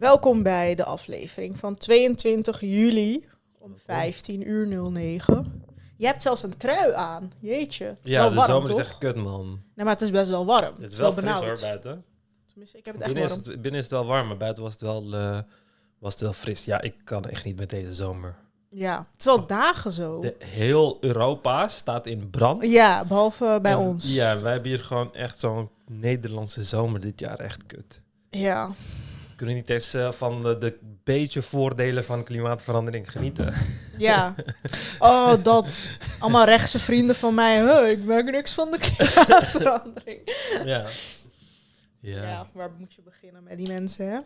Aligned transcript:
Welkom 0.00 0.42
bij 0.42 0.74
de 0.74 0.84
aflevering 0.84 1.58
van 1.58 1.76
22 1.76 2.60
juli 2.60 3.24
om 3.58 3.76
15 3.84 4.48
uur 4.48 4.66
09. 4.90 5.62
Je 5.96 6.06
hebt 6.06 6.22
zelfs 6.22 6.42
een 6.42 6.56
trui 6.56 6.92
aan. 6.92 7.32
Jeetje. 7.38 7.84
Het 7.84 7.98
is 8.02 8.10
Ja, 8.10 8.20
wel 8.20 8.28
de 8.28 8.34
warm, 8.34 8.48
zomer 8.50 8.68
toch? 8.68 8.78
is 8.80 8.86
echt 8.86 8.98
kut, 8.98 9.16
man. 9.16 9.46
Nee, 9.74 9.84
maar 9.84 9.94
het 9.94 10.00
is 10.00 10.10
best 10.10 10.30
wel 10.30 10.44
warm. 10.46 10.74
Het 10.80 10.92
is 10.92 10.98
wel 10.98 11.12
fris 11.12 11.24
benauwd. 11.24 11.44
hoor, 11.44 11.58
buiten. 11.60 12.04
Tenminste, 12.46 12.78
ik 12.78 12.86
heb 12.86 12.94
het 12.94 13.04
echt 13.04 13.12
Binnen 13.14 13.30
is, 13.30 13.36
het, 13.46 13.62
binnen 13.62 13.80
is 13.80 13.80
het 13.82 13.90
wel 13.90 14.06
warm, 14.06 14.26
maar 14.26 14.36
buiten 14.36 14.62
was 14.62 14.72
het 14.72 14.80
wel, 14.82 15.14
eh, 15.14 15.38
was 15.98 16.12
het 16.12 16.22
wel 16.22 16.32
fris. 16.32 16.64
Ja, 16.64 16.80
ik 16.80 16.94
kan 17.04 17.24
echt 17.24 17.44
niet 17.44 17.58
met 17.58 17.70
deze 17.70 17.94
zomer. 17.94 18.34
Ja, 18.70 19.06
het 19.12 19.20
is 19.20 19.26
al 19.26 19.46
dagen 19.46 19.90
zo. 19.92 20.20
De, 20.20 20.34
heel 20.38 20.98
Europa 21.00 21.68
staat 21.68 22.06
in 22.06 22.30
brand. 22.30 22.66
Ja, 22.66 23.04
behalve 23.04 23.58
bij 23.62 23.72
En- 23.72 23.78
ons. 23.78 24.14
Ja, 24.14 24.40
wij 24.40 24.52
hebben 24.52 24.70
hier 24.70 24.84
gewoon 24.84 25.14
echt 25.14 25.38
zo'n 25.38 25.70
Nederlandse 25.86 26.64
zomer 26.64 27.00
dit 27.00 27.20
jaar. 27.20 27.38
Echt 27.38 27.66
kut. 27.66 28.00
Ja. 28.30 28.70
Kunnen 29.40 29.58
niet 29.58 29.70
eens 29.70 29.96
van 30.10 30.42
de, 30.42 30.58
de 30.58 30.78
beetje 31.04 31.42
voordelen 31.42 32.04
van 32.04 32.24
klimaatverandering 32.24 33.10
genieten. 33.12 33.54
Ja. 33.98 34.34
Oh, 34.98 35.32
dat. 35.42 35.86
Allemaal 36.18 36.44
rechtse 36.44 36.78
vrienden 36.78 37.16
van 37.16 37.34
mij. 37.34 37.60
Huh, 37.60 37.90
ik 37.90 38.04
merk 38.04 38.30
niks 38.30 38.52
van 38.52 38.70
de 38.70 38.78
klimaatverandering. 38.78 40.20
ja. 40.64 40.86
Ja. 42.00 42.22
Ja. 42.22 42.46
waar 42.52 42.70
moet 42.78 42.94
je 42.94 43.02
beginnen 43.02 43.42
met 43.42 43.58
die 43.58 43.68
mensen, 43.68 44.10
hè? 44.10 44.18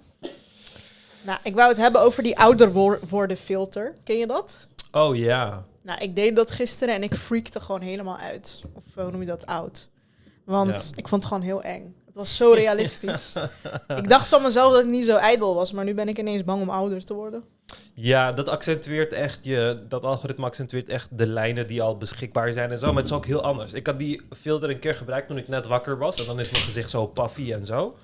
Nou, 1.22 1.38
ik 1.42 1.54
wou 1.54 1.68
het 1.68 1.78
hebben 1.78 2.00
over 2.00 2.22
die 2.22 2.38
ouder 2.38 2.72
wor- 2.72 3.00
worden 3.08 3.36
filter. 3.36 3.94
Ken 4.04 4.16
je 4.18 4.26
dat? 4.26 4.66
Oh 4.92 5.16
ja. 5.16 5.64
Nou, 5.82 6.00
ik 6.00 6.16
deed 6.16 6.36
dat 6.36 6.50
gisteren 6.50 6.94
en 6.94 7.02
ik 7.02 7.14
freakte 7.14 7.60
gewoon 7.60 7.80
helemaal 7.80 8.16
uit. 8.18 8.62
Of 8.72 8.84
hoe 8.94 9.10
noem 9.10 9.20
je 9.20 9.26
dat, 9.26 9.46
oud? 9.46 9.90
Want 10.44 10.70
Ja. 10.90 10.96
ik 10.96 11.08
vond 11.08 11.22
het 11.22 11.32
gewoon 11.32 11.46
heel 11.48 11.62
eng. 11.62 11.94
Het 12.14 12.22
was 12.22 12.36
zo 12.36 12.52
realistisch. 12.52 13.34
ik 14.00 14.08
dacht 14.08 14.28
van 14.28 14.42
mezelf 14.42 14.72
dat 14.72 14.82
ik 14.82 14.90
niet 14.90 15.04
zo 15.04 15.16
ijdel 15.16 15.54
was, 15.54 15.72
maar 15.72 15.84
nu 15.84 15.94
ben 15.94 16.08
ik 16.08 16.18
ineens 16.18 16.44
bang 16.44 16.62
om 16.62 16.70
ouder 16.70 17.04
te 17.04 17.14
worden. 17.14 17.44
Ja, 17.94 18.32
dat 18.32 18.48
accentueert 18.48 19.12
echt 19.12 19.38
je. 19.42 19.82
Dat 19.88 20.04
algoritme 20.04 20.44
accentueert 20.44 20.88
echt 20.88 21.18
de 21.18 21.26
lijnen 21.26 21.66
die 21.66 21.82
al 21.82 21.96
beschikbaar 21.96 22.52
zijn 22.52 22.70
en 22.70 22.78
zo. 22.78 22.86
Maar 22.86 22.96
het 22.96 23.06
is 23.06 23.12
ook 23.12 23.26
heel 23.26 23.42
anders. 23.42 23.72
Ik 23.72 23.86
had 23.86 23.98
die 23.98 24.20
filter 24.36 24.70
een 24.70 24.78
keer 24.78 24.94
gebruikt 24.94 25.26
toen 25.26 25.36
ik 25.36 25.48
net 25.48 25.66
wakker 25.66 25.98
was. 25.98 26.20
En 26.20 26.26
dan 26.26 26.40
is 26.40 26.50
mijn 26.50 26.64
gezicht 26.64 26.90
zo 26.90 27.06
puffy 27.06 27.52
en 27.52 27.66
zo. 27.66 27.96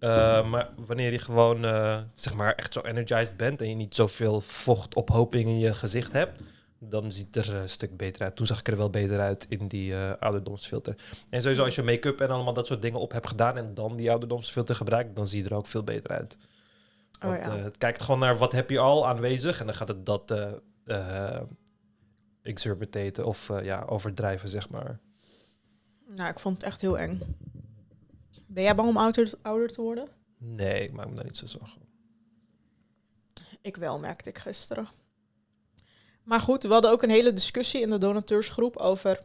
Uh, 0.00 0.48
maar 0.50 0.68
wanneer 0.86 1.12
je 1.12 1.18
gewoon 1.18 1.64
uh, 1.64 1.98
zeg 2.14 2.34
maar 2.34 2.54
echt 2.54 2.72
zo 2.72 2.80
energized 2.80 3.36
bent 3.36 3.60
en 3.60 3.68
je 3.68 3.74
niet 3.74 3.94
zoveel 3.94 4.40
vochtophoping 4.40 5.48
in 5.48 5.58
je 5.58 5.74
gezicht 5.74 6.12
hebt, 6.12 6.42
dan 6.88 7.12
ziet 7.12 7.34
het 7.34 7.46
er 7.46 7.54
een 7.54 7.68
stuk 7.68 7.96
beter 7.96 8.22
uit. 8.22 8.36
Toen 8.36 8.46
zag 8.46 8.58
ik 8.58 8.68
er 8.68 8.76
wel 8.76 8.90
beter 8.90 9.20
uit 9.20 9.46
in 9.48 9.66
die 9.66 9.92
uh, 9.92 10.12
ouderdomsfilter. 10.20 10.96
En 11.28 11.40
sowieso 11.40 11.64
als 11.64 11.74
je 11.74 11.82
make-up 11.82 12.20
en 12.20 12.28
allemaal 12.28 12.52
dat 12.52 12.66
soort 12.66 12.82
dingen 12.82 13.00
op 13.00 13.12
hebt 13.12 13.28
gedaan 13.28 13.56
en 13.56 13.74
dan 13.74 13.96
die 13.96 14.10
ouderdomsfilter 14.10 14.76
gebruikt, 14.76 15.16
dan 15.16 15.26
zie 15.26 15.42
je 15.42 15.48
er 15.48 15.54
ook 15.54 15.66
veel 15.66 15.84
beter 15.84 16.10
uit. 16.10 16.36
Want, 17.20 17.38
oh, 17.38 17.42
ja. 17.42 17.56
het 17.56 17.78
kijkt 17.78 18.02
gewoon 18.02 18.20
naar 18.20 18.36
wat 18.36 18.52
heb 18.52 18.70
je 18.70 18.78
al 18.78 19.08
aanwezig 19.08 19.60
en 19.60 19.66
dan 19.66 19.74
gaat 19.74 19.88
het 19.88 20.06
dat 20.06 20.30
uh, 20.30 21.40
of 23.24 23.50
ja, 23.62 23.84
overdrijven, 23.88 24.48
zeg 24.48 24.68
maar. 24.68 24.98
Nou, 26.06 26.30
ik 26.30 26.38
vond 26.38 26.56
het 26.56 26.64
echt 26.64 26.80
heel 26.80 26.98
eng. 26.98 27.20
Ben 28.46 28.62
jij 28.62 28.74
bang 28.74 28.88
om 28.88 28.96
ouder, 28.96 29.32
ouder 29.42 29.68
te 29.68 29.80
worden? 29.80 30.08
Nee, 30.38 30.82
ik 30.82 30.92
maak 30.92 31.08
me 31.08 31.14
daar 31.14 31.24
niet 31.24 31.36
zo 31.36 31.46
zorgen. 31.46 31.80
Ik 33.60 33.76
wel, 33.76 33.98
merkte 33.98 34.28
ik 34.28 34.38
gisteren. 34.38 34.88
Maar 36.24 36.40
goed, 36.40 36.62
we 36.62 36.72
hadden 36.72 36.90
ook 36.90 37.02
een 37.02 37.10
hele 37.10 37.32
discussie 37.32 37.80
in 37.80 37.90
de 37.90 37.98
donateursgroep 37.98 38.76
over 38.76 39.20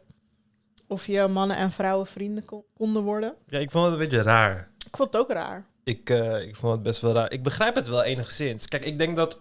of 0.86 1.06
je 1.06 1.26
mannen 1.26 1.56
en 1.56 1.72
vrouwen 1.72 2.06
vrienden 2.06 2.44
kon, 2.44 2.64
konden 2.74 3.02
worden. 3.02 3.34
Ja, 3.46 3.58
ik 3.58 3.70
vond 3.70 3.84
het 3.84 3.92
een 3.92 4.00
beetje 4.00 4.22
raar. 4.22 4.70
Ik 4.86 4.96
vond 4.96 5.12
het 5.12 5.22
ook 5.22 5.30
raar. 5.30 5.66
Ik, 5.84 6.10
uh, 6.10 6.42
ik 6.42 6.56
vond 6.56 6.72
het 6.72 6.82
best 6.82 7.00
wel 7.00 7.12
raar. 7.12 7.32
Ik 7.32 7.42
begrijp 7.42 7.74
het 7.74 7.88
wel 7.88 8.02
enigszins. 8.02 8.68
Kijk, 8.68 8.84
ik 8.84 8.98
denk 8.98 9.16
dat... 9.16 9.40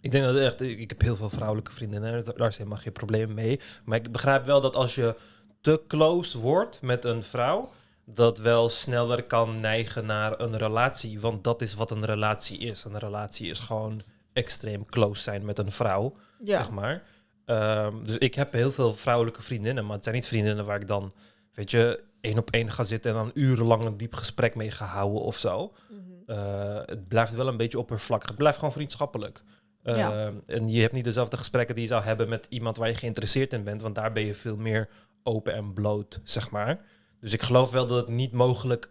Ik 0.00 0.10
denk 0.10 0.24
dat 0.24 0.36
echt... 0.36 0.60
Ik 0.60 0.88
heb 0.88 1.00
heel 1.00 1.16
veel 1.16 1.30
vrouwelijke 1.30 1.72
vriendinnen. 1.72 2.24
Daar 2.36 2.48
is 2.48 2.56
helemaal 2.56 2.78
geen 2.78 2.92
probleem 2.92 3.34
mee. 3.34 3.60
Maar 3.84 3.98
ik 3.98 4.12
begrijp 4.12 4.44
wel 4.44 4.60
dat 4.60 4.76
als 4.76 4.94
je 4.94 5.16
te 5.60 5.82
close 5.88 6.38
wordt 6.38 6.82
met 6.82 7.04
een 7.04 7.22
vrouw 7.22 7.70
dat 8.04 8.38
wel 8.38 8.68
sneller 8.68 9.22
kan 9.22 9.60
neigen 9.60 10.06
naar 10.06 10.40
een 10.40 10.56
relatie. 10.56 11.20
Want 11.20 11.44
dat 11.44 11.62
is 11.62 11.74
wat 11.74 11.90
een 11.90 12.04
relatie 12.04 12.58
is. 12.58 12.84
Een 12.84 12.98
relatie 12.98 13.50
is 13.50 13.58
gewoon 13.58 14.00
extreem 14.32 14.86
close 14.86 15.22
zijn 15.22 15.44
met 15.44 15.58
een 15.58 15.72
vrouw, 15.72 16.16
ja. 16.44 16.56
zeg 16.56 16.70
maar. 16.70 17.02
Um, 17.46 18.04
dus 18.04 18.18
ik 18.18 18.34
heb 18.34 18.52
heel 18.52 18.72
veel 18.72 18.94
vrouwelijke 18.94 19.42
vriendinnen, 19.42 19.84
maar 19.84 19.94
het 19.94 20.04
zijn 20.04 20.16
niet 20.16 20.26
vriendinnen 20.26 20.64
waar 20.64 20.80
ik 20.80 20.86
dan, 20.86 21.12
weet 21.52 21.70
je, 21.70 22.02
één 22.20 22.38
op 22.38 22.50
één 22.50 22.70
ga 22.70 22.82
zitten 22.82 23.10
en 23.10 23.16
dan 23.16 23.30
urenlang 23.34 23.84
een 23.84 23.96
diep 23.96 24.14
gesprek 24.14 24.54
mee 24.54 24.70
ga 24.70 24.84
houden 24.84 25.20
of 25.22 25.38
zo. 25.38 25.72
Mhm. 25.90 26.00
Uh, 26.26 26.80
het 26.84 27.08
blijft 27.08 27.34
wel 27.34 27.48
een 27.48 27.56
beetje 27.56 27.78
oppervlakkig. 27.78 28.28
Het 28.28 28.38
blijft 28.38 28.58
gewoon 28.58 28.72
vriendschappelijk. 28.72 29.42
Uh, 29.84 29.96
Ja. 29.96 30.32
En 30.46 30.68
je 30.68 30.80
hebt 30.80 30.92
niet 30.92 31.04
dezelfde 31.04 31.36
gesprekken 31.36 31.74
die 31.74 31.84
je 31.84 31.90
zou 31.90 32.02
hebben 32.02 32.28
met 32.28 32.46
iemand 32.48 32.76
waar 32.76 32.88
je 32.88 32.94
geïnteresseerd 32.94 33.52
in 33.52 33.64
bent, 33.64 33.82
want 33.82 33.94
daar 33.94 34.12
ben 34.12 34.24
je 34.24 34.34
veel 34.34 34.56
meer 34.56 34.88
open 35.22 35.54
en 35.54 35.72
bloot, 35.72 36.20
zeg 36.24 36.50
maar. 36.50 36.80
Dus 37.20 37.32
ik 37.32 37.42
geloof 37.42 37.70
wel 37.70 37.86
dat 37.86 38.00
het 38.00 38.16
niet 38.16 38.32
mogelijk, 38.32 38.90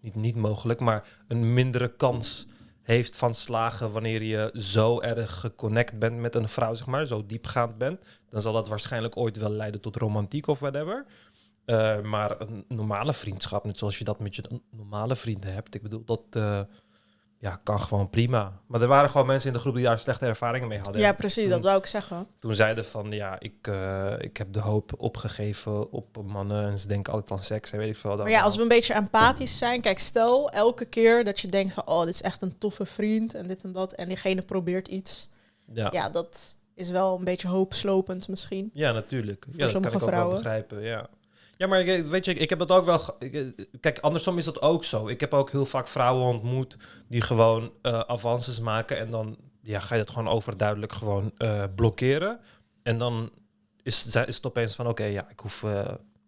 niet 0.00 0.14
niet 0.14 0.36
mogelijk, 0.36 0.80
maar 0.80 1.08
een 1.28 1.54
mindere 1.54 1.96
kans 1.96 2.46
heeft 2.82 3.16
van 3.16 3.34
slagen 3.34 3.92
wanneer 3.92 4.22
je 4.22 4.50
zo 4.54 5.00
erg 5.00 5.40
geconnect 5.40 5.98
bent 5.98 6.18
met 6.18 6.34
een 6.34 6.48
vrouw, 6.48 6.74
zeg 6.74 6.86
maar, 6.86 7.06
zo 7.06 7.26
diepgaand 7.26 7.78
bent. 7.78 8.00
Dan 8.28 8.40
zal 8.40 8.52
dat 8.52 8.68
waarschijnlijk 8.68 9.16
ooit 9.16 9.36
wel 9.36 9.50
leiden 9.50 9.80
tot 9.80 9.96
romantiek 9.96 10.46
of 10.46 10.58
whatever. 10.58 11.06
Uh, 11.66 12.00
maar 12.00 12.40
een 12.40 12.64
normale 12.68 13.12
vriendschap, 13.12 13.64
net 13.64 13.78
zoals 13.78 13.98
je 13.98 14.04
dat 14.04 14.20
met 14.20 14.36
je 14.36 14.60
normale 14.70 15.16
vrienden 15.16 15.52
hebt, 15.52 15.74
ik 15.74 15.82
bedoel, 15.82 16.04
dat 16.04 16.22
uh, 16.36 16.60
ja, 17.42 17.60
kan 17.62 17.80
gewoon 17.80 18.10
prima. 18.10 18.60
Maar 18.66 18.80
er 18.80 18.88
waren 18.88 19.10
gewoon 19.10 19.26
mensen 19.26 19.48
in 19.48 19.54
de 19.54 19.60
groep 19.60 19.74
die 19.74 19.84
daar 19.84 19.98
slechte 19.98 20.26
ervaringen 20.26 20.68
mee 20.68 20.78
hadden. 20.78 21.00
Ja, 21.00 21.12
precies, 21.12 21.48
dat 21.48 21.64
wou 21.64 21.78
ik 21.78 21.86
zeggen. 21.86 22.26
Toen 22.38 22.54
zeiden 22.54 22.84
van, 22.84 23.12
ja, 23.12 23.40
ik, 23.40 23.66
uh, 23.68 24.12
ik 24.18 24.36
heb 24.36 24.52
de 24.52 24.60
hoop 24.60 24.92
opgegeven 24.96 25.92
op 25.92 26.22
mannen 26.26 26.70
en 26.70 26.78
ze 26.78 26.88
denken 26.88 27.12
altijd 27.12 27.38
aan 27.38 27.44
seks 27.44 27.72
en 27.72 27.78
weet 27.78 27.88
ik 27.88 27.96
veel. 27.96 28.16
Maar 28.16 28.30
ja, 28.30 28.42
als 28.42 28.56
we 28.56 28.62
een 28.62 28.68
beetje 28.68 28.94
empathisch 28.94 29.58
zijn, 29.58 29.80
kijk, 29.80 29.98
stel 29.98 30.50
elke 30.50 30.84
keer 30.84 31.24
dat 31.24 31.40
je 31.40 31.48
denkt 31.48 31.72
van, 31.72 31.86
oh, 31.86 32.04
dit 32.04 32.14
is 32.14 32.22
echt 32.22 32.42
een 32.42 32.58
toffe 32.58 32.86
vriend 32.86 33.34
en 33.34 33.46
dit 33.46 33.64
en 33.64 33.72
dat, 33.72 33.92
en 33.92 34.08
diegene 34.08 34.42
probeert 34.42 34.88
iets. 34.88 35.30
Ja, 35.72 35.88
Ja, 35.92 36.08
dat 36.08 36.56
is 36.74 36.90
wel 36.90 37.18
een 37.18 37.24
beetje 37.24 37.48
hoopslopend 37.48 38.28
misschien. 38.28 38.70
ja 38.72 38.92
natuurlijk. 38.92 39.46
Ja, 39.52 39.58
dat 39.58 39.72
kan 39.72 39.84
ik 39.84 39.94
ook 39.94 40.02
vrouwen. 40.02 40.32
wel 40.32 40.42
begrijpen, 40.42 40.82
ja. 40.82 41.08
Ja, 41.62 41.68
maar 41.68 41.80
ik- 41.80 42.06
weet 42.06 42.24
je, 42.24 42.34
ik 42.34 42.50
heb 42.50 42.58
dat 42.58 42.70
ook 42.70 42.84
wel... 42.84 43.16
eh, 43.18 43.46
Kijk, 43.80 43.98
andersom 43.98 44.38
is 44.38 44.44
dat 44.44 44.62
ook 44.62 44.84
zo. 44.84 45.08
Ik 45.08 45.20
heb 45.20 45.34
ook 45.34 45.50
heel 45.50 45.66
vaak 45.66 45.88
vrouwen 45.88 46.24
ontmoet 46.26 46.76
die 47.08 47.20
gewoon 47.20 47.72
eh, 47.82 48.00
avances 48.00 48.60
maken 48.60 48.98
en 48.98 49.10
dan 49.10 49.36
ja, 49.60 49.80
ga 49.80 49.94
je 49.94 50.04
dat 50.04 50.14
gewoon 50.14 50.32
overduidelijk 50.32 50.92
gewoon 50.92 51.32
eh, 51.36 51.64
blokkeren. 51.74 52.40
En 52.82 52.98
dan 52.98 53.30
is, 53.82 54.06
is 54.06 54.36
het 54.36 54.46
opeens 54.46 54.74
van, 54.74 54.86
oké, 54.88 55.04
ja, 55.04 55.26
ik 55.30 55.40
hoef... 55.40 55.64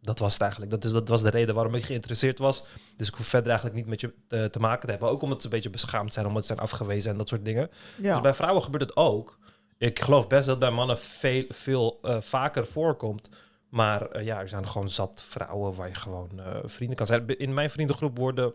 dat 0.02 0.18
was 0.18 0.32
het 0.32 0.42
eigenlijk. 0.42 0.70
Dat, 0.70 0.84
is, 0.84 0.92
dat 0.92 1.08
was 1.08 1.22
de 1.22 1.30
reden 1.30 1.54
waarom 1.54 1.74
ik 1.74 1.84
geïnteresseerd 1.84 2.38
was. 2.38 2.64
Dus 2.96 3.08
ik 3.08 3.14
hoef 3.14 3.26
verder 3.26 3.48
eigenlijk 3.50 3.78
niet 3.78 3.88
met 3.88 4.00
je 4.00 4.14
eh, 4.28 4.44
te 4.44 4.58
maken 4.58 4.84
te 4.84 4.90
hebben. 4.90 5.08
Ook 5.10 5.22
omdat 5.22 5.40
ze 5.40 5.46
een 5.46 5.52
beetje 5.52 5.70
beschaamd 5.70 6.12
zijn, 6.12 6.26
omdat 6.26 6.42
ze 6.42 6.48
zijn 6.54 6.58
afgewezen 6.68 7.10
en 7.10 7.18
dat 7.18 7.28
soort 7.28 7.44
dingen. 7.44 7.70
Ja. 8.02 8.12
Dus 8.12 8.20
bij 8.22 8.34
vrouwen 8.34 8.62
gebeurt 8.62 8.82
het 8.82 8.96
ook. 8.96 9.38
Ik 9.78 10.00
geloof 10.00 10.26
best 10.26 10.46
dat 10.46 10.58
bij 10.58 10.70
mannen 10.70 10.98
veel, 10.98 11.44
veel 11.48 11.98
vaker 12.20 12.66
voorkomt. 12.66 13.28
Maar 13.74 14.10
eh, 14.10 14.24
ja, 14.24 14.40
er 14.40 14.48
zijn 14.48 14.68
gewoon 14.68 14.88
zat 14.88 15.22
vrouwen 15.22 15.74
waar 15.74 15.88
je 15.88 15.94
gewoon 15.94 16.30
eh, 16.38 16.58
vrienden 16.64 16.96
kan 16.96 17.06
zijn. 17.06 17.38
In 17.38 17.54
mijn 17.54 17.70
vriendengroep 17.70 18.18
worden 18.18 18.54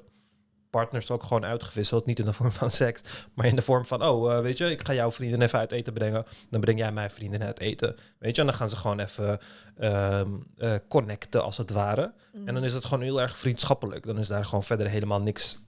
partners 0.70 1.12
ook 1.12 1.24
gewoon 1.24 1.46
uitgewisseld. 1.46 2.06
Niet 2.06 2.20
in 2.20 2.26
de 2.26 2.34
vorm 2.40 2.52
van 2.52 2.72
seks, 2.72 3.02
maar 3.34 3.46
in 3.46 3.56
de 3.56 3.62
vorm 3.62 3.86
van... 3.86 4.04
oh, 4.04 4.34
eh, 4.34 4.42
weet 4.42 4.58
je, 4.58 4.72
ik 4.72 4.88
ga 4.88 4.94
jouw 4.94 5.12
vrienden 5.12 5.42
even 5.42 5.60
uit 5.60 5.72
eten 5.72 5.94
brengen. 5.94 6.26
Dan 6.50 6.62
breng 6.62 6.80
jij 6.80 6.92
mijn 6.92 7.12
vrienden 7.12 7.44
uit 7.44 7.60
eten. 7.60 7.96
Weet 8.20 8.36
je, 8.36 8.42
en 8.42 8.48
dan 8.48 8.56
gaan 8.56 8.70
ze 8.70 8.76
gewoon 8.76 9.00
even 9.00 9.40
ehm, 9.78 10.30
eh, 10.58 10.76
connecten 10.88 11.44
als 11.44 11.58
het 11.58 11.72
ware. 11.72 12.14
En 12.46 12.54
dan 12.54 12.64
is 12.64 12.74
het 12.74 12.86
gewoon 12.86 13.04
heel 13.04 13.22
erg 13.22 13.38
vriendschappelijk. 13.38 14.06
Dan 14.06 14.20
is 14.20 14.28
daar 14.28 14.46
gewoon 14.46 14.64
verder 14.64 14.90
helemaal 14.90 15.22
niks 15.22 15.60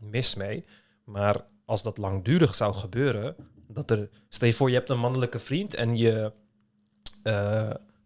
mis 0.00 0.34
mee. 0.34 0.64
Maar 1.04 1.36
als 1.64 1.82
dat 1.82 1.98
langdurig 1.98 2.54
zou 2.54 2.74
gebeuren, 2.74 3.36
dat 3.68 3.90
er, 3.90 4.08
stel 4.28 4.48
je 4.48 4.54
voor 4.54 4.68
je 4.68 4.74
hebt 4.74 4.88
een 4.88 4.98
mannelijke 4.98 5.38
vriend 5.38 5.74
en 5.74 5.96
je 5.96 6.32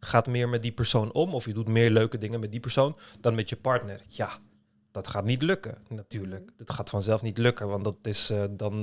gaat 0.01 0.27
meer 0.27 0.49
met 0.49 0.63
die 0.63 0.73
persoon 0.73 1.13
om, 1.13 1.35
of 1.35 1.45
je 1.45 1.53
doet 1.53 1.69
meer 1.69 1.91
leuke 1.91 2.19
dingen 2.19 2.41
met 2.41 2.51
die 2.51 2.61
persoon 2.61 2.97
dan 3.21 3.35
met 3.35 3.49
je 3.49 3.57
partner. 3.57 4.01
Ja, 4.07 4.31
dat 4.91 5.09
gaat 5.09 5.25
niet 5.25 5.43
lukken, 5.43 5.79
natuurlijk. 5.89 6.51
Dat 6.57 6.71
gaat 6.73 6.91
vanzelf 6.91 7.23
niet 7.23 7.39
lukken, 7.39 7.69
want 7.69 7.85
dat 7.85 7.97
is 8.03 8.31
eh, 8.31 8.45
dan 8.51 8.75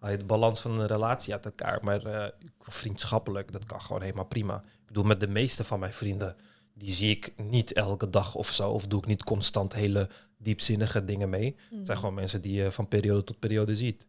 je 0.00 0.16
de 0.16 0.24
balans 0.24 0.60
van 0.60 0.80
een 0.80 0.86
relatie 0.86 1.32
uit 1.32 1.44
elkaar. 1.44 1.84
Maar 1.84 2.06
eh, 2.06 2.30
vriendschappelijk, 2.60 3.52
dat 3.52 3.64
kan 3.64 3.82
gewoon 3.82 4.02
helemaal 4.02 4.24
prima. 4.24 4.56
Ik 4.56 4.86
bedoel, 4.86 5.04
met 5.04 5.20
de 5.20 5.28
meeste 5.28 5.64
van 5.64 5.78
mijn 5.78 5.92
vrienden, 5.92 6.36
die 6.74 6.92
zie 6.92 7.10
ik 7.10 7.32
niet 7.36 7.72
elke 7.72 8.10
dag 8.10 8.34
of 8.34 8.52
zo, 8.52 8.70
of 8.70 8.86
doe 8.86 8.98
ik 9.00 9.06
niet 9.06 9.24
constant 9.24 9.72
hele 9.72 10.08
diepzinnige 10.36 11.04
dingen 11.04 11.28
mee. 11.28 11.56
Het 11.70 11.86
zijn 11.86 11.98
gewoon 11.98 12.14
mensen 12.14 12.40
die 12.42 12.54
je 12.62 12.72
van 12.72 12.88
periode 12.88 13.24
tot 13.24 13.38
periode 13.38 13.76
ziet. 13.76 14.06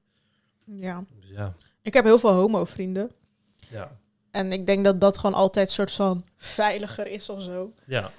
Ja. 0.63 1.05
Dus 1.19 1.29
ja, 1.29 1.53
Ik 1.81 1.93
heb 1.93 2.05
heel 2.05 2.19
veel 2.19 2.33
homo-vrienden. 2.33 3.11
ja, 3.69 3.98
En 4.31 4.51
ik 4.51 4.65
denk 4.65 4.83
dat 4.85 5.01
dat 5.01 5.17
gewoon 5.17 5.35
altijd 5.35 5.67
een 5.67 5.73
soort 5.73 5.91
van 5.91 6.23
veiliger 6.37 7.07
is 7.07 7.29
of 7.29 7.41
zo. 7.41 7.71
ja. 7.85 8.11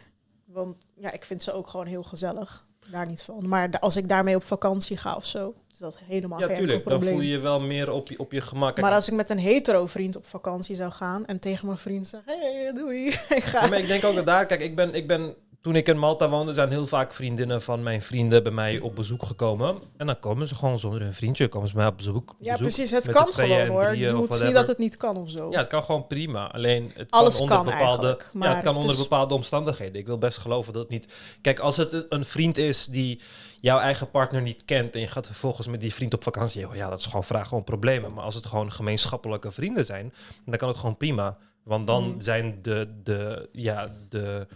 Want 0.45 0.77
ja, 0.97 1.13
ik 1.13 1.25
vind 1.25 1.43
ze 1.43 1.53
ook 1.53 1.67
gewoon 1.69 1.87
heel 1.87 2.03
gezellig. 2.03 2.67
daar 2.91 3.07
niet 3.07 3.23
van. 3.23 3.49
Maar 3.49 3.79
als 3.81 3.97
ik 3.97 4.09
daarmee 4.09 4.35
op 4.37 4.43
vakantie 4.43 4.97
ga 4.97 5.17
of 5.17 5.27
zo, 5.27 5.55
is 5.73 5.79
dat 5.79 5.99
helemaal 6.05 6.41
Ja, 6.41 6.47
geen 6.47 6.57
tuurlijk. 6.57 6.77
enkel 6.79 6.91
Dan 6.91 6.99
probleem. 6.99 7.19
voel 7.19 7.29
je 7.31 7.37
je 7.37 7.39
wel 7.43 7.61
meer 7.61 7.91
op 7.91 8.09
je, 8.09 8.19
op 8.19 8.33
je 8.33 8.41
gemak. 8.41 8.81
Maar 8.81 8.93
als 8.93 9.09
ik 9.09 9.15
met 9.15 9.31
een 9.31 9.39
hetero 9.39 9.87
vriend 9.87 10.17
op 10.17 10.27
vakantie 10.27 10.77
zou 10.77 10.93
gaan 10.93 11.27
en 11.27 11.39
tegen 11.41 11.67
mijn 11.67 11.79
vriend 11.79 12.07
zeg, 12.07 12.21
hey, 12.25 12.73
doei, 12.75 13.07
ik 13.39 13.43
ga. 13.45 13.61
Ja, 13.63 13.69
maar 13.69 13.79
ik 13.79 13.87
denk 13.87 14.05
ook 14.05 14.15
dat 14.15 14.27
daar, 14.27 14.47
kijk, 14.47 14.61
ik 14.61 14.77
ben, 14.77 14.95
ik 14.95 15.07
ben, 15.07 15.35
toen 15.63 15.77
ik 15.77 15.89
in 15.89 15.99
Malta 15.99 16.29
woonde, 16.29 16.53
zijn 16.53 16.69
heel 16.71 16.87
vaak 16.87 17.15
vriendinnen 17.15 17.63
van 17.63 17.83
mijn 17.83 18.03
vrienden 18.03 18.43
bij 18.43 18.53
mij 18.53 18.79
op 18.79 18.95
bezoek 18.95 19.23
gekomen. 19.23 19.79
En 19.97 20.07
dan 20.07 20.21
komen 20.21 20.47
ze 20.47 20.55
gewoon 20.55 20.79
zonder 20.79 21.01
hun 21.01 21.15
vriendje, 21.15 21.49
komen 21.49 21.69
ze 21.69 21.75
bij 21.75 21.83
mij 21.83 21.93
op 21.93 21.97
bezoek. 21.99 22.35
Ja, 22.37 22.53
bezoek. 22.53 22.59
precies. 22.75 22.91
Het 22.91 23.11
kan 23.11 23.33
gewoon 23.33 23.67
hoor. 23.67 23.83
het 23.83 24.31
is 24.33 24.43
niet 24.43 24.55
dat 24.55 24.67
het 24.67 24.79
niet 24.79 24.97
kan 24.97 25.17
of 25.17 25.31
zo. 25.31 25.51
Ja, 25.51 25.59
het 25.59 25.69
kan 25.69 25.83
gewoon 25.83 26.07
prima. 26.07 26.53
Alleen 26.53 26.91
het 26.95 27.11
Alles 27.11 27.33
kan 27.35 27.43
onder 27.43 27.57
kan 27.57 27.65
bepaalde, 27.67 28.19
ja, 28.41 28.55
het 28.55 28.65
kan 28.65 28.77
onder 28.77 28.97
bepaalde 28.97 29.35
omstandigheden. 29.35 30.01
Ik 30.01 30.07
wil 30.07 30.19
best 30.19 30.39
geloven 30.39 30.73
dat 30.73 30.83
het 30.83 30.91
niet. 30.91 31.09
Kijk, 31.41 31.59
als 31.59 31.77
het 31.77 32.07
een- 32.09 32.25
vriend 32.25 32.59
is 32.59 32.87
die 32.87 33.21
jouw 33.61 33.79
eigen 33.79 34.11
partner 34.11 34.43
niet 34.43 34.65
kent 34.65 34.95
en 34.95 35.01
je 35.01 35.07
gaat 35.07 35.27
vervolgens 35.27 35.67
met 35.67 35.81
die 35.81 35.95
vriend 35.95 36.15
op 36.15 36.23
vakantie, 36.23 36.61
joh, 36.61 36.75
ja, 36.75 36.89
dat 36.91 36.99
is 36.99 37.05
gewoon 37.07 37.25
vragen 37.25 37.57
om 37.57 37.65
problemen. 37.65 38.15
Maar 38.15 38.25
als 38.25 38.35
het 38.35 38.47
gewoon 38.47 38.73
gemeenschappelijke 38.73 39.51
vrienden 39.53 39.85
zijn, 39.85 40.13
dan 40.47 40.57
kan 40.59 40.69
het 40.69 40.77
gewoon 40.79 40.97
prima. 40.97 41.37
Want 41.63 41.87
dan 41.87 42.05
Mm. 42.05 42.21
zijn 42.21 42.59
de, 42.63 42.89
de, 43.05 43.49
ja, 43.53 43.91
de, 44.09 44.47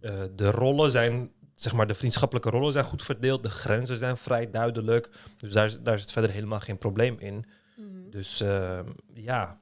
eh, 0.00 0.12
de 0.36 0.50
rollen 0.50 0.90
zijn, 0.90 1.30
zeg 1.54 1.72
maar, 1.72 1.86
de 1.86 1.94
vriendschappelijke 1.94 2.50
rollen 2.50 2.72
zijn 2.72 2.84
goed 2.84 3.02
verdeeld. 3.02 3.42
De 3.42 3.50
grenzen 3.50 3.96
zijn 3.98 4.16
vrij 4.16 4.50
duidelijk. 4.50 5.10
Dus 5.36 5.52
daar, 5.52 5.64
is- 5.66 5.78
daar 5.82 5.98
zit 5.98 6.12
verder 6.12 6.30
helemaal 6.30 6.60
geen 6.60 6.78
probleem 6.78 7.16
in. 7.18 7.44
Mhm. 7.76 8.10
Dus 8.10 8.40
eh, 8.40 8.78
ja. 9.14 9.58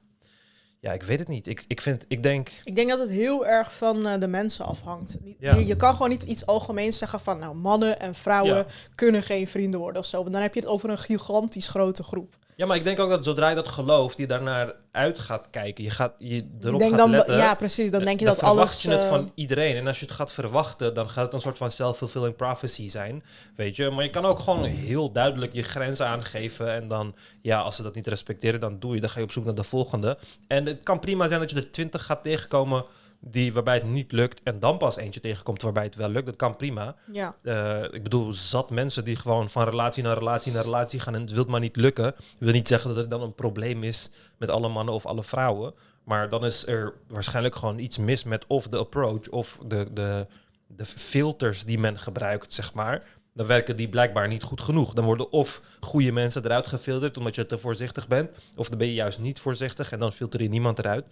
ja, 0.79 0.91
ik 0.93 1.03
weet 1.03 1.19
het 1.19 1.27
niet. 1.27 1.47
Ik, 1.47 1.65
ik, 1.67 1.81
vind, 1.81 2.05
ik 2.07 2.23
denk, 2.23 2.51
Ik 2.63 2.75
denk 2.75 2.89
dat 2.89 2.99
het 2.99 3.09
heel 3.09 3.45
erg 3.45 3.75
van 3.75 4.07
eh, 4.07 4.19
de 4.19 4.27
mensen 4.27 4.65
afhangt. 4.65 5.17
Ja. 5.39 5.55
Je, 5.55 5.65
je 5.65 5.75
kan 5.75 5.91
gewoon 5.91 6.09
niet 6.09 6.23
iets 6.23 6.45
algemeens 6.45 6.97
zeggen 6.97 7.19
van, 7.19 7.37
nou, 7.39 7.55
mannen 7.55 7.99
en 7.99 8.15
vrouwen 8.15 8.55
Ja. 8.55 8.65
kunnen 8.95 9.23
geen 9.23 9.47
vrienden 9.47 9.79
worden 9.79 10.01
of 10.01 10.07
zo. 10.07 10.21
Want 10.21 10.33
dan 10.33 10.41
heb 10.41 10.53
je 10.53 10.59
het 10.59 10.69
over 10.69 10.89
een 10.89 10.97
gigantisch 10.97 11.67
grote 11.67 12.03
groep. 12.03 12.35
Ja, 12.57 12.65
maar 12.65 12.75
ik 12.75 12.83
denk 12.83 12.99
ook 12.99 13.09
dat 13.09 13.23
zodra 13.23 13.49
je 13.49 13.55
dat 13.55 13.67
gelooft, 13.67 14.17
je 14.17 14.27
daarnaar 14.27 14.73
uit 14.91 15.19
gaat 15.19 15.49
kijken, 15.49 15.83
je 15.83 15.89
gaat 15.89 16.13
je 16.17 16.35
Ik 16.35 16.45
erop 16.61 16.79
denk 16.79 16.91
gaat 16.91 16.99
dan, 16.99 17.09
letten. 17.09 17.37
ja, 17.37 17.55
precies. 17.55 17.91
Dan 17.91 18.05
denk 18.05 18.19
je 18.19 18.25
dan 18.25 18.33
dat 18.33 18.43
verwacht 18.43 18.69
alles. 18.69 18.81
je 18.81 18.89
het 18.89 19.01
eh, 19.01 19.07
van 19.07 19.31
iedereen. 19.35 19.75
En 19.75 19.87
als 19.87 19.99
je 19.99 20.05
het 20.05 20.13
gaat 20.13 20.33
verwachten, 20.33 20.93
dan 20.93 21.09
gaat 21.09 21.23
het 21.23 21.33
een 21.33 21.41
soort 21.41 21.57
van 21.57 21.71
self-fulfilling 21.71 22.35
prophecy 22.35 22.89
zijn. 22.89 23.23
Weet 23.55 23.75
je, 23.75 23.89
maar 23.89 24.03
je 24.03 24.09
kan 24.09 24.25
ook 24.25 24.39
gewoon 24.39 24.63
heel 24.63 25.11
duidelijk 25.11 25.53
je 25.53 25.63
grenzen 25.63 26.07
aangeven. 26.07 26.73
En 26.73 26.87
dan, 26.87 27.15
ja, 27.41 27.59
als 27.59 27.75
ze 27.75 27.83
dat 27.83 27.95
niet 27.95 28.07
respecteren, 28.07 28.59
dan 28.59 28.79
doe 28.79 28.95
je. 28.95 29.01
Dan 29.01 29.09
ga 29.09 29.17
je 29.19 29.25
op 29.25 29.31
zoek 29.31 29.45
naar 29.45 29.55
de 29.55 29.63
volgende. 29.63 30.17
En 30.47 30.65
het 30.65 30.83
kan 30.83 30.99
prima 30.99 31.27
zijn 31.27 31.39
dat 31.39 31.49
je 31.49 31.55
er 31.55 31.71
twintig 31.71 32.05
gaat 32.05 32.23
tegenkomen 32.23 32.85
die, 33.19 33.53
waarbij 33.53 33.73
het 33.73 33.83
niet 33.83 34.11
lukt. 34.11 34.43
En 34.43 34.59
dan 34.59 34.77
pas 34.77 34.97
eentje 34.97 35.19
tegenkomt 35.19 35.61
waarbij 35.61 35.83
het 35.83 35.95
wel 35.95 36.09
lukt. 36.09 36.25
Dat 36.25 36.35
kan 36.35 36.55
prima. 36.55 36.95
ja. 37.11 37.35
Eh, 37.43 37.83
ik 37.83 38.03
bedoel, 38.03 38.33
zat 38.33 38.69
mensen 38.69 39.03
die 39.05 39.15
gewoon 39.15 39.49
van 39.49 39.63
relatie 39.63 40.03
naar 40.03 40.17
relatie 40.17 40.51
naar 40.51 40.63
relatie 40.63 40.99
gaan 40.99 41.15
en 41.15 41.21
het 41.21 41.31
wil 41.31 41.45
maar 41.47 41.59
niet 41.59 41.75
lukken. 41.75 42.03
Dat 42.03 42.23
wil 42.37 42.53
niet 42.53 42.67
zeggen 42.67 42.89
dat 42.89 43.03
er 43.03 43.09
dan 43.09 43.21
een 43.21 43.35
probleem 43.35 43.83
is 43.83 44.09
met 44.37 44.49
alle 44.49 44.69
mannen 44.69 44.93
of 44.93 45.05
alle 45.05 45.23
vrouwen. 45.23 45.73
Maar 46.03 46.29
dan 46.29 46.45
is 46.45 46.67
er 46.67 46.93
waarschijnlijk 47.07 47.55
gewoon 47.55 47.79
iets 47.79 47.97
mis 47.97 48.23
met 48.23 48.45
of 48.47 48.67
de 48.67 48.77
approach 48.77 49.29
of 49.29 49.59
de, 49.65 49.87
de, 49.93 50.27
de 50.67 50.85
filters 50.85 51.63
die 51.63 51.79
men 51.79 51.99
gebruikt, 51.99 52.53
zeg 52.53 52.73
maar. 52.73 53.03
Dan 53.33 53.45
werken 53.45 53.75
die 53.75 53.89
blijkbaar 53.89 54.27
niet 54.27 54.43
goed 54.43 54.61
genoeg. 54.61 54.93
Dan 54.93 55.05
worden 55.05 55.31
of 55.31 55.61
goede 55.79 56.11
mensen 56.11 56.45
eruit 56.45 56.67
gefilterd 56.67 57.17
omdat 57.17 57.35
je 57.35 57.45
te 57.45 57.57
voorzichtig 57.57 58.07
bent. 58.07 58.29
Of 58.55 58.69
dan 58.69 58.77
ben 58.77 58.87
je 58.87 58.93
juist 58.93 59.19
niet 59.19 59.39
voorzichtig 59.39 59.91
en 59.91 59.99
dan 59.99 60.13
filter 60.13 60.41
je 60.41 60.49
niemand 60.49 60.79
eruit. 60.79 61.05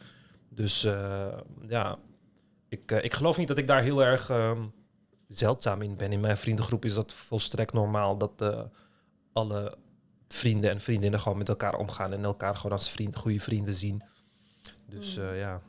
Dus 0.55 0.83
eh, 0.83 1.37
ja, 1.67 1.97
ik, 2.69 2.91
eh, 2.91 3.03
ik 3.03 3.13
geloof 3.13 3.37
niet 3.37 3.47
dat 3.47 3.57
ik 3.57 3.67
daar 3.67 3.81
heel 3.81 4.03
erg 4.03 4.29
ehm, 4.29 4.65
zeldzaam 5.27 5.81
in 5.81 5.95
ben. 5.95 6.11
In 6.11 6.19
mijn 6.19 6.37
vriendengroep 6.37 6.85
is 6.85 6.93
dat 6.93 7.13
volstrekt 7.13 7.73
normaal 7.73 8.17
dat 8.17 8.41
eh, 8.41 8.61
alle 9.33 9.77
vrienden 10.27 10.69
en 10.69 10.81
vriendinnen 10.81 11.19
gewoon 11.19 11.37
met 11.37 11.49
elkaar 11.49 11.75
omgaan 11.75 12.13
en 12.13 12.23
elkaar 12.23 12.55
gewoon 12.55 12.77
als 12.77 12.89
vriend, 12.89 13.15
goede 13.15 13.39
vrienden 13.39 13.73
zien. 13.73 14.01
Dus 14.85 15.17
eh, 15.17 15.39
ja. 15.39 15.61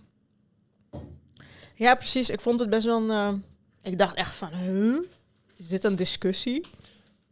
ja, 1.74 1.94
precies. 1.94 2.30
Ik 2.30 2.40
vond 2.40 2.60
het 2.60 2.70
best 2.70 2.84
wel 2.84 3.10
een... 3.10 3.44
ik 3.82 3.98
dacht 3.98 4.16
echt 4.16 4.34
van, 4.34 4.48
huh? 4.48 5.02
Is 5.56 5.68
dit 5.68 5.84
een 5.84 5.96
discussie? 5.96 6.64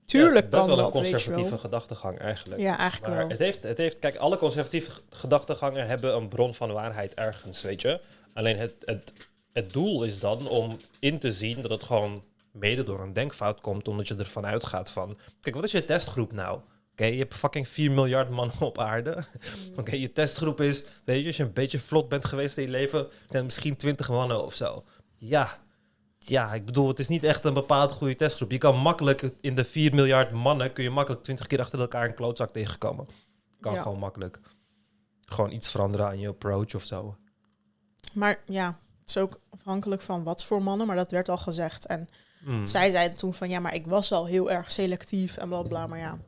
Ja, 0.06 0.20
Tuurlijk 0.20 0.34
het 0.34 0.44
is 0.44 0.50
best 0.50 0.66
kan 0.66 0.76
wel 0.76 0.78
een 0.86 0.92
dat, 0.92 1.02
conservatieve 1.02 1.58
gedachtegang 1.58 2.18
eigenlijk. 2.18 2.60
Ja, 2.60 2.78
eigenlijk 2.78 3.12
Maar 3.12 3.20
wel. 3.20 3.28
het 3.28 3.38
heeft, 3.38 3.62
het 3.62 3.76
heeft, 3.76 3.98
kijk, 3.98 4.16
alle 4.16 4.36
conservatieve 4.38 4.90
gedachtegangen 5.10 5.86
hebben 5.86 6.16
een 6.16 6.28
bron 6.28 6.54
van 6.54 6.72
waarheid 6.72 7.14
ergens, 7.14 7.62
weet 7.62 7.82
je. 7.82 8.00
Alleen 8.32 8.58
het, 8.58 8.74
het, 8.84 9.12
het 9.52 9.72
doel 9.72 10.04
is 10.04 10.18
dan 10.18 10.48
om 10.48 10.76
in 10.98 11.18
te 11.18 11.32
zien 11.32 11.62
dat 11.62 11.70
het 11.70 11.84
gewoon 11.84 12.24
mede 12.50 12.84
door 12.84 13.00
een 13.00 13.12
denkfout 13.12 13.60
komt, 13.60 13.88
omdat 13.88 14.08
je 14.08 14.14
ervan 14.14 14.46
uitgaat 14.46 14.90
van... 14.90 15.16
Kijk, 15.40 15.54
wat 15.54 15.64
is 15.64 15.72
je 15.72 15.84
testgroep 15.84 16.32
nou? 16.32 16.60
Oké, 16.92 17.04
je 17.04 17.18
hebt 17.18 17.34
fucking 17.34 17.68
4 17.68 17.90
miljard 17.90 18.30
mannen 18.30 18.60
op 18.70 18.78
aarde. 18.78 19.24
Oké, 19.76 19.96
je 19.96 20.12
testgroep 20.12 20.60
is, 20.60 20.84
weet 21.04 21.20
je, 21.20 21.26
als 21.26 21.36
je 21.36 21.42
een 21.42 21.52
beetje 21.52 21.78
vlot 21.78 22.08
bent 22.08 22.24
geweest 22.24 22.56
in 22.56 22.64
je 22.64 22.70
leven, 22.70 23.06
zijn 23.28 23.44
misschien 23.44 23.76
20 23.76 24.08
mannen 24.08 24.44
of 24.44 24.54
zo. 24.54 24.84
Ja, 25.16 25.58
ja, 26.28 26.54
ik 26.54 26.64
bedoel, 26.64 26.88
het 26.88 26.98
is 26.98 27.08
niet 27.08 27.24
echt 27.24 27.44
een 27.44 27.54
bepaald 27.54 27.92
goede 27.92 28.16
testgroep. 28.16 28.50
Je 28.50 28.58
kan 28.58 28.76
makkelijk 28.76 29.30
in 29.40 29.54
de 29.54 29.64
4 29.64 29.94
miljard 29.94 30.30
mannen, 30.32 30.72
kun 30.72 30.84
je 30.84 30.90
makkelijk 30.90 31.22
20 31.22 31.46
keer 31.46 31.60
achter 31.60 31.80
elkaar 31.80 32.04
een 32.04 32.14
klootzak 32.14 32.50
tegenkomen. 32.52 33.06
Kan 33.60 33.74
Ja. 33.74 33.82
gewoon 33.82 33.98
makkelijk. 33.98 34.40
Gewoon 35.24 35.50
iets 35.52 35.68
veranderen 35.68 36.06
aan 36.06 36.18
je 36.18 36.28
approach 36.28 36.74
of 36.74 36.84
zo. 36.84 37.16
Maar 38.12 38.42
ja, 38.46 38.78
het 39.00 39.08
is 39.08 39.16
ook 39.18 39.40
afhankelijk 39.50 40.02
van 40.02 40.22
wat 40.24 40.44
voor 40.44 40.62
mannen, 40.62 40.86
maar 40.86 40.96
dat 40.96 41.10
werd 41.10 41.28
al 41.28 41.38
gezegd. 41.38 41.86
En 41.86 42.08
Hmm. 42.44 42.64
zij 42.64 42.90
zeiden 42.90 43.18
toen 43.18 43.34
van 43.34 43.48
ja, 43.48 43.60
maar 43.60 43.74
ik 43.74 43.86
was 43.86 44.12
al 44.12 44.26
heel 44.26 44.50
erg 44.50 44.72
selectief 44.72 45.36
en 45.36 45.48
bla 45.48 45.62
bla. 45.62 45.86
Maar 45.86 45.98
ja, 45.98 46.18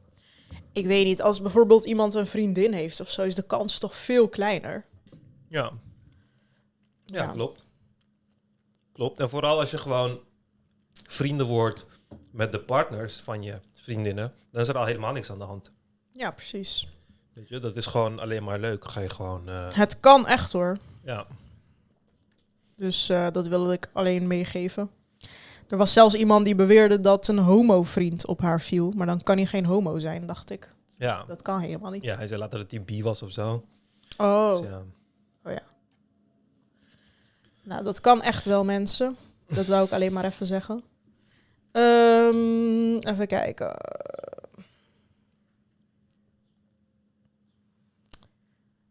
ik 0.73 0.87
weet 0.87 1.05
niet, 1.05 1.23
als 1.23 1.41
bijvoorbeeld 1.43 1.85
iemand 1.85 2.15
een 2.15 2.27
vriendin 2.27 2.73
heeft 2.73 3.01
of 3.01 3.11
zo, 3.11 3.23
is 3.23 3.35
de 3.35 3.43
kans 3.47 3.79
toch 3.79 3.95
veel 3.97 4.29
kleiner. 4.29 4.85
Ja. 5.49 5.71
ja. 7.05 7.23
Ja. 7.23 7.27
klopt. 7.33 7.66
Klopt. 8.97 9.21
En 9.21 9.29
vooral 9.31 9.59
als 9.61 9.71
je 9.71 9.79
gewoon 9.79 10.19
vrienden 11.07 11.47
wordt 11.47 11.87
met 12.33 12.53
de 12.53 12.61
partners 12.61 13.21
van 13.21 13.43
je 13.43 13.55
vriendinnen, 13.73 14.33
dan 14.51 14.61
is 14.63 14.69
er 14.69 14.79
al 14.79 14.85
helemaal 14.85 15.13
niks 15.13 15.31
aan 15.31 15.39
de 15.39 15.45
hand. 15.45 15.71
Ja, 16.13 16.31
precies. 16.31 16.89
Weet 17.33 17.49
je, 17.49 17.59
dat 17.59 17.77
is 17.77 17.87
gewoon 17.87 18.19
alleen 18.19 18.45
maar 18.45 18.59
leuk. 18.59 18.91
Ga 18.91 19.01
je 19.01 19.11
gewoon, 19.11 19.49
eh, 19.49 19.67
Het 19.71 20.01
kan 20.01 20.27
echt 20.27 20.53
hoor. 20.53 20.77
ja. 21.05 21.27
Dus 22.77 23.09
eh, 23.09 23.27
dat 23.33 23.47
wilde 23.47 23.73
ik 23.73 23.89
alleen 23.93 24.27
meegeven. 24.27 24.91
Er 25.69 25.77
was 25.77 25.93
zelfs 25.93 26.15
iemand 26.15 26.45
die 26.45 26.55
beweerde 26.55 27.01
dat 27.01 27.29
een 27.29 27.39
homo-vriend 27.39 28.27
op 28.27 28.41
haar 28.41 28.61
viel. 28.61 28.91
Maar 28.97 29.07
dan 29.07 29.23
kan 29.23 29.37
hij 29.37 29.47
geen 29.47 29.65
homo 29.65 29.99
zijn, 29.99 30.27
dacht 30.27 30.51
ik. 30.51 30.75
Ja. 30.99 31.25
Dat 31.29 31.43
kan 31.43 31.61
helemaal 31.61 31.91
niet. 31.91 32.05
ja, 32.05 32.17
hij 32.17 32.27
zei 32.27 32.41
later 32.41 32.59
dat 32.59 32.71
hij 32.71 32.83
bi 32.83 33.03
was 33.03 33.23
of 33.23 33.31
zo. 33.31 33.65
Oh, 34.17 34.51
Dus 34.61 34.69
ja. 34.69 34.83
Nou 37.67 37.85
dat 37.85 38.01
kan 38.01 38.23
echt 38.23 38.45
wel 38.45 38.65
mensen. 38.65 39.17
Dat 39.49 39.67
wou 39.67 39.85
ik 39.85 39.93
alleen 39.93 40.13
maar 40.13 40.25
even 40.25 40.47
zeggen. 40.47 40.83
Ehm, 41.73 42.97
even 42.97 43.27
kijken. 43.27 43.77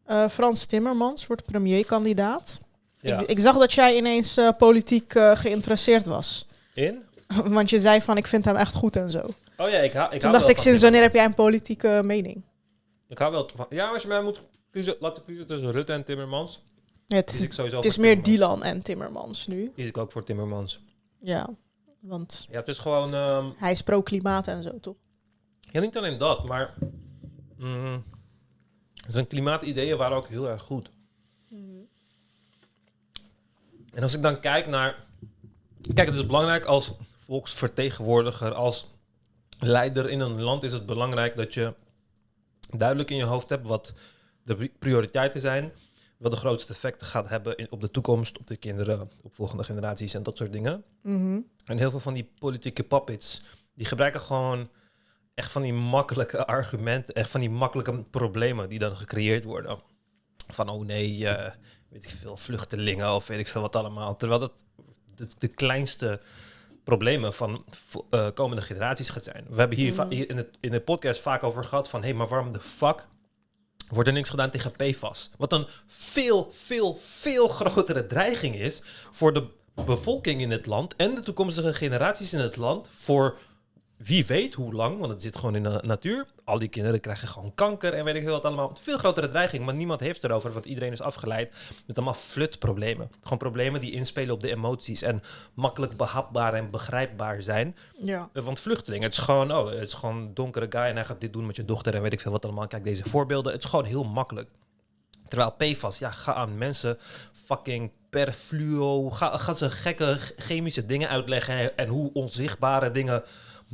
Eh, 0.05 0.29
Frans 0.29 0.65
Timmermans 0.65 1.27
wordt 1.27 1.45
premierkandidaat. 1.45 2.59
Ja. 2.99 3.19
Ik, 3.19 3.29
ik 3.29 3.39
zag 3.39 3.57
dat 3.57 3.73
jij 3.73 3.97
ineens 3.97 4.37
eh, 4.37 4.49
politiek 4.57 5.15
eh, 5.15 5.35
geïnteresseerd 5.35 6.05
was. 6.05 6.47
In? 6.73 7.03
Want 7.45 7.69
je 7.69 7.79
zei 7.79 8.01
van, 8.01 8.17
ik 8.17 8.27
vind 8.27 8.45
hem 8.45 8.55
echt 8.55 8.75
goed 8.75 8.95
en 8.95 9.09
zo. 9.09 9.25
Oh 9.57 9.69
ja, 9.69 9.77
ik, 9.77 9.93
ha 9.93 10.11
ik 10.11 10.19
Toen 10.19 10.31
dacht 10.31 10.49
ik, 10.49 10.57
sinds 10.57 10.81
wanneer 10.81 11.01
heb 11.01 11.13
jij 11.13 11.25
een 11.25 11.33
politieke 11.33 12.01
mening? 12.03 12.41
Ik 13.07 13.17
hou 13.17 13.31
wel 13.31 13.49
van... 13.55 13.65
Ja, 13.69 13.87
als 13.87 14.01
je 14.01 14.07
mij 14.07 14.21
moet 14.21 14.43
kiezen, 14.71 14.95
laten 14.99 15.23
kiezen 15.25 15.47
tussen 15.47 15.71
Rutte 15.71 15.93
en 15.93 16.03
Timmermans, 16.03 16.61
Ja, 17.07 17.15
het 17.15 17.31
is, 17.33 17.41
ik 17.41 17.53
het 17.53 17.85
is 17.85 17.97
meer. 17.97 18.23
Dylan 18.23 18.63
en 18.63 18.81
Timmermans 18.83 19.47
nu. 19.47 19.69
Kies 19.75 19.87
ik 19.87 19.97
ook 19.97 20.11
voor 20.11 20.23
Timmermans. 20.23 20.79
Ja, 21.19 21.49
want 21.99 22.47
Ja, 22.49 22.57
het 22.57 22.67
is 22.67 22.79
gewoon... 22.79 23.13
ehm, 23.13 23.45
hij 23.55 23.71
is 23.71 23.81
pro-klimaat 23.81 24.47
en 24.47 24.63
zo, 24.63 24.79
toch? 24.79 24.95
ja, 25.59 25.79
niet 25.79 25.97
alleen 25.97 26.17
dat, 26.17 26.47
maar... 26.47 26.73
mm, 27.57 28.03
zijn 29.07 29.27
klimaatideeën 29.27 29.97
waren 29.97 30.17
ook 30.17 30.27
heel 30.27 30.49
erg 30.49 30.61
goed. 30.61 30.91
En 33.93 34.03
als 34.03 34.13
ik 34.13 34.21
dan 34.21 34.39
kijk 34.39 34.67
naar... 34.67 35.05
Kijk, 35.93 36.07
het 36.07 36.17
is 36.17 36.25
belangrijk 36.25 36.65
als 36.65 36.93
volksvertegenwoordiger, 37.19 38.53
als 38.53 38.87
leider 39.59 40.09
in 40.09 40.19
een 40.19 40.41
land 40.41 40.63
is 40.63 40.73
het 40.73 40.85
belangrijk 40.85 41.35
dat 41.35 41.53
je 41.53 41.73
duidelijk 42.77 43.09
in 43.09 43.17
je 43.17 43.23
hoofd 43.23 43.49
hebt 43.49 43.67
wat 43.67 43.93
de 44.43 44.55
pri- 44.55 44.71
prioriteiten 44.79 45.39
zijn, 45.39 45.71
wat 46.17 46.31
de 46.31 46.37
grootste 46.37 46.73
effecten 46.73 47.07
gaat 47.07 47.29
hebben 47.29 47.57
in, 47.57 47.71
op 47.71 47.81
de 47.81 47.91
toekomst, 47.91 48.39
op 48.39 48.47
de 48.47 48.55
kinderen, 48.57 49.09
op 49.23 49.35
volgende 49.35 49.63
generaties 49.63 50.13
en 50.13 50.23
dat 50.23 50.37
soort 50.37 50.51
dingen. 50.53 50.83
Mhm. 51.01 51.39
En 51.65 51.77
heel 51.77 51.89
veel 51.89 51.99
van 51.99 52.13
die 52.13 52.31
politieke 52.39 52.83
puppets, 52.83 53.41
die 53.73 53.85
gebruiken 53.85 54.21
gewoon 54.21 54.69
echt 55.33 55.51
van 55.51 55.61
die 55.61 55.73
makkelijke 55.73 56.45
argumenten, 56.57 57.15
echt 57.15 57.29
van 57.29 57.39
die 57.39 57.49
makkelijke 57.49 58.03
problemen 58.03 58.69
die 58.69 58.79
dan 58.79 58.97
gecreëerd 58.97 59.43
worden. 59.43 59.77
Van, 60.53 60.69
oh 60.69 60.85
nee, 60.85 61.27
eh, 61.27 61.51
weet 61.89 62.03
ik 62.03 62.09
veel, 62.09 62.37
vluchtelingen 62.37 63.13
of 63.13 63.27
weet 63.27 63.39
ik 63.39 63.47
veel 63.47 63.61
wat 63.61 63.75
allemaal. 63.75 64.15
Terwijl 64.15 64.39
dat 64.39 64.65
de, 65.15 65.27
de 65.37 65.47
kleinste 65.47 66.21
problemen 66.83 67.33
van 67.33 67.65
eh, 68.09 68.27
komende 68.33 68.61
generaties 68.61 69.09
gaat 69.09 69.23
zijn. 69.23 69.45
We 69.49 69.59
hebben 69.59 69.77
hier, 69.77 70.03
Mm. 70.03 70.11
hier 70.11 70.29
in, 70.29 70.37
het, 70.37 70.57
in 70.59 70.71
de 70.71 70.81
podcast 70.81 71.21
vaak 71.21 71.43
over 71.43 71.63
gehad 71.63 71.89
van... 71.89 71.99
hé, 71.99 72.07
hey, 72.07 72.15
maar 72.15 72.27
waarom 72.27 72.51
de 72.51 72.59
fuck 72.59 73.07
wordt 73.89 74.07
er 74.07 74.13
niks 74.13 74.29
gedaan 74.29 74.51
tegen 74.51 74.71
PFAS? 74.71 75.29
Wat 75.37 75.53
een 75.53 75.67
veel, 75.85 76.51
veel, 76.51 76.99
veel 77.01 77.47
grotere 77.47 78.07
dreiging 78.07 78.55
is... 78.55 78.81
voor 79.11 79.33
de 79.33 79.47
bevolking 79.85 80.41
in 80.41 80.51
het 80.51 80.65
land... 80.65 80.95
en 80.95 81.15
de 81.15 81.21
toekomstige 81.21 81.73
generaties 81.73 82.33
in 82.33 82.39
het 82.39 82.57
land... 82.57 82.89
voor 82.91 83.37
wie 83.97 84.25
weet 84.25 84.53
hoe 84.53 84.73
lang, 84.73 84.99
want 84.99 85.11
het 85.11 85.21
zit 85.21 85.37
gewoon 85.37 85.55
in 85.55 85.63
de 85.63 85.79
natuur. 85.83 86.25
Al 86.43 86.59
die 86.59 86.67
kinderen 86.67 86.99
krijgen 86.99 87.27
gewoon 87.27 87.53
kanker 87.55 87.93
en 87.93 88.03
weet 88.05 88.15
ik 88.15 88.23
veel 88.23 88.31
wat 88.31 88.45
allemaal. 88.45 88.71
Veel 88.75 88.97
grotere 88.97 89.29
dreiging, 89.29 89.65
maar 89.65 89.73
niemand 89.73 89.99
heeft 89.99 90.23
erover, 90.23 90.51
want 90.53 90.65
iedereen 90.65 90.91
is 90.91 91.01
afgeleid 91.01 91.55
met 91.87 91.95
allemaal 91.95 92.13
flutproblemen. 92.13 93.11
Gewoon 93.21 93.37
problemen 93.37 93.79
die 93.79 93.91
inspelen 93.91 94.33
op 94.33 94.41
de 94.41 94.51
emoties 94.51 95.01
en 95.01 95.21
makkelijk 95.53 95.97
behapbaar 95.97 96.53
en 96.53 96.69
begrijpbaar 96.69 97.41
zijn. 97.41 97.75
Ja. 97.99 98.29
Eh, 98.33 98.43
Want 98.43 98.59
vluchtelingen, 98.59 99.03
het 99.09 99.17
is 99.17 99.23
gewoon, 99.23 99.55
oh, 99.55 99.69
het 99.69 99.81
is 99.87 99.93
gewoon 99.93 100.17
een 100.17 100.33
donkere 100.33 100.65
guy 100.69 100.81
en 100.81 100.95
hij 100.95 101.05
gaat 101.05 101.21
dit 101.21 101.33
doen 101.33 101.45
met 101.45 101.55
je 101.55 101.65
dochter 101.65 101.95
en 101.95 102.01
weet 102.01 102.13
ik 102.13 102.19
veel 102.21 102.31
wat 102.31 102.43
allemaal. 102.45 102.67
Kijk 102.67 102.83
deze 102.83 103.03
voorbeelden, 103.09 103.51
het 103.53 103.63
is 103.63 103.69
gewoon 103.69 103.85
heel 103.85 104.03
makkelijk. 104.03 104.49
Terwijl 105.27 105.51
PFAS, 105.51 105.99
ja, 105.99 106.11
ga 106.11 106.33
aan 106.33 106.57
mensen 106.57 106.97
fucking 107.31 107.91
perfluo, 108.09 109.09
ga, 109.09 109.37
ga 109.37 109.53
ze 109.53 109.69
gekke 109.69 110.15
ch- 110.19 110.31
chemische 110.35 110.85
dingen 110.85 111.09
uitleggen 111.09 111.55
en, 111.55 111.77
en 111.77 111.87
hoe 111.87 112.09
onzichtbare 112.13 112.91
dingen 112.91 113.23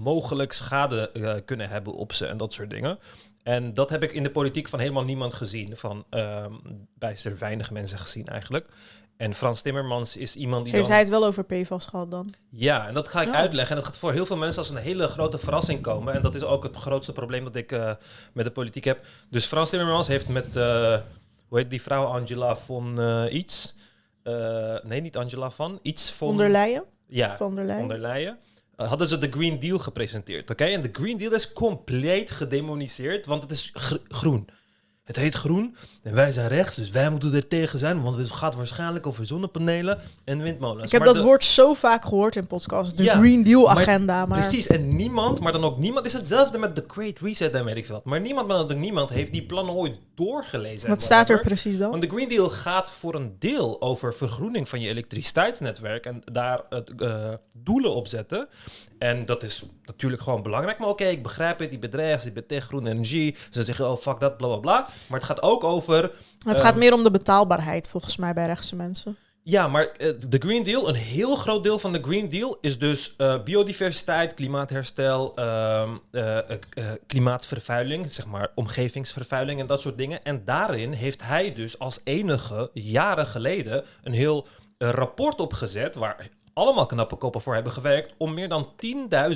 mogelijk 0.01 0.53
schade 0.53 1.10
eh, 1.10 1.34
kunnen 1.46 1.70
hebben 1.70 1.93
op 1.93 2.13
ze 2.13 2.25
en 2.25 2.38
dat 2.38 2.53
soort 2.53 2.70
dingen. 2.70 3.00
En 3.43 3.74
dat 3.74 3.89
heb 3.89 4.03
ik 4.03 4.12
in 4.12 4.24
de 4.24 4.31
politiek 4.31 4.67
van 4.70 4.79
helemaal 4.79 5.03
niemand 5.03 5.34
gezien, 5.34 5.77
van 5.77 6.05
ehm 6.10 6.53
bijster 6.98 7.38
weinig 7.38 7.72
mensen 7.72 7.98
gezien 8.00 8.25
eigenlijk. 8.27 8.70
En 9.17 9.34
Frans 9.34 9.62
Timmermans 9.62 10.17
is 10.17 10.36
iemand 10.36 10.63
die 10.63 10.74
Heeft 10.74 10.86
dan... 10.86 10.93
hij 10.93 11.01
het 11.03 11.12
wel 11.12 11.25
over 11.25 11.43
PFAS 11.43 11.86
gehad 11.86 12.12
dan? 12.12 12.34
Ja, 12.50 12.88
en 12.88 12.93
dat 12.93 13.08
ga 13.08 13.22
ik 13.22 13.27
Oh. 13.27 13.34
uitleggen. 13.36 13.75
En 13.75 13.81
dat 13.81 13.86
gaat 13.91 13.98
voor 13.98 14.12
heel 14.12 14.25
veel 14.25 14.38
mensen 14.38 14.62
als 14.62 14.70
een 14.70 14.77
hele 14.77 15.08
grote 15.08 15.38
verrassing 15.38 15.81
komen. 15.81 16.13
En 16.13 16.22
dat 16.22 16.36
is 16.36 16.43
ook 16.43 16.63
het 16.63 16.75
grootste 16.75 17.12
probleem 17.12 17.43
dat 17.43 17.55
ik 17.55 17.72
eh, 17.72 17.91
met 18.34 18.46
de 18.46 18.51
politiek 18.51 18.84
heb. 18.84 19.05
Dus 19.29 19.46
Frans 19.46 19.70
Timmermans 19.70 20.08
heeft 20.08 20.27
met, 20.27 20.55
eh, 20.55 20.98
hoe 21.48 21.58
heet 21.58 21.70
die 21.70 21.81
vrouw, 21.81 22.05
Angela 22.05 22.58
eh, 22.96 23.34
iets? 23.34 23.75
Nee, 24.84 25.01
niet 25.01 25.17
Angela 25.17 25.50
van, 25.50 25.79
iets 25.81 26.12
von... 26.12 26.27
Von 26.27 26.38
der 26.38 26.50
Leyen? 26.50 26.84
Ja, 27.08 27.36
Van 27.38 27.55
der 27.55 27.65
Leyen. 27.65 27.79
von 27.79 27.89
der 27.89 28.00
Leyen. 28.00 28.38
Hadden 28.88 29.07
ze 29.07 29.17
de 29.17 29.31
Green 29.31 29.59
Deal 29.59 29.79
gepresenteerd, 29.79 30.50
oké? 30.50 30.63
En 30.63 30.81
de 30.81 30.89
Green 30.91 31.17
Deal 31.17 31.33
is 31.33 31.53
compleet 31.53 32.31
gedemoniseerd, 32.31 33.25
want 33.25 33.41
het 33.41 33.51
is 33.51 33.69
gr- 33.73 33.95
groen. 34.07 34.47
Het 35.12 35.20
heet 35.20 35.36
groen 35.36 35.75
en 36.03 36.13
wij 36.13 36.32
zijn 36.32 36.48
rechts, 36.48 36.75
dus 36.75 36.89
wij 36.91 37.10
moeten 37.10 37.34
er 37.34 37.48
tegen 37.48 37.80
zijn, 37.80 38.01
want 38.01 38.15
het 38.15 38.32
gaat 38.32 38.56
waarschijnlijk 38.56 39.08
over 39.08 39.25
zonnepanelen 39.25 40.00
en 40.24 40.41
windmolens. 40.41 40.84
Ik 40.86 40.91
heb 40.91 41.00
Maar 41.00 41.08
dat 41.10 41.18
de- 41.18 41.24
woord 41.24 41.44
zo 41.44 41.74
vaak 41.74 42.03
gehoord 42.06 42.36
in 42.36 42.48
podcasts. 42.48 42.94
De 42.94 43.03
Ja, 43.03 43.18
Green 43.18 43.44
Deal 43.44 43.70
agenda. 43.70 44.25
Maar, 44.25 44.39
Precies, 44.39 44.68
en 44.68 44.96
niemand, 44.96 45.39
maar 45.39 45.51
dan 45.51 45.63
ook 45.63 45.77
niemand, 45.77 46.06
is 46.06 46.13
hetzelfde 46.13 46.58
met 46.58 46.75
de 46.75 46.84
Great 46.88 47.20
Reset 47.20 47.53
en 47.53 47.65
weet 47.65 47.75
ik 47.75 47.86
veel 47.86 47.96
wat. 47.96 48.06
Maar 48.06 48.22
niemand, 48.22 48.48
maar 48.48 48.58
dan 48.58 48.72
ook 48.72 48.77
niemand 48.77 49.10
heeft 49.10 49.32
die 49.32 49.44
plannen 49.46 49.74
ooit 49.75 49.96
doorgelezen. 50.15 50.84
en 50.84 50.89
Wat 50.89 51.01
staat 51.01 51.30
er 51.30 51.39
precies 51.39 51.77
dan? 51.77 51.89
Want 51.89 52.01
de 52.01 52.10
Green 52.10 52.30
Deal 52.30 52.50
gaat 52.50 52.89
voor 52.91 53.15
een 53.15 53.36
deel 53.39 53.82
over 53.82 54.13
vergroening 54.13 54.70
van 54.70 54.80
je 54.82 54.88
elektriciteitsnetwerk 54.89 56.06
en 56.06 56.22
daar 56.32 56.62
het, 56.70 56.91
eh, 57.01 57.30
doelen 57.58 57.94
op 57.96 58.08
zetten. 58.08 58.48
En 59.01 59.25
dat 59.25 59.43
is 59.43 59.63
natuurlijk 59.86 60.22
gewoon 60.22 60.41
belangrijk. 60.41 60.77
Maar 60.77 60.88
oké, 60.88 61.03
ik 61.05 61.24
begrijp 61.24 61.60
het, 61.60 61.70
die 61.70 61.79
bedrijven, 61.79 62.24
die 62.24 62.31
betegen 62.31 62.67
groene 62.67 62.89
energie. 62.89 63.36
Ze 63.51 63.63
zeggen, 63.63 63.89
oh 63.89 63.98
fuck 63.98 64.20
dat, 64.20 64.38
bla 64.38 64.48
bla 64.48 64.58
bla. 64.58 64.88
Maar 65.08 65.20
het 65.20 65.27
gaat 65.27 65.41
ook 65.41 65.63
over 65.63 66.01
Het 66.03 66.55
ehm, 66.55 66.62
gaat 66.62 66.75
meer 66.75 66.93
om 66.93 67.03
de 67.03 67.12
betaalbaarheid 67.12 67.89
volgens 67.89 68.17
mij 68.17 68.34
bij 68.34 68.46
rechtse 68.46 68.75
mensen. 68.75 69.17
ja, 69.43 69.67
maar 69.67 69.86
eh, 69.86 70.10
de 70.27 70.38
Green 70.38 70.63
Deal, 70.63 70.89
een 70.89 70.96
heel 70.96 71.36
groot 71.36 71.63
deel 71.63 71.79
van 71.79 71.93
de 71.93 72.01
Green 72.01 72.29
Deal 72.29 72.58
is 72.62 72.79
dus 72.79 73.13
eh, 73.17 73.43
biodiversiteit, 73.43 74.34
klimaatherstel, 74.34 75.36
ehm, 75.36 75.89
eh, 76.12 76.38
klimaatvervuiling, 77.08 78.12
zeg 78.12 78.25
maar 78.25 78.51
omgevingsvervuiling 78.55 79.60
en 79.60 79.67
dat 79.67 79.81
soort 79.81 79.98
dingen. 79.98 80.24
En 80.24 80.41
daarin 80.46 80.91
heeft 80.91 81.24
hij 81.24 81.53
dus 81.53 81.79
als 81.79 82.00
enige 82.03 82.70
jaren 82.74 83.27
geleden 83.27 83.84
een 84.03 84.13
heel 84.13 84.48
rapport 84.77 85.39
opgezet 85.39 85.96
waar 85.96 86.29
allemaal 86.53 86.86
knappe 86.86 87.15
koppen 87.15 87.41
voor 87.41 87.53
hebben 87.53 87.72
gewerkt 87.72 88.13
om 88.17 88.34
meer 88.34 88.50
dan 88.50 88.70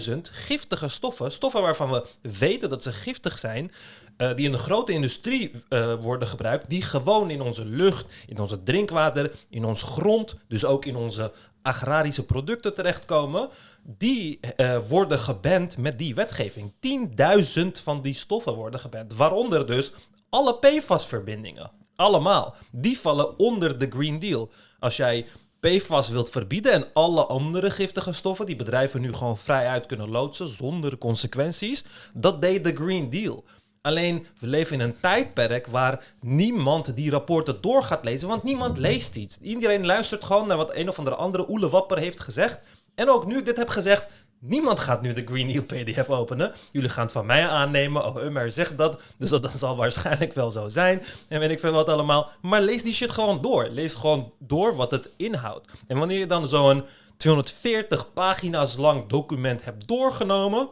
10.000 0.10 0.16
giftige 0.22 0.88
stoffen, 0.88 1.32
stoffen 1.32 1.62
waarvan 1.62 1.92
we 1.92 2.06
weten 2.22 2.70
dat 2.70 2.84
ze 2.84 2.92
giftig 2.92 3.40
zijn, 3.40 3.72
eh, 4.18 4.36
die 4.36 4.46
in 4.46 4.52
de 4.52 4.58
grote 4.58 4.92
industrie 4.92 5.52
eh, 5.70 5.94
worden 6.02 6.28
gebruikt, 6.28 6.70
die 6.70 6.82
gewoon 6.82 7.30
in 7.30 7.42
onze 7.42 7.66
lucht, 7.66 8.14
in 8.28 8.40
onze 8.40 8.64
drinkwater, 8.64 9.32
in 9.50 9.66
ons 9.66 9.82
grond, 9.82 10.36
dus 10.48 10.66
ook 10.66 10.86
in 10.86 10.96
onze 10.96 11.32
agrarische 11.62 12.26
producten 12.26 12.74
terechtkomen, 12.74 13.50
die 13.84 14.40
eh, 14.40 14.78
worden 14.78 15.20
geband 15.20 15.78
met 15.78 15.98
die 15.98 16.16
wetgeving. 16.16 16.74
10.000 16.80 17.82
van 17.84 18.02
die 18.02 18.14
stoffen 18.14 18.54
worden 18.54 18.80
geband, 18.80 19.16
waaronder 19.16 19.68
dus 19.68 19.92
alle 20.30 20.56
PFAS-verbindingen. 20.56 21.72
Allemaal. 21.96 22.56
Die 22.72 23.00
vallen 23.00 23.40
onder 23.40 23.78
de 23.78 23.88
Green 23.90 24.20
Deal. 24.20 24.52
Als 24.80 24.98
jij 24.98 25.26
PFAS 25.66 26.10
wilt 26.10 26.30
verbieden 26.30 26.72
en 26.72 26.88
alle 26.94 27.26
andere 27.26 27.72
giftige 27.72 28.14
stoffen 28.14 28.46
die 28.46 28.56
bedrijven 28.56 29.02
nu 29.02 29.14
gewoon 29.14 29.38
vrij 29.38 29.68
uit 29.68 29.86
kunnen 29.86 30.10
loodsen 30.10 30.48
zonder 30.48 30.98
consequenties, 30.98 31.86
dat 32.14 32.42
deed 32.42 32.64
de 32.64 32.76
Green 32.76 33.10
Deal. 33.10 33.44
Alleen, 33.82 34.26
we 34.40 34.48
leven 34.48 34.74
in 34.74 34.80
een 34.80 35.00
tijdperk 35.00 35.68
waar 35.68 36.04
niemand 36.22 36.96
die 36.96 37.10
rapporten 37.10 37.62
door 37.62 37.84
gaat 37.84 38.06
lezen, 38.06 38.28
want 38.28 38.44
niemand 38.44 38.78
leest 38.78 39.16
iets. 39.16 39.38
Iedereen 39.42 39.86
luistert 39.86 40.24
gewoon 40.24 40.48
naar 40.48 40.58
wat 40.58 40.76
een 40.76 40.90
of 40.90 40.98
andere 40.98 41.16
andere 41.16 41.50
Oele 41.50 41.70
Wapper 41.70 41.98
heeft 41.98 42.20
gezegd. 42.20 42.60
En 42.96 43.10
ook 43.10 43.26
nu 43.26 43.38
ik 43.38 43.46
dit 43.46 43.58
heb 43.58 43.70
gezegd, 43.70 44.06
niemand 44.48 44.80
gaat 44.80 45.02
nu 45.02 45.14
de 45.14 45.26
Green 45.26 45.48
Deal 45.48 45.64
PDF 45.64 46.10
openen. 46.10 46.54
Jullie 46.72 46.90
gaan 46.90 47.04
het 47.04 47.12
van 47.12 47.26
mij 47.26 47.48
aannemen, 47.48 48.06
oh, 48.06 48.24
Ummer 48.24 48.52
zegt 48.52 48.78
dat, 48.78 49.02
dus 49.18 49.30
dat, 49.30 49.44
dat 49.44 49.58
zal 49.58 49.76
waarschijnlijk 49.76 50.34
wel 50.34 50.52
zo 50.52 50.68
zijn. 50.68 51.04
En 51.28 51.40
weet 51.40 51.52
ik 51.52 51.60
veel 51.60 51.72
wat 51.72 51.90
allemaal. 51.90 52.30
Maar 52.42 52.62
lees 52.62 52.84
die 52.84 52.94
shit 52.94 53.12
gewoon 53.12 53.42
door. 53.42 53.68
Lees 53.70 53.94
gewoon 53.94 54.32
door 54.40 54.76
wat 54.76 54.92
het 54.92 55.10
inhoudt. 55.18 55.68
En 55.88 55.98
wanneer 55.98 56.20
je 56.20 56.28
dan 56.28 56.48
zo'n 56.48 56.84
240 57.18 58.14
pagina's 58.14 58.78
lang 58.78 59.08
document 59.08 59.64
hebt 59.64 59.88
doorgenomen... 59.88 60.70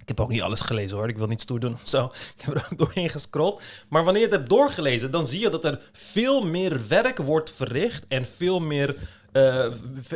Ik 0.00 0.10
heb 0.10 0.20
ook 0.20 0.30
niet 0.30 0.42
alles 0.42 0.60
gelezen 0.60 0.96
hoor. 0.96 1.08
Ik 1.08 1.18
wil 1.18 1.26
niet 1.26 1.40
stoer 1.40 1.60
doen 1.60 1.72
of 1.72 1.88
zo. 1.88 2.04
Ik 2.36 2.44
heb 2.44 2.54
er 2.54 2.68
ook 2.70 2.78
doorheen 2.78 3.08
gescrolld. 3.08 3.62
Maar 3.88 4.04
wanneer 4.04 4.22
je 4.22 4.28
het 4.28 4.36
hebt 4.36 4.50
doorgelezen, 4.50 5.10
dan 5.10 5.26
zie 5.26 5.40
je 5.40 5.48
dat 5.48 5.64
er 5.64 5.80
veel 5.92 6.44
meer 6.46 6.88
werk 6.88 7.18
wordt 7.18 7.50
verricht. 7.50 8.04
En 8.08 8.24
veel 8.24 8.60
meer. 8.60 8.96
Eh, 9.34 9.66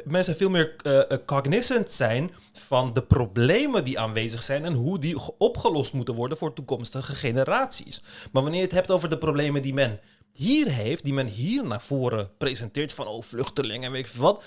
mensen 0.04 0.36
veel 0.36 0.50
meer 0.50 0.74
eh, 0.82 0.98
eh, 1.10 1.18
cognizant 1.26 1.92
zijn 1.92 2.30
van 2.52 2.92
de 2.92 3.02
problemen 3.02 3.84
die 3.84 3.98
aanwezig 3.98 4.42
zijn 4.42 4.64
en 4.64 4.72
hoe 4.72 4.98
die 4.98 5.18
ge- 5.20 5.34
opgelost 5.38 5.92
moeten 5.92 6.14
worden 6.14 6.36
voor 6.38 6.52
toekomstige 6.52 7.14
generaties. 7.14 8.02
Maar 8.32 8.42
wanneer 8.42 8.60
je 8.60 8.66
het 8.66 8.74
hebt 8.74 8.90
over 8.90 9.08
de 9.08 9.18
problemen 9.18 9.62
die 9.62 9.74
men 9.74 10.00
hier 10.32 10.68
heeft, 10.72 11.04
die 11.04 11.12
men 11.12 11.26
hier 11.26 11.64
naar 11.66 11.82
voren 11.82 12.30
presenteert 12.38 12.92
van 12.92 13.06
oh 13.06 13.22
vluchtelingen 13.22 13.82
en 13.86 13.92
weet 13.92 14.06
ik 14.06 14.12
wat, 14.12 14.42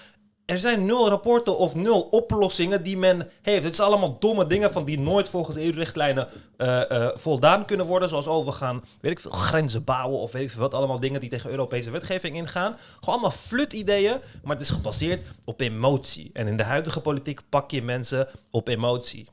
er 0.51 0.59
zijn 0.59 0.85
nul 0.85 1.09
rapporten 1.09 1.57
of 1.57 1.75
nul 1.75 2.01
oplossingen 2.01 2.83
die 2.83 2.97
men 2.97 3.29
heeft. 3.41 3.63
Het 3.63 3.73
is 3.73 3.79
allemaal 3.79 4.19
domme 4.19 4.47
dingen 4.47 4.71
van 4.71 4.85
die 4.85 4.99
nooit 4.99 5.29
volgens 5.29 5.57
EU-richtlijnen 5.57 6.27
eh, 6.57 6.91
eh, 6.91 7.09
voldaan 7.15 7.65
kunnen 7.65 7.85
worden. 7.85 8.09
Zoals, 8.09 8.27
oh, 8.27 8.45
we 8.45 8.51
gaan, 8.51 8.83
weet 9.01 9.11
ik 9.11 9.19
veel, 9.19 9.31
grenzen 9.31 9.83
bouwen 9.83 10.19
of 10.19 10.31
weet 10.31 10.41
ik 10.41 10.51
veel 10.51 10.61
wat. 10.61 10.73
Allemaal 10.73 10.99
dingen 10.99 11.19
die 11.19 11.29
tegen 11.29 11.49
Europese 11.49 11.91
wetgeving 11.91 12.35
ingaan. 12.35 12.77
Gewoon 12.99 13.15
allemaal 13.15 13.31
flut-ideeën, 13.31 14.17
maar 14.43 14.55
het 14.55 14.65
is 14.65 14.69
gebaseerd 14.69 15.27
op 15.45 15.61
emotie. 15.61 16.29
En 16.33 16.47
in 16.47 16.57
de 16.57 16.63
huidige 16.63 17.01
politiek 17.01 17.41
pak 17.49 17.71
je 17.71 17.81
mensen 17.81 18.27
op 18.51 18.67
emotie. 18.67 19.27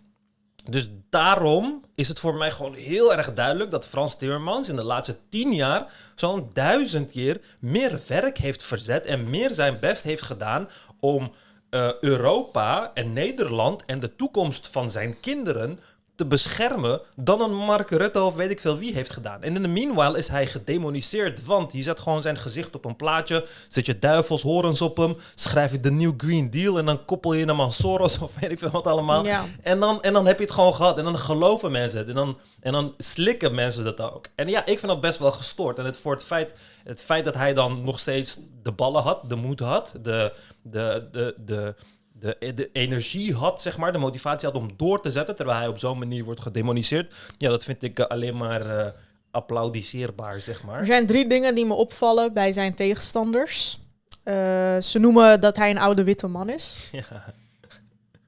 Dus 0.70 0.88
daarom 1.10 1.84
is 1.94 2.08
het 2.08 2.20
voor 2.20 2.34
mij 2.34 2.50
gewoon 2.50 2.74
heel 2.74 3.14
erg 3.14 3.34
duidelijk 3.34 3.70
dat 3.70 3.86
Frans 3.86 4.16
Timmermans 4.16 4.68
in 4.68 4.76
de 4.76 4.84
laatste 4.84 5.16
tien 5.28 5.54
jaar 5.54 5.92
zo'n 6.14 6.50
duizend 6.52 7.10
keer 7.10 7.40
meer 7.60 8.00
werk 8.08 8.38
heeft 8.38 8.62
verzet 8.62 9.06
en 9.06 9.30
meer 9.30 9.54
zijn 9.54 9.78
best 9.80 10.02
heeft 10.02 10.22
gedaan 10.22 10.68
om 11.00 11.32
eh, 11.70 11.98
Europa 12.00 12.90
en 12.94 13.12
Nederland 13.12 13.84
en 13.84 14.00
de 14.00 14.16
toekomst 14.16 14.68
van 14.68 14.90
zijn 14.90 15.20
kinderen 15.20 15.78
te 16.18 16.26
beschermen 16.26 17.00
dan 17.16 17.40
een 17.40 17.56
Mark 17.56 17.90
Rutte 17.90 18.22
of 18.22 18.34
weet 18.34 18.50
ik 18.50 18.60
veel 18.60 18.78
wie 18.78 18.92
heeft 18.92 19.12
gedaan. 19.12 19.42
En 19.42 19.56
in 19.56 19.62
de 19.62 19.68
meanwhile 19.68 20.18
is 20.18 20.28
hij 20.28 20.46
gedemoniseerd, 20.46 21.44
want 21.44 21.72
je 21.72 21.82
zet 21.82 22.00
gewoon 22.00 22.22
zijn 22.22 22.38
gezicht 22.38 22.74
op 22.74 22.84
een 22.84 22.96
plaatje, 22.96 23.46
zet 23.68 23.86
je 23.86 23.98
duivelshorens 23.98 24.82
op 24.82 24.96
hem, 24.96 25.16
schrijf 25.34 25.72
je 25.72 25.80
de 25.80 25.90
New 25.90 26.12
Green 26.16 26.50
Deal 26.50 26.78
en 26.78 26.84
dan 26.84 27.04
koppel 27.04 27.32
je 27.32 27.44
hem 27.44 27.60
aan 27.60 27.72
Soros 27.72 28.18
of 28.18 28.38
weet 28.40 28.50
ik 28.50 28.58
veel 28.58 28.70
wat 28.70 28.86
allemaal. 28.86 29.24
Ja. 29.24 29.44
En 29.62 29.80
dan, 29.80 30.02
en 30.02 30.12
dan 30.12 30.26
heb 30.26 30.38
je 30.38 30.44
het 30.44 30.52
gewoon 30.52 30.74
gehad. 30.74 30.98
En 30.98 31.04
dan 31.04 31.18
geloven 31.18 31.70
mensen 31.70 31.98
het. 31.98 32.08
En 32.08 32.14
dan, 32.14 32.38
en 32.60 32.72
dan 32.72 32.94
slikken 32.98 33.54
mensen 33.54 33.84
dat 33.84 34.00
ook. 34.00 34.26
En 34.34 34.48
ja, 34.48 34.60
ik 34.60 34.78
vind 34.78 34.92
dat 34.92 35.00
best 35.00 35.18
wel 35.18 35.32
gestoord. 35.32 35.78
En 35.78 35.84
het, 35.84 35.96
voor 35.96 36.12
het, 36.12 36.24
feit, 36.24 36.52
het 36.84 37.02
feit 37.02 37.24
dat 37.24 37.34
hij 37.34 37.54
dan 37.54 37.84
nog 37.84 38.00
steeds 38.00 38.38
de 38.62 38.72
ballen 38.72 39.02
had, 39.02 39.30
de 39.30 39.36
moed 39.36 39.60
had, 39.60 39.94
de, 40.02 40.32
de, 40.62 41.08
de, 41.12 41.34
de, 41.44 41.74
de, 42.20 42.52
de 42.54 42.70
energie 42.72 43.34
had, 43.34 43.62
zeg 43.62 43.76
maar, 43.76 43.92
de 43.92 43.98
motivatie 43.98 44.48
had 44.48 44.56
om 44.56 44.70
door 44.76 45.00
te 45.02 45.10
zetten, 45.10 45.36
terwijl 45.36 45.58
hij 45.58 45.68
op 45.68 45.78
zo'n 45.78 45.98
manier 45.98 46.24
wordt 46.24 46.40
gedemoniseerd. 46.42 47.14
Ja, 47.38 47.48
dat 47.50 47.64
vind 47.64 47.82
ik 47.82 47.98
eh, 47.98 48.06
alleen 48.06 48.36
maar 48.36 48.78
eh 48.78 48.86
applaudisseerbaar, 49.30 50.40
zeg 50.40 50.58
Er 50.60 50.66
maar. 50.66 50.84
zijn 50.84 51.06
drie 51.06 51.26
dingen 51.28 51.54
die 51.54 51.66
me 51.66 51.74
opvallen 51.74 52.32
bij 52.32 52.52
zijn 52.52 52.74
tegenstanders. 52.74 53.78
Eh, 54.22 54.34
ze 54.80 54.98
noemen 54.98 55.40
dat 55.40 55.56
hij 55.56 55.70
een 55.70 55.78
oude 55.78 56.04
witte 56.04 56.26
man 56.26 56.48
is. 56.48 56.76
Ja. 56.92 57.24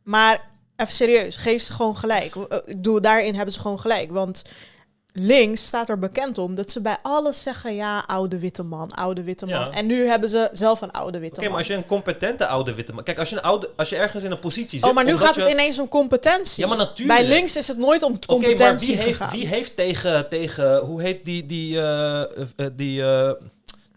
Maar 0.02 0.48
even 0.76 0.92
serieus, 0.92 1.36
geef 1.36 1.62
ze 1.62 1.72
gewoon 1.72 1.96
gelijk. 1.96 2.34
Ik 2.66 3.02
daarin 3.02 3.34
hebben 3.34 3.54
ze 3.54 3.60
gewoon 3.60 3.80
gelijk. 3.80 4.10
Want 4.10 4.44
links 5.12 5.66
staat 5.66 5.88
er 5.88 5.98
bekend 5.98 6.38
om 6.38 6.54
dat 6.54 6.70
ze 6.70 6.80
bij 6.80 6.96
alles 7.02 7.42
zeggen: 7.42 7.74
ja, 7.74 8.04
oude 8.06 8.38
witte 8.38 8.62
man, 8.62 8.90
oude 8.92 9.22
witte 9.22 9.46
man. 9.46 9.60
Ja. 9.60 9.70
En 9.70 9.86
nu 9.86 10.06
hebben 10.06 10.28
ze 10.28 10.48
zelf 10.52 10.80
een 10.80 10.90
oude 10.90 11.18
witte 11.18 11.34
Oké, 11.34 11.40
maar 11.40 11.50
man. 11.50 11.58
als 11.58 11.66
je 11.66 11.74
een 11.74 11.86
competente 11.86 12.46
oude 12.46 12.74
witte 12.74 12.92
man... 12.92 13.04
Kijk, 13.04 13.18
als 13.18 13.28
je, 13.30 13.36
een 13.36 13.42
oude, 13.42 13.70
als 13.76 13.88
je 13.88 13.96
ergens 13.96 14.22
in 14.22 14.30
een 14.30 14.38
positie 14.38 14.78
zit... 14.78 14.88
Oh, 14.88 14.94
maar 14.94 15.04
nu 15.04 15.16
gaat 15.16 15.36
het 15.36 15.50
ineens 15.50 15.78
om 15.78 15.88
competentie. 15.88 16.62
Ja, 16.62 16.68
maar 16.68 16.78
natuurlijk. 16.78 17.18
Bij 17.18 17.28
links 17.28 17.56
is 17.56 17.68
het 17.68 17.78
nooit 17.78 18.02
om 18.02 18.12
Oké, 18.12 18.26
competentie 18.26 18.96
maar 18.96 19.04
wie 19.04 19.14
heeft, 19.14 19.30
wie 19.30 19.46
heeft 19.46 19.76
tegen, 19.76 20.28
tegen... 20.28 20.78
Hoe 20.78 21.02
heet 21.02 21.24
die... 21.24 21.46
die, 21.46 21.76
eh, 21.80 22.20
eh, 22.20 22.26
eh, 22.56 22.66
die, 22.72 23.02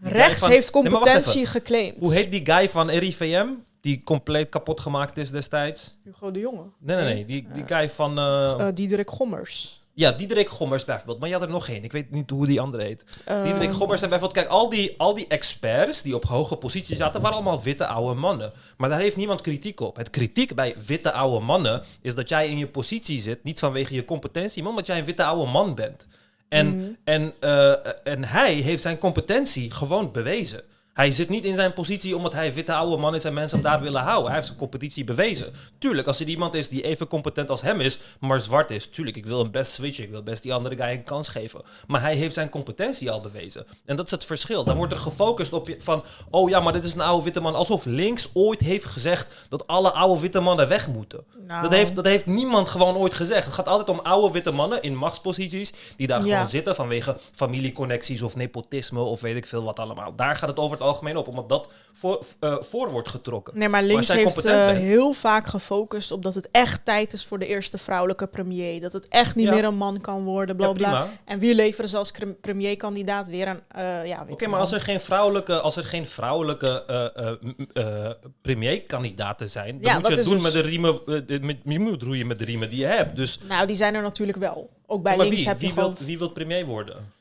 Rechts 0.00 0.40
van- 0.40 0.50
heeft 0.50 0.72
Nee, 0.74 0.82
competentie 0.82 1.46
geclaimd. 1.46 1.94
Hoe 1.98 2.12
heet 2.14 2.30
die 2.32 2.44
guy 2.44 2.68
van 2.68 2.90
RIVM? 2.90 3.46
Die 3.80 4.02
compleet 4.04 4.48
kapot 4.48 4.80
gemaakt 4.80 5.16
is 5.18 5.30
destijds? 5.30 5.96
Hugo 6.04 6.30
de 6.30 6.38
Jonge. 6.40 6.62
Nee, 6.78 6.96
nee, 6.96 7.14
nee. 7.14 7.24
Die, 7.26 7.46
die 7.54 7.64
guy 7.66 7.90
van... 7.90 8.18
eh, 8.18 8.50
Eh, 8.58 8.66
Diederik 8.74 9.10
Gommers. 9.10 9.82
Ja, 9.94 10.12
Diederik 10.12 10.48
Gommers 10.48 10.84
bijvoorbeeld. 10.84 11.18
Maar 11.18 11.28
je 11.28 11.34
had 11.34 11.42
er 11.44 11.50
nog 11.50 11.68
één. 11.68 11.84
Ik 11.84 11.92
weet 11.92 12.10
niet 12.10 12.30
hoe 12.30 12.46
die 12.46 12.60
andere 12.60 12.82
heet. 12.82 13.04
Diederik 13.26 13.68
Ehm, 13.68 13.78
Gommers 13.78 14.02
en 14.02 14.08
bijvoorbeeld... 14.08 14.44
Kijk, 14.46 14.52
al 14.60 14.68
die, 14.68 14.94
al 14.96 15.14
die 15.14 15.26
experts 15.28 16.02
die 16.02 16.14
op 16.14 16.24
hoge 16.24 16.56
posities 16.56 16.96
zaten... 16.98 17.20
waren 17.20 17.36
allemaal 17.36 17.62
witte 17.62 17.86
oude 17.86 18.20
mannen. 18.20 18.52
Maar 18.76 18.88
daar 18.88 18.98
heeft 18.98 19.16
niemand 19.16 19.40
kritiek 19.40 19.80
op. 19.80 19.96
Het 19.96 20.10
kritiek 20.10 20.54
bij 20.54 20.74
witte 20.86 21.12
oude 21.12 21.44
mannen... 21.44 21.82
is 22.02 22.14
dat 22.14 22.28
jij 22.28 22.48
in 22.48 22.58
je 22.58 22.68
positie 22.68 23.20
zit... 23.20 23.44
niet 23.44 23.58
vanwege 23.58 23.94
je 23.94 24.04
competentie... 24.04 24.62
maar 24.62 24.70
omdat 24.70 24.86
jij 24.86 24.98
een 24.98 25.04
witte 25.04 25.24
oude 25.24 25.50
man 25.50 25.74
bent. 25.74 26.06
En, 26.48 26.76
Mhm. 26.76 26.90
en, 27.04 27.32
eh, 27.40 27.72
en 28.04 28.24
hij 28.24 28.54
heeft 28.54 28.82
zijn 28.82 28.98
competentie 28.98 29.70
gewoon 29.70 30.12
bewezen. 30.12 30.62
Hij 30.94 31.10
zit 31.10 31.28
niet 31.28 31.44
in 31.44 31.54
zijn 31.54 31.72
positie 31.72 32.16
omdat 32.16 32.32
hij 32.32 32.54
witte 32.54 32.72
oude 32.72 32.96
man 32.96 33.14
is 33.14 33.24
en 33.24 33.32
mensen 33.32 33.58
hem 33.58 33.66
daar 33.66 33.80
willen 33.80 34.02
houden. 34.02 34.24
Hij 34.26 34.34
heeft 34.34 34.46
zijn 34.46 34.58
competitie 34.58 35.04
bewezen. 35.04 35.52
Tuurlijk, 35.78 36.06
als 36.06 36.20
er 36.20 36.26
iemand 36.26 36.54
is 36.54 36.68
die 36.68 36.82
even 36.82 37.06
competent 37.06 37.50
als 37.50 37.62
hem 37.62 37.80
is, 37.80 37.98
maar 38.20 38.40
zwart 38.40 38.70
is. 38.70 38.86
Tuurlijk, 38.86 39.16
ik 39.16 39.26
wil 39.26 39.38
hem 39.38 39.50
best 39.50 39.72
switchen. 39.72 40.04
Ik 40.04 40.10
wil 40.10 40.22
best 40.22 40.42
die 40.42 40.52
andere 40.54 40.76
guy 40.76 40.90
een 40.90 41.04
kans 41.04 41.28
geven. 41.28 41.62
Maar 41.86 42.00
hij 42.00 42.14
heeft 42.14 42.34
zijn 42.34 42.48
competentie 42.48 43.10
al 43.10 43.20
bewezen. 43.20 43.66
En 43.84 43.96
dat 43.96 44.04
is 44.04 44.10
het 44.10 44.24
verschil. 44.24 44.64
Dan 44.64 44.76
wordt 44.76 44.92
er 44.92 44.98
gefocust 44.98 45.52
op 45.52 45.68
je 45.68 45.76
van, 45.78 46.04
oh 46.30 46.48
ja, 46.50 46.60
maar 46.60 46.72
dit 46.72 46.84
is 46.84 46.94
een 46.94 47.00
oude 47.00 47.24
witte 47.24 47.40
man. 47.40 47.54
Alsof 47.54 47.84
links 47.84 48.30
ooit 48.32 48.60
heeft 48.60 48.84
gezegd 48.84 49.26
dat 49.48 49.66
alle 49.66 49.92
oude 49.92 50.20
witte 50.20 50.40
mannen 50.40 50.68
weg 50.68 50.88
moeten. 50.88 51.24
Nou. 51.46 51.62
Dat, 51.62 51.72
heeft, 51.72 51.96
dat 51.96 52.04
heeft 52.04 52.26
niemand 52.26 52.68
gewoon 52.68 52.96
ooit 52.96 53.14
gezegd. 53.14 53.44
Het 53.44 53.54
gaat 53.54 53.68
altijd 53.68 53.88
om 53.88 53.98
oude 54.02 54.32
witte 54.32 54.50
mannen 54.50 54.82
in 54.82 54.96
machtsposities 54.96 55.72
die 55.96 56.06
daar 56.06 56.24
Ja. 56.24 56.32
gewoon 56.32 56.48
zitten 56.48 56.74
vanwege 56.74 57.16
familieconnecties 57.32 58.22
of 58.22 58.36
nepotisme 58.36 59.00
of 59.00 59.20
weet 59.20 59.36
ik 59.36 59.46
veel 59.46 59.62
wat 59.64 59.78
allemaal. 59.78 60.14
Daar 60.16 60.36
gaat 60.36 60.48
het 60.48 60.58
over 60.58 60.76
het 60.76 60.83
algemeen 60.84 61.16
op, 61.16 61.28
omdat 61.28 61.48
dat 61.48 61.68
voor, 61.92 62.24
eh, 62.40 62.56
voor 62.60 62.90
wordt 62.90 63.08
getrokken. 63.08 63.58
Nee, 63.58 63.68
maar 63.68 63.82
links 63.82 64.12
heeft 64.12 64.44
eh, 64.44 64.68
heel 64.68 65.12
vaak 65.12 65.46
gefocust 65.46 66.12
op 66.12 66.22
dat 66.22 66.34
het 66.34 66.48
echt 66.50 66.84
tijd 66.84 67.12
is 67.12 67.24
voor 67.24 67.38
de 67.38 67.46
eerste 67.46 67.78
vrouwelijke 67.78 68.26
premier. 68.26 68.80
Dat 68.80 68.92
het 68.92 69.08
echt 69.08 69.34
niet 69.34 69.46
Ja. 69.46 69.54
meer 69.54 69.64
een 69.64 69.76
man 69.76 70.00
kan 70.00 70.24
worden, 70.24 70.56
bla 70.56 70.72
bla. 70.72 71.08
En 71.24 71.38
wie 71.38 71.54
leveren 71.54 71.88
ze 71.90 71.96
als 71.96 72.12
premierkandidaat 72.40 73.26
weer 73.26 73.48
een 73.48 73.60
uh, 73.76 74.06
ja, 74.06 74.26
Oké, 74.28 74.46
maar 74.46 74.60
als 74.60 74.72
er 74.72 74.80
geen 74.80 75.00
vrouwelijke, 75.00 75.60
als 75.60 75.76
er 75.76 75.84
geen 75.84 76.06
vrouwelijke 76.06 76.84
eh, 76.86 77.04
eh, 77.26 78.06
eh, 78.06 78.10
premierkandidaten 78.42 79.48
zijn, 79.50 79.78
dan 79.78 79.94
moet 79.94 80.08
je 80.08 80.14
het 80.14 80.24
doen 80.24 80.34
dus- 80.34 80.42
met 80.42 80.52
de 80.52 80.60
riemen, 80.60 81.00
eh, 81.06 81.40
met, 81.40 81.56
je 81.64 81.80
moet 81.80 82.02
roeien 82.02 82.26
met 82.26 82.38
de 82.38 82.44
riemen 82.44 82.70
die 82.70 82.78
je 82.78 82.86
hebt. 82.86 83.16
Dus 83.16 83.38
Nou, 83.48 83.66
die 83.66 83.76
zijn 83.76 83.94
er 83.94 84.02
natuurlijk 84.02 84.38
wel. 84.38 84.70
Ook 84.86 85.02
bij 85.02 85.16
maar 85.16 85.26
links 85.26 85.40
wie, 85.40 85.48
heb 85.50 85.60
je 85.60 85.66
wie, 85.66 85.74
gewoon... 85.74 85.94
wil, 85.98 86.06
wie 86.06 86.18
wil 86.18 86.28
premier 86.28 86.66
worden? 86.66 87.12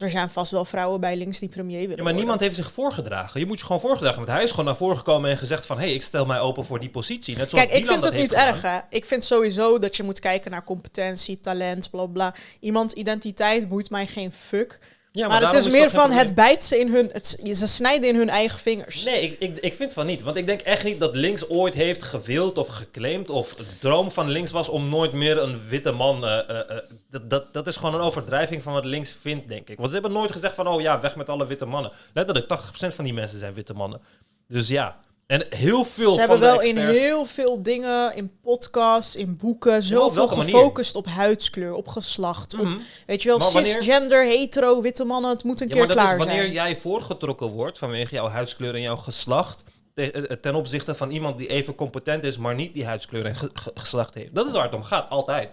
Er 0.00 0.10
zijn 0.10 0.30
vast 0.30 0.50
wel 0.50 0.64
vrouwen 0.64 1.00
bij 1.00 1.16
links 1.16 1.38
die 1.38 1.48
premier 1.48 1.80
willen 1.80 1.88
Ja, 1.88 1.94
maar 1.96 2.02
worden. 2.02 2.20
niemand 2.20 2.40
heeft 2.40 2.54
zich 2.54 2.72
voorgedragen. 2.72 3.40
Je 3.40 3.46
moet 3.46 3.58
je 3.58 3.64
gewoon 3.64 3.80
voorgedragen. 3.80 4.16
Want 4.16 4.28
hij 4.30 4.42
is 4.42 4.50
gewoon 4.50 4.64
naar 4.64 4.76
voren 4.76 4.96
gekomen 4.96 5.30
en 5.30 5.38
gezegd 5.38 5.66
van... 5.66 5.76
hé, 5.78 5.84
hey, 5.84 5.94
ik 5.94 6.02
stel 6.02 6.26
mij 6.26 6.40
open 6.40 6.64
voor 6.64 6.80
die 6.80 6.90
positie. 6.90 7.36
Net 7.36 7.50
zoals 7.50 7.64
Kijk, 7.66 7.78
ik 7.78 7.86
vind 7.86 8.02
dat 8.02 8.12
het 8.12 8.22
niet 8.22 8.32
erg, 8.32 8.62
hè. 8.62 8.78
Ik 8.90 9.04
vind 9.04 9.24
sowieso 9.24 9.78
dat 9.78 9.96
je 9.96 10.02
moet 10.02 10.20
kijken 10.20 10.50
naar 10.50 10.64
competentie, 10.64 11.40
talent, 11.40 11.90
bla 11.90 12.06
bla. 12.06 12.34
Iemands 12.60 12.94
identiteit 12.94 13.68
boeit 13.68 13.90
mij 13.90 14.06
geen 14.06 14.32
fuck. 14.32 14.78
Ja, 15.12 15.28
maar, 15.28 15.42
het 15.42 15.52
is 15.52 15.68
meer 15.68 15.90
van, 15.90 16.10
het 16.10 16.34
bijt 16.34 16.62
ze 16.62 16.78
in 16.78 16.92
hun... 16.92 17.10
Het, 17.12 17.40
ze 17.54 17.66
snijden 17.66 18.08
in 18.08 18.16
hun 18.16 18.28
eigen 18.28 18.58
vingers. 18.58 19.04
Nee, 19.04 19.22
ik, 19.22 19.40
ik, 19.40 19.58
ik 19.58 19.74
vind 19.74 19.92
van 19.92 20.06
niet. 20.06 20.22
Want 20.22 20.36
ik 20.36 20.46
denk 20.46 20.60
echt 20.60 20.84
niet 20.84 21.00
dat 21.00 21.14
links 21.14 21.48
ooit 21.48 21.74
heeft 21.74 22.02
gewild 22.02 22.58
of 22.58 22.66
geclaimd... 22.68 23.30
of 23.30 23.54
de 23.54 23.64
droom 23.80 24.10
van 24.10 24.28
links 24.28 24.50
was 24.50 24.68
om 24.68 24.88
nooit 24.88 25.12
meer 25.12 25.38
een 25.38 25.60
witte 25.68 25.92
man... 25.92 26.24
eh, 26.24 26.38
eh, 26.38 26.70
eh, 26.70 26.76
dat, 27.10 27.30
dat, 27.30 27.52
dat 27.52 27.66
is 27.66 27.76
gewoon 27.76 27.94
een 27.94 28.00
overdrijving 28.00 28.62
van 28.62 28.72
wat 28.72 28.84
links 28.84 29.16
vindt, 29.20 29.48
denk 29.48 29.68
ik. 29.68 29.76
Want 29.76 29.88
ze 29.88 29.94
hebben 29.94 30.12
nooit 30.12 30.32
gezegd 30.32 30.54
van... 30.54 30.66
oh 30.66 30.80
ja, 30.80 31.00
weg 31.00 31.16
met 31.16 31.28
alle 31.28 31.46
witte 31.46 31.66
mannen. 31.66 31.92
Letterlijk, 32.12 32.46
80% 32.92 32.94
van 32.94 33.04
die 33.04 33.14
mensen 33.14 33.38
zijn 33.38 33.54
witte 33.54 33.74
mannen. 33.74 34.00
Dus 34.48 34.68
ja... 34.68 35.00
En 35.30 35.46
heel 35.48 35.84
veel 35.84 36.12
Ze 36.12 36.18
van 36.18 36.28
hebben 36.28 36.40
de 36.40 36.46
wel 36.46 36.60
in 36.62 36.76
heel 36.76 37.24
veel 37.24 37.62
dingen, 37.62 38.16
in 38.16 38.30
podcasts, 38.42 39.16
in 39.16 39.36
boeken, 39.36 39.82
zoveel 39.82 40.26
manier? 40.36 40.44
gefocust 40.54 40.94
op 40.96 41.06
huidskleur, 41.06 41.74
op 41.74 41.88
geslacht. 41.88 42.54
Op, 42.54 42.60
Mhm. 42.64 42.78
weet 43.06 43.22
je 43.22 43.28
wel, 43.28 43.38
wanneer- 43.38 43.64
cisgender, 43.64 44.24
hetero, 44.24 44.80
witte 44.82 45.04
mannen, 45.04 45.30
het 45.30 45.44
moet 45.44 45.60
een 45.60 45.66
Ja, 45.68 45.72
keer 45.74 45.86
maar 45.86 45.94
dat 45.94 46.04
klaar 46.04 46.18
is 46.18 46.24
wanneer 46.24 46.42
zijn. 46.42 46.52
jij 46.52 46.76
voorgetrokken 46.76 47.46
wordt 47.48 47.78
vanwege 47.78 48.14
jouw 48.14 48.28
huidskleur 48.28 48.74
en 48.74 48.80
jouw 48.80 48.96
geslacht. 48.96 49.62
te- 49.94 50.10
eh, 50.10 50.36
ten 50.36 50.54
opzichte 50.54 50.94
van 50.94 51.10
iemand 51.10 51.38
die 51.38 51.46
even 51.48 51.74
competent 51.74 52.24
is, 52.24 52.36
maar 52.38 52.54
niet 52.54 52.74
die 52.74 52.84
huidskleur 52.84 53.26
en 53.26 53.36
ge- 53.36 53.50
ge- 53.52 53.70
geslacht 53.74 54.14
heeft. 54.14 54.34
Dat 54.34 54.46
is 54.46 54.52
waar 54.52 54.64
het 54.64 54.74
om 54.74 54.82
gaat, 54.82 55.10
altijd. 55.10 55.50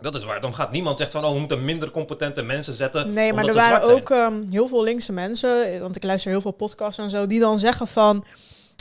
Dat 0.00 0.14
is 0.16 0.24
waar 0.24 0.34
het 0.34 0.44
om 0.44 0.52
gaat. 0.52 0.72
Niemand 0.72 0.98
zegt 0.98 1.12
van, 1.12 1.24
oh, 1.24 1.32
we 1.32 1.38
moeten 1.38 1.64
minder 1.64 1.90
competente 1.90 2.42
mensen 2.42 2.74
zetten. 2.74 3.12
Nee, 3.12 3.32
maar 3.32 3.46
er 3.46 3.54
waren 3.54 3.82
ook 3.82 4.10
ehm, 4.10 4.34
heel 4.50 4.66
veel 4.68 4.82
linkse 4.82 5.12
mensen, 5.12 5.72
eh, 5.74 5.80
want 5.80 5.96
ik 5.96 6.02
luister 6.04 6.30
heel 6.30 6.40
veel 6.40 6.50
podcasts 6.50 6.98
en 6.98 7.10
zo, 7.10 7.26
die 7.26 7.40
dan 7.40 7.58
zeggen 7.58 7.88
van, 7.88 8.24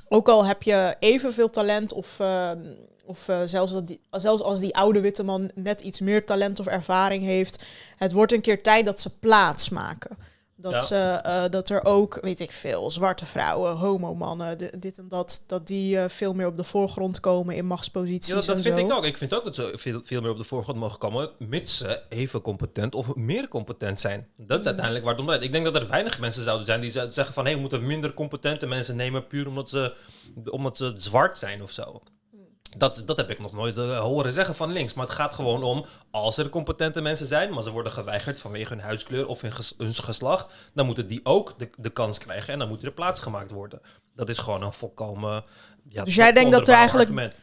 ook 0.10 0.30
al 0.30 0.46
heb 0.46 0.64
je 0.64 0.96
evenveel 1.00 1.50
talent 1.50 1.94
of, 1.94 2.20
ehm, 2.20 2.60
of 3.06 3.28
eh, 3.28 3.42
zelfs, 3.46 3.72
dat 3.72 3.98
zelfs 4.12 4.42
als 4.42 4.60
die 4.60 4.76
oude 4.76 5.02
witte 5.02 5.24
man 5.24 5.52
net 5.56 5.82
iets 5.82 6.00
meer 6.00 6.26
talent 6.26 6.60
of 6.60 6.66
ervaring 6.66 7.24
heeft, 7.24 7.64
het 7.96 8.12
wordt 8.12 8.32
een 8.32 8.42
keer 8.42 8.64
tijd 8.64 8.86
dat 8.86 9.00
ze 9.00 9.18
plaats 9.18 9.70
maken. 9.70 10.18
Dat, 10.62 10.72
Ja. 10.72 10.80
ze, 10.80 10.96
eh, 10.96 11.44
dat 11.50 11.70
er 11.70 11.86
ook, 11.86 12.18
weet 12.22 12.40
ik 12.40 12.52
veel, 12.52 12.92
zwarte 12.92 13.26
vrouwen, 13.26 13.76
homomannen, 13.76 14.58
di- 14.58 14.70
dit 14.80 14.98
en 14.98 15.08
dat, 15.08 15.44
dat 15.48 15.68
die 15.68 16.00
eh, 16.00 16.10
veel 16.10 16.34
meer 16.34 16.48
op 16.48 16.58
de 16.58 16.64
voorgrond 16.64 17.20
komen 17.20 17.56
in 17.56 17.66
machtsposities 17.66 18.28
Ja, 18.30 18.36
dat, 18.36 18.46
dat 18.46 18.56
en 18.56 18.62
vind 18.64 18.78
zo. 18.78 18.86
ik 18.86 18.92
ook. 18.94 19.06
Ik 19.06 19.18
vind 19.18 19.34
ook 19.34 19.44
dat 19.44 19.56
ze 19.56 19.72
veel, 19.76 20.02
veel 20.04 20.22
meer 20.22 20.32
op 20.32 20.38
de 20.38 20.44
voorgrond 20.44 20.78
mogen 20.80 21.00
komen, 21.00 21.30
mits 21.38 21.78
ze 21.78 22.02
even 22.10 22.42
competent 22.42 22.96
of 22.96 23.16
meer 23.16 23.48
competent 23.48 24.00
zijn. 24.02 24.28
Dat 24.38 24.60
is 24.60 24.66
uiteindelijk 24.66 25.06
waar 25.06 25.16
het 25.16 25.24
om. 25.24 25.32
Ik 25.32 25.52
denk 25.52 25.66
dat 25.66 25.76
er 25.76 25.88
weinig 25.88 26.20
mensen 26.20 26.44
zouden 26.44 26.66
zijn 26.66 26.82
die 26.82 26.92
zouden 26.92 27.14
zeggen 27.14 27.34
van, 27.34 27.46
hé, 27.46 27.54
we 27.54 27.60
moeten 27.60 27.86
minder 27.86 28.14
competente 28.14 28.66
mensen 28.66 28.96
nemen, 28.96 29.28
puur 29.28 29.48
omdat 29.48 29.70
ze, 29.70 29.94
omdat 30.50 30.78
ze 30.78 30.94
zwart 30.96 31.38
zijn 31.38 31.62
of 31.62 31.72
zo. 31.72 32.02
Dat, 32.78 33.04
dat 33.06 33.18
heb 33.18 33.30
ik 33.30 33.40
nog 33.40 33.54
nooit 33.54 33.78
eh, 33.78 34.00
horen 34.00 34.34
zeggen 34.34 34.56
van 34.56 34.72
links. 34.72 34.94
Maar 34.94 35.06
het 35.06 35.16
gaat 35.16 35.34
gewoon 35.34 35.64
om, 35.64 35.86
als 36.12 36.38
er 36.38 36.50
competente 36.50 37.02
mensen 37.02 37.28
zijn, 37.28 37.54
maar 37.54 37.64
ze 37.64 37.72
worden 37.72 37.92
geweigerd 37.92 38.40
vanwege 38.40 38.74
hun 38.74 38.84
huidskleur 38.84 39.28
of 39.28 39.42
hun, 39.42 39.52
ges- 39.52 39.74
hun 39.78 39.94
geslacht, 39.94 40.52
dan 40.74 40.86
moeten 40.86 41.08
die 41.08 41.20
ook 41.24 41.54
de, 41.58 41.70
de 41.78 41.90
kans 41.90 42.18
krijgen 42.18 42.54
en 42.54 42.60
dan 42.60 42.68
moet 42.68 42.84
er 42.84 42.92
plaats 42.92 43.22
gemaakt 43.22 43.52
worden. 43.52 43.82
Dat 44.16 44.30
is 44.30 44.38
gewoon 44.38 44.62
een 44.64 44.74
volkomen... 44.74 45.44
Ja, 45.90 46.04
Dus 46.04 46.16
jij 46.16 46.34
denkt 46.34 46.52
dat 46.52 46.68
er 46.68 46.74
eigenlijk 46.74 47.10
argument. 47.10 47.34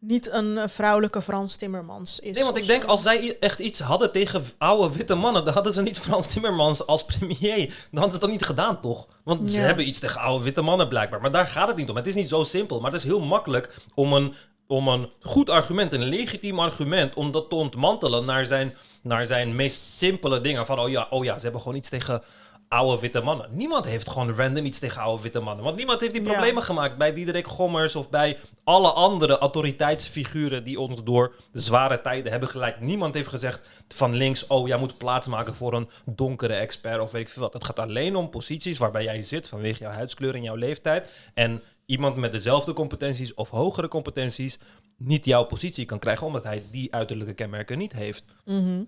Niet 0.00 0.30
een 0.30 0.58
eh, 0.58 0.68
vrouwelijke 0.68 1.22
Frans 1.22 1.56
Timmermans 1.56 2.20
is. 2.20 2.34
Nee, 2.34 2.44
want 2.44 2.56
ik 2.56 2.66
denk 2.66 2.84
als 2.84 3.02
zij 3.02 3.36
echt 3.40 3.58
iets 3.58 3.80
hadden 3.80 4.12
tegen 4.12 4.44
oude 4.58 4.96
witte 4.96 5.14
mannen, 5.14 5.44
dan 5.44 5.54
hadden 5.54 5.72
ze 5.72 5.82
niet 5.82 5.98
Frans 5.98 6.26
Timmermans 6.26 6.86
als 6.86 7.04
premier. 7.04 7.56
Dan 7.66 8.00
hadden 8.00 8.12
ze 8.12 8.18
dan 8.18 8.30
niet 8.30 8.44
gedaan, 8.44 8.80
toch? 8.80 9.08
Want 9.24 9.50
ze 9.50 9.60
hebben 9.60 9.88
iets 9.88 9.98
tegen 9.98 10.20
oude 10.20 10.44
witte 10.44 10.60
mannen 10.62 10.88
blijkbaar. 10.88 11.20
Maar 11.20 11.30
daar 11.30 11.46
gaat 11.46 11.68
het 11.68 11.76
niet 11.76 11.90
om. 11.90 11.96
Het 11.96 12.06
is 12.06 12.14
niet 12.14 12.28
zo 12.28 12.44
simpel. 12.44 12.80
Maar 12.80 12.90
het 12.92 13.00
is 13.00 13.06
heel 13.06 13.20
makkelijk 13.20 13.74
om 13.94 14.12
een, 14.12 14.34
om 14.70 14.88
een 14.88 15.10
goed 15.20 15.50
argument, 15.50 15.92
een 15.92 16.02
legitiem 16.08 16.58
argument, 16.60 17.14
om 17.14 17.30
dat 17.32 17.48
te 17.48 17.54
ontmantelen 17.54 18.24
naar 18.24 18.46
zijn, 18.46 18.74
naar 19.02 19.26
zijn 19.26 19.56
meest 19.56 19.80
simpele 19.80 20.40
dingen. 20.40 20.66
Van, 20.66 20.78
oh 20.80 20.90
ja, 20.90 21.06
oh 21.10 21.24
ja, 21.24 21.36
ze 21.36 21.42
hebben 21.42 21.60
gewoon 21.60 21.76
iets 21.76 21.88
tegen 21.88 22.22
oude 22.68 23.00
witte 23.00 23.20
mannen. 23.20 23.48
Niemand 23.50 23.84
heeft 23.84 24.10
gewoon 24.10 24.34
random 24.34 24.64
iets 24.64 24.78
tegen 24.78 25.00
oude 25.00 25.22
witte 25.22 25.40
mannen. 25.40 25.64
Want 25.64 25.76
niemand 25.76 26.00
heeft 26.00 26.12
die 26.12 26.22
Ja. 26.22 26.30
problemen 26.32 26.62
gemaakt 26.62 26.98
bij 26.98 27.12
Diederik 27.14 27.46
Gommers 27.46 27.96
of 27.96 28.10
bij 28.10 28.38
alle 28.64 28.90
andere 28.90 29.38
autoriteitsfiguren 29.38 30.64
die 30.64 30.80
ons 30.80 31.04
door 31.04 31.34
de 31.52 31.60
zware 31.60 32.00
tijden 32.00 32.30
hebben 32.30 32.48
geleid. 32.48 32.80
Niemand 32.80 33.14
heeft 33.14 33.28
gezegd 33.28 33.68
van 33.88 34.14
links, 34.14 34.46
oh 34.46 34.66
jij 34.68 34.78
moet 34.78 34.98
plaatsmaken 34.98 35.54
voor 35.54 35.72
een 35.74 35.88
donkere 36.06 36.54
expert 36.54 37.00
of 37.00 37.10
weet 37.10 37.22
ik 37.22 37.28
veel 37.28 37.42
wat. 37.42 37.52
Het 37.52 37.64
gaat 37.64 37.78
alleen 37.78 38.16
om 38.16 38.30
posities 38.30 38.78
waarbij 38.78 39.02
jij 39.04 39.22
zit 39.22 39.48
vanwege 39.48 39.82
jouw 39.82 39.92
huidskleur 39.92 40.34
en 40.34 40.42
jouw 40.42 40.56
leeftijd. 40.56 41.12
En 41.34 41.62
iemand 41.88 42.16
met 42.16 42.32
dezelfde 42.32 42.72
competenties 42.72 43.34
of 43.34 43.50
hogere 43.50 43.88
competenties 43.88 44.58
niet 44.96 45.24
jouw 45.24 45.44
positie 45.44 45.84
kan 45.84 45.98
krijgen 45.98 46.26
omdat 46.26 46.44
hij 46.44 46.62
die 46.70 46.94
uiterlijke 46.94 47.34
kenmerken 47.34 47.78
niet 47.78 47.92
heeft. 47.92 48.24
Mhm. 48.44 48.82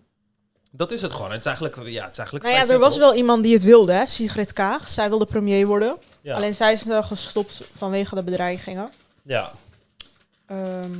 Dat 0.72 0.90
is 0.90 1.02
het 1.02 1.12
gewoon. 1.12 1.30
Het 1.30 1.40
is 1.40 1.46
eigenlijk, 1.46 1.76
ja, 1.76 2.02
het 2.02 2.12
is 2.12 2.18
eigenlijk 2.18 2.44
Nou 2.44 2.66
ja, 2.66 2.72
er 2.72 2.78
was 2.78 2.96
wel 2.96 3.14
iemand 3.14 3.42
die 3.42 3.54
het 3.54 3.62
wilde, 3.62 3.92
hè? 3.92 4.06
Sigrid 4.06 4.52
Kaag. 4.52 4.90
Zij 4.90 5.08
wilde 5.08 5.26
premier 5.26 5.66
worden. 5.66 5.96
Ja. 6.20 6.34
Alleen 6.36 6.54
zij 6.54 6.72
is 6.72 6.88
eh, 6.88 7.06
gestopt 7.06 7.62
vanwege 7.76 8.14
de 8.14 8.22
bedreigingen. 8.22 8.90
ja. 9.22 9.52
Ehm, 10.46 10.92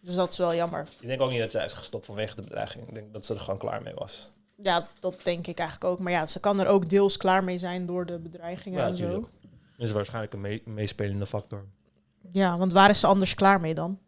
dus 0.00 0.14
dat 0.14 0.32
is 0.32 0.38
wel 0.38 0.54
jammer. 0.54 0.86
Ik 1.00 1.08
denk 1.08 1.20
ook 1.20 1.30
niet 1.30 1.40
dat 1.40 1.50
zij 1.50 1.64
is 1.64 1.72
gestopt 1.72 2.06
vanwege 2.06 2.34
de 2.34 2.42
bedreiging. 2.42 2.88
Ik 2.88 2.94
denk 2.94 3.12
dat 3.12 3.26
ze 3.26 3.34
er 3.34 3.40
gewoon 3.40 3.58
klaar 3.58 3.82
mee 3.82 3.94
was. 3.94 4.28
Ja, 4.56 4.86
dat 5.00 5.20
denk 5.22 5.46
ik 5.46 5.58
eigenlijk 5.58 5.90
ook. 5.90 5.98
Maar 5.98 6.12
ja, 6.12 6.26
ze 6.26 6.40
kan 6.40 6.60
er 6.60 6.66
ook 6.66 6.88
deels 6.88 7.16
klaar 7.16 7.44
mee 7.44 7.58
zijn 7.58 7.86
door 7.86 8.06
de 8.06 8.18
bedreigingen 8.18 8.80
Ja, 8.80 8.86
en 8.86 8.96
zo. 8.96 9.28
Is 9.78 9.92
waarschijnlijk 9.92 10.32
een 10.32 10.40
mee- 10.40 10.62
meespelende 10.64 11.26
factor. 11.26 11.64
Ja, 12.30 12.58
want 12.58 12.72
waar 12.72 12.90
is 12.90 13.00
ze 13.00 13.06
anders 13.06 13.34
klaar 13.34 13.60
mee 13.60 13.74
dan? 13.74 13.98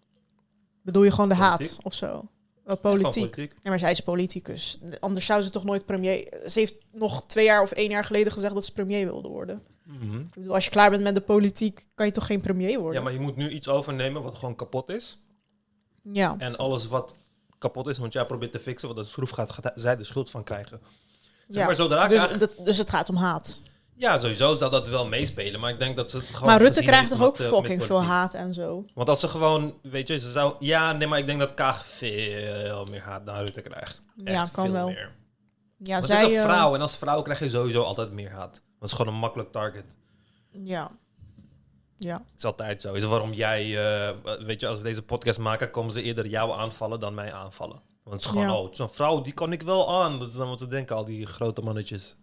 Bedoel 0.83 1.03
je 1.03 1.11
gewoon 1.11 1.29
de 1.29 1.35
haat 1.35 1.79
of 1.83 1.95
zo? 1.95 2.29
Wel 2.65 2.79
politiek. 2.79 3.23
politiek. 3.23 3.53
Ja, 3.63 3.71
maar 3.71 3.79
zij 3.79 3.91
is 3.91 4.01
politicus. 4.01 4.81
Anders 5.01 5.27
zou 5.27 5.43
ze 5.43 5.51
toch 5.51 5.65
nooit 5.65 5.87
premier... 5.87 6.35
Ze 6.47 6.59
heeft 6.59 6.75
nog 6.93 7.27
twee 7.27 7.45
jaar 7.45 7.63
of 7.63 7.71
één 7.73 7.91
jaar 7.91 8.05
geleden 8.05 8.33
gezegd 8.33 8.55
dat 8.55 8.65
ze 8.65 8.73
premier 8.73 9.05
wilde 9.07 9.29
worden. 9.29 9.63
Mhm. 9.83 10.19
Ik 10.19 10.35
bedoel, 10.35 10.55
als 10.55 10.65
je 10.65 10.71
klaar 10.71 10.91
bent 10.91 11.03
met 11.03 11.15
de 11.15 11.21
politiek, 11.21 11.87
kan 11.95 12.07
je 12.07 12.13
toch 12.13 12.27
geen 12.27 12.41
premier 12.41 12.79
worden? 12.79 12.99
Ja, 12.99 13.03
maar 13.03 13.13
je 13.13 13.21
moet 13.21 13.37
nu 13.37 13.51
iets 13.51 13.69
overnemen 13.69 14.23
wat 14.23 14.35
gewoon 14.35 14.55
kapot 14.57 14.89
is. 14.89 15.19
Ja. 16.03 16.35
En 16.39 16.57
alles 16.57 16.87
wat 16.87 17.17
kapot 17.59 17.87
is, 17.87 17.99
want 17.99 18.13
jij 18.13 18.27
probeert 18.27 18.51
te 18.51 18.59
fixen, 18.59 18.89
wat 18.89 18.97
de 18.97 19.05
schroef 19.05 19.31
gaat, 19.31 19.51
gaat 19.51 19.71
zij 19.75 19.97
de 19.97 20.05
schuld 20.05 20.31
van 20.31 20.45
krijgen. 20.45 20.81
Zeg 21.49 21.57
Ja. 21.61 21.65
maar 21.67 21.75
zodra 21.75 22.09
Dus, 22.09 22.39
dat, 22.39 22.57
dus 22.65 22.79
het 22.79 22.91
gaat 22.91 23.09
om 23.09 23.17
haat. 23.17 23.61
Ja, 23.99 24.19
sowieso 24.19 24.57
zou 24.57 24.71
dat 24.71 24.89
wel 24.89 25.07
meespelen, 25.07 25.61
maar 25.61 25.71
ik 25.71 25.79
denk 25.79 25.97
dat 25.97 26.11
ze 26.11 26.17
het 26.17 26.27
gewoon... 26.27 26.49
maar 26.49 26.61
Rutte 26.61 26.83
krijgt 26.83 27.09
toch 27.09 27.23
ook 27.23 27.37
fucking 27.37 27.85
veel 27.85 28.03
haat 28.03 28.35
en 28.35 28.55
zo? 28.55 28.85
Want 28.95 29.09
als 29.09 29.21
ze 29.21 29.29
gewoon, 29.29 29.79
weet 29.83 30.09
je, 30.09 30.19
ze 30.19 30.31
zou... 30.33 30.55
Ja, 30.59 30.93
nee, 30.93 31.09
maar 31.09 31.19
ik 31.19 31.27
denk 31.27 31.39
dat 31.39 31.55
Kaag 31.55 31.87
veel 31.87 32.85
meer 32.85 33.01
haat 33.03 33.25
naar 33.25 33.45
Rutte 33.45 33.61
krijgt. 33.61 34.01
Echt 34.25 34.37
Ja, 34.37 34.49
kan 34.53 34.65
veel 34.65 34.73
wel. 34.73 34.87
meer. 34.87 35.17
Ja, 35.77 35.93
Want 35.93 36.05
zij... 36.07 36.17
het 36.17 36.27
is 36.27 36.33
een 36.33 36.43
eh, 36.43 36.49
vrouw 36.51 36.75
en 36.75 36.81
als 36.81 36.97
vrouw 36.97 37.23
krijg 37.23 37.39
je 37.39 37.49
sowieso 37.49 37.83
altijd 37.83 38.13
meer 38.13 38.31
haat. 38.31 38.63
Dat 38.79 38.89
is 38.89 38.95
gewoon 38.95 39.15
een 39.15 39.21
makkelijk 39.21 39.53
target. 39.53 39.97
ja. 40.51 40.91
Ja. 42.01 42.15
Het 42.15 42.39
is 42.39 42.45
altijd 42.45 42.81
zo. 42.81 42.93
Is 42.93 43.05
waarom 43.05 43.33
jij, 43.33 43.63
eh, 44.09 44.15
weet 44.41 44.61
je, 44.61 44.67
als 44.67 44.77
we 44.79 44.83
deze 44.85 45.05
podcast 45.05 45.39
maken, 45.39 45.71
komen 45.71 45.93
ze 45.93 46.03
eerder 46.03 46.27
jou 46.27 46.53
aanvallen 46.53 47.01
dan 47.01 47.15
mij 47.15 47.33
aanvallen. 47.33 47.81
Want 48.05 48.17
het 48.17 48.25
is 48.25 48.31
gewoon, 48.31 48.47
Ja. 48.47 48.59
oh, 48.59 48.69
het 48.69 48.79
een 48.79 48.89
vrouw, 48.89 49.21
die 49.21 49.33
kan 49.33 49.53
ik 49.53 49.63
wel 49.63 50.03
aan. 50.03 50.19
Dat 50.19 50.29
is 50.29 50.35
dan 50.35 50.49
wat 50.49 50.59
ze 50.59 50.69
denken, 50.69 50.97
al 50.97 51.05
die 51.05 51.27
grote 51.27 51.61
mannetjes. 51.63 52.17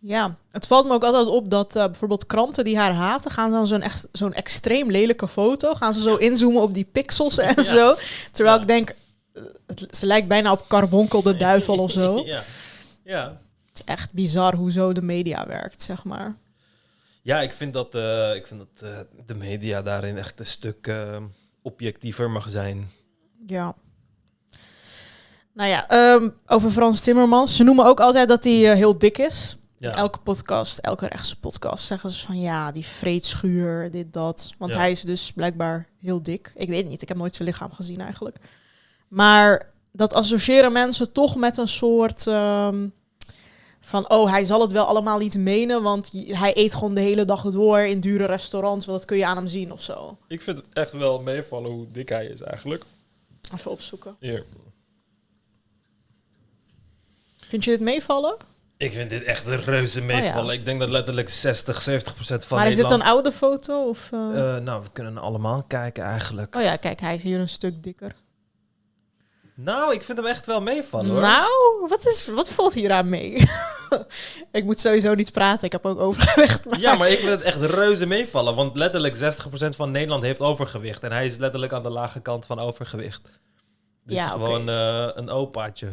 Ja, 0.00 0.36
het 0.50 0.66
valt 0.66 0.86
me 0.86 0.92
ook 0.92 1.04
altijd 1.04 1.26
op 1.26 1.50
dat 1.50 1.76
eh, 1.76 1.84
bijvoorbeeld 1.84 2.26
kranten 2.26 2.64
die 2.64 2.78
haar 2.78 2.92
haten, 2.94 3.30
gaan 3.30 3.50
dan 3.50 3.66
zo'n 3.66 3.82
echt 3.82 4.06
zo'n 4.12 4.32
extreem 4.34 4.90
lelijke 4.90 5.28
foto, 5.28 5.74
gaan 5.74 5.94
ze 5.94 6.00
zo 6.00 6.16
inzoomen 6.16 6.62
op 6.62 6.74
die 6.74 6.84
pixels 6.92 7.38
en 7.38 7.52
Ja. 7.56 7.62
zo. 7.62 7.94
Terwijl 8.32 8.56
Ja. 8.56 8.62
ik 8.62 8.68
denk, 8.68 8.94
eh, 9.32 9.42
het, 9.66 9.96
ze 9.96 10.06
lijkt 10.06 10.28
bijna 10.28 10.52
op 10.52 10.64
Carbonkel 10.68 11.22
de 11.22 11.36
duivel 11.46 11.78
of 11.78 11.90
zo. 11.90 12.22
ja. 12.24 12.42
Ja. 13.04 13.40
Het 13.66 13.78
is 13.78 13.84
echt 13.84 14.12
bizar 14.12 14.54
hoe 14.54 14.72
zo 14.72 14.92
de 14.92 15.02
media 15.02 15.46
werkt, 15.46 15.82
zeg 15.82 16.04
maar. 16.04 16.36
Ja, 17.22 17.40
ik 17.40 17.52
vind 17.52 17.72
dat, 17.72 17.94
eh, 17.94 18.34
ik 18.34 18.46
vind 18.46 18.60
dat 18.60 18.90
de 19.26 19.34
media 19.34 19.82
daarin 19.82 20.18
echt 20.18 20.40
een 20.40 20.46
stuk 20.46 20.92
objectiever 21.62 22.30
mag 22.30 22.48
zijn. 22.50 22.90
Ja. 23.46 23.74
Nou 25.54 25.68
ja, 25.70 25.88
ehm, 25.88 26.28
over 26.46 26.70
Frans 26.70 27.00
Timmermans. 27.00 27.56
Ze 27.56 27.62
noemen 27.64 27.84
ook 27.84 28.00
altijd 28.00 28.28
dat 28.28 28.44
hij 28.44 28.52
heel 28.76 28.98
dik 28.98 29.18
is. 29.18 29.56
Ja. 29.80 29.94
Elke 29.94 30.18
podcast, 30.18 30.78
elke 30.78 31.06
rechtse 31.06 31.38
podcast 31.40 31.84
zeggen 31.86 32.10
ze 32.10 32.26
van 32.26 32.40
ja, 32.40 32.72
die 32.72 32.84
vreedschuur, 32.86 33.90
dit, 33.90 34.12
dat. 34.12 34.52
Want 34.58 34.72
Ja. 34.72 34.78
hij 34.78 34.90
is 34.90 35.02
dus 35.02 35.32
blijkbaar 35.32 35.88
heel 36.00 36.22
dik. 36.22 36.52
Ik 36.54 36.68
weet 36.68 36.86
niet, 36.86 37.02
ik 37.02 37.08
heb 37.08 37.16
nooit 37.16 37.36
zijn 37.36 37.48
lichaam 37.48 37.72
gezien 37.72 38.00
eigenlijk. 38.00 38.36
Maar 39.08 39.70
dat 39.92 40.14
associëren 40.14 40.72
mensen 40.72 41.12
toch 41.12 41.36
met 41.36 41.56
een 41.56 41.68
soort 41.68 42.26
ehm, 42.26 42.88
van, 43.80 44.10
oh, 44.10 44.30
hij 44.30 44.44
zal 44.44 44.60
het 44.60 44.72
wel 44.72 44.84
allemaal 44.84 45.18
niet 45.18 45.38
menen, 45.38 45.82
want 45.82 46.10
hij 46.12 46.56
eet 46.56 46.74
gewoon 46.74 46.94
de 46.94 47.00
hele 47.00 47.24
dag 47.24 47.42
door 47.50 47.78
in 47.78 48.00
dure 48.00 48.24
restaurants, 48.26 48.86
want 48.86 48.98
dat 48.98 49.08
kun 49.08 49.16
je 49.16 49.26
aan 49.26 49.36
hem 49.36 49.46
zien 49.46 49.72
of 49.72 49.82
zo. 49.82 50.18
Ik 50.28 50.42
vind 50.42 50.56
het 50.56 50.66
echt 50.72 50.92
wel 50.92 51.20
meevallen 51.20 51.70
hoe 51.70 51.86
dik 51.92 52.08
hij 52.08 52.26
is 52.26 52.40
eigenlijk. 52.40 52.84
Even 53.54 53.70
opzoeken. 53.70 54.16
Hier. 54.20 54.44
Vind 57.38 57.64
je 57.64 57.70
dit 57.70 57.80
meevallen? 57.80 58.36
Ik 58.78 58.92
vind 58.92 59.10
dit 59.10 59.22
echt 59.22 59.46
een 59.46 59.60
reuze 59.60 60.02
meevallen. 60.02 60.44
Oh 60.44 60.52
ja. 60.52 60.58
Ik 60.58 60.64
denk 60.64 60.80
dat 60.80 60.88
letterlijk 60.88 61.28
60, 61.28 61.82
70 61.82 62.14
procent 62.14 62.44
van 62.44 62.58
maar 62.58 62.66
is 62.66 62.76
dit 62.76 62.90
een 62.90 63.02
oude 63.02 63.32
foto? 63.32 63.88
Of? 63.88 64.12
Eh, 64.12 64.56
nou, 64.56 64.82
we 64.82 64.88
kunnen 64.92 65.18
allemaal 65.18 65.62
kijken 65.62 66.04
eigenlijk. 66.04 66.56
Oh 66.56 66.62
ja, 66.62 66.76
kijk, 66.76 67.00
hij 67.00 67.14
is 67.14 67.22
hier 67.22 67.40
een 67.40 67.48
stuk 67.48 67.82
dikker. 67.82 68.14
Nou, 69.54 69.94
ik 69.94 70.02
vind 70.02 70.18
hem 70.18 70.26
echt 70.26 70.46
wel 70.46 70.60
meevallen 70.60 71.10
hoor. 71.10 71.20
Nou, 71.20 71.86
wat, 71.88 72.06
is, 72.06 72.26
wat 72.26 72.50
valt 72.50 72.74
hier 72.74 72.92
aan 72.92 73.08
mee? 73.08 73.32
ik 74.52 74.64
moet 74.64 74.80
sowieso 74.80 75.14
niet 75.14 75.32
praten, 75.32 75.66
ik 75.66 75.72
heb 75.72 75.86
ook 75.86 76.00
overgewicht. 76.00 76.64
Maar... 76.64 76.80
Ja, 76.80 76.94
maar 76.96 77.08
ik 77.08 77.18
vind 77.18 77.30
het 77.30 77.42
echt 77.42 77.62
reuze 77.62 78.06
meevallen. 78.06 78.54
Want 78.54 78.76
letterlijk 78.76 79.16
60% 79.16 79.18
van 79.68 79.90
Nederland 79.90 80.22
heeft 80.22 80.40
overgewicht. 80.40 81.02
En 81.02 81.12
hij 81.12 81.24
is 81.24 81.36
letterlijk 81.36 81.72
aan 81.72 81.82
de 81.82 81.90
lage 81.90 82.20
kant 82.20 82.46
van 82.46 82.58
overgewicht. 82.58 83.22
Dit 84.04 84.16
Ja, 84.16 84.24
is 84.24 84.30
gewoon 84.30 84.68
eh, 84.68 85.08
een 85.14 85.30
opaatje. 85.30 85.92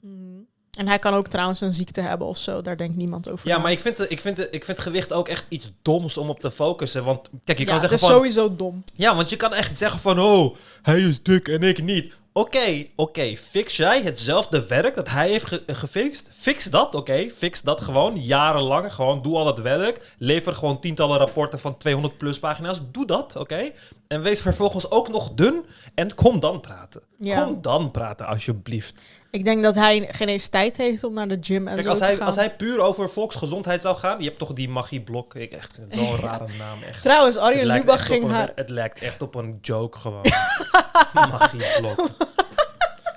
Mm. 0.00 0.48
En 0.80 0.88
hij 0.88 0.98
kan 0.98 1.14
ook 1.14 1.26
trouwens 1.28 1.60
een 1.60 1.72
ziekte 1.72 2.00
hebben 2.00 2.26
of 2.26 2.36
zo, 2.38 2.62
daar 2.62 2.76
denkt 2.76 2.96
niemand 2.96 3.30
over 3.30 3.48
Ja, 3.48 3.56
na. 3.56 3.62
maar 3.62 3.72
ik 3.72 3.80
vind, 3.80 3.98
het- 3.98 4.10
ik, 4.10 4.20
vind, 4.20 4.36
het- 4.36 4.48
ik 4.50 4.64
vind 4.64 4.78
gewicht 4.78 5.12
ook 5.12 5.28
echt 5.28 5.44
iets 5.48 5.70
doms 5.82 6.16
om 6.16 6.28
op 6.30 6.40
te 6.40 6.50
focussen. 6.50 7.04
Want 7.04 7.28
kijk, 7.44 7.58
je 7.58 7.64
ja, 7.64 7.70
kan 7.70 7.80
het 7.80 7.90
zeggen 7.90 8.08
is 8.08 8.14
van... 8.14 8.14
sowieso 8.14 8.56
dom. 8.56 8.84
Ja, 8.96 9.14
want 9.16 9.30
je 9.30 9.36
kan 9.36 9.54
echt 9.54 9.78
zeggen 9.78 10.00
van... 10.00 10.20
Oh, 10.20 10.54
hij 10.82 11.00
is 11.00 11.22
dik 11.22 11.48
en 11.48 11.62
ik 11.62 11.82
niet. 11.82 12.12
Oké, 12.32 12.86
oké. 12.94 13.36
Fix 13.36 13.76
jij 13.76 14.02
hetzelfde 14.02 14.66
werk 14.66 14.94
dat 14.94 15.08
hij 15.08 15.28
heeft 15.28 15.46
ge- 15.46 15.62
gefixt? 15.66 16.26
Fix 16.30 16.64
dat, 16.64 16.94
oké. 16.94 17.28
Fix 17.34 17.62
dat 17.62 17.80
gewoon 17.80 18.20
jarenlang. 18.20 18.92
Gewoon 18.92 19.22
doe 19.22 19.36
al 19.36 19.44
dat 19.44 19.58
werk. 19.58 20.14
Lever 20.18 20.54
gewoon 20.54 20.80
tientallen 20.80 21.18
rapporten 21.18 21.58
van 21.60 21.76
200 21.76 22.16
plus 22.16 22.38
pagina's. 22.38 22.80
Doe 22.92 23.06
dat, 23.06 23.36
oké. 23.36 23.70
En 24.08 24.22
wees 24.22 24.40
vervolgens 24.40 24.90
ook 24.90 25.08
nog 25.08 25.30
dun. 25.34 25.64
En 25.94 26.14
kom 26.14 26.40
dan 26.40 26.60
praten. 26.60 27.02
Ja. 27.18 27.42
Kom 27.44 27.62
dan 27.62 27.90
praten, 27.90 28.26
alsjeblieft. 28.26 29.02
Ik 29.30 29.44
denk 29.44 29.62
dat 29.62 29.74
hij 29.74 30.08
geen 30.12 30.28
eens 30.28 30.48
tijd 30.48 30.76
heeft 30.76 31.04
om 31.04 31.14
naar 31.14 31.28
de 31.28 31.36
gym 31.40 31.66
en 31.68 31.72
Kijk, 31.74 31.82
zo 31.82 31.88
als 31.88 31.98
te 31.98 32.04
hij, 32.04 32.16
gaan. 32.16 32.26
als 32.26 32.34
hij 32.36 32.56
puur 32.56 32.80
over 32.80 33.10
volksgezondheid 33.10 33.82
zou 33.82 33.96
gaan... 33.96 34.18
Je 34.18 34.24
hebt 34.24 34.38
toch 34.38 34.52
die 34.52 34.68
magieblok. 34.68 35.34
Ik 35.34 35.52
echt, 35.52 35.80
zo'n 35.88 36.16
rare 36.24 36.46
naam, 36.58 36.78
echt. 36.88 37.02
Trouwens, 37.02 37.36
Arjen 37.36 37.66
Lubach 37.66 38.06
ging 38.06 38.24
een- 38.24 38.30
haar... 38.30 38.52
Het 38.54 38.70
lijkt 38.70 38.98
echt 39.00 39.22
op 39.22 39.34
een 39.34 39.58
joke 39.60 39.98
gewoon. 39.98 40.24
Magieblok. 41.30 42.08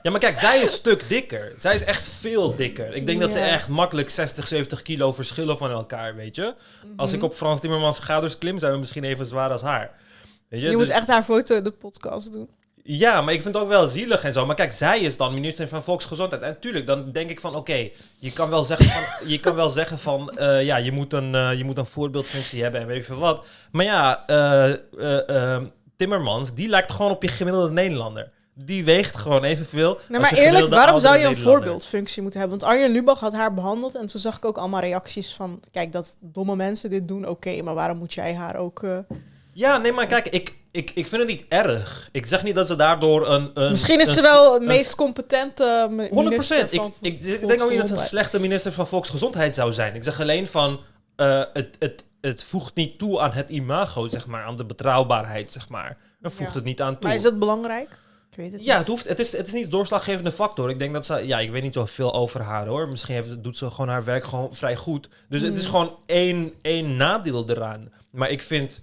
Ja, 0.02 0.12
maar 0.12 0.20
kijk, 0.20 0.38
zij 0.38 0.56
is 0.56 0.62
een 0.62 0.68
stuk 0.68 1.10
dikker. 1.10 1.54
Zij 1.58 1.74
is 1.74 1.84
echt 1.84 2.08
veel 2.08 2.56
dikker. 2.56 2.94
Ik 2.94 3.06
denk 3.06 3.22
dat 3.22 3.32
ze 3.32 3.40
echt 3.40 3.68
makkelijk 3.68 4.10
60, 4.10 4.48
70 4.48 4.82
kilo 4.82 5.14
verschillen 5.14 5.58
van 5.58 5.72
elkaar, 5.72 6.16
weet 6.16 6.36
je. 6.36 6.56
Als 6.96 7.10
Mhm. 7.10 7.18
ik 7.20 7.24
op 7.26 7.34
Frans 7.34 7.60
Timmermans 7.60 7.98
schouders 7.98 8.38
klim, 8.38 8.60
zijn 8.60 8.72
we 8.72 8.78
misschien 8.78 9.04
even 9.04 9.26
zwaar 9.26 9.52
als 9.52 9.62
haar. 9.62 9.92
Weet 10.50 10.60
je? 10.60 10.70
Je 10.70 10.78
moet 10.78 10.86
Dus- 10.86 10.96
echt 10.96 11.08
haar 11.08 11.24
foto 11.24 11.56
in 11.56 11.64
de 11.64 11.72
podcast 11.72 12.32
doen. 12.34 12.50
Ja, 12.86 13.22
maar 13.22 13.34
ik 13.34 13.42
vind 13.42 13.54
het 13.54 13.64
ook 13.64 13.70
wel 13.70 13.88
zielig 13.88 14.24
en 14.24 14.34
zo. 14.34 14.46
Maar 14.46 14.56
kijk, 14.56 14.72
zij 14.72 15.00
is 15.00 15.18
dan 15.18 15.34
minister 15.34 15.68
van 15.68 15.84
Volksgezondheid. 15.84 16.42
En 16.42 16.60
tuurlijk, 16.60 16.88
dan 16.88 17.12
denk 17.12 17.30
ik 17.30 17.40
van, 17.40 17.56
oké, 17.56 17.90
je 18.18 18.34
kan 18.34 18.50
wel 18.50 18.64
zeggen 18.64 18.86
van, 18.86 19.04
je 19.32 19.40
kan 19.40 19.56
wel 19.56 19.70
zeggen 19.70 20.00
van, 20.00 20.30
eh, 20.30 20.64
ja, 20.64 20.76
je 20.76 20.92
moet, 20.92 21.14
een, 21.14 21.36
eh, 21.36 21.58
je 21.58 21.64
moet 21.64 21.78
een 21.78 21.86
voorbeeldfunctie 21.86 22.62
hebben 22.64 22.82
en 22.82 22.88
weet 22.88 22.98
ik 22.98 23.04
veel 23.04 23.18
wat. 23.18 23.46
Maar 23.72 23.86
ja, 23.86 24.28
eh, 24.28 25.58
Timmermans, 25.96 26.54
die 26.54 26.68
lijkt 26.68 26.92
gewoon 26.92 27.12
op 27.12 27.24
je 27.24 27.30
gemiddelde 27.30 27.72
Nederlander. 27.72 28.32
Die 28.56 28.84
weegt 28.84 29.18
gewoon 29.18 29.44
evenveel. 29.44 30.00
Nee, 30.10 30.20
maar 30.20 30.34
eerlijk, 30.34 30.68
waarom 30.68 31.00
zou 31.00 31.18
je 31.18 31.26
een 31.26 31.38
voorbeeldfunctie 31.38 32.22
moeten 32.22 32.40
hebben? 32.40 32.60
Want 32.60 32.72
Arjen 32.72 32.92
Lubach 32.92 33.20
had 33.20 33.34
haar 33.34 33.54
behandeld 33.54 33.96
en 33.96 34.06
toen 34.06 34.20
zag 34.20 34.38
ik 34.38 34.46
ook 34.46 34.58
allemaal 34.58 34.80
reacties 34.80 35.34
van... 35.34 35.60
Kijk, 35.72 35.92
dat 35.92 36.18
domme 36.20 36.56
mensen 36.56 36.90
dit 36.90 37.08
doen, 37.08 37.28
oké, 37.28 37.62
maar 37.62 37.74
waarom 37.74 37.98
moet 37.98 38.14
jij 38.14 38.36
haar 38.36 38.56
ook... 38.56 38.84
eh, 39.54 39.60
Ja, 39.60 39.78
nee, 39.78 39.92
maar 39.92 40.08
kijk, 40.08 40.28
ik, 40.30 40.56
ik, 40.72 40.92
ik 40.96 41.08
vind 41.08 41.22
het 41.22 41.28
niet 41.32 41.46
erg. 41.48 42.10
Ik 42.12 42.26
zeg 42.26 42.44
niet 42.44 42.56
dat 42.56 42.68
ze 42.68 42.76
daardoor 42.76 43.30
een... 43.30 43.52
een 43.54 43.70
Misschien 43.70 44.00
is 44.02 44.08
een- 44.10 44.14
ze 44.16 44.22
wel 44.22 44.54
het 44.54 44.64
meest 44.64 44.96
competente 44.96 45.86
100 45.90 46.12
minister 46.30 46.58
Ik, 46.64 46.70
van 46.82 46.94
ik, 47.02 47.24
ik 47.24 47.48
denk 47.48 47.62
ook 47.62 47.70
niet 47.70 47.80
dat 47.80 47.88
ze 47.88 47.94
een 47.94 48.00
slechte 48.00 48.40
minister 48.40 48.72
van 48.72 48.88
Volksgezondheid 48.88 49.56
zou 49.56 49.74
zijn. 49.74 49.96
Ik 49.96 50.04
zeg 50.04 50.22
alleen 50.22 50.48
van, 50.48 50.80
eh, 51.16 51.42
het, 51.54 51.76
het, 51.80 52.04
het 52.22 52.44
voegt 52.44 52.76
niet 52.76 52.98
toe 53.00 53.20
aan 53.20 53.32
het 53.32 53.50
imago, 53.50 54.08
zeg 54.08 54.28
maar, 54.28 54.44
aan 54.44 54.58
de 54.58 54.66
betrouwbaarheid, 54.66 55.54
zeg 55.54 55.70
maar. 55.70 55.98
Er 56.22 56.32
voegt 56.32 56.50
Ja. 56.50 56.56
het 56.56 56.64
niet 56.64 56.82
aan 56.82 56.94
toe. 56.94 57.04
Maar 57.08 57.16
is 57.16 57.22
dat 57.24 57.40
belangrijk? 57.40 58.00
Ik 58.32 58.40
weet 58.40 58.52
het 58.52 58.64
ja, 58.64 58.68
niet. 58.70 58.78
het, 58.78 58.88
hoeft, 58.88 59.08
het, 59.08 59.20
is, 59.20 59.32
het 59.38 59.48
is 59.48 59.54
niet 59.54 59.64
de 59.64 59.70
doorslaggevende 59.70 60.32
factor. 60.32 60.70
Ik 60.70 60.80
denk 60.80 60.94
dat 60.94 61.06
ze, 61.06 61.28
ja, 61.28 61.40
ik 61.40 61.52
weet 61.52 61.62
niet 61.62 61.74
zoveel 61.74 62.14
over 62.14 62.42
haar 62.42 62.68
hoor. 62.68 62.88
Misschien 62.88 63.16
heeft, 63.16 63.44
doet 63.44 63.58
ze 63.58 63.70
gewoon 63.70 63.88
haar 63.90 64.04
werk 64.04 64.24
gewoon 64.24 64.54
vrij 64.56 64.76
goed. 64.76 65.10
Dus 65.30 65.42
het 65.42 65.58
is 65.58 65.64
Mm. 65.66 65.70
gewoon 65.70 65.98
één, 66.06 66.54
één 66.62 66.96
nadeel 66.96 67.50
eraan. 67.50 67.92
Maar 68.12 68.30
ik 68.30 68.42
vind 68.42 68.82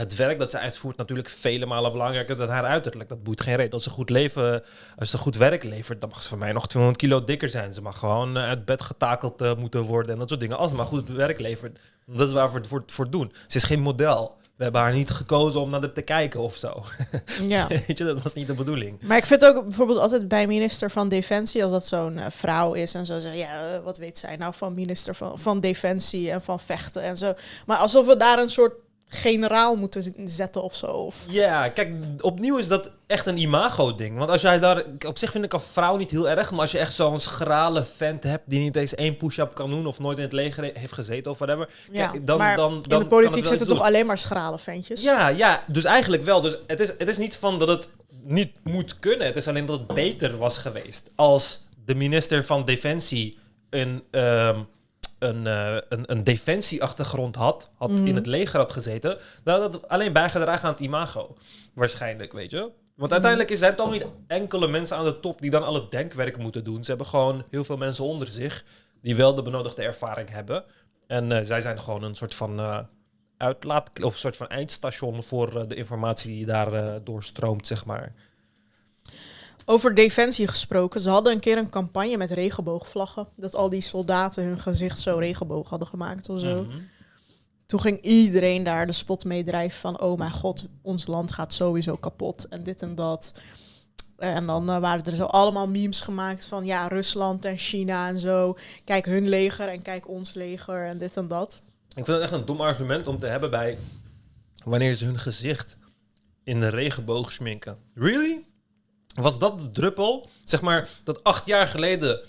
het 0.00 0.16
werk 0.16 0.38
dat 0.38 0.50
ze 0.50 0.58
uitvoert 0.58 0.96
natuurlijk 0.96 1.28
vele 1.28 1.66
malen 1.66 1.92
belangrijker 1.92 2.36
dan 2.36 2.48
haar 2.48 2.64
uiterlijk. 2.64 3.08
Dat 3.08 3.22
boeit 3.22 3.40
geen 3.40 3.56
reet. 3.56 3.72
Als 3.72 3.82
ze 3.82 3.90
goed 3.90 4.10
leven, 4.10 4.62
als 4.98 5.10
ze 5.10 5.18
goed 5.18 5.36
werk 5.36 5.62
levert, 5.62 6.00
dan 6.00 6.10
mag 6.10 6.22
ze 6.22 6.28
voor 6.28 6.38
mij 6.38 6.52
nog 6.52 6.68
200 6.68 7.02
kilo 7.02 7.24
dikker 7.24 7.48
zijn. 7.48 7.74
Ze 7.74 7.82
mag 7.82 7.98
gewoon 7.98 8.36
eh, 8.36 8.42
uit 8.42 8.64
bed 8.64 8.82
getakeld 8.82 9.40
eh, 9.40 9.54
moeten 9.56 9.82
worden 9.82 10.12
en 10.12 10.18
dat 10.18 10.28
soort 10.28 10.40
dingen. 10.40 10.58
Als 10.58 10.70
ze 10.70 10.76
maar 10.76 10.86
goed 10.86 11.08
werk 11.08 11.40
levert, 11.40 11.80
dat 12.06 12.28
is 12.28 12.34
waar 12.34 12.52
we 12.52 12.58
het 12.58 12.66
voor, 12.66 12.82
voor 12.86 13.10
doen. 13.10 13.32
Ze 13.46 13.56
is 13.56 13.64
geen 13.64 13.80
model. 13.80 14.36
We 14.56 14.62
hebben 14.62 14.80
haar 14.80 14.92
niet 14.92 15.10
gekozen 15.10 15.60
om 15.60 15.70
naar 15.70 15.80
de 15.80 15.92
te 15.92 16.02
kijken 16.02 16.40
of 16.40 16.56
zo. 16.56 16.84
Ja. 17.48 17.66
Weet 17.66 17.98
je, 17.98 18.04
dat 18.04 18.22
was 18.22 18.34
niet 18.34 18.46
de 18.46 18.54
bedoeling. 18.54 19.02
Maar 19.02 19.16
ik 19.16 19.26
vind 19.26 19.44
ook 19.44 19.64
bijvoorbeeld 19.64 19.98
altijd 19.98 20.28
bij 20.28 20.46
minister 20.46 20.90
van 20.90 21.08
Defensie, 21.08 21.62
als 21.62 21.72
dat 21.72 21.86
zo'n 21.86 22.18
eh, 22.18 22.26
vrouw 22.30 22.72
is 22.72 22.94
en 22.94 23.06
zo 23.06 23.18
zeggen, 23.18 23.40
ja, 23.40 23.80
wat 23.82 23.98
weet 23.98 24.18
zij 24.18 24.36
nou 24.36 24.54
van 24.54 24.74
minister 24.74 25.14
van, 25.14 25.38
van 25.38 25.60
Defensie 25.60 26.30
en 26.30 26.42
van 26.42 26.60
vechten 26.60 27.02
en 27.02 27.16
zo. 27.16 27.34
Maar 27.66 27.76
alsof 27.76 28.06
we 28.06 28.16
daar 28.16 28.38
een 28.38 28.50
soort 28.50 28.74
generaal 29.08 29.76
moeten 29.76 30.14
zetten 30.24 30.62
of 30.62 30.74
zo. 30.74 30.86
Of, 30.86 31.24
Ja, 31.28 31.68
kijk, 31.68 31.92
opnieuw 32.20 32.56
is 32.58 32.68
dat 32.68 32.90
echt 33.06 33.26
een 33.26 33.38
imago-ding. 33.38 34.18
Want 34.18 34.30
als 34.30 34.40
jij 34.40 34.58
daar... 34.58 34.82
Op 35.06 35.18
zich 35.18 35.30
vind 35.30 35.44
ik 35.44 35.52
een 35.52 35.60
vrouw 35.60 35.96
niet 35.96 36.10
heel 36.10 36.28
erg, 36.28 36.50
maar 36.50 36.60
als 36.60 36.70
je 36.70 36.78
echt 36.78 36.94
zo'n 36.94 37.20
schrale 37.20 37.84
vent 37.84 38.22
hebt 38.22 38.42
die 38.46 38.60
niet 38.60 38.76
eens 38.76 38.94
één 38.94 39.16
push-up 39.16 39.54
kan 39.54 39.70
doen 39.70 39.86
of 39.86 39.98
nooit 39.98 40.16
in 40.18 40.24
het 40.24 40.32
leger 40.32 40.62
he- 40.64 40.70
heeft 40.74 40.92
gezeten 40.92 41.30
of 41.30 41.38
whatever. 41.38 41.68
ja, 41.92 42.08
Kijk, 42.08 42.26
dan, 42.26 42.38
maar 42.38 42.56
dan, 42.56 42.82
dan 42.82 42.92
in 42.92 42.98
de 42.98 43.06
politiek 43.14 43.44
zitten 43.46 43.68
toch 43.68 43.80
alleen 43.80 44.06
maar 44.06 44.18
schrale 44.18 44.58
ventjes? 44.58 45.02
Ja, 45.02 45.28
ja, 45.28 45.62
dus 45.72 45.84
eigenlijk 45.84 46.22
wel. 46.22 46.40
Dus 46.40 46.56
het 46.66 46.80
is, 46.80 46.88
het 46.98 47.08
is 47.08 47.18
niet 47.18 47.36
van 47.36 47.58
dat 47.58 47.68
het 47.68 47.88
niet 48.22 48.50
moet 48.64 48.98
kunnen. 48.98 49.26
Het 49.26 49.36
is 49.36 49.48
alleen 49.48 49.66
dat 49.66 49.78
het 49.78 49.86
beter 49.94 50.36
was 50.38 50.58
geweest. 50.58 51.10
Als 51.14 51.64
de 51.84 51.94
minister 51.94 52.44
van 52.44 52.64
Defensie 52.64 53.38
een, 53.70 54.02
ehm, 54.10 54.58
een, 55.18 55.46
eh, 55.46 55.74
een, 55.88 56.12
een 56.12 56.24
defensieachtergrond 56.24 57.36
had, 57.36 57.70
had 57.74 57.90
in 57.90 58.14
het 58.14 58.26
leger 58.26 58.58
had 58.58 58.72
gezeten, 58.72 59.18
dan 59.44 59.60
had 59.60 59.72
het 59.72 59.88
alleen 59.88 60.12
bijgedragen 60.12 60.64
aan 60.68 60.72
het 60.74 60.82
imago. 60.82 61.34
Waarschijnlijk, 61.74 62.32
weet 62.32 62.50
je. 62.50 62.70
Want 62.96 63.12
uiteindelijk 63.12 63.50
is- 63.50 63.58
zijn 63.58 63.70
het 63.70 63.80
toch 63.80 63.90
niet 63.92 64.06
enkele 64.26 64.68
mensen 64.68 64.96
aan 64.96 65.04
de 65.04 65.20
top 65.20 65.40
die 65.40 65.50
dan 65.50 65.64
al 65.64 65.74
het 65.74 65.90
denkwerk 65.90 66.38
moeten 66.38 66.64
doen. 66.64 66.82
Ze 66.84 66.88
hebben 66.88 67.06
gewoon 67.06 67.44
heel 67.50 67.64
veel 67.64 67.76
mensen 67.76 68.04
onder 68.04 68.26
zich 68.26 68.64
die 69.02 69.16
wel 69.16 69.34
de 69.34 69.42
benodigde 69.42 69.82
ervaring 69.82 70.30
hebben. 70.30 70.64
En 71.06 71.32
eh, 71.32 71.44
zij 71.44 71.60
zijn 71.60 71.80
gewoon 71.80 72.02
een 72.02 72.14
soort 72.14 72.34
van 72.34 72.58
eh, 72.58 72.78
uitlaat 73.36 73.90
of 74.02 74.12
een 74.12 74.18
soort 74.18 74.36
van 74.36 74.48
eindstation 74.48 75.22
voor 75.22 75.68
de 75.68 75.74
informatie 75.74 76.30
die 76.32 76.46
daar 76.46 77.04
doorstroomt, 77.04 77.66
zeg 77.66 77.84
maar. 77.84 78.12
Over 79.68 79.94
defensie 79.94 80.46
gesproken, 80.46 81.00
ze 81.00 81.08
hadden 81.08 81.32
een 81.32 81.40
keer 81.40 81.58
een 81.58 81.70
campagne 81.70 82.16
met 82.16 82.30
regenboogvlaggen. 82.30 83.28
Dat 83.36 83.54
al 83.54 83.68
die 83.68 83.80
soldaten 83.80 84.44
hun 84.44 84.58
gezicht 84.58 84.98
zo 84.98 85.16
regenboog 85.16 85.68
hadden 85.68 85.88
gemaakt 85.88 86.28
of 86.28 86.40
zo. 86.40 86.62
Mhm. 86.62 86.78
Toen 87.66 87.80
ging 87.80 88.00
iedereen 88.00 88.62
daar 88.62 88.86
de 88.86 88.92
spot 88.92 89.24
mee 89.24 89.44
drijven 89.44 89.80
van... 89.80 90.00
oh 90.00 90.18
mijn 90.18 90.30
god, 90.30 90.66
ons 90.82 91.06
land 91.06 91.32
gaat 91.32 91.52
sowieso 91.52 91.96
kapot 91.96 92.48
en 92.48 92.62
dit 92.62 92.82
en 92.82 92.94
dat. 92.94 93.34
En 94.18 94.46
dan 94.46 94.70
eh, 94.70 94.78
waren 94.78 95.04
er 95.04 95.14
zo 95.14 95.24
allemaal 95.24 95.68
memes 95.68 96.00
gemaakt 96.00 96.46
van... 96.46 96.66
ja, 96.66 96.88
Rusland 96.88 97.44
en 97.44 97.58
China 97.58 98.08
en 98.08 98.18
zo. 98.18 98.56
Kijk 98.84 99.06
hun 99.06 99.28
leger 99.28 99.68
en 99.68 99.82
kijk 99.82 100.08
ons 100.08 100.34
leger 100.34 100.86
en 100.86 100.98
dit 100.98 101.16
en 101.16 101.28
dat. 101.28 101.60
Ik 101.88 102.04
vind 102.04 102.06
het 102.06 102.20
echt 102.20 102.32
een 102.32 102.44
dom 102.44 102.60
argument 102.60 103.06
om 103.06 103.18
te 103.18 103.26
hebben 103.26 103.50
bij 103.50 103.78
wanneer 104.64 104.94
ze 104.94 105.04
hun 105.04 105.18
gezicht 105.18 105.76
in 106.44 106.60
de 106.60 106.68
regenboog 106.68 107.32
schminken. 107.32 107.78
Really? 107.94 108.45
Was 109.16 109.38
dat 109.38 109.60
de 109.60 109.70
druppel? 109.70 110.26
Zeg 110.44 110.60
maar 110.60 110.88
dat 111.04 111.24
acht 111.24 111.46
jaar 111.46 111.66
geleden 111.66 112.20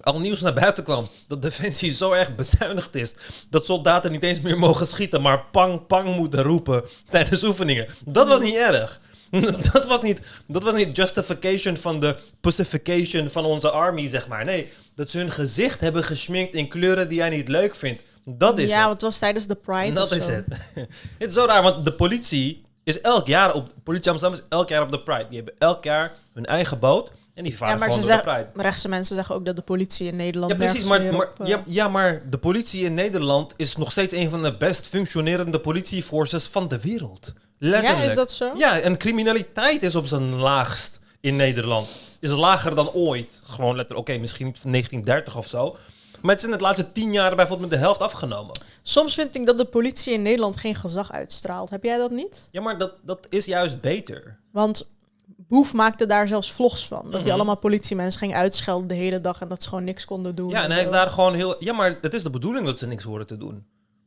al 0.00 0.20
nieuws 0.20 0.40
naar 0.40 0.52
buiten 0.52 0.84
kwam 0.84 1.08
dat 1.26 1.42
Defensie 1.42 1.90
zo 1.90 2.12
erg 2.12 2.34
bezuinigd 2.34 2.94
is 2.94 3.14
dat 3.50 3.66
soldaten 3.66 4.12
niet 4.12 4.22
eens 4.22 4.40
meer 4.40 4.58
mogen 4.58 4.86
schieten, 4.86 5.22
maar 5.22 5.44
pang 5.44 5.86
pang 5.86 6.16
moeten 6.16 6.42
roepen 6.42 6.82
tijdens 7.08 7.44
oefeningen. 7.44 7.88
Dat 8.04 8.28
was 8.28 8.40
niet 8.40 8.56
erg. 8.56 9.00
Dat 9.72 9.86
was 9.86 10.02
niet, 10.02 10.20
dat 10.46 10.62
was 10.62 10.74
niet 10.74 10.96
justification 10.96 11.76
van 11.76 12.00
de 12.00 12.16
pacification 12.40 13.28
van 13.28 13.44
onze 13.44 13.70
army, 13.70 14.08
zeg 14.08 14.28
maar. 14.28 14.44
Nee, 14.44 14.72
dat 14.94 15.10
ze 15.10 15.18
hun 15.18 15.30
gezicht 15.30 15.80
hebben 15.80 16.04
geschminkt 16.04 16.54
in 16.54 16.68
kleuren 16.68 17.08
die 17.08 17.18
jij 17.18 17.28
niet 17.28 17.48
leuk 17.48 17.74
vindt. 17.74 18.02
Dat 18.24 18.58
is 18.58 18.70
ja, 18.70 18.82
het. 18.82 18.92
het 18.92 19.00
was 19.00 19.18
tijdens 19.18 19.46
de 19.46 19.54
Pride 19.54 19.92
Dat 19.92 20.10
is 20.10 20.24
zo. 20.24 20.30
het. 20.30 20.44
het 21.18 21.28
is 21.28 21.32
zo 21.32 21.44
raar, 21.44 21.62
want 21.62 21.84
de 21.84 21.92
politie 21.92 22.64
is 22.90 23.00
elk 23.00 23.26
jaar 23.26 23.54
op... 23.54 23.72
Politie 23.82 24.10
Amsterdam 24.10 24.38
is 24.40 24.46
elk 24.48 24.68
jaar 24.68 24.82
op 24.82 24.90
de 24.90 25.00
Pride. 25.00 25.26
Die 25.28 25.36
hebben 25.36 25.54
elk 25.58 25.84
jaar 25.84 26.12
hun 26.34 26.46
eigen 26.46 26.78
boot 26.78 27.10
en 27.34 27.42
die 27.42 27.52
Ja, 27.52 27.58
varen 27.58 27.78
maar 27.78 27.92
ze 27.92 28.00
gewoon 28.00 28.16
door 28.16 28.24
de 28.24 28.30
Pride. 28.50 28.62
rechtse 28.62 28.88
mensen 28.88 29.16
zeggen 29.16 29.34
ook 29.34 29.44
dat 29.44 29.56
de 29.56 29.62
politie 29.62 30.06
in 30.06 30.16
Nederland 30.16 30.52
Ja, 30.52 30.58
precies. 30.58 30.84
Maar, 30.84 31.02
maar, 31.02 31.26
op, 31.26 31.40
eh, 31.40 31.46
ja, 31.46 31.62
ja, 31.66 31.88
maar 31.88 32.22
de 32.30 32.38
politie 32.38 32.84
in 32.84 32.94
Nederland 32.94 33.54
is 33.56 33.76
nog 33.76 33.90
steeds 33.92 34.14
een 34.14 34.30
van 34.30 34.42
de 34.42 34.56
best 34.56 34.86
functionerende 34.88 35.60
politieforces 35.60 36.46
van 36.46 36.68
de 36.68 36.80
wereld. 36.80 37.32
Letterlijk. 37.58 38.02
Ja, 38.02 38.08
is 38.08 38.14
dat 38.14 38.32
zo? 38.32 38.52
Ja, 38.56 38.78
en 38.80 38.96
criminaliteit 38.96 39.82
is 39.82 39.94
op 39.94 40.06
zijn 40.06 40.34
laagst 40.34 40.98
in 41.20 41.36
Nederland. 41.36 41.88
Is 42.20 42.30
lager 42.30 42.74
dan 42.74 42.90
ooit. 42.90 43.42
Gewoon 43.44 43.76
letterlijk, 43.76 44.08
oké, 44.08 44.18
misschien 44.18 44.46
niet 44.46 44.58
van 44.58 44.70
1930 44.70 45.36
of 45.36 45.46
zo. 45.46 45.76
Maar 46.22 46.34
het 46.34 46.44
is 46.44 46.50
in 46.50 46.56
de 46.56 46.62
laatste 46.62 46.92
tien 46.92 47.12
jaar 47.12 47.36
bijvoorbeeld 47.36 47.70
met 47.70 47.78
de 47.78 47.84
helft 47.84 48.00
afgenomen. 48.02 48.60
Soms 48.82 49.14
vind 49.14 49.34
ik 49.34 49.46
dat 49.46 49.58
de 49.58 49.64
politie 49.64 50.12
in 50.12 50.22
Nederland 50.22 50.56
geen 50.56 50.74
gezag 50.74 51.12
uitstraalt. 51.12 51.70
Heb 51.70 51.84
jij 51.84 51.98
dat 51.98 52.10
niet? 52.10 52.48
Ja, 52.50 52.60
maar 52.60 52.78
dat, 52.78 52.92
dat 53.02 53.26
is 53.28 53.44
juist 53.44 53.80
beter. 53.80 54.38
Want 54.52 54.88
Boef 55.36 55.72
maakte 55.74 56.06
daar 56.06 56.28
zelfs 56.28 56.52
vlogs 56.52 56.86
van. 56.86 57.02
Dat 57.04 57.12
hij 57.12 57.20
Mhm. 57.22 57.30
allemaal 57.32 57.56
politiemensen 57.56 58.20
ging 58.20 58.34
uitschelden 58.34 58.88
de 58.88 58.94
hele 58.94 59.20
dag 59.20 59.40
en 59.40 59.48
dat 59.48 59.62
ze 59.62 59.68
gewoon 59.68 59.84
niks 59.84 60.04
konden 60.04 60.34
doen. 60.34 60.50
Ja, 60.50 60.62
en 60.64 60.70
hij 60.70 60.82
is 60.82 60.88
daar 60.90 61.10
gewoon 61.10 61.34
heel... 61.34 61.64
Ja, 61.64 61.72
maar 61.72 61.98
het 62.00 62.14
is 62.14 62.22
de 62.22 62.30
bedoeling 62.30 62.66
dat 62.66 62.78
ze 62.78 62.86
niks 62.86 63.04
horen 63.04 63.26
te 63.26 63.36
doen. 63.36 63.66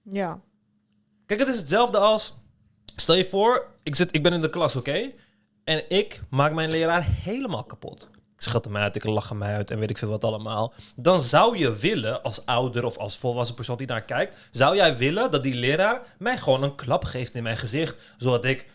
Ja. 0.09 0.39
Kijk, 1.25 1.39
het 1.39 1.49
is 1.49 1.57
hetzelfde 1.57 1.97
als... 1.97 2.33
Stel 2.95 3.15
je 3.15 3.25
voor, 3.25 3.65
ik, 3.83 3.95
zit, 3.95 4.15
ik 4.15 4.23
ben 4.23 4.33
in 4.33 4.41
de 4.41 4.49
klas, 4.49 4.75
oké? 4.75 5.11
En 5.63 5.89
ik 5.89 6.21
maak 6.29 6.53
mijn 6.53 6.69
leraar 6.69 7.03
helemaal 7.23 7.63
kapot. 7.63 8.09
Schat 8.43 8.65
hem 8.65 8.77
uit, 8.77 8.95
ik 8.95 9.03
lach 9.03 9.29
hem 9.29 9.43
uit 9.43 9.71
en 9.71 9.79
weet 9.79 9.89
ik 9.89 9.97
veel 9.97 10.09
wat 10.09 10.23
allemaal. 10.23 10.73
Dan 10.95 11.21
zou 11.21 11.57
je 11.57 11.75
willen, 11.75 12.23
als 12.23 12.45
ouder 12.45 12.85
of 12.85 12.97
als 12.97 13.17
volwassen 13.17 13.55
persoon 13.55 13.77
die 13.77 13.87
naar 13.87 14.03
kijkt... 14.03 14.35
zou 14.51 14.75
jij 14.75 14.97
willen 14.97 15.31
dat 15.31 15.43
die 15.43 15.53
leraar 15.53 16.01
mij 16.17 16.37
gewoon 16.37 16.63
een 16.63 16.75
klap 16.75 17.03
geeft 17.03 17.33
in 17.33 17.43
mijn 17.43 17.57
gezicht... 17.57 17.95
zodat 18.17 18.45
ik 18.45 18.65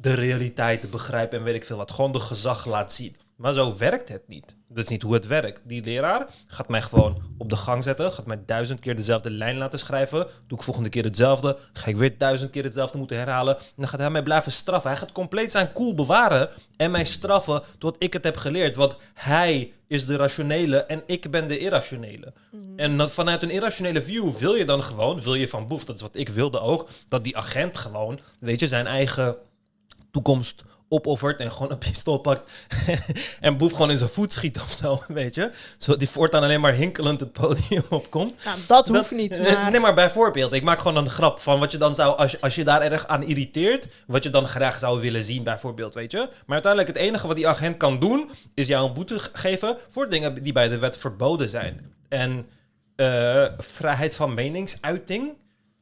de 0.00 0.14
realiteit 0.14 0.90
begrijp 0.90 1.32
en 1.32 1.42
weet 1.42 1.54
ik 1.54 1.64
veel 1.64 1.76
wat. 1.76 1.92
Gewoon 1.92 2.12
de 2.12 2.20
gezag 2.20 2.66
laat 2.66 2.92
zien. 2.92 3.16
Maar 3.36 3.52
zo 3.52 3.76
werkt 3.76 4.08
het 4.08 4.28
niet. 4.28 4.56
Dat 4.68 4.84
is 4.84 4.90
niet 4.90 5.02
hoe 5.02 5.14
het 5.14 5.26
werkt. 5.26 5.60
Die 5.64 5.84
leraar 5.84 6.28
gaat 6.46 6.68
mij 6.68 6.82
gewoon 6.82 7.22
op 7.38 7.48
de 7.48 7.56
gang 7.56 7.84
zetten. 7.84 8.12
Gaat 8.12 8.26
mij 8.26 8.42
duizend 8.46 8.80
keer 8.80 8.96
dezelfde 8.96 9.30
lijn 9.30 9.56
laten 9.56 9.78
schrijven. 9.78 10.26
Doe 10.46 10.58
ik 10.58 10.64
volgende 10.64 10.88
keer 10.88 11.04
hetzelfde. 11.04 11.58
Ga 11.72 11.86
ik 11.86 11.96
weer 11.96 12.18
duizend 12.18 12.50
keer 12.50 12.62
hetzelfde 12.64 12.98
moeten 12.98 13.16
herhalen. 13.16 13.56
En 13.56 13.62
dan 13.76 13.88
gaat 13.88 14.00
hij 14.00 14.10
mij 14.10 14.22
blijven 14.22 14.52
straffen. 14.52 14.90
Hij 14.90 14.98
gaat 14.98 15.12
compleet 15.12 15.52
zijn 15.52 15.72
cool 15.72 15.94
bewaren. 15.94 16.48
En 16.76 16.90
mij 16.90 17.04
straffen 17.04 17.62
tot 17.78 17.96
ik 17.98 18.12
het 18.12 18.24
heb 18.24 18.36
geleerd. 18.36 18.76
Want 18.76 18.96
hij 19.14 19.72
is 19.86 20.06
de 20.06 20.16
rationele 20.16 20.76
en 20.76 21.02
ik 21.06 21.30
ben 21.30 21.48
de 21.48 21.58
irrationele. 21.58 22.32
En 22.76 22.96
dat 22.96 23.12
vanuit 23.12 23.42
een 23.42 23.50
irrationele 23.50 24.02
view 24.02 24.30
wil 24.30 24.54
je 24.54 24.64
dan 24.64 24.82
gewoon, 24.82 25.20
wil 25.20 25.34
je 25.34 25.48
van 25.48 25.66
boef, 25.66 25.84
dat 25.84 25.96
is 25.96 26.02
wat 26.02 26.16
ik 26.16 26.28
wilde 26.28 26.60
ook, 26.60 26.88
dat 27.08 27.24
die 27.24 27.36
agent 27.36 27.76
gewoon, 27.76 28.20
weet 28.38 28.60
je, 28.60 28.68
zijn 28.68 28.86
eigen 28.86 29.36
toekomst 30.10 30.64
opoffert 30.88 31.40
en 31.40 31.52
gewoon 31.52 31.70
een 31.70 31.78
pistool 31.78 32.18
pakt 32.18 32.50
en 33.40 33.56
Boef 33.56 33.72
gewoon 33.72 33.90
in 33.90 33.96
zijn 33.96 34.10
voet 34.10 34.32
schiet 34.32 34.60
of 34.60 34.70
zo, 34.70 35.02
weet 35.08 35.34
je. 35.34 35.50
Zodat 35.78 35.98
die 35.98 36.08
voortaan 36.08 36.42
alleen 36.42 36.60
maar 36.60 36.72
hinkelend 36.72 37.20
het 37.20 37.32
podium 37.32 37.82
opkomt. 37.88 38.44
Nou, 38.44 38.58
dat 38.66 38.88
hoeft 38.88 39.00
Dat- 39.10 39.18
niet, 39.18 39.38
maar... 39.42 39.70
Nee, 39.70 39.80
maar 39.80 39.94
bijvoorbeeld, 39.94 40.52
ik 40.52 40.62
maak 40.62 40.78
gewoon 40.78 40.96
een 40.96 41.10
grap 41.10 41.38
van 41.40 41.58
wat 41.58 41.72
je 41.72 41.78
dan 41.78 41.94
zou, 41.94 42.16
als 42.16 42.30
je, 42.30 42.40
als 42.40 42.54
je 42.54 42.64
daar 42.64 42.82
erg 42.82 43.06
aan 43.06 43.22
irriteert, 43.22 43.88
wat 44.06 44.22
je 44.22 44.30
dan 44.30 44.46
graag 44.46 44.78
zou 44.78 45.00
willen 45.00 45.24
zien, 45.24 45.42
bijvoorbeeld, 45.42 45.94
weet 45.94 46.10
je. 46.12 46.18
Maar 46.18 46.62
uiteindelijk, 46.62 46.92
het 46.96 47.06
enige 47.06 47.26
wat 47.26 47.36
die 47.36 47.48
agent 47.48 47.76
kan 47.76 47.98
doen, 48.00 48.30
is 48.54 48.66
jou 48.66 48.86
een 48.88 48.94
boete 48.94 49.18
geven 49.32 49.76
voor 49.88 50.08
dingen 50.10 50.42
die 50.42 50.52
bij 50.52 50.68
de 50.68 50.78
wet 50.78 50.96
verboden 50.96 51.48
zijn. 51.50 51.94
En 52.08 52.46
eh, 52.96 53.44
vrijheid 53.58 54.16
van 54.16 54.34
meningsuiting, 54.34 55.32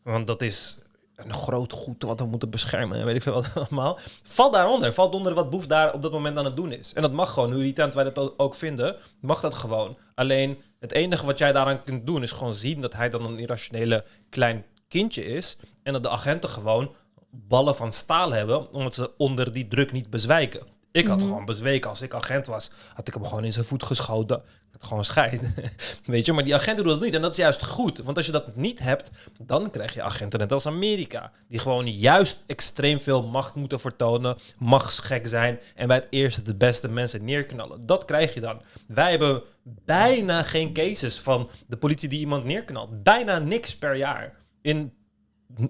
want 0.03 0.27
dat 0.27 0.43
is 0.43 0.79
een 1.25 1.35
groot 1.35 1.73
goed 1.73 2.03
wat 2.03 2.21
we 2.21 2.27
moeten 2.27 2.51
beschermen 2.51 2.99
en 2.99 3.05
weet 3.05 3.17
ik 3.17 3.23
veel 3.23 3.33
wat 3.33 3.51
allemaal, 3.69 3.99
valt 4.23 4.53
daaronder. 4.53 4.93
Valt 4.93 5.15
onder 5.15 5.35
wat 5.35 5.51
Boef 5.51 5.67
daar 5.67 5.93
op 5.93 6.03
dat 6.03 6.13
moment 6.13 6.39
aan 6.39 6.45
het 6.45 6.57
doen 6.57 6.73
is. 6.73 6.93
En 6.93 7.03
dat 7.03 7.13
mag 7.13 7.33
gewoon, 7.33 7.51
hoe 7.51 7.61
irritant 7.61 7.95
wij 7.95 8.13
dat 8.13 8.39
ook 8.39 8.55
vinden, 8.55 8.97
mag 9.21 9.41
dat 9.41 9.55
gewoon. 9.55 9.97
Alleen, 10.15 10.63
het 10.79 10.93
enige 10.93 11.27
wat 11.27 11.39
jij 11.39 11.53
daaraan 11.53 11.83
kunt 11.83 12.07
doen 12.07 12.23
is 12.23 12.33
gewoon 12.33 12.55
zien 12.55 12.81
dat 12.81 12.93
hij 12.93 13.11
dan 13.11 13.25
een 13.25 13.39
irrationele 13.39 14.05
klein 14.29 14.65
kindje 14.89 15.25
is. 15.25 15.57
En 15.83 15.93
dat 15.93 16.03
de 16.03 16.11
agenten 16.11 16.51
gewoon 16.51 16.95
ballen 17.31 17.77
van 17.77 17.93
staal 17.93 18.33
hebben, 18.33 18.73
omdat 18.73 18.95
ze 18.95 19.11
onder 19.17 19.53
die 19.53 19.69
druk 19.69 19.93
niet 19.93 20.11
bezwijken. 20.11 20.72
Ik 20.93 21.07
had 21.07 21.23
gewoon 21.23 21.45
bezweken. 21.45 21.91
Als 21.91 22.03
ik 22.03 22.15
agent 22.15 22.47
was, 22.47 22.71
had 22.95 23.09
ik 23.09 23.15
hem 23.15 23.25
gewoon 23.25 23.45
in 23.45 23.53
zijn 23.53 23.65
voet 23.65 23.85
geschoten. 23.85 24.37
Ik 24.37 24.79
had 24.79 24.85
gewoon 24.85 25.05
scheid. 25.05 25.41
Weet 26.05 26.27
je, 26.27 26.33
maar 26.33 26.45
die 26.45 26.55
agenten 26.55 26.85
doen 26.85 26.93
dat 26.93 27.03
niet. 27.03 27.15
En 27.15 27.23
dat 27.23 27.31
is 27.31 27.37
juist 27.37 27.65
goed. 27.65 27.99
Want 27.99 28.17
als 28.17 28.27
je 28.27 28.33
dat 28.33 28.57
niet 28.57 28.79
hebt, 28.79 29.11
dan 29.39 29.71
krijg 29.71 29.95
je 29.95 30.03
agenten 30.03 30.39
net 30.39 30.53
als 30.53 30.67
Amerika. 30.67 31.33
Die 31.49 31.59
gewoon 31.59 31.93
juist 31.93 32.43
extreem 32.47 33.01
veel 33.01 33.23
macht 33.23 33.55
moeten 33.55 33.81
vertonen. 33.81 34.37
Machtsgek 34.59 35.29
zijn. 35.29 35.61
En 35.75 35.87
bij 35.89 35.97
het 35.97 36.07
eerste 36.11 36.43
de 36.43 36.55
beste 36.55 36.89
mensen 36.89 37.25
neerknallen. 37.25 37.87
Dat 37.87 38.05
krijg 38.05 38.35
je 38.35 38.41
dan. 38.41 38.61
Wij 38.87 39.11
hebben 39.11 39.43
bijna 39.63 40.43
geen 40.43 40.73
cases 40.73 41.21
van 41.21 41.51
de 41.67 41.77
politie 41.77 42.09
die 42.09 42.19
iemand 42.19 42.45
neerknalt. 42.45 43.03
Bijna 43.03 43.39
niks 43.39 43.77
per 43.77 43.97
jaar. 43.97 44.37
In 44.63 44.93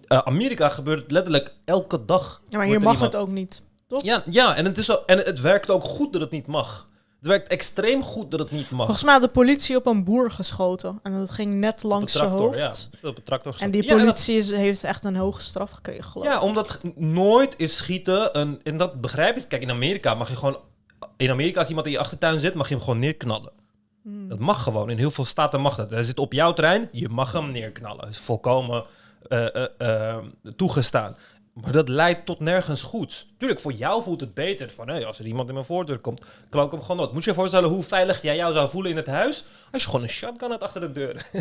eh, 0.06 0.18
Amerika 0.18 0.68
gebeurt 0.68 1.00
het 1.00 1.10
letterlijk 1.10 1.54
elke 1.64 2.04
dag. 2.04 2.42
Ja, 2.48 2.56
maar 2.58 2.66
hier 2.66 2.76
er 2.76 2.82
mag 2.82 2.94
iemand- 2.94 3.12
het 3.12 3.22
ook 3.22 3.28
niet. 3.28 3.62
Toch? 3.92 4.02
ja, 4.02 4.22
ja 4.26 4.56
en, 4.56 4.64
het 4.64 4.78
is 4.78 4.84
zo, 4.84 5.02
en 5.06 5.18
het 5.18 5.40
werkt 5.40 5.70
ook 5.70 5.84
goed 5.84 6.12
dat 6.12 6.22
het 6.22 6.30
niet 6.30 6.46
mag. 6.46 6.88
Het 7.18 7.30
werkt 7.30 7.48
extreem 7.48 8.02
goed 8.02 8.30
dat 8.30 8.40
het 8.40 8.50
niet 8.50 8.70
mag. 8.70 8.84
Volgens 8.84 9.04
mij 9.04 9.12
had 9.12 9.22
de 9.22 9.28
politie 9.28 9.76
op 9.76 9.86
een 9.86 10.04
boer 10.04 10.30
geschoten. 10.30 10.98
En 11.02 11.18
dat 11.18 11.30
ging 11.30 11.54
net 11.54 11.82
langs 11.82 12.12
zijn 12.12 12.28
hoofd. 12.30 12.58
Ja, 12.58 13.08
op 13.08 13.16
een 13.16 13.22
tractor 13.22 13.56
En 13.58 13.70
die 13.70 13.82
Ja, 13.82 13.88
dat- 13.88 13.98
politie 13.98 14.56
heeft 14.56 14.84
echt 14.84 15.04
een 15.04 15.16
hoge 15.16 15.40
straf 15.40 15.70
gekregen, 15.70 16.04
geloof 16.04 16.26
ik. 16.26 16.32
Ja, 16.32 16.40
omdat 16.40 16.80
nooit 16.96 17.54
is 17.58 17.76
schieten 17.76 18.38
een... 18.38 18.60
En 18.62 18.76
dat 18.76 19.00
begrijp 19.00 19.36
ik. 19.36 19.44
Kijk, 19.48 19.62
in 19.62 19.70
Amerika 19.70 20.14
mag 20.14 20.28
je 20.28 20.36
gewoon... 20.36 20.60
In 21.16 21.30
Amerika, 21.30 21.58
als 21.58 21.68
iemand 21.68 21.86
in 21.86 21.92
je 21.92 21.98
achtertuin 21.98 22.40
zit, 22.40 22.54
mag 22.54 22.68
je 22.68 22.74
hem 22.74 22.84
gewoon 22.84 22.98
neerknallen. 22.98 23.52
Hmm. 24.02 24.28
Dat 24.28 24.38
mag 24.38 24.62
gewoon. 24.62 24.90
In 24.90 24.98
heel 24.98 25.10
veel 25.10 25.24
staten 25.24 25.60
mag 25.60 25.76
dat. 25.76 25.90
Hij 25.90 26.02
zit 26.02 26.18
op 26.18 26.32
jouw 26.32 26.52
terrein, 26.52 26.88
je 26.92 27.08
mag 27.08 27.32
hem 27.32 27.50
neerknallen. 27.50 28.00
Dat 28.00 28.08
is 28.08 28.18
volkomen 28.18 28.84
eh, 29.28 29.54
eh, 29.54 29.64
eh, 29.78 30.16
toegestaan. 30.56 31.16
Maar 31.52 31.72
dat 31.72 31.88
leidt 31.88 32.26
tot 32.26 32.40
nergens 32.40 32.82
goeds. 32.82 33.26
Tuurlijk, 33.38 33.60
voor 33.60 33.72
jou 33.72 34.02
voelt 34.02 34.20
het 34.20 34.34
beter. 34.34 34.70
Van, 34.70 34.88
hé, 34.88 35.04
als 35.06 35.18
er 35.18 35.26
iemand 35.26 35.48
in 35.48 35.54
mijn 35.54 35.66
voordeur 35.66 35.98
komt, 35.98 36.20
klonk 36.50 36.70
hem 36.72 36.80
gewoon 36.80 36.96
wat. 36.96 37.12
Moet 37.12 37.24
je 37.24 37.30
je 37.30 37.36
voorstellen 37.36 37.68
hoe 37.68 37.82
veilig 37.84 38.22
jij 38.22 38.36
jou 38.36 38.52
zou 38.54 38.70
voelen 38.70 38.90
in 38.90 38.96
het 38.96 39.06
huis... 39.06 39.44
als 39.72 39.82
je 39.82 39.88
gewoon 39.88 40.02
een 40.04 40.10
shotgun 40.10 40.50
had 40.50 40.62
achter 40.62 40.80
de 40.80 40.92
deur. 40.92 41.26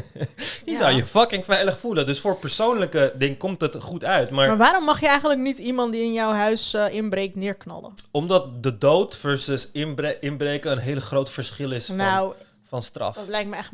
Ja. 0.66 0.78
zou 0.78 0.96
je 0.96 1.06
fucking 1.06 1.46
veilig 1.46 1.80
voelen. 1.80 2.06
Dus 2.06 2.20
voor 2.20 2.38
persoonlijke 2.38 3.14
ding 3.18 3.38
komt 3.38 3.62
het 3.62 3.76
goed 3.82 4.04
uit. 4.06 4.30
Maar, 4.30 4.48
Maar 4.48 4.58
waarom 4.58 4.84
mag 4.84 5.00
je 5.00 5.08
eigenlijk 5.08 5.40
niet 5.40 5.58
iemand 5.58 5.92
die 5.92 6.04
in 6.04 6.14
jouw 6.14 6.32
huis 6.32 6.74
eh, 6.74 6.94
inbreekt 6.94 7.36
neerknallen? 7.36 7.94
omdat 8.12 8.64
de 8.64 8.78
dood 8.78 9.18
versus 9.18 9.72
inbre- 9.72 10.18
inbreken 10.20 10.72
een 10.72 10.78
heel 10.78 11.00
groot 11.00 11.30
verschil 11.30 11.72
is 11.72 11.86
van, 11.86 11.96
Nou, 11.96 12.34
van 12.64 12.82
straf. 12.82 13.16
dat 13.16 13.28
lijkt 13.28 13.50
me 13.50 13.56
echt 13.56 13.72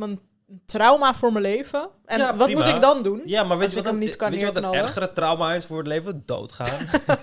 mijn 0.47 0.61
trauma 0.65 1.13
voor 1.13 1.31
mijn 1.31 1.43
leven. 1.45 1.89
En 2.05 2.17
Ja, 2.19 2.35
wat 2.35 2.45
prima. 2.47 2.65
moet 2.65 2.75
ik 2.75 2.81
dan 2.81 3.03
doen? 3.03 3.21
Ja, 3.25 3.43
maar 3.43 3.57
weet 3.57 3.71
je 3.73 3.77
ik 3.77 3.83
wat, 3.83 3.91
hem 3.93 4.01
een, 4.01 4.07
niet 4.07 4.15
kan 4.15 4.29
weet 4.31 4.39
je 4.39 4.45
wat 4.45 4.55
een 4.55 4.73
ergere 4.73 5.13
trauma 5.13 5.53
is 5.53 5.65
voor 5.65 5.77
het 5.77 5.87
leven? 5.87 6.23
Doodgaan. 6.25 6.67
ja, 6.87 7.15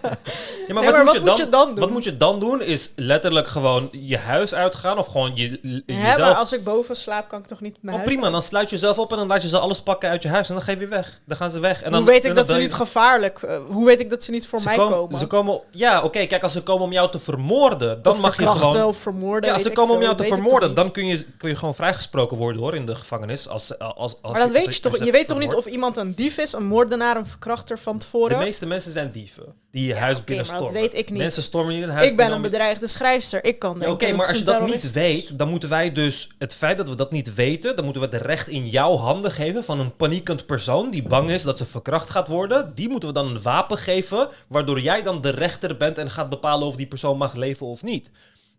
Nee, 0.69 0.73
maar 0.75 1.05
wat 1.05 1.21
moet 1.25 1.37
je 1.37 1.49
dan 1.49 1.67
doen? 1.67 1.79
Wat 1.79 1.91
moet 1.91 2.05
je 2.05 2.17
dan 2.17 2.41
doen? 2.41 2.63
Is 2.63 2.93
letterlijk 2.97 3.47
gewoon 3.47 3.89
je 3.93 4.19
huis 4.19 4.55
uitgaan 4.55 4.99
of 4.99 5.07
gewoon 5.07 5.31
je, 5.35 5.83
jezelf... 5.87 6.19
maar 6.19 6.35
als 6.35 6.53
ik 6.53 6.65
boven 6.65 6.97
slaap, 6.97 7.29
kan 7.29 7.39
ik 7.39 7.47
toch 7.47 7.61
niet 7.61 7.77
mijn 7.81 7.97
Oh, 7.97 8.03
prima, 8.03 8.31
dan 8.31 8.43
sluit 8.43 8.71
je 8.71 8.75
jezelf 8.77 8.99
op 8.99 9.11
en 9.13 9.17
dan 9.19 9.27
laat 9.27 9.43
je 9.43 9.49
ze 9.49 9.59
alles 9.59 9.81
pakken 9.83 10.09
uit 10.11 10.23
je 10.23 10.29
huis 10.29 10.49
en 10.49 10.55
dan 10.55 10.65
geef 10.65 10.81
je 10.81 10.87
weg. 10.87 11.21
Dan 11.27 11.37
gaan 11.37 11.51
ze 11.51 11.61
weg. 11.61 11.83
En 11.83 11.91
dan, 11.91 12.01
hoe 12.03 12.11
weet 12.11 12.19
ik 12.25 12.27
dan 12.27 12.35
dat 12.35 12.49
ze 12.49 12.55
je- 12.55 12.61
niet 12.61 12.73
gevaarlijk... 12.75 13.43
eh, 13.43 13.57
hoe 13.67 13.87
weet 13.87 14.01
ik 14.01 14.11
dat 14.11 14.23
ze 14.23 14.31
niet 14.31 14.47
voor 14.47 14.61
ze 14.61 14.67
mij 14.67 14.77
komen, 14.77 14.99
komen? 14.99 15.19
Ze 15.19 15.27
komen, 15.27 15.61
ja, 15.71 16.03
oké, 16.03 16.27
kijk, 16.27 16.43
als 16.43 16.53
ze 16.53 16.63
komen 16.63 16.85
om 16.85 16.93
jou 16.93 17.11
te 17.11 17.19
vermoorden, 17.19 18.03
dan 18.03 18.13
of 18.13 18.21
mag 18.21 18.37
je 18.39 18.47
gewoon... 18.49 18.83
of 18.85 18.97
vermoorden. 18.97 19.49
Ja, 19.49 19.55
als 19.55 19.63
ze 19.63 19.73
komen 19.73 19.95
om 19.95 20.03
jou 20.03 20.15
te 20.17 20.25
vermoorden, 20.25 20.75
dan 20.75 20.91
kun 20.91 21.07
je, 21.07 21.27
kun 21.39 21.49
je 21.49 21.57
gewoon 21.57 21.75
vrijgesproken 21.75 22.37
worden 22.37 22.63
hoor 22.63 22.75
in 22.75 22.87
de 22.87 22.95
gevangenis. 23.15 23.49
Als, 23.49 23.79
als, 23.79 23.95
als, 23.97 24.33
Maar 24.33 24.41
dat 24.41 24.53
weet 24.53 24.75
je 24.75 24.81
toch? 24.81 25.05
Je 25.05 25.13
weet 25.13 25.29
toch 25.29 25.39
niet 25.39 25.55
of 25.55 25.67
iemand 25.67 25.97
een 25.97 26.15
dief 26.15 26.39
is, 26.39 26.53
een 26.53 26.67
moordenaar, 26.67 27.17
een 27.17 27.27
verkrachter 27.27 27.79
van 27.79 27.99
tevoren? 27.99 28.39
De 28.39 28.45
meeste 28.45 28.67
mensen 28.67 28.93
zijn 28.93 29.11
dieven 29.11 29.55
die 29.71 29.87
je 29.87 29.95
huis 29.95 30.17
oké, 30.17 30.25
binnen 30.25 30.47
maar 30.47 30.59
dat 30.59 30.71
weet 30.71 30.95
ik 30.95 31.11
niet. 31.11 31.19
Mensen 31.19 31.43
stormen 31.43 31.75
je 31.75 31.83
een 31.83 31.91
huis 31.91 32.09
ik 32.09 32.17
ben 32.17 32.33
een 32.33 32.43
bedreigde 32.43 32.87
schrijfster. 32.87 33.45
Ik 33.45 33.59
kan 33.59 33.79
Ja, 33.81 33.91
Oké, 33.91 34.13
maar 34.13 34.27
als 34.27 34.39
je 34.39 34.45
dat 34.45 34.67
niet 34.67 34.93
weet, 34.93 35.39
dan 35.39 35.49
moeten 35.49 35.69
wij 35.69 35.93
dus 35.93 36.31
het 36.39 36.55
feit 36.55 36.77
dat 36.77 36.89
we 36.89 36.95
dat 36.95 37.11
niet 37.11 37.35
weten, 37.35 37.77
dan 37.77 37.85
moeten 37.85 38.03
we 38.03 38.17
het 38.17 38.27
recht 38.27 38.49
in 38.49 38.69
jouw 38.69 38.97
handen 38.97 39.31
geven 39.31 39.65
van 39.65 39.81
een 39.81 39.97
paniekend 39.97 40.47
persoon 40.47 40.91
die 40.91 41.03
bang 41.03 41.31
is 41.31 41.43
dat 41.43 41.59
ze 41.59 41.67
verkracht 41.67 42.11
gaat 42.11 42.29
worden. 42.29 42.75
Die 42.75 42.89
moeten 42.89 43.09
we 43.09 43.15
dan 43.15 43.29
een 43.29 43.43
wapen 43.43 43.79
geven, 43.79 44.29
waardoor 44.49 44.81
jij 44.81 45.03
dan 45.03 45.21
de 45.21 45.31
rechter 45.31 45.77
bent 45.77 45.99
en 45.99 46.11
gaat 46.11 46.29
bepalen 46.29 46.67
of 46.67 46.77
die 46.77 46.87
persoon 46.87 47.19
mag 47.19 47.35
leven 47.35 47.67
of 47.67 47.83
niet. 47.83 48.11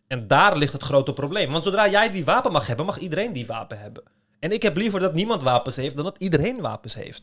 En 0.07 0.27
daar 0.27 0.57
ligt 0.57 0.73
het 0.73 0.83
grote 0.83 1.13
probleem. 1.13 1.51
Want 1.51 1.63
zodra 1.63 1.89
jij 1.89 2.11
die 2.11 2.25
wapen 2.25 2.51
mag 2.51 2.67
hebben, 2.67 2.85
mag 2.85 2.97
iedereen 2.97 3.33
die 3.33 3.45
wapen 3.45 3.79
hebben. 3.79 4.03
En 4.45 4.51
ik 4.51 4.61
heb 4.61 4.75
liever 4.77 4.99
dat 4.99 5.13
niemand 5.13 5.43
wapens 5.43 5.75
heeft 5.75 5.95
dan 5.95 6.05
dat 6.05 6.15
iedereen 6.17 6.61
wapens 6.61 6.95
heeft. 6.95 7.21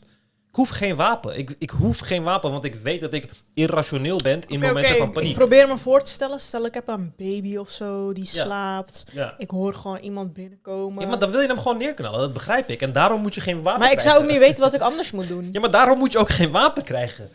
Ik 0.49 0.59
hoef 0.59 0.69
geen 0.69 0.97
wapen. 0.97 1.39
Ik, 1.39 1.55
ik 1.59 1.71
hoef 1.71 1.99
geen 1.99 2.23
wapen, 2.23 2.51
want 2.51 2.65
ik 2.65 2.75
weet 2.75 3.01
dat 3.01 3.13
ik 3.15 3.29
irrationeel 3.55 4.17
ben 4.23 4.41
in 4.47 4.61
momenten 4.61 4.97
van 4.97 5.13
paniek. 5.13 5.31
Ik 5.31 5.37
probeer 5.37 5.69
me 5.69 5.79
voor 5.79 6.03
te 6.03 6.11
stellen. 6.11 6.41
Stel, 6.41 6.65
ik 6.65 6.75
heb 6.75 6.89
een 6.89 7.13
baby 7.17 7.57
of 7.57 7.71
zo 7.71 8.13
die 8.13 8.25
Ja. 8.33 8.43
slaapt. 8.43 9.05
Ja. 9.13 9.35
Ik 9.39 9.51
hoor 9.51 9.75
gewoon 9.75 9.99
iemand 9.99 10.33
binnenkomen. 10.33 11.01
Ja, 11.03 11.07
maar 11.09 11.19
dan 11.19 11.31
wil 11.31 11.41
je 11.41 11.47
hem 11.47 11.59
gewoon 11.59 11.77
neerknallen, 11.77 12.21
dat 12.21 12.33
begrijp 12.33 12.69
ik. 12.71 12.83
En 12.83 12.93
daarom 12.93 13.21
moet 13.23 13.35
je 13.35 13.41
geen 13.41 13.63
wapen 13.63 13.81
Maar 13.81 13.93
ik 13.93 14.01
zou 14.01 14.17
ook 14.17 14.23
krijgen. 14.23 14.41
niet 14.41 14.49
weten 14.49 14.65
wat 14.65 14.75
ik 14.81 14.87
anders 14.87 15.11
moet 15.11 15.29
doen. 15.29 15.49
Ja, 15.53 15.61
maar 15.61 15.71
daarom 15.71 15.99
moet 15.99 16.13
je 16.13 16.19
ook 16.19 16.31
geen 16.31 16.51
wapen 16.51 16.85
krijgen. 16.85 17.29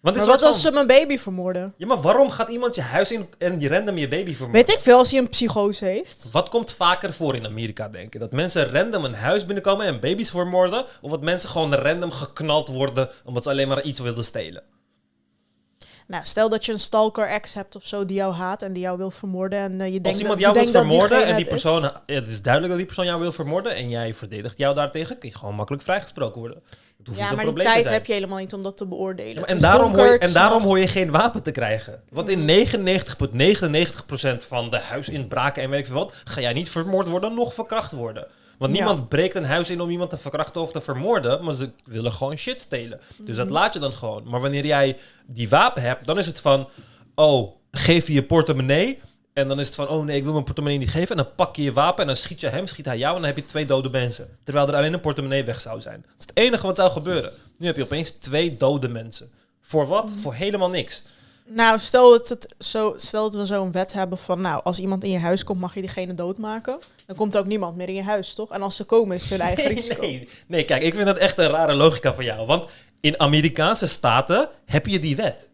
Want 0.00 0.16
maar 0.16 0.26
wat 0.26 0.42
als 0.42 0.50
van- 0.50 0.60
ze 0.60 0.70
mijn 0.72 0.86
baby 0.86 1.18
vermoorden? 1.18 1.74
Ja, 1.76 1.86
maar 1.86 2.00
waarom 2.00 2.30
gaat 2.30 2.48
iemand 2.48 2.74
je 2.74 2.80
huis 2.80 3.12
in 3.12 3.28
en 3.38 3.60
je 3.60 3.68
random 3.68 3.96
je 3.98 4.08
baby 4.08 4.34
vermoorden? 4.34 4.64
Weet 4.66 4.74
ik 4.76 4.80
veel 4.82 4.98
als 4.98 5.10
hij 5.10 5.20
een 5.20 5.28
psychose 5.28 5.84
heeft? 5.84 6.28
Wat 6.32 6.48
komt 6.48 6.72
vaker 6.72 7.12
voor 7.12 7.34
in 7.34 7.46
Amerika, 7.46 7.88
denk 7.88 8.12
je? 8.12 8.18
Dat 8.18 8.32
mensen 8.32 8.72
random 8.72 9.04
een 9.04 9.14
huis 9.14 9.44
binnenkomen 9.44 9.86
en 9.86 10.00
baby's 10.00 10.30
vermoorden? 10.30 10.84
Of 11.00 11.10
dat 11.10 11.22
mensen 11.22 11.48
gewoon 11.48 11.74
random 11.74 12.10
geknald 12.10 12.68
worden 12.68 13.08
omdat 13.24 13.42
ze 13.42 13.50
alleen 13.50 13.68
maar 13.68 13.82
iets 13.82 13.98
wilden 13.98 14.24
stelen? 14.24 14.62
Nou, 16.06 16.24
stel 16.24 16.48
dat 16.48 16.64
je 16.64 16.72
een 16.72 16.78
stalker 16.78 17.28
ex 17.28 17.54
hebt 17.54 17.76
of 17.76 17.86
zo 17.86 18.04
die 18.04 18.16
jou 18.16 18.34
haat 18.34 18.62
en 18.62 18.72
die 18.72 18.82
jou 18.82 18.98
wil 18.98 19.10
vermoorden. 19.10 19.58
En 19.58 19.80
eh, 19.80 19.86
je 19.86 19.92
denkt 19.92 20.08
Als 20.08 20.18
iemand 20.20 20.40
jou 20.40 20.54
wil 20.54 20.66
vermoorden 20.66 21.26
en 21.26 21.36
die 21.36 21.44
is. 21.44 21.50
persoon... 21.50 21.82
Het 22.06 22.26
is 22.26 22.42
duidelijk 22.42 22.68
dat 22.72 22.76
die 22.78 22.86
persoon 22.86 23.06
jou 23.06 23.20
wil 23.20 23.32
vermoorden 23.32 23.74
en 23.74 23.88
jij 23.88 24.14
verdedigt 24.14 24.58
jou 24.58 24.74
daartegen, 24.74 25.18
kun 25.18 25.28
je 25.28 25.34
gewoon 25.36 25.54
makkelijk 25.54 25.82
vrijgesproken 25.84 26.40
worden. 26.40 26.62
Hoeft 27.04 27.18
Ja, 27.18 27.30
niet 27.30 27.38
een 27.38 27.44
maar 27.44 27.54
die 27.54 27.64
tijd 27.64 27.88
heb 27.88 28.06
je 28.06 28.12
helemaal 28.12 28.38
niet 28.38 28.52
om 28.52 28.62
dat 28.62 28.76
te 28.76 28.86
beoordelen. 28.86 29.34
Ja, 29.34 29.40
maar 29.40 29.48
en, 29.48 29.60
daarom 29.60 29.82
donker, 29.82 30.02
hoor 30.02 30.12
je, 30.12 30.18
en 30.18 30.32
daarom 30.32 30.62
hoor 30.62 30.78
je 30.78 30.88
geen 30.88 31.10
wapen 31.10 31.42
te 31.42 31.50
krijgen. 31.50 32.02
Want 32.10 32.28
in 32.28 32.46
99,99% 32.48 34.36
van 34.48 34.70
de 34.70 34.78
huisinbraken 34.78 35.62
en 35.62 35.70
weet 35.70 35.78
ik 35.80 35.86
veel 35.86 35.94
wat, 35.94 36.14
ga 36.24 36.40
jij 36.40 36.52
niet 36.52 36.70
vermoord 36.70 37.08
worden, 37.08 37.34
nog 37.34 37.54
verkracht 37.54 37.92
worden. 37.92 38.26
Want 38.58 38.76
Ja. 38.76 38.84
niemand 38.84 39.08
breekt 39.08 39.34
een 39.34 39.44
huis 39.44 39.70
in 39.70 39.80
om 39.80 39.90
iemand 39.90 40.10
te 40.10 40.18
verkrachten 40.18 40.60
of 40.60 40.72
te 40.72 40.80
vermoorden, 40.80 41.44
maar 41.44 41.54
ze 41.54 41.70
willen 41.84 42.12
gewoon 42.12 42.36
shit 42.36 42.60
stelen. 42.60 43.00
Dus 43.22 43.36
dat 43.36 43.50
laat 43.50 43.74
je 43.74 43.80
dan 43.80 43.92
gewoon. 43.92 44.28
Maar 44.28 44.40
wanneer 44.40 44.66
jij 44.66 44.96
die 45.26 45.48
wapen 45.48 45.82
hebt, 45.82 46.06
dan 46.06 46.18
is 46.18 46.26
het 46.26 46.40
van, 46.40 46.68
oh, 47.14 47.56
geef 47.70 48.06
je 48.06 48.12
je 48.12 48.24
portemonnee. 48.24 48.98
En 49.38 49.48
dan 49.48 49.60
is 49.60 49.66
het 49.66 49.74
van, 49.74 49.88
oh 49.88 50.04
nee, 50.04 50.16
ik 50.16 50.22
wil 50.22 50.32
mijn 50.32 50.44
portemonnee 50.44 50.78
niet 50.78 50.90
geven. 50.90 51.16
En 51.16 51.22
dan 51.22 51.34
pak 51.34 51.56
je 51.56 51.62
je 51.62 51.72
wapen 51.72 52.00
en 52.00 52.06
dan 52.06 52.16
schiet 52.16 52.40
je 52.40 52.48
hem, 52.48 52.66
schiet 52.66 52.84
hij 52.84 52.98
jou 52.98 53.14
en 53.14 53.20
dan 53.20 53.30
heb 53.30 53.38
je 53.38 53.44
twee 53.44 53.66
dode 53.66 53.90
mensen. 53.90 54.38
Terwijl 54.44 54.68
er 54.68 54.74
alleen 54.74 54.92
een 54.92 55.00
portemonnee 55.00 55.44
weg 55.44 55.60
zou 55.60 55.80
zijn. 55.80 56.00
Dat 56.06 56.14
is 56.18 56.26
het 56.26 56.36
enige 56.36 56.66
wat 56.66 56.76
zou 56.76 56.90
gebeuren. 56.90 57.32
Nu 57.58 57.66
heb 57.66 57.76
je 57.76 57.82
opeens 57.82 58.10
twee 58.10 58.56
dode 58.56 58.88
mensen. 58.88 59.30
Voor 59.60 59.86
wat? 59.86 60.10
Voor 60.14 60.34
helemaal 60.34 60.70
niks. 60.70 61.02
Nou, 61.46 61.78
stel 61.78 62.10
dat, 62.10 62.28
het 62.28 62.54
zo, 62.58 62.94
stel 62.96 63.30
dat 63.30 63.40
we 63.40 63.46
zo'n 63.46 63.72
wet 63.72 63.92
hebben 63.92 64.18
van... 64.18 64.40
Nou, 64.40 64.60
als 64.64 64.78
iemand 64.78 65.04
in 65.04 65.10
je 65.10 65.18
huis 65.18 65.44
komt, 65.44 65.60
mag 65.60 65.74
je 65.74 65.80
diegene 65.80 66.14
doodmaken. 66.14 66.78
Dan 67.06 67.16
komt 67.16 67.34
er 67.34 67.40
ook 67.40 67.46
niemand 67.46 67.76
meer 67.76 67.88
in 67.88 67.94
je 67.94 68.02
huis, 68.02 68.34
toch? 68.34 68.50
En 68.50 68.62
als 68.62 68.76
ze 68.76 68.84
komen, 68.84 69.16
is 69.16 69.22
het 69.22 69.30
hun 69.30 69.40
eigen 69.40 69.64
Nee, 69.64 69.74
risico. 69.74 70.00
nee, 70.00 70.28
nee, 70.46 70.64
kijk, 70.64 70.82
ik 70.82 70.94
vind 70.94 71.06
dat 71.06 71.18
echt 71.18 71.38
een 71.38 71.50
rare 71.50 71.74
logica 71.74 72.14
van 72.14 72.24
jou. 72.24 72.46
Want 72.46 72.68
in 73.00 73.20
Amerikaanse 73.20 73.86
staten 73.86 74.48
heb 74.64 74.86
je 74.86 74.98
die 74.98 75.16
wet. 75.16 75.48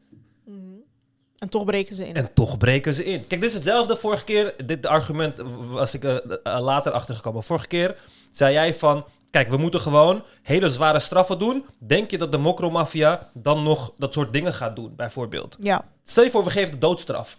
En 1.44 1.50
toch 1.50 1.64
breken 1.64 1.94
ze 1.94 2.08
in. 2.08 2.14
En 2.14 2.30
toch 2.34 2.56
breken 2.56 2.94
ze 2.94 3.04
in. 3.04 3.26
Kijk, 3.26 3.40
dit 3.40 3.50
is 3.50 3.54
hetzelfde 3.54 3.96
vorige 3.96 4.24
keer. 4.24 4.54
Dit 4.66 4.86
argument 4.86 5.40
was 5.70 5.94
ik 5.94 6.04
eh, 6.04 6.16
later 6.60 6.92
achtergekomen. 6.92 7.42
Vorige 7.42 7.66
keer 7.66 7.96
zei 8.30 8.52
jij 8.52 8.74
van... 8.74 9.04
Kijk, 9.30 9.48
we 9.48 9.56
moeten 9.56 9.80
gewoon 9.80 10.22
hele 10.42 10.70
zware 10.70 11.00
straffen 11.00 11.38
doen. 11.38 11.64
Denk 11.78 12.10
je 12.10 12.18
dat 12.18 12.32
de 12.32 12.38
mokromafia 12.38 13.30
dan 13.32 13.62
nog 13.62 13.92
dat 13.98 14.12
soort 14.12 14.32
dingen 14.32 14.54
gaat 14.54 14.76
doen, 14.76 14.92
bijvoorbeeld? 14.96 15.56
Ja. 15.60 15.84
Stel 16.02 16.24
je 16.24 16.30
voor, 16.30 16.44
we 16.44 16.50
geven 16.50 16.72
de 16.72 16.78
doodstraf. 16.78 17.38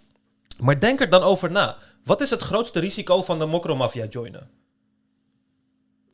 Maar 0.59 0.79
denk 0.79 1.01
er 1.01 1.09
dan 1.09 1.21
over 1.21 1.51
na. 1.51 1.77
Wat 2.03 2.21
is 2.21 2.29
het 2.29 2.41
grootste 2.41 2.79
risico 2.79 3.21
van 3.21 3.39
de 3.39 3.45
mokromafia 3.45 4.05
joinen? 4.05 4.49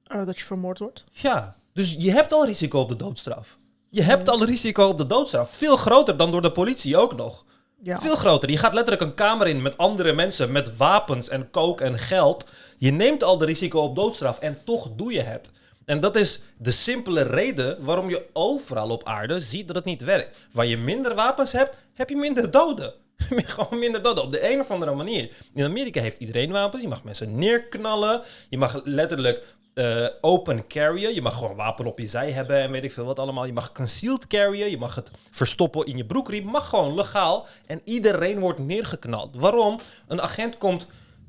Eh, 0.04 0.26
dat 0.26 0.38
je 0.38 0.44
vermoord 0.44 0.80
wordt. 0.80 1.04
Ja, 1.12 1.56
dus 1.74 1.96
je 1.98 2.12
hebt 2.12 2.34
al 2.34 2.46
risico 2.46 2.80
op 2.80 2.90
de 2.90 2.96
doodstraf. 2.96 3.58
Je 3.90 4.02
hebt 4.02 4.30
al 4.30 4.46
risico 4.46 4.88
op 4.88 4.98
de 4.98 5.08
doodstraf. 5.08 5.50
Veel 5.50 5.78
groter 5.78 6.18
dan 6.18 6.32
door 6.32 6.42
de 6.42 6.52
politie 6.52 6.98
ook 6.98 7.16
nog. 7.16 7.46
Veel 7.84 8.16
groter. 8.16 8.50
Je 8.50 8.58
gaat 8.58 8.74
letterlijk 8.74 9.04
een 9.04 9.14
kamer 9.14 9.48
in 9.48 9.62
met 9.62 9.78
andere 9.78 10.14
mensen, 10.14 10.52
met 10.52 10.78
wapens 10.78 11.30
en 11.30 11.50
kook 11.50 11.82
en 11.82 11.98
geld. 11.98 12.48
Je 12.78 12.92
neemt 12.92 13.24
al 13.24 13.38
de 13.38 13.46
risico 13.46 13.80
op 13.80 13.96
doodstraf 13.96 14.40
en 14.40 14.58
toch 14.64 14.90
doe 14.96 15.14
je 15.14 15.22
het. 15.22 15.52
En 15.86 16.00
dat 16.00 16.16
is 16.16 16.42
de 16.58 16.72
simpele 16.72 17.22
reden 17.22 17.78
waarom 17.80 18.10
je 18.10 18.26
overal 18.34 18.90
op 18.90 19.04
aarde 19.04 19.40
ziet 19.40 19.68
dat 19.68 19.76
het 19.76 19.86
niet 19.86 20.04
werkt. 20.04 20.38
Waar 20.52 20.66
je 20.66 20.78
minder 20.78 21.16
wapens 21.16 21.52
hebt, 21.52 21.78
heb 21.94 22.10
je 22.10 22.16
minder 22.16 22.52
doden. 22.52 22.94
Gewoon 23.28 23.80
minder 23.80 24.02
doden. 24.02 24.24
Op 24.24 24.32
de 24.32 24.52
een 24.52 24.60
of 24.60 24.72
andere 24.72 24.96
manier. 24.96 25.32
In 25.54 25.64
Amerika 25.64 26.02
heeft 26.02 26.18
iedereen 26.18 26.52
wapens. 26.52 26.82
Je 26.82 26.88
mag 26.88 27.04
mensen 27.04 27.36
neerknallen. 27.36 28.22
Je 28.50 28.58
mag 28.58 28.82
letterlijk 28.84 29.44
eh, 29.74 30.08
open 30.22 30.68
carryen. 30.68 31.14
Je 31.14 31.22
mag 31.22 31.38
gewoon 31.38 31.56
wapen 31.56 31.86
op 31.86 32.00
je 32.00 32.08
zij 32.08 32.32
hebben 32.32 32.62
en 32.62 32.72
weet 32.72 32.84
ik 32.84 32.92
veel 32.92 33.06
wat 33.06 33.20
allemaal. 33.20 33.46
Je 33.46 33.54
mag 33.54 33.72
concealed 33.72 34.28
carryen. 34.28 34.70
Je 34.70 34.78
mag 34.78 34.96
het 34.96 35.12
verstoppen 35.32 35.86
in 35.86 35.98
je 35.98 36.06
broekriem. 36.06 36.46
Mag 36.46 36.70
gewoon 36.70 36.96
legaal. 36.96 37.48
En 37.66 37.82
iedereen 37.84 38.40
wordt 38.40 38.60
neergeknald. 38.60 39.36
Waarom? 39.36 39.80
Een 40.08 40.22
agent 40.22 40.58
komt 40.58 40.88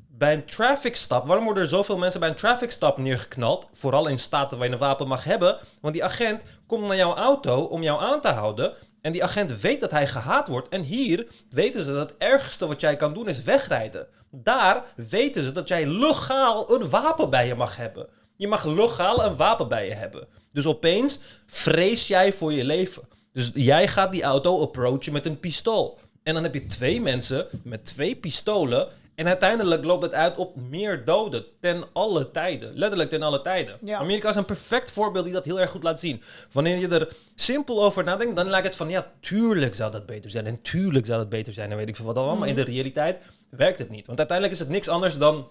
bij 0.09 0.33
een 0.33 0.45
traffic 0.45 0.95
stop. 0.95 1.25
Waarom 1.25 1.45
worden 1.45 1.63
er 1.63 1.69
zoveel 1.69 1.97
mensen 1.97 2.19
bij 2.19 2.29
een 2.29 2.35
traffic 2.35 2.71
stop 2.71 2.97
neergeknald? 2.97 3.67
Vooral 3.71 4.07
in 4.07 4.19
staten 4.19 4.57
waar 4.57 4.67
je 4.67 4.73
een 4.73 4.79
wapen 4.79 5.07
mag 5.07 5.23
hebben. 5.23 5.57
Want 5.81 5.93
die 5.93 6.03
agent 6.03 6.43
komt 6.67 6.87
naar 6.87 6.95
jouw 6.95 7.15
auto 7.15 7.63
om 7.63 7.83
jou 7.83 8.01
aan 8.01 8.21
te 8.21 8.27
houden. 8.27 8.73
En 9.01 9.11
die 9.11 9.23
agent 9.23 9.61
weet 9.61 9.81
dat 9.81 9.91
hij 9.91 10.07
gehaat 10.07 10.47
wordt. 10.47 10.69
En 10.69 10.81
hier 10.81 11.27
weten 11.49 11.83
ze 11.83 11.91
dat 11.91 12.09
het 12.09 12.17
ergste 12.17 12.67
wat 12.67 12.81
jij 12.81 12.95
kan 12.95 13.13
doen 13.13 13.27
is 13.27 13.43
wegrijden. 13.43 14.07
Daar 14.29 14.83
weten 14.95 15.43
ze 15.43 15.51
dat 15.51 15.67
jij 15.67 15.85
legaal 15.85 16.73
een 16.73 16.89
wapen 16.89 17.29
bij 17.29 17.47
je 17.47 17.55
mag 17.55 17.75
hebben. 17.75 18.07
Je 18.43 18.49
mag 18.49 18.65
legaal 18.65 19.23
een 19.23 19.35
wapen 19.35 19.67
bij 19.67 19.87
je 19.87 19.93
hebben. 19.93 20.27
Dus 20.51 20.65
opeens 20.65 21.19
vrees 21.47 22.07
jij 22.07 22.33
voor 22.33 22.53
je 22.53 22.63
leven. 22.63 23.03
Dus 23.33 23.51
jij 23.53 23.87
gaat 23.87 24.11
die 24.11 24.23
auto 24.23 24.61
approachen 24.61 25.13
met 25.13 25.25
een 25.25 25.39
pistool. 25.39 25.99
En 26.23 26.33
dan 26.33 26.43
heb 26.43 26.53
je 26.53 26.65
twee 26.65 27.01
mensen 27.01 27.47
met 27.63 27.85
twee 27.85 28.15
pistolen. 28.15 28.87
En 29.15 29.27
uiteindelijk 29.27 29.83
loopt 29.83 30.03
het 30.03 30.13
uit 30.13 30.37
op 30.37 30.55
meer 30.55 31.05
doden 31.05 31.45
ten 31.59 31.83
alle 31.93 32.31
tijden. 32.31 32.73
Letterlijk 32.73 33.09
ten 33.09 33.21
alle 33.21 33.41
tijden. 33.41 33.77
Ja. 33.83 33.97
Amerika 33.97 34.29
is 34.29 34.35
een 34.35 34.45
perfect 34.45 34.91
voorbeeld 34.91 35.25
die 35.25 35.33
dat 35.33 35.45
heel 35.45 35.59
erg 35.59 35.69
goed 35.69 35.83
laat 35.83 35.99
zien. 35.99 36.21
Wanneer 36.51 36.77
je 36.77 36.87
er 36.87 37.13
simpel 37.35 37.83
over 37.83 38.03
nadenkt, 38.03 38.35
dan 38.35 38.49
lijkt 38.49 38.67
het 38.67 38.75
van 38.75 38.89
ja, 38.89 39.11
tuurlijk 39.19 39.75
zou 39.75 39.91
dat 39.91 40.05
beter 40.05 40.31
zijn. 40.31 40.45
En 40.45 40.61
tuurlijk 40.61 41.05
zou 41.05 41.19
dat 41.19 41.29
beter 41.29 41.53
zijn. 41.53 41.71
En 41.71 41.77
weet 41.77 41.89
ik 41.89 41.95
veel 41.95 42.05
wat 42.05 42.17
allemaal. 42.17 42.37
Maar 42.37 42.47
in 42.47 42.55
de 42.55 42.63
realiteit 42.63 43.17
werkt 43.49 43.79
het 43.79 43.89
niet. 43.89 44.07
Want 44.07 44.17
uiteindelijk 44.17 44.57
is 44.59 44.63
het 44.63 44.73
niks 44.73 44.87
anders 44.87 45.17
dan 45.17 45.47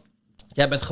Jij, 0.54 0.68
bent 0.68 0.88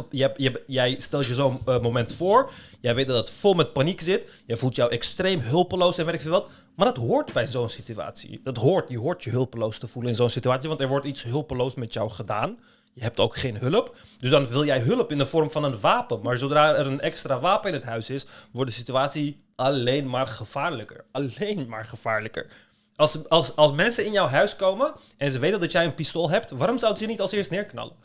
jij, 0.67 0.95
stelt 0.99 1.27
je 1.27 1.35
zo'n 1.35 1.61
eh, 1.67 1.81
moment 1.81 2.13
voor. 2.13 2.51
Jij 2.81 2.95
weet 2.95 3.07
dat 3.07 3.17
het 3.17 3.31
vol 3.31 3.55
met 3.55 3.73
paniek 3.73 4.01
zit. 4.01 4.31
Jij 4.47 4.57
voelt 4.57 4.77
jou 4.77 4.91
extreem 4.91 5.41
hulpeloos 5.41 5.99
en 5.99 6.05
weet 6.05 6.15
ik 6.15 6.21
veel 6.21 6.31
wat. 6.31 6.49
Maar 6.75 6.87
dat 6.87 6.97
hoort 6.97 7.33
bij 7.33 7.47
zo'n 7.47 7.69
situatie. 7.69 8.41
Dat 8.43 8.57
hoort. 8.57 8.91
Je 8.91 8.99
hoort 8.99 9.25
je 9.25 9.31
hulpeloos 9.31 9.79
te 9.79 9.89
voelen 9.89 10.11
in 10.11 10.17
zo'n 10.17 10.31
situatie. 10.31 10.69
Want 10.69 10.81
er 10.81 10.89
wordt 10.89 11.07
iets 11.07 11.23
hulpeloos 11.23 11.75
met 11.75 11.93
jou 11.93 12.11
gedaan. 12.11 12.59
Je 12.93 13.03
hebt 13.03 13.21
ook 13.21 13.37
geen 13.37 13.57
hulp. 13.57 13.97
Dus 14.19 14.31
dan 14.31 14.49
wil 14.49 14.65
jij 14.65 14.81
hulp 14.81 15.11
in 15.11 15.19
de 15.19 15.27
vorm 15.27 15.51
van 15.51 15.65
een 15.65 15.81
wapen. 15.81 16.21
Maar 16.23 16.37
zodra 16.37 16.75
er 16.75 16.87
een 16.87 17.01
extra 17.01 17.41
wapen 17.41 17.69
in 17.69 17.75
het 17.75 17.85
huis 17.85 18.11
is, 18.11 18.27
wordt 18.53 18.71
de 18.71 18.77
situatie 18.77 19.45
alleen 19.55 20.09
maar 20.09 20.27
gevaarlijker. 20.27 21.05
Alleen 21.13 21.67
maar 21.69 21.85
gevaarlijker. 21.85 22.47
Als, 22.97 23.29
als, 23.29 23.57
als 23.57 23.73
mensen 23.73 24.07
in 24.07 24.13
jouw 24.13 24.27
huis 24.27 24.57
komen 24.57 24.93
en 25.17 25.31
ze 25.31 25.39
weten 25.39 25.61
dat 25.61 25.73
jij 25.73 25.85
een 25.85 25.95
pistool 25.95 26.31
hebt, 26.31 26.51
waarom 26.51 26.79
zouden 26.79 27.03
ze 27.03 27.07
niet 27.07 27.21
als 27.21 27.33
eerst 27.33 27.51
neerknallen? 27.51 27.97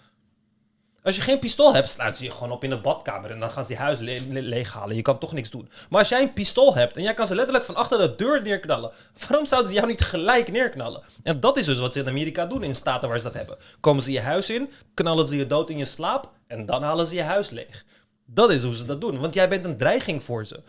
Als 1.06 1.16
je 1.16 1.22
geen 1.22 1.39
pistool 1.39 1.74
hebt, 1.74 1.89
sluiten 1.89 2.20
ze 2.20 2.24
je 2.26 2.32
gewoon 2.32 2.51
op 2.51 2.64
in 2.64 2.70
de 2.70 2.78
badkamer 2.82 3.32
en 3.32 3.39
dan 3.39 3.49
gaan 3.49 3.66
ze 3.66 3.74
je 3.74 3.80
huis 3.80 3.99
le- 3.99 4.20
le- 4.30 4.39
leeghalen. 4.39 4.95
Je 4.95 5.01
kan 5.01 5.18
toch 5.18 5.34
niks 5.34 5.49
doen. 5.49 5.70
Maar 5.89 5.99
als 5.99 6.10
jij 6.10 6.22
een 6.22 6.34
pistool 6.34 6.76
hebt 6.76 6.95
en 6.97 7.03
jij 7.03 7.14
kan 7.14 7.28
ze 7.28 7.36
letterlijk 7.36 7.66
van 7.66 7.76
achter 7.76 7.97
de 7.97 8.16
deur 8.16 8.41
neerknallen, 8.41 8.91
waarom 9.28 9.45
zouden 9.45 9.70
ze 9.70 9.76
jou 9.76 9.88
niet 9.88 10.01
gelijk 10.01 10.51
neerknallen? 10.51 11.01
En 11.24 11.39
dat 11.39 11.58
is 11.58 11.66
dus 11.66 11.80
wat 11.80 11.93
ze 11.93 11.99
in 11.99 12.08
Amerika 12.08 12.45
doen 12.45 12.64
in 12.64 12.76
staten 12.76 13.10
waar 13.10 13.18
ze 13.18 13.24
dat 13.24 13.34
hebben. 13.34 13.58
Komen 13.80 14.03
ze 14.03 14.12
je 14.12 14.22
huis 14.22 14.49
in, 14.49 14.70
knallen 14.93 15.26
ze 15.28 15.36
je 15.36 15.47
dood 15.47 15.70
in 15.70 15.78
je 15.78 15.86
slaap 15.86 16.32
en 16.47 16.66
dan 16.66 16.84
halen 16.84 17.08
ze 17.08 17.16
je 17.16 17.22
huis 17.22 17.49
leeg. 17.49 17.86
Dat 18.26 18.51
is 18.51 18.64
hoe 18.64 18.76
ze 18.76 18.86
dat 18.86 19.01
doen, 19.01 19.20
want 19.20 19.34
jij 19.34 19.49
bent 19.49 19.66
een 19.66 19.78
dreiging 19.78 20.24
voor 20.24 20.45
ze. 20.45 20.64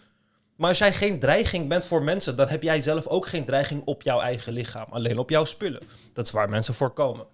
Maar 0.56 0.68
als 0.68 0.78
jij 0.78 0.92
geen 0.92 1.20
dreiging 1.20 1.68
bent 1.68 1.84
voor 1.84 2.02
mensen, 2.02 2.36
dan 2.36 2.48
heb 2.48 2.62
jij 2.62 2.80
zelf 2.80 3.06
ook 3.06 3.26
geen 3.26 3.44
dreiging 3.44 3.82
op 3.84 4.02
jouw 4.02 4.20
eigen 4.20 4.52
lichaam. 4.52 4.86
Alleen 4.90 5.18
op 5.18 5.30
jouw 5.30 5.44
spullen. 5.44 5.82
Dat 6.12 6.24
is 6.26 6.30
waar 6.30 6.48
mensen 6.48 6.74
voor 6.74 6.90
komen. 6.90 7.26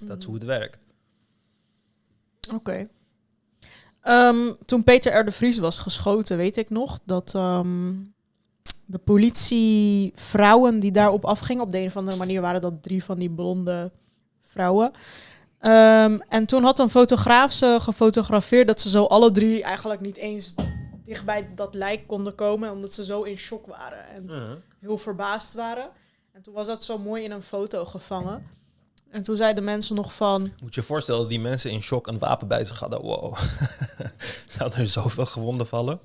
Dat 0.00 0.18
is 0.18 0.24
hoe 0.24 0.34
het 0.34 0.44
werkt. 0.44 0.78
Oké. 2.54 2.88
Ehm, 4.00 4.52
toen 4.66 4.84
Peter 4.84 5.18
R. 5.18 5.24
de 5.24 5.32
Vries 5.32 5.58
was 5.58 5.78
geschoten, 5.78 6.36
weet 6.36 6.56
ik 6.56 6.70
nog 6.70 6.98
dat 7.04 7.34
ehm, 7.34 7.94
de 8.86 8.98
politie 8.98 10.12
vrouwen 10.14 10.78
die 10.78 10.92
daarop 10.92 11.24
afgingen, 11.24 11.62
op 11.62 11.70
de 11.70 11.78
een 11.78 11.86
of 11.86 11.96
andere 11.96 12.16
manier 12.16 12.40
waren 12.40 12.60
dat 12.60 12.82
drie 12.82 13.04
van 13.04 13.18
die 13.18 13.30
blonde 13.30 13.90
vrouwen. 14.40 14.90
Ehm, 15.58 16.18
en 16.28 16.46
toen 16.46 16.62
had 16.62 16.78
een 16.78 16.90
fotograaf 16.90 17.52
ze 17.52 17.76
gefotografeerd 17.80 18.66
dat 18.66 18.80
ze 18.80 18.88
zo 18.88 19.04
alle 19.04 19.30
drie 19.30 19.62
eigenlijk 19.62 20.00
niet 20.00 20.16
eens 20.16 20.54
dichtbij 21.04 21.48
dat 21.54 21.74
lijk 21.74 22.06
konden 22.06 22.34
komen, 22.34 22.72
omdat 22.72 22.92
ze 22.92 23.04
zo 23.04 23.22
in 23.22 23.36
shock 23.36 23.66
waren 23.66 24.08
en 24.08 24.30
heel 24.80 24.98
verbaasd 24.98 25.54
waren. 25.54 25.90
En 26.32 26.42
toen 26.42 26.54
was 26.54 26.66
dat 26.66 26.84
zo 26.84 26.98
mooi 26.98 27.24
in 27.24 27.30
een 27.30 27.42
foto 27.42 27.84
gevangen. 27.84 28.46
En 29.10 29.22
toen 29.22 29.36
zeiden 29.36 29.64
mensen 29.64 29.94
nog 29.94 30.14
van, 30.14 30.40
Moet 30.40 30.74
je 30.74 30.80
je 30.80 30.86
voorstellen 30.86 31.20
dat 31.20 31.30
die 31.30 31.40
mensen 31.40 31.70
in 31.70 31.82
shock 31.82 32.06
een 32.06 32.18
wapen 32.18 32.48
bij 32.48 32.64
zich 32.64 32.78
hadden. 32.78 33.00
Wow. 33.00 33.36
Zouden 34.58 34.78
er 34.78 34.86
zoveel 34.86 35.26
gewonden 35.26 35.66
vallen? 35.66 36.00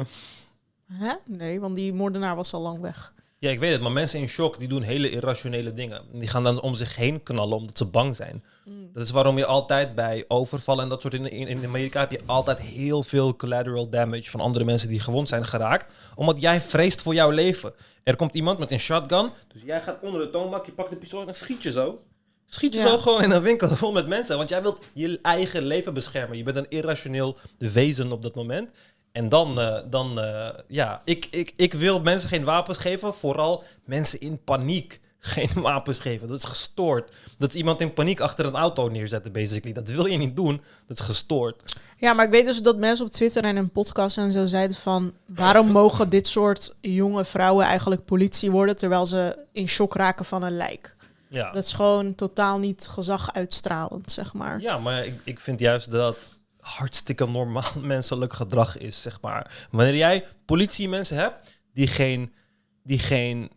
Hè? 0.91 1.13
Nee, 1.25 1.59
want 1.59 1.75
die 1.75 1.93
moordenaar 1.93 2.35
was 2.35 2.53
al 2.53 2.61
lang 2.61 2.79
weg. 2.79 3.13
Ja, 3.37 3.49
ik 3.49 3.59
weet 3.59 3.71
het, 3.71 3.81
maar 3.81 3.91
mensen 3.91 4.19
in 4.19 4.27
shock 4.27 4.59
die 4.59 4.67
doen 4.67 4.81
hele 4.81 5.09
irrationele 5.09 5.73
dingen. 5.73 6.01
Die 6.11 6.27
gaan 6.27 6.43
dan 6.43 6.61
om 6.61 6.75
zich 6.75 6.95
heen 6.95 7.23
knallen 7.23 7.57
omdat 7.57 7.77
ze 7.77 7.85
bang 7.85 8.15
zijn. 8.15 8.43
Dat 8.93 9.03
is 9.03 9.11
waarom 9.11 9.37
je 9.37 9.45
altijd 9.45 9.95
bij 9.95 10.25
overvallen 10.27 10.83
en 10.83 10.89
dat 10.89 11.01
soort 11.01 11.13
in, 11.13 11.31
in, 11.31 11.47
in 11.47 11.65
Amerika 11.65 11.99
heb 11.99 12.11
je 12.11 12.19
altijd 12.25 12.59
heel 12.59 13.03
veel 13.03 13.35
collateral 13.35 13.89
damage 13.89 14.29
van 14.29 14.39
andere 14.39 14.65
mensen 14.65 14.89
die 14.89 14.99
gewond 14.99 15.29
zijn 15.29 15.45
geraakt. 15.45 15.93
Omdat 16.15 16.41
jij 16.41 16.61
vreest 16.61 17.01
voor 17.01 17.13
jouw 17.13 17.29
leven. 17.29 17.73
Er 18.03 18.15
komt 18.15 18.33
iemand 18.33 18.59
met 18.59 18.71
een 18.71 18.79
shotgun, 18.79 19.29
dus 19.53 19.61
jij 19.61 19.81
gaat 19.81 19.99
onder 20.01 20.21
de 20.21 20.29
toonbank, 20.29 20.65
je 20.65 20.71
pakt 20.71 20.89
de 20.89 20.95
pistool 20.95 21.19
en 21.19 21.25
dan 21.25 21.35
schiet 21.35 21.63
je 21.63 21.71
zo. 21.71 22.01
Schiet 22.53 22.73
je 22.73 22.79
Ja. 22.79 22.87
zo 22.87 22.97
gewoon 22.97 23.23
in 23.23 23.31
een 23.31 23.41
winkel 23.41 23.69
vol 23.75 23.91
met 23.91 24.07
mensen, 24.07 24.37
want 24.37 24.49
jij 24.49 24.61
wilt 24.61 24.85
je 24.93 25.19
eigen 25.21 25.63
leven 25.63 25.93
beschermen. 25.93 26.37
Je 26.37 26.43
bent 26.43 26.57
een 26.57 26.69
irrationeel 26.69 27.37
wezen 27.57 28.11
op 28.11 28.23
dat 28.23 28.35
moment. 28.35 28.69
En 29.11 29.29
dan, 29.29 29.59
eh, 29.59 29.79
dan 29.89 30.19
eh, 30.19 30.49
ja, 30.67 31.01
ik, 31.05 31.27
ik, 31.31 31.53
ik 31.55 31.73
wil 31.73 32.01
mensen 32.01 32.29
geen 32.29 32.43
wapens 32.43 32.77
geven, 32.77 33.13
vooral 33.13 33.63
mensen 33.85 34.19
in 34.19 34.43
paniek 34.43 35.01
geen 35.19 35.49
wapens 35.53 35.99
geven. 35.99 36.27
Dat 36.27 36.37
is 36.37 36.43
gestoord. 36.43 37.11
Dat 37.37 37.49
is 37.49 37.55
iemand 37.55 37.81
in 37.81 37.93
paniek 37.93 38.19
achter 38.19 38.45
een 38.45 38.55
auto 38.55 38.87
neerzetten, 38.87 39.31
basically. 39.31 39.73
Dat 39.73 39.89
wil 39.89 40.05
je 40.05 40.17
niet 40.17 40.35
doen. 40.35 40.61
Dat 40.87 40.99
is 40.99 41.05
gestoord. 41.05 41.75
Ja, 41.97 42.13
maar 42.13 42.25
ik 42.25 42.31
weet 42.31 42.45
dus 42.45 42.61
dat 42.61 42.77
mensen 42.77 43.05
op 43.05 43.11
Twitter 43.11 43.43
en 43.43 43.57
in 43.57 43.69
podcasts 43.69 44.17
en 44.17 44.31
zo 44.31 44.45
zeiden 44.45 44.77
van... 44.77 45.13
waarom 45.25 45.67
mogen 45.81 46.09
dit 46.09 46.27
soort 46.27 46.75
jonge 46.81 47.25
vrouwen 47.25 47.65
eigenlijk 47.65 48.05
politie 48.05 48.51
worden... 48.51 48.75
terwijl 48.75 49.05
ze 49.05 49.45
in 49.51 49.67
shock 49.67 49.95
raken 49.95 50.25
van 50.25 50.43
een 50.43 50.57
lijk? 50.57 50.95
Ja, 51.33 51.51
Dat 51.51 51.63
is 51.63 51.73
gewoon 51.73 52.15
totaal 52.15 52.59
niet 52.59 52.87
gezag 52.91 53.33
uitstralend, 53.33 54.11
zeg 54.11 54.33
maar. 54.33 54.61
ja 54.61 54.77
maar 54.77 55.05
ik, 55.05 55.13
ik 55.23 55.39
vind 55.39 55.59
juist 55.59 55.91
dat 55.91 56.27
hartstikke 56.59 57.27
normaal 57.27 57.71
menselijk 57.93 58.33
gedrag 58.33 58.77
is, 58.77 59.01
zeg 59.01 59.21
maar. 59.21 59.67
Wanneer 59.71 59.95
jij 59.95 60.25
politiemensen 60.45 61.17
hebt 61.17 61.61
die 61.73 61.87
geen, 61.87 62.33
die 62.83 62.99
geen, 62.99 63.51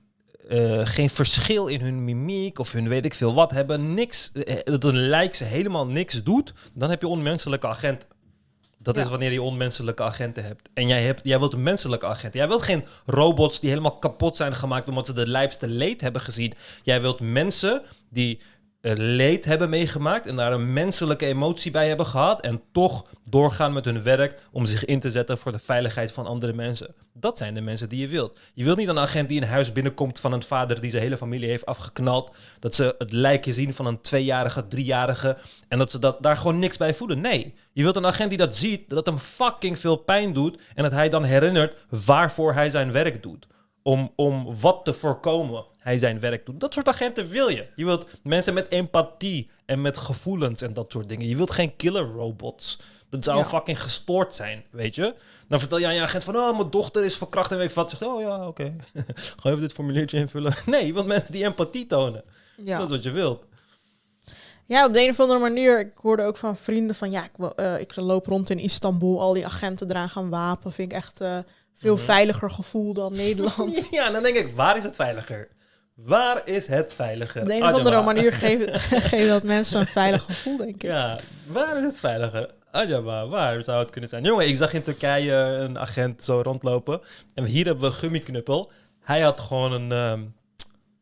eh, 0.49 0.81
geen 0.85 1.11
verschil 1.11 1.67
in 1.67 1.81
hun 1.81 2.05
mimiek 2.05 2.59
of 2.59 2.73
hun 2.73 2.89
weet 2.89 3.05
ik 3.05 3.15
veel 3.15 3.35
wat 3.35 3.51
hebben, 3.51 3.95
niks, 3.95 4.33
eh, 4.33 4.57
dat 4.65 4.85
een 4.85 5.09
lijk 5.09 5.35
ze 5.35 5.45
helemaal 5.45 5.87
niks 5.87 6.23
doet, 6.23 6.55
dan 6.75 6.91
heb 6.91 7.01
je 7.01 7.09
onmenselijke 7.09 7.67
agenten. 7.67 8.09
Dat 8.95 8.97
is 9.05 9.09
wanneer 9.09 9.33
je 9.33 9.43
onmenselijke 9.43 10.03
agenten 10.03 10.45
hebt. 10.45 10.71
En 10.75 10.89
jij, 10.89 11.03
hebt, 11.03 11.21
jij 11.25 11.39
wilt 11.39 11.53
een 11.53 11.63
menselijke 11.63 12.07
agent. 12.07 12.35
Jij 12.35 12.49
wilt 12.49 12.63
geen 12.63 12.85
robots 13.07 13.61
die 13.61 13.69
helemaal 13.69 13.99
kapot 13.99 14.37
zijn 14.37 14.55
gemaakt 14.55 14.89
omdat 14.89 15.07
ze 15.07 15.13
de 15.13 15.29
lijpste 15.29 15.69
leed 15.69 16.01
hebben 16.01 16.23
gezien. 16.23 16.53
Jij 16.83 17.01
wilt 17.01 17.21
mensen 17.21 17.83
die 18.11 18.41
eh, 18.81 18.93
leed 18.97 19.45
hebben 19.45 19.71
meegemaakt 19.71 20.27
en 20.27 20.37
daar 20.37 20.53
een 20.53 20.73
menselijke 20.73 21.27
emotie 21.27 21.71
bij 21.71 21.89
hebben 21.89 22.07
gehad 22.07 22.41
en 22.41 22.63
toch 22.73 23.05
doorgaan 23.29 23.73
met 23.73 23.85
hun 23.85 24.03
werk 24.03 24.43
om 24.53 24.67
zich 24.67 24.85
in 24.85 25.01
te 25.01 25.11
zetten 25.11 25.39
voor 25.39 25.53
de 25.53 25.59
veiligheid 25.59 26.13
van 26.13 26.27
andere 26.27 26.53
mensen. 26.53 26.95
Dat 27.13 27.39
zijn 27.39 27.55
de 27.55 27.61
mensen 27.61 27.89
die 27.89 28.01
je 28.01 28.09
wilt. 28.09 28.39
Je 28.55 28.65
wilt 28.65 28.79
niet 28.79 28.89
een 28.89 28.99
agent 28.99 29.29
die 29.29 29.41
in 29.41 29.47
huis 29.47 29.73
binnenkomt 29.73 30.21
van 30.21 30.33
een 30.33 30.43
vader 30.43 30.81
die 30.81 30.91
zijn 30.91 31.03
hele 31.03 31.17
familie 31.17 31.49
heeft 31.49 31.67
afgeknald, 31.67 32.37
dat 32.59 32.75
ze 32.75 32.95
het 32.99 33.13
lijkje 33.13 33.53
zien 33.53 33.75
van 33.75 33.87
een 33.87 34.01
tweejarige, 34.01 34.69
driejarige 34.69 35.37
en 35.69 35.79
dat 35.79 35.91
ze 35.91 35.99
dat, 35.99 36.23
daar 36.23 36.37
gewoon 36.37 36.59
niks 36.59 36.77
bij 36.77 36.95
voelen. 36.95 37.21
Nee, 37.21 37.55
je 37.73 37.83
wilt 37.83 37.97
een 37.97 38.07
agent 38.07 38.29
die 38.29 38.39
dat 38.39 38.57
ziet, 38.57 38.91
dat 38.91 39.07
hem 39.07 39.19
fucking 39.19 39.79
veel 39.79 39.97
pijn 39.97 40.33
doet 40.33 40.61
en 40.75 40.83
dat 40.83 40.93
hij 40.93 41.09
dan 41.09 41.25
herinnert 41.25 41.77
waarvoor 41.89 42.55
hij 42.55 42.71
zijn 42.71 42.93
werk 42.93 43.23
doet 43.23 43.47
om, 43.87 44.13
om 44.17 44.61
wat 44.61 44.85
te 44.85 44.93
voorkomen 44.93 45.65
hij 45.79 45.99
zijn 45.99 46.21
werk 46.21 46.47
doet. 46.47 46.61
Dat 46.61 46.75
soort 46.75 46.89
agenten 46.89 47.29
wil 47.29 47.49
je. 47.49 47.67
Je 47.77 47.85
wilt 47.85 48.07
mensen 48.23 48.55
met 48.55 48.69
empathie 48.69 49.51
en 49.67 49.81
met 49.81 49.97
gevoelens 49.97 50.63
en 50.63 50.73
dat 50.73 50.93
soort 50.93 51.09
dingen. 51.09 51.29
Je 51.29 51.37
wilt 51.37 51.51
geen 51.51 51.77
killer 51.77 52.05
robots. 52.05 52.79
Dat 53.17 53.25
zou 53.25 53.39
Ja. 53.39 53.45
fucking 53.45 53.83
gestoord 53.83 54.35
zijn, 54.35 54.65
weet 54.71 54.95
je? 54.95 55.15
Dan 55.49 55.59
vertel 55.59 55.79
je 55.79 55.87
aan 55.87 55.95
je 55.95 56.01
agent 56.01 56.25
van, 56.25 56.37
oh, 56.37 56.57
mijn 56.59 56.71
dochter 56.71 57.05
is 57.05 57.17
verkracht 57.17 57.51
en 57.51 57.57
weet 57.59 57.69
ik 57.69 57.75
wat. 57.75 57.91
Zegt, 57.91 58.03
oh 58.03 58.21
ja, 58.21 58.47
oké. 58.47 58.75
Ga 59.41 59.49
even 59.49 59.61
dit 59.61 59.73
formuliertje 59.73 60.19
invullen. 60.19 60.55
Nee, 60.67 60.87
je 60.87 60.93
wilt 60.93 61.07
mensen 61.07 61.33
die 61.33 61.45
empathie 61.45 61.87
tonen. 61.87 62.23
Ja. 62.57 62.79
Dat 62.79 62.87
is 62.91 62.95
wat 62.95 63.05
je 63.05 63.11
wilt. 63.11 63.45
ja, 64.67 64.87
op 64.87 64.93
de 64.95 65.03
een 65.03 65.11
of 65.11 65.21
andere 65.21 65.41
manier. 65.41 65.81
Ik 65.81 65.93
hoorde 65.95 66.23
ook 66.23 66.37
van 66.37 66.57
vrienden 66.57 66.97
van... 66.97 67.11
ja, 67.11 67.25
ik, 67.25 67.51
eh, 67.57 67.81
ik 67.81 67.97
loop 67.97 68.27
rond 68.27 68.51
in 68.51 68.59
Istanbul. 68.59 69.21
Al 69.21 69.33
die 69.33 69.47
agenten 69.47 69.87
dragen 69.87 70.23
een 70.23 70.31
wapen. 70.31 70.73
Vind 70.73 70.91
ik 70.93 70.97
echt 70.99 71.21
eh, 71.21 71.39
veel 71.75 71.95
Mhm. 71.95 72.05
veiliger 72.05 72.51
gevoel 72.51 72.93
dan 72.93 73.13
Nederland. 73.25 73.89
Ja, 73.91 74.11
dan 74.11 74.23
denk 74.23 74.37
ik, 74.37 74.49
waar 74.49 74.77
is 74.77 74.85
het 74.85 74.97
veiliger? 74.97 75.49
Waar 75.95 76.49
is 76.49 76.67
het 76.67 76.95
veiliger? 76.95 77.41
Op 77.43 77.47
de 77.49 77.55
een 77.55 77.63
of 77.63 77.73
andere 77.73 78.03
manier 78.03 78.33
geven, 78.33 78.81
geven 78.81 79.29
dat 79.29 79.43
mensen 79.43 79.81
een 79.81 79.87
veilig 79.87 80.23
gevoel, 80.23 80.57
denk 80.57 80.75
ik. 80.75 80.83
Ja, 80.83 81.19
waar 81.47 81.77
is 81.79 81.85
het 81.85 81.99
veiliger? 81.99 82.51
Ajaba, 82.77 83.27
waar 83.27 83.65
zou 83.65 83.79
het 83.79 83.91
kunnen 83.91 84.11
zijn? 84.11 84.25
Jongen, 84.25 84.49
ik 84.49 84.57
zag 84.57 84.73
in 84.73 84.83
Turkije 84.83 85.33
een 85.35 85.79
agent 85.79 86.25
zo 86.25 86.41
rondlopen. 86.41 87.01
En 87.35 87.45
hier 87.45 87.65
hebben 87.65 87.85
we 87.85 87.91
een 87.91 87.97
gummiknuppel. 87.97 88.71
Hij 89.01 89.21
had 89.21 89.41
gewoon 89.41 89.73
een... 89.73 89.93
ehm, 89.93 90.25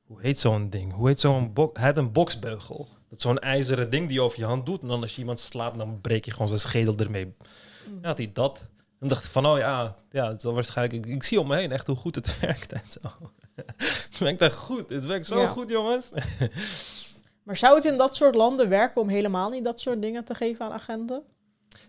hoe 0.07 0.21
heet 0.21 0.39
zo'n 0.39 0.71
ding? 0.71 0.93
Hoe 0.93 1.09
heet 1.09 1.21
zo'n... 1.21 1.53
Bo 1.53 1.71
hij 1.73 1.85
had 1.87 1.97
een 1.97 2.13
boksbeugel. 2.13 2.89
Dat 3.11 3.21
zo'n 3.21 3.39
ijzeren 3.39 3.91
ding 3.91 4.07
die 4.09 4.17
je 4.17 4.23
over 4.23 4.39
je 4.39 4.45
hand 4.45 4.67
doet. 4.67 4.83
En 4.83 4.89
dan 4.89 5.03
als 5.03 5.15
je 5.15 5.21
iemand 5.21 5.41
slaat, 5.41 5.75
dan 5.79 6.01
breek 6.01 6.25
je 6.25 6.31
gewoon 6.31 6.49
zijn 6.49 6.61
schedel 6.61 6.95
ermee. 6.97 7.35
Ja, 8.03 8.09
had 8.09 8.17
hij 8.19 8.31
dat. 8.33 8.69
En 9.01 9.09
dacht 9.09 9.29
van, 9.29 9.47
oh 9.47 9.59
ja, 9.59 9.97
ja 10.11 10.29
het 10.29 10.43
waarschijnlijk... 10.43 11.07
Ik, 11.07 11.15
ik 11.15 11.23
zie 11.23 11.41
om 11.41 11.47
me 11.47 11.57
heen 11.57 11.73
echt 11.73 11.87
hoe 11.87 11.97
goed 11.97 12.15
het 12.15 12.39
werkt 12.41 12.73
en 12.73 12.83
zo. 12.89 13.01
het 13.55 14.19
werkt 14.19 14.41
echt 14.41 14.57
goed. 14.57 14.91
Het 14.91 15.07
werkt 15.07 15.27
zo 15.27 15.41
Ja. 15.41 15.47
goed, 15.47 15.69
jongens. 15.69 16.13
Maar 17.43 17.57
zou 17.57 17.75
het 17.75 17.85
in 17.85 17.97
dat 17.97 18.17
soort 18.17 18.35
landen 18.35 18.69
werken 18.69 19.01
om 19.01 19.09
helemaal 19.09 19.51
niet 19.51 19.65
dat 19.65 19.81
soort 19.81 20.03
dingen 20.03 20.25
te 20.25 20.35
geven 20.35 20.65
aan 20.67 20.73
agenten? 20.73 21.23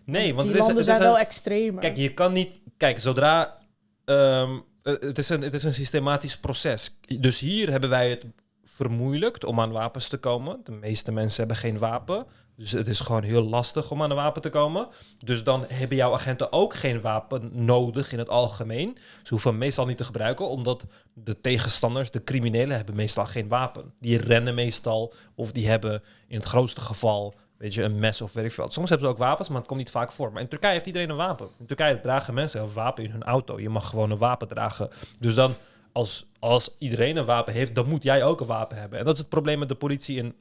Nee, 0.04 0.34
want 0.34 0.46
die 0.48 0.56
het 0.56 0.66
is, 0.66 0.66
landen 0.66 0.76
het 0.76 0.86
is 0.86 0.96
zijn 0.96 1.06
een- 1.08 1.12
wel 1.14 1.18
extremer. 1.24 1.80
Kijk, 1.80 1.96
je 1.96 2.14
kan 2.14 2.32
niet... 2.32 2.60
Kijk, 2.76 2.98
zodra... 2.98 3.58
ehm, 4.04 4.50
eh, 4.82 4.94
het, 5.00 5.18
is 5.18 5.28
een, 5.28 5.42
het 5.42 5.54
is 5.54 5.62
een 5.62 5.72
systematisch 5.72 6.36
proces. 6.38 6.98
Dus 7.20 7.38
hier 7.40 7.70
hebben 7.70 7.90
wij 7.90 8.10
het 8.10 8.24
vermoeilijkt 8.64 9.44
om 9.44 9.60
aan 9.60 9.70
wapens 9.70 10.08
te 10.08 10.16
komen. 10.16 10.60
De 10.64 10.72
meeste 10.72 11.12
mensen 11.12 11.38
hebben 11.38 11.56
geen 11.56 11.78
wapen. 11.78 12.26
Dus 12.56 12.70
het 12.72 12.88
is 12.88 13.00
gewoon 13.00 13.22
heel 13.22 13.42
lastig 13.42 13.90
om 13.90 14.02
aan 14.02 14.10
een 14.10 14.16
wapen 14.16 14.42
te 14.42 14.48
komen. 14.48 14.88
Dus 15.18 15.44
dan 15.44 15.64
hebben 15.68 15.96
jouw 15.96 16.12
agenten 16.12 16.52
ook 16.52 16.74
geen 16.74 17.00
wapen 17.00 17.50
nodig 17.64 18.12
in 18.12 18.18
het 18.18 18.28
algemeen. 18.28 18.98
Ze 19.22 19.28
hoeven 19.28 19.58
meestal 19.58 19.86
niet 19.86 19.96
te 19.96 20.04
gebruiken, 20.04 20.48
omdat 20.48 20.84
de 21.14 21.40
tegenstanders, 21.40 22.10
de 22.10 22.24
criminelen, 22.24 22.76
hebben 22.76 22.96
meestal 22.96 23.26
geen 23.26 23.48
wapen. 23.48 23.92
Die 24.00 24.18
rennen 24.18 24.54
meestal 24.54 25.12
of 25.34 25.52
die 25.52 25.68
hebben 25.68 26.02
in 26.28 26.36
het 26.36 26.46
grootste 26.46 26.80
geval 26.80 27.34
weet 27.58 27.74
je, 27.74 27.82
een 27.82 27.98
mes 27.98 28.20
of 28.20 28.32
weet 28.32 28.44
ik 28.44 28.52
veel. 28.52 28.70
Soms 28.70 28.88
hebben 28.88 29.08
ze 29.08 29.12
ook 29.14 29.20
wapens, 29.20 29.48
maar 29.48 29.58
het 29.58 29.66
komt 29.66 29.78
niet 29.78 29.90
vaak 29.90 30.12
voor. 30.12 30.32
Maar 30.32 30.42
in 30.42 30.48
Turkije 30.48 30.72
heeft 30.72 30.86
iedereen 30.86 31.10
een 31.10 31.16
wapen. 31.16 31.48
In 31.58 31.66
Turkije 31.66 32.00
dragen 32.00 32.34
mensen 32.34 32.60
een 32.60 32.72
wapen 32.72 33.04
in 33.04 33.10
hun 33.10 33.22
auto. 33.22 33.60
Je 33.60 33.68
mag 33.68 33.88
gewoon 33.88 34.10
een 34.10 34.18
wapen 34.18 34.48
dragen. 34.48 34.90
Dus 35.18 35.34
dan, 35.34 35.54
als, 35.92 36.26
als 36.38 36.76
iedereen 36.78 37.16
een 37.16 37.24
wapen 37.24 37.52
heeft, 37.52 37.74
dan 37.74 37.88
moet 37.88 38.02
jij 38.02 38.24
ook 38.24 38.40
een 38.40 38.46
wapen 38.46 38.78
hebben. 38.78 38.98
En 38.98 39.04
dat 39.04 39.14
is 39.14 39.20
het 39.20 39.28
probleem 39.28 39.58
met 39.58 39.68
de 39.68 39.74
politie 39.74 40.16
in 40.16 40.34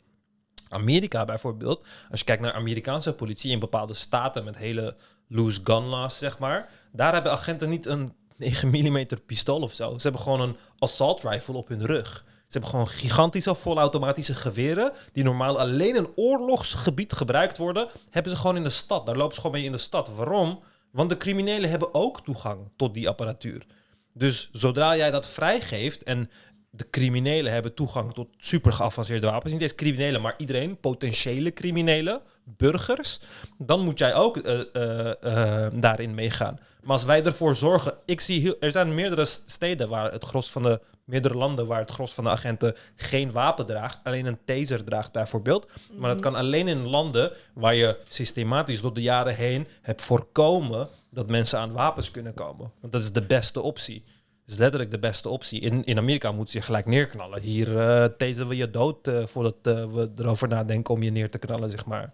Amerika 0.69 1.25
bijvoorbeeld. 1.25 1.85
Als 2.11 2.19
je 2.19 2.25
kijkt 2.25 2.41
naar 2.41 2.53
Amerikaanse 2.53 3.13
politie 3.13 3.51
in 3.51 3.59
bepaalde 3.59 3.93
staten 3.93 4.43
met 4.43 4.57
hele 4.57 4.95
loose 5.27 5.59
gun 5.63 5.87
laws, 5.87 6.17
zeg 6.17 6.39
maar. 6.39 6.69
Daar 6.91 7.13
hebben 7.13 7.31
agenten 7.31 7.69
niet 7.69 7.85
een 7.85 8.13
9 8.37 8.69
mm 8.69 9.05
pistool 9.25 9.61
of 9.61 9.73
zo. 9.73 9.97
Ze 9.97 10.03
hebben 10.03 10.21
gewoon 10.21 10.41
een 10.41 10.57
assault 10.79 11.23
rifle 11.23 11.53
op 11.53 11.67
hun 11.67 11.85
rug. 11.85 12.25
Hebben 12.55 12.73
gewoon 12.73 12.87
gigantische 12.87 13.55
volautomatische 13.55 14.35
geweren... 14.35 14.91
die 15.13 15.23
normaal 15.23 15.59
alleen 15.59 15.95
in 15.95 16.07
oorlogsgebied 16.15 17.13
gebruikt 17.13 17.57
worden... 17.57 17.87
hebben 18.09 18.31
ze 18.31 18.37
gewoon 18.37 18.55
in 18.55 18.63
de 18.63 18.69
stad. 18.69 19.05
Daar 19.05 19.15
lopen 19.15 19.35
ze 19.35 19.41
gewoon 19.41 19.55
mee 19.55 19.65
in 19.65 19.71
de 19.71 19.77
stad. 19.77 20.09
Waarom? 20.15 20.59
Want 20.91 21.09
de 21.09 21.17
criminelen 21.17 21.69
hebben 21.69 21.93
ook 21.93 22.21
toegang 22.21 22.69
tot 22.75 22.93
die 22.93 23.09
apparatuur. 23.09 23.65
Dus 24.13 24.49
zodra 24.51 24.95
jij 24.95 25.11
dat 25.11 25.27
vrijgeeft 25.27 26.03
en 26.03 26.29
de 26.75 26.89
criminelen 26.89 27.51
hebben 27.51 27.73
toegang 27.73 28.13
tot 28.13 28.27
super 28.37 28.73
geavanceerde 28.73 29.27
wapens, 29.27 29.53
niet 29.53 29.61
eens 29.61 29.75
criminelen, 29.75 30.21
maar 30.21 30.33
iedereen, 30.37 30.79
potentiële 30.79 31.53
criminelen, 31.53 32.21
burgers, 32.43 33.19
dan 33.57 33.79
moet 33.81 33.99
jij 33.99 34.13
ook 34.13 34.37
eh, 34.37 34.59
eh, 34.73 35.65
eh, 35.65 35.71
daarin 35.73 36.13
meegaan. 36.13 36.59
Maar 36.81 36.91
als 36.91 37.03
wij 37.03 37.23
ervoor 37.23 37.55
zorgen, 37.55 37.93
ik 38.05 38.21
zie 38.21 38.41
heel, 38.41 38.55
er 38.59 38.71
zijn 38.71 38.95
meerdere 38.95 39.25
steden 39.25 39.89
waar 39.89 40.11
het 40.11 40.23
gros 40.23 40.51
van 40.51 40.63
de 40.63 40.79
meerdere 41.05 41.35
landen 41.35 41.67
waar 41.67 41.79
het 41.79 41.91
gros 41.91 42.13
van 42.13 42.23
de 42.23 42.29
agenten 42.29 42.75
geen 42.95 43.31
wapen 43.31 43.65
draagt, 43.65 43.99
alleen 44.03 44.25
een 44.25 44.39
taser 44.45 44.83
draagt 44.83 45.11
bijvoorbeeld. 45.11 45.69
Maar 45.97 46.13
dat 46.13 46.21
kan 46.21 46.35
alleen 46.35 46.67
in 46.67 46.87
landen 46.87 47.31
waar 47.53 47.75
je 47.75 47.97
systematisch 48.07 48.81
door 48.81 48.93
de 48.93 49.01
jaren 49.01 49.35
heen 49.35 49.67
hebt 49.81 50.01
voorkomen 50.01 50.89
dat 51.09 51.29
mensen 51.29 51.59
aan 51.59 51.71
wapens 51.71 52.11
kunnen 52.11 52.33
komen. 52.33 52.71
Want 52.79 52.93
dat 52.93 53.01
is 53.01 53.11
de 53.11 53.25
beste 53.25 53.61
optie. 53.61 54.03
Is 54.45 54.57
letterlijk 54.57 54.91
de 54.91 54.99
beste 54.99 55.29
optie. 55.29 55.59
In, 55.59 55.83
in 55.83 55.97
Amerika 55.97 56.31
moet 56.31 56.51
je 56.51 56.61
gelijk 56.61 56.85
neerknallen. 56.85 57.41
Hier 57.41 57.67
uh, 57.67 58.05
tasen 58.05 58.47
we 58.47 58.55
je 58.55 58.71
dood 58.71 59.07
eh, 59.07 59.25
voordat 59.25 59.55
eh, 59.61 59.93
we 59.93 60.11
erover 60.15 60.47
nadenken 60.47 60.93
om 60.93 61.03
je 61.03 61.11
neer 61.11 61.29
te 61.29 61.37
knallen, 61.37 61.69
zeg 61.69 61.85
maar. 61.85 62.13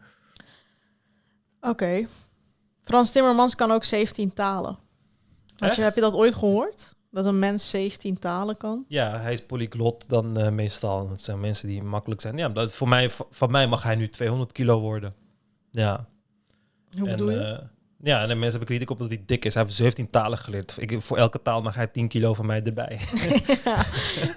Oké. 1.62 2.08
Frans 2.84 3.12
Timmermans 3.12 3.56
kan 3.56 3.72
ook 3.72 3.84
17 3.84 4.34
talen. 4.34 4.78
Had 5.58 5.70
Echt? 5.70 5.76
je, 5.76 5.82
heb 5.82 5.96
je 5.96 6.02
dat 6.02 6.14
ooit 6.14 6.36
gehoord? 6.36 6.96
Dat 7.12 7.26
een 7.26 7.40
mens 7.40 7.70
17 7.70 8.20
talen 8.20 8.58
kan? 8.58 8.86
Ja, 8.88 9.20
hij 9.20 9.34
is 9.34 9.46
polyglot 9.46 10.10
dan 10.10 10.38
eh, 10.38 10.50
meestal. 10.50 11.08
Dat 11.08 11.22
zijn 11.22 11.40
mensen 11.40 11.68
die 11.68 11.84
makkelijk 11.84 12.22
zijn. 12.22 12.38
Ja, 12.38 12.50
dat, 12.50 12.72
voor 12.72 12.88
mij, 12.88 13.10
van 13.30 13.52
mij 13.52 13.68
mag 13.68 13.84
hij 13.84 13.96
nu 13.96 14.08
200 14.08 14.52
kilo 14.52 14.80
worden. 14.80 15.14
Ja. 15.72 16.08
Hoe 16.98 17.08
en, 17.08 17.18
bedoel 17.18 17.32
je? 17.32 17.68
Ja, 18.04 18.22
en 18.22 18.28
de 18.28 18.36
mensen 18.36 18.50
hebben 18.50 18.68
kritiek 18.68 18.90
op 18.90 18.98
dat 18.98 19.08
hij 19.08 19.24
dik 19.26 19.46
is. 19.46 19.54
Hij 19.54 19.64
heeft 19.64 19.76
17 19.76 20.10
talen 20.10 20.38
geleerd. 20.38 20.76
Ik, 20.78 21.02
voor 21.02 21.18
elke 21.18 21.42
taal 21.42 21.62
mag 21.62 21.76
hij 21.76 21.88
10 21.88 22.08
kilo 22.08 22.34
van 22.34 22.46
mij 22.46 22.62
erbij. 22.64 23.00
ja. 23.66 23.86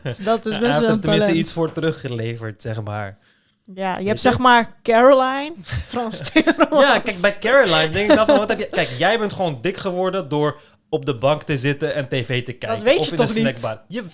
Dus 0.02 0.16
dat 0.16 0.46
is 0.46 0.52
hij 0.52 0.60
best 0.60 0.72
heeft 0.72 0.86
wel 0.86 0.90
er 0.90 1.00
tenminste 1.00 1.32
iets 1.32 1.52
voor 1.52 1.72
teruggeleverd, 1.72 2.62
zeg 2.62 2.82
maar. 2.82 3.18
Ja, 3.74 3.98
je 3.98 4.06
hebt 4.06 4.20
zeg 4.20 4.38
maar 4.38 4.76
Caroline, 4.82 5.52
Frans 5.88 6.30
Timmermans. 6.30 6.82
Ja, 6.82 6.98
kijk, 6.98 7.20
bij 7.20 7.38
Caroline 7.38 7.90
denk 7.90 8.10
ik 8.10 8.16
dan 8.16 8.26
van, 8.26 8.38
wat 8.38 8.48
heb 8.48 8.58
je... 8.58 8.68
Kijk, 8.68 8.88
jij 8.98 9.18
bent 9.18 9.32
gewoon 9.32 9.58
dik 9.60 9.76
geworden 9.76 10.28
door 10.28 10.60
op 10.88 11.06
de 11.06 11.14
bank 11.14 11.42
te 11.42 11.58
zitten 11.58 11.94
en 11.94 12.08
tv 12.08 12.44
te 12.44 12.52
kijken. 12.52 12.84
weet 12.84 12.98
of 12.98 13.04
je 13.04 13.10
in 13.10 13.16
toch 13.16 13.34
niet? 13.34 13.78
Je, 13.88 14.04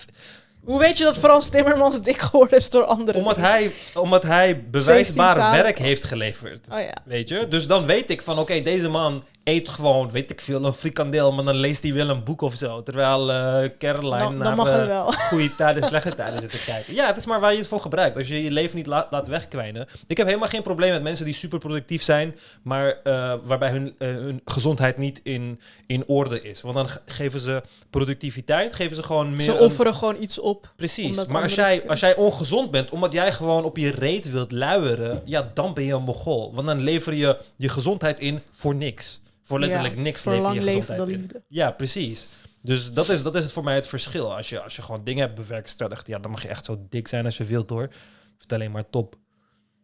Hoe 0.63 0.79
weet 0.79 0.97
je 0.97 1.03
dat 1.03 1.17
Frans 1.17 1.49
Timmermans 1.49 2.01
dik 2.01 2.21
geworden 2.21 2.57
is 2.57 2.69
door 2.69 2.83
anderen? 2.83 3.21
omdat, 3.21 3.37
hij, 3.37 3.71
omdat 3.93 4.23
hij 4.23 4.63
bewijsbaar 4.69 5.51
werk 5.51 5.77
heeft 5.77 6.03
geleverd. 6.03 6.67
Oh 6.71 6.79
ja. 6.79 6.93
Weet 7.05 7.29
je? 7.29 7.47
Dus 7.47 7.67
dan 7.67 7.85
weet 7.85 8.09
ik 8.09 8.21
van, 8.21 8.39
oké, 8.39 8.61
deze 8.61 8.89
man 8.89 9.23
eet 9.43 9.69
gewoon, 9.69 10.11
weet 10.11 10.31
ik 10.31 10.41
veel, 10.41 10.65
een 10.65 10.73
frikandel, 10.73 11.31
maar 11.31 11.45
dan 11.45 11.55
leest 11.55 11.83
hij 11.83 11.93
wel 11.93 12.09
een 12.09 12.23
boek 12.23 12.41
of 12.41 12.53
zo. 12.55 12.83
Terwijl 12.83 13.31
eh, 13.31 13.69
Caroline 13.79 14.19
Dan, 14.19 14.37
naar 14.37 14.55
eh, 14.89 15.07
goede 15.29 15.55
tijden, 15.55 15.83
slechte 15.83 16.15
tijden 16.15 16.41
zit 16.41 16.49
te 16.49 16.63
kijken. 16.65 16.93
Ja, 16.93 17.07
het 17.07 17.17
is 17.17 17.25
maar 17.25 17.39
waar 17.39 17.51
je 17.51 17.57
het 17.57 17.67
voor 17.67 17.79
gebruikt. 17.79 18.17
Als 18.17 18.27
je 18.27 18.43
je 18.43 18.51
leven 18.51 18.75
niet 18.77 18.85
laat, 18.85 19.07
laat 19.11 19.27
wegkwijnen. 19.27 19.87
Ik 20.07 20.17
heb 20.17 20.27
helemaal 20.27 20.47
geen 20.49 20.61
probleem 20.61 20.91
met 20.91 21.03
mensen 21.03 21.25
die 21.25 21.33
super 21.33 21.59
productief 21.59 22.03
zijn, 22.03 22.35
maar 22.61 22.99
eh, 23.03 23.33
waarbij 23.43 23.69
hun, 23.69 23.95
hun 23.97 24.41
gezondheid 24.45 24.97
niet 24.97 25.19
in, 25.23 25.59
in 25.87 26.03
orde 26.07 26.41
is. 26.41 26.61
Want 26.61 26.75
dan 26.75 26.89
ge- 26.89 26.99
geven 27.05 27.39
ze 27.39 27.61
productiviteit, 27.89 28.73
geven 28.73 28.95
ze 28.95 29.03
gewoon 29.03 29.29
meer... 29.31 29.39
Ze 29.41 29.51
een- 29.51 29.59
offeren 29.59 29.95
gewoon 29.95 30.15
iets 30.19 30.39
op. 30.39 30.73
Precies, 30.75 31.25
maar 31.27 31.43
als 31.43 31.55
jij, 31.55 31.87
als 31.87 31.99
jij 31.99 32.15
ongezond 32.15 32.71
bent, 32.71 32.89
omdat 32.89 33.11
jij 33.11 33.31
gewoon 33.31 33.63
op 33.63 33.77
je 33.77 33.89
reet 33.91 34.31
wilt 34.31 34.51
luieren, 34.51 35.21
ja, 35.25 35.51
dan 35.53 35.73
ben 35.73 35.83
je 35.83 35.93
een 35.93 36.01
mogol. 36.03 36.53
Want 36.53 36.67
dan 36.67 36.79
lever 36.81 37.13
je 37.13 37.37
je 37.55 37.69
gezondheid 37.69 38.19
in 38.19 38.41
voor 38.51 38.75
niks. 38.75 39.21
Voor 39.51 39.59
letterlijk 39.59 39.95
Ja, 39.95 40.01
niks 40.01 40.21
Voor 40.21 40.35
lang 40.35 40.55
je 40.55 40.63
leven 40.63 41.05
liefde. 41.05 41.41
Ja, 41.47 41.71
precies. 41.71 42.27
Dus 42.61 42.93
dat 42.93 43.09
is, 43.09 43.23
dat 43.23 43.35
is 43.35 43.43
het 43.43 43.53
voor 43.53 43.63
mij 43.63 43.75
het 43.75 43.87
verschil. 43.87 44.35
Als 44.35 44.49
je, 44.49 44.61
als 44.61 44.75
je 44.75 44.81
gewoon 44.81 45.03
dingen 45.03 45.21
hebt 45.21 45.35
bewerkstelligd, 45.35 46.07
ja, 46.07 46.19
dan 46.19 46.31
mag 46.31 46.41
je 46.41 46.47
echt 46.47 46.65
zo 46.65 46.85
dik 46.89 47.07
zijn 47.07 47.25
als 47.25 47.37
je 47.37 47.43
wilt 47.43 47.69
hoor. 47.69 47.89
Het 48.37 48.53
alleen 48.53 48.71
maar 48.71 48.89
top. 48.89 49.15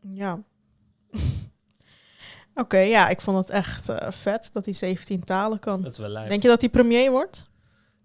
Ja. 0.10 0.44
Oké, 2.56 2.78
ja, 2.78 3.10
ik 3.10 3.22
vond 3.22 3.38
het 3.38 3.50
echt 3.50 3.90
eh, 3.90 4.12
vet 4.12 4.50
dat 4.54 4.66
hij 4.66 4.74
17 4.74 5.24
talen 5.24 5.60
kan. 5.60 5.82
Dat 5.82 5.92
is 5.92 5.98
wel 5.98 6.10
lijp. 6.10 6.30
Denk 6.30 6.42
je 6.42 6.48
dat 6.48 6.62
hij 6.62 6.70
premier 6.70 7.12
wordt? 7.12 7.50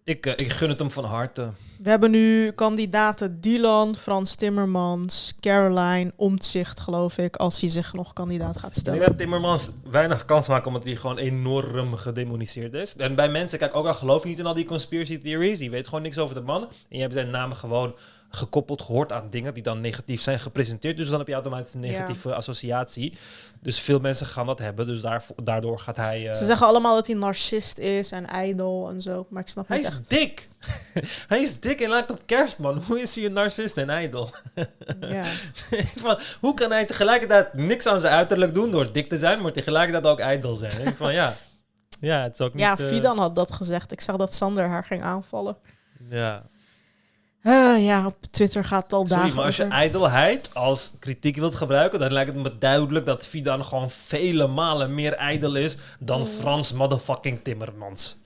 Ik, 0.04 0.26
eh, 0.26 0.32
ik 0.36 0.48
gun 0.52 0.68
het 0.68 0.78
hem 0.78 0.90
van 0.90 1.04
harte. 1.04 1.52
We 1.78 1.88
hebben 1.90 2.10
nu 2.10 2.50
kandidaten 2.50 3.40
Dylan, 3.40 3.96
Frans 3.96 4.34
Timmermans, 4.34 5.34
Caroline, 5.40 6.12
Omtzigt, 6.16 6.80
geloof 6.80 7.18
ik, 7.18 7.36
als 7.36 7.60
hij 7.60 7.70
zich 7.70 7.92
nog 7.92 8.12
kandidaat 8.12 8.56
gaat 8.56 8.76
Ik 8.76 8.84
denk 8.84 8.96
stellen. 8.96 9.00
dat 9.08 9.18
Timmermans 9.18 9.70
weinig 9.90 10.24
kans 10.24 10.48
maakt 10.48 10.66
omdat 10.66 10.84
hij 10.84 10.96
gewoon 10.96 11.18
enorm 11.18 11.94
gedemoniseerd 11.94 12.74
is. 12.74 12.96
En 12.96 13.14
bij 13.14 13.28
mensen, 13.28 13.58
kijk, 13.58 13.74
ook 13.76 13.86
al 13.86 13.94
geloof 13.94 14.22
je 14.22 14.28
niet 14.28 14.38
in 14.38 14.46
al 14.46 14.54
die 14.54 14.64
conspiracy 14.64 15.18
theories, 15.18 15.58
die 15.58 15.70
weet 15.70 15.86
gewoon 15.86 16.02
niks 16.02 16.18
over 16.18 16.34
de 16.34 16.40
man. 16.40 16.62
En 16.62 16.68
je 16.88 17.00
hebt 17.00 17.14
zijn 17.14 17.30
namen 17.30 17.56
gewoon 17.56 17.94
gekoppeld 18.30 18.82
gehoord 18.82 19.12
aan 19.12 19.26
dingen 19.30 19.54
die 19.54 19.62
dan 19.62 19.80
negatief 19.80 20.22
zijn 20.22 20.38
gepresenteerd. 20.40 20.96
Dus 20.96 21.08
dan 21.08 21.18
heb 21.18 21.28
je 21.28 21.34
automatisch 21.34 21.74
een 21.74 21.82
Ja. 21.82 21.90
negatieve 21.90 22.34
associatie. 22.34 23.12
Dus 23.62 23.80
veel 23.80 23.98
mensen 23.98 24.26
gaan 24.26 24.46
dat 24.46 24.58
hebben. 24.58 24.86
Dus 24.86 25.02
daardoor 25.44 25.78
gaat 25.78 25.96
hij... 25.96 26.28
eh, 26.28 26.34
Ze 26.34 26.44
zeggen 26.44 26.66
allemaal 26.66 26.94
dat 26.94 27.06
hij 27.06 27.16
narcist 27.16 27.78
is 27.78 28.10
en 28.10 28.26
ijdel 28.26 28.88
en 28.90 29.00
zo, 29.00 29.26
maar 29.30 29.42
ik 29.42 29.48
snap 29.48 29.68
hij 29.68 29.76
niet 29.76 29.86
is 29.86 29.92
echt. 29.92 30.08
dik. 30.08 30.48
hij 31.28 31.42
is 31.42 31.60
dik 31.60 31.80
en 31.80 31.88
lijkt 31.90 32.10
op 32.10 32.20
kerstman. 32.26 32.82
Hoe 32.86 33.00
is 33.00 33.14
hij 33.14 33.24
een 33.24 33.32
narcist 33.32 33.76
en 33.76 33.90
ijdel? 33.90 34.30
Ja. 35.00 35.24
van, 36.04 36.18
hoe 36.40 36.54
kan 36.54 36.70
hij 36.70 36.84
tegelijkertijd 36.84 37.54
niks 37.54 37.86
aan 37.86 38.00
zijn 38.00 38.14
uiterlijk 38.14 38.54
doen 38.54 38.70
door 38.70 38.92
dik 38.92 39.08
te 39.08 39.18
zijn, 39.18 39.40
maar 39.42 39.52
tegelijkertijd 39.52 40.06
ook 40.06 40.18
ijdel 40.20 40.56
zijn? 40.56 40.86
Ik 40.86 40.94
van 40.96 41.12
ja, 41.12 41.36
ja, 42.00 42.22
het 42.22 42.34
is 42.34 42.40
ook 42.40 42.52
niet. 42.54 42.62
ja, 42.62 42.78
eh, 42.78 42.86
Fidan 42.86 43.18
had 43.18 43.36
dat 43.36 43.52
gezegd. 43.52 43.92
Ik 43.92 44.00
zag 44.00 44.16
dat 44.16 44.34
Sander 44.34 44.66
haar 44.68 44.84
ging 44.84 45.02
aanvallen. 45.02 45.56
Ja. 46.10 46.42
Eh, 47.42 47.84
ja, 47.84 48.06
op 48.06 48.16
Twitter 48.30 48.64
gaat 48.64 48.82
het 48.82 48.92
al 48.92 49.06
Sorry, 49.06 49.22
dagen 49.22 49.36
maar 49.36 49.44
als 49.44 49.56
je 49.56 49.62
over. 49.64 49.76
ijdelheid 49.76 50.50
als 50.54 50.92
kritiek 50.98 51.36
wilt 51.36 51.54
gebruiken, 51.54 51.98
dan 51.98 52.12
lijkt 52.12 52.32
het 52.32 52.42
me 52.42 52.58
duidelijk 52.58 53.06
dat 53.06 53.26
Fidan 53.26 53.64
gewoon 53.64 53.90
vele 53.90 54.46
malen 54.46 54.94
meer 54.94 55.12
ijdel 55.12 55.54
is 55.54 55.76
dan 55.98 56.26
Frans 56.26 56.72
motherfucking 56.72 57.40
Timmermans. 57.42 58.16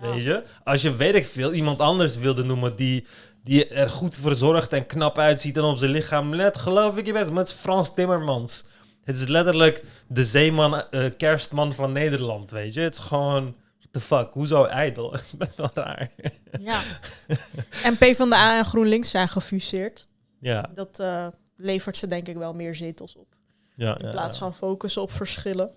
Ja. 0.00 0.10
Weet 0.10 0.24
je? 0.24 0.42
Als 0.64 0.82
je, 0.82 0.96
weet 0.96 1.14
ik 1.14 1.26
veel, 1.26 1.52
iemand 1.52 1.78
anders 1.78 2.16
wilde 2.16 2.44
noemen 2.44 2.76
die, 2.76 3.06
die 3.42 3.68
er 3.68 3.90
goed 3.90 4.16
verzorgd 4.16 4.72
en 4.72 4.86
knap 4.86 5.18
uitziet 5.18 5.56
en 5.56 5.62
op 5.62 5.76
zijn 5.78 5.90
lichaam 5.90 6.34
let, 6.34 6.56
geloof 6.58 6.96
ik 6.96 7.06
je 7.06 7.12
best, 7.12 7.30
maar 7.30 7.38
het 7.38 7.48
is 7.48 7.54
Frans 7.54 7.94
Timmermans. 7.94 8.64
Het 9.04 9.16
is 9.16 9.26
letterlijk 9.26 9.84
de 10.08 10.24
zeeman, 10.24 10.88
eh, 10.90 11.04
kerstman 11.16 11.72
van 11.72 11.92
Nederland, 11.92 12.50
weet 12.50 12.74
je? 12.74 12.80
Het 12.80 12.94
is 12.94 13.00
gewoon, 13.00 13.54
the 13.94 14.00
fuck, 14.00 14.32
hoezo 14.32 14.64
ijdel? 14.64 15.10
Het 15.12 15.20
is 15.20 15.32
best 15.36 15.56
wel 15.56 15.70
raar. 15.74 16.10
Ja. 16.60 16.80
En 17.84 17.96
PvdA 17.96 18.58
en 18.58 18.64
GroenLinks 18.64 19.10
zijn 19.10 19.28
gefuseerd. 19.28 20.06
ja, 20.40 20.70
Dat 20.74 20.98
eh, 20.98 21.26
levert 21.56 21.96
ze 21.96 22.06
denk 22.06 22.28
ik 22.28 22.36
wel 22.36 22.54
meer 22.54 22.74
zetels 22.74 23.16
op. 23.16 23.26
ja, 23.74 23.98
In 23.98 24.04
ja. 24.04 24.10
plaats 24.10 24.38
van 24.38 24.54
focussen 24.54 25.02
op 25.02 25.12
verschillen. 25.12 25.70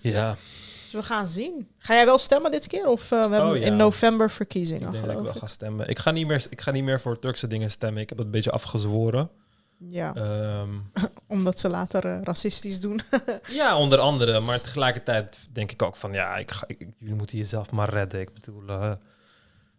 Ja, 0.00 0.36
Dus 0.82 0.92
we 0.92 1.02
gaan 1.02 1.28
zien. 1.28 1.68
Ga 1.78 1.94
jij 1.94 2.04
wel 2.04 2.18
stemmen 2.18 2.50
dit 2.50 2.66
keer? 2.66 2.86
Of 2.86 3.02
eh, 3.12 3.26
we 3.28 3.34
hebben 3.34 3.50
Oh, 3.50 3.56
in 3.56 3.76
november 3.76 4.30
verkiezingen, 4.30 4.86
Ik 4.86 4.92
denk 4.92 5.06
dat 5.06 5.16
ik 5.16 5.22
wel 5.22 5.34
ga 5.34 5.46
stemmen. 5.46 5.88
Ik 5.88 5.98
ga, 5.98 6.10
niet 6.10 6.26
meer, 6.26 6.46
ik 6.50 6.60
ga 6.60 6.70
niet 6.70 6.84
meer 6.84 7.00
voor 7.00 7.18
Turkse 7.18 7.46
dingen 7.46 7.70
stemmen. 7.70 8.02
Ik 8.02 8.08
heb 8.08 8.18
het 8.18 8.26
een 8.26 8.32
beetje 8.32 8.50
afgezworen. 8.50 9.30
Ja, 9.78 10.14
Ehm, 10.14 10.70
omdat 11.28 11.58
ze 11.58 11.68
later 11.68 12.04
eh, 12.06 12.22
racistisch 12.22 12.80
doen. 12.80 13.00
ja, 13.50 13.78
onder 13.78 13.98
andere. 13.98 14.40
Maar 14.40 14.60
tegelijkertijd 14.60 15.46
denk 15.52 15.72
ik 15.72 15.82
ook 15.82 15.96
van... 15.96 16.12
Ja, 16.12 16.36
ik 16.36 16.50
ga, 16.50 16.64
ik- 16.66 16.88
jullie 16.98 17.14
moeten 17.14 17.38
jezelf 17.38 17.70
maar 17.70 17.88
redden. 17.90 18.20
Ik 18.20 18.32
bedoel, 18.32 18.68
eh, 18.68 18.92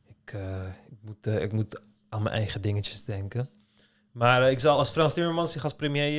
ik, 0.07 0.33
eh, 0.33 0.67
ik, 0.89 0.97
moet, 1.01 1.27
ik 1.27 1.51
moet 1.51 1.81
aan 2.09 2.23
mijn 2.23 2.35
eigen 2.35 2.61
dingetjes 2.61 3.03
denken. 3.03 3.49
Maar 4.11 4.51
ik 4.51 4.59
zal 4.59 4.77
als 4.77 4.89
Frans 4.89 5.13
Timmermans 5.13 5.51
zich 5.51 5.63
als 5.63 5.73
premier... 5.73 6.11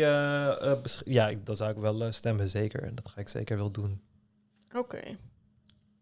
ja, 1.05 1.29
ik, 1.29 1.47
dan 1.47 1.57
zou 1.57 1.71
ik 1.71 1.77
wel 1.77 2.13
stemmen, 2.13 2.51
zeker. 2.51 2.83
En 2.83 2.95
dat 2.95 3.09
ga 3.09 3.21
ik 3.21 3.29
zeker 3.29 3.57
wel 3.57 3.71
doen. 3.71 4.01
Oké. 4.75 5.01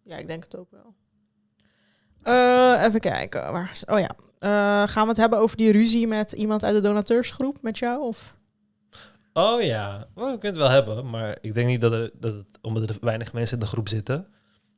Ja, 0.02 0.16
ik 0.16 0.26
denk 0.26 0.44
het 0.44 0.56
ook 0.56 0.70
wel. 0.70 0.94
Even 2.84 3.00
kijken. 3.00 3.52
Waar 3.52 3.80
oh 3.86 3.98
ja. 3.98 4.16
Gaan 4.86 5.02
we 5.02 5.08
het 5.08 5.16
hebben 5.16 5.38
over 5.38 5.56
die 5.56 5.72
ruzie 5.72 6.06
met 6.06 6.32
iemand 6.32 6.64
uit 6.64 6.74
de 6.74 6.80
donateursgroep 6.80 7.62
met 7.62 7.78
jou? 7.78 8.00
Of? 8.02 8.36
Oh 9.36 9.62
ja, 9.62 10.06
well, 10.14 10.32
we 10.32 10.38
kunnen 10.38 10.42
het 10.42 10.56
wel 10.56 10.68
hebben, 10.68 11.10
maar 11.10 11.38
ik 11.40 11.54
denk 11.54 11.66
niet 11.66 11.80
dat, 11.80 11.92
er, 11.92 12.10
dat 12.20 12.34
het, 12.34 12.46
omdat 12.60 12.90
er 12.90 12.96
weinig 13.00 13.32
mensen 13.32 13.58
in 13.58 13.64
de 13.64 13.70
groep 13.70 13.88
zitten, 13.88 14.26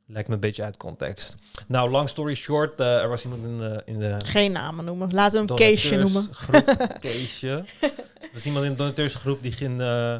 lijkt 0.07 0.27
me 0.27 0.33
een 0.33 0.39
beetje 0.39 0.63
uit 0.63 0.77
context. 0.77 1.35
Nou, 1.67 1.89
long 1.89 2.09
story 2.09 2.35
short, 2.35 2.79
eh, 2.79 3.01
er 3.01 3.09
was 3.09 3.23
iemand 3.23 3.43
in 3.43 3.57
de, 3.57 3.81
in 3.85 3.99
de 3.99 4.15
Geen 4.25 4.51
namen 4.51 4.85
noemen. 4.85 5.13
Laten 5.13 5.41
we 5.41 5.47
hem 5.47 5.55
Keesje 5.55 5.97
noemen. 5.97 6.29
Keesje. 6.99 7.63
Er 7.81 8.29
was 8.33 8.45
iemand 8.45 8.65
in 8.65 8.71
de 8.71 8.77
donateursgroep 8.77 9.41
die 9.41 9.51
ging 9.51 9.81
eh, 9.81 10.15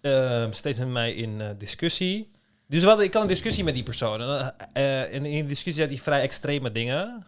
eh, 0.00 0.46
steeds 0.50 0.78
met 0.78 0.88
mij 0.88 1.12
in 1.12 1.54
discussie. 1.58 2.30
Dus 2.68 2.80
we 2.80 2.88
hadden, 2.88 3.06
ik 3.06 3.12
had 3.12 3.22
een 3.22 3.28
discussie 3.28 3.64
met 3.64 3.74
die 3.74 3.82
persoon. 3.82 4.20
En, 4.72 5.12
in 5.12 5.22
die 5.22 5.46
discussie 5.46 5.72
zei 5.72 5.88
hij 5.88 5.98
vrij 5.98 6.20
extreme 6.20 6.72
dingen. 6.72 7.24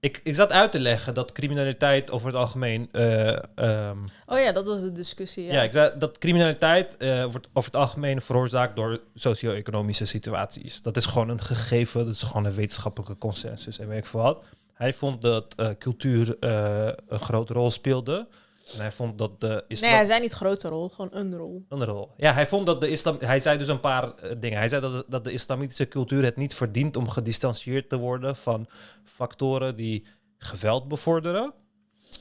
Ik, 0.00 0.20
ik 0.24 0.34
zat 0.34 0.52
uit 0.52 0.72
te 0.72 0.78
leggen 0.78 1.14
dat 1.14 1.32
criminaliteit 1.32 2.10
over 2.10 2.26
het 2.26 2.36
algemeen... 2.36 2.88
eh, 2.92 3.28
ehm, 3.54 3.98
Oh 4.26 4.38
ja, 4.38 4.52
dat 4.52 4.66
was 4.66 4.80
de 4.80 4.92
discussie. 4.92 5.44
Ja, 5.44 5.52
ja, 5.52 5.62
ik 5.62 5.72
zei 5.72 5.98
dat 5.98 6.18
criminaliteit 6.18 6.96
eh, 6.96 7.22
wordt 7.22 7.48
over 7.52 7.70
het 7.70 7.80
algemeen 7.80 8.20
veroorzaakt 8.20 8.76
door 8.76 9.00
socio-economische 9.14 10.04
situaties. 10.04 10.82
Dat 10.82 10.96
is 10.96 11.06
gewoon 11.06 11.28
een 11.28 11.40
gegeven, 11.40 12.04
dat 12.04 12.14
is 12.14 12.22
gewoon 12.22 12.44
een 12.44 12.54
wetenschappelijke 12.54 13.18
consensus 13.18 13.78
en 13.78 13.88
weet 13.88 13.98
ik 13.98 14.06
veel 14.06 14.20
wat. 14.20 14.44
Hij 14.72 14.92
vond 14.92 15.22
dat 15.22 15.54
eh, 15.56 15.68
cultuur 15.78 16.36
eh, 16.40 16.88
een 17.08 17.18
grote 17.18 17.52
rol 17.52 17.70
speelde. 17.70 18.28
En 18.72 18.80
hij 18.80 18.92
vond 18.92 19.18
dat 19.18 19.40
de 19.40 19.64
islam... 19.68 19.90
Nee, 19.90 19.98
hij 19.98 20.08
zei 20.08 20.20
niet 20.20 20.32
grote 20.32 20.68
rol, 20.68 20.88
gewoon 20.88 21.10
een 21.12 21.36
rol. 21.36 21.64
Een 21.68 21.84
rol. 21.84 22.10
Ja, 22.16 22.32
hij 22.32 22.46
vond 22.46 22.66
dat 22.66 22.80
de 22.80 22.90
islam. 22.90 23.16
Hij 23.20 23.40
zei 23.40 23.58
dus 23.58 23.68
een 23.68 23.80
paar 23.80 24.14
eh, 24.14 24.30
dingen. 24.40 24.58
Hij 24.58 24.68
zei 24.68 24.80
dat, 24.80 24.92
de- 24.92 25.04
dat 25.08 25.24
de 25.24 25.32
islamitische 25.32 25.88
cultuur 25.88 26.24
het 26.24 26.36
niet 26.36 26.54
verdient 26.54 26.96
om 26.96 27.08
gedistanceerd 27.08 27.88
te 27.88 27.96
worden 27.96 28.36
van 28.36 28.66
factoren 29.04 29.76
die 29.76 30.06
geweld 30.38 30.88
bevorderen. 30.88 31.52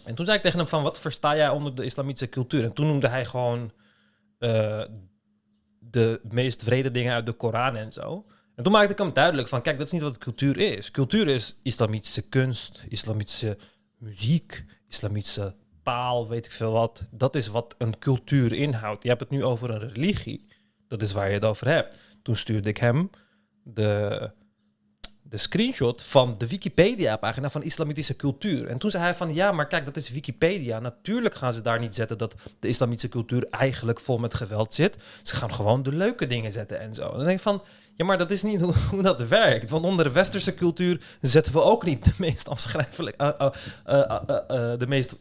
En 0.06 0.16
toen 0.16 0.26
zei 0.26 0.38
ik 0.38 0.44
tegen 0.44 0.60
hem 0.60 0.68
van, 0.68 0.84
wat 0.84 1.00
versta 1.00 1.36
jij 1.36 1.50
onder 1.50 1.76
de 1.76 1.84
islamitische 1.84 2.30
cultuur? 2.30 2.64
En 2.64 2.74
toen 2.74 2.88
noemde 2.88 3.08
hij 3.08 3.26
gewoon 3.26 3.72
eh, 4.38 4.82
de 5.80 6.22
meest 6.30 6.64
vrede 6.64 6.92
dingen 6.92 7.14
uit 7.14 7.26
de 7.26 7.32
Koran 7.34 7.76
en 7.76 7.92
zo. 7.92 8.26
En 8.56 8.64
toen 8.64 8.72
maakte 8.74 8.92
ik 8.92 8.98
hem 8.98 9.14
duidelijk 9.14 9.48
van, 9.48 9.62
kijk, 9.62 9.78
dat 9.78 9.88
is 9.88 9.94
niet 9.94 10.02
wat 10.02 10.18
cultuur 10.18 10.58
is. 10.58 10.92
Cultuur 10.92 11.28
is 11.28 11.56
islamitische 11.62 12.22
kunst, 12.22 12.84
islamitische 12.90 13.58
muziek, 13.98 14.66
islamitische 14.88 15.56
taal, 15.86 16.28
weet 16.28 16.46
ik 16.46 16.52
veel 16.52 16.72
wat. 16.72 17.08
Dat 17.12 17.36
is 17.36 17.48
wat 17.48 17.76
een 17.78 18.00
cultuur 18.00 18.54
inhoudt. 18.54 19.04
Je 19.04 19.10
hebt 19.10 19.22
het 19.22 19.30
nu 19.30 19.44
over 19.44 19.70
een 19.70 19.90
religie. 19.90 20.48
Dat 20.88 21.02
is 21.02 21.12
waar 21.12 21.28
je 21.28 21.34
het 21.34 21.46
over 21.46 21.68
hebt. 21.68 22.00
Toen 22.22 22.36
stuurde 22.36 22.70
ik 22.70 22.78
hem 22.78 23.10
de, 23.64 24.32
de 25.30 25.38
screenshot 25.38 26.02
van 26.02 26.36
de 26.38 26.48
Wikipedia-pagina 26.48 27.50
van 27.50 27.64
islamitische 27.64 28.16
cultuur. 28.16 28.68
En 28.68 28.78
toen 28.78 28.92
zei 28.92 29.04
hij 29.04 29.16
van, 29.16 29.34
ja, 29.34 29.52
maar 29.52 29.68
kijk, 29.68 29.86
dat 29.86 29.98
is 29.98 30.10
Wikipedia. 30.10 30.80
Natuurlijk 30.80 31.36
gaan 31.36 31.54
ze 31.54 31.62
daar 31.62 31.80
niet 31.80 31.96
zetten 31.96 32.18
dat 32.18 32.36
de 32.60 32.68
islamitische 32.68 33.10
cultuur 33.10 33.48
eigenlijk 33.50 34.00
vol 34.00 34.18
met 34.18 34.34
geweld 34.34 34.74
zit. 34.74 34.98
Ze 35.24 35.36
gaan 35.36 35.54
gewoon 35.54 35.84
de 35.84 35.96
leuke 35.96 36.28
dingen 36.28 36.52
zetten 36.52 36.80
en 36.80 36.94
zo. 36.94 37.02
En 37.02 37.16
dan 37.16 37.26
denk 37.26 37.38
ik 37.38 37.44
van, 37.44 37.64
ja, 37.96 38.06
maar 38.06 38.18
dat 38.18 38.32
is 38.32 38.44
niet 38.44 38.62
hoe, 38.92 39.02
dat 39.02 39.28
werkt. 39.28 39.70
Want 39.70 39.86
onder 39.86 40.06
de 40.06 40.12
westerse 40.12 40.56
cultuur 40.56 41.02
zetten 41.22 41.54
we 41.54 41.62
ook 41.62 41.86
niet 41.86 42.04
de 42.04 42.14
meest 42.18 42.50
afschrijfelijke, 42.50 43.18
eh, 43.18 43.50
eh, 43.86 44.20
eh, 44.48 44.80
de 44.80 44.88
meest 44.88 45.16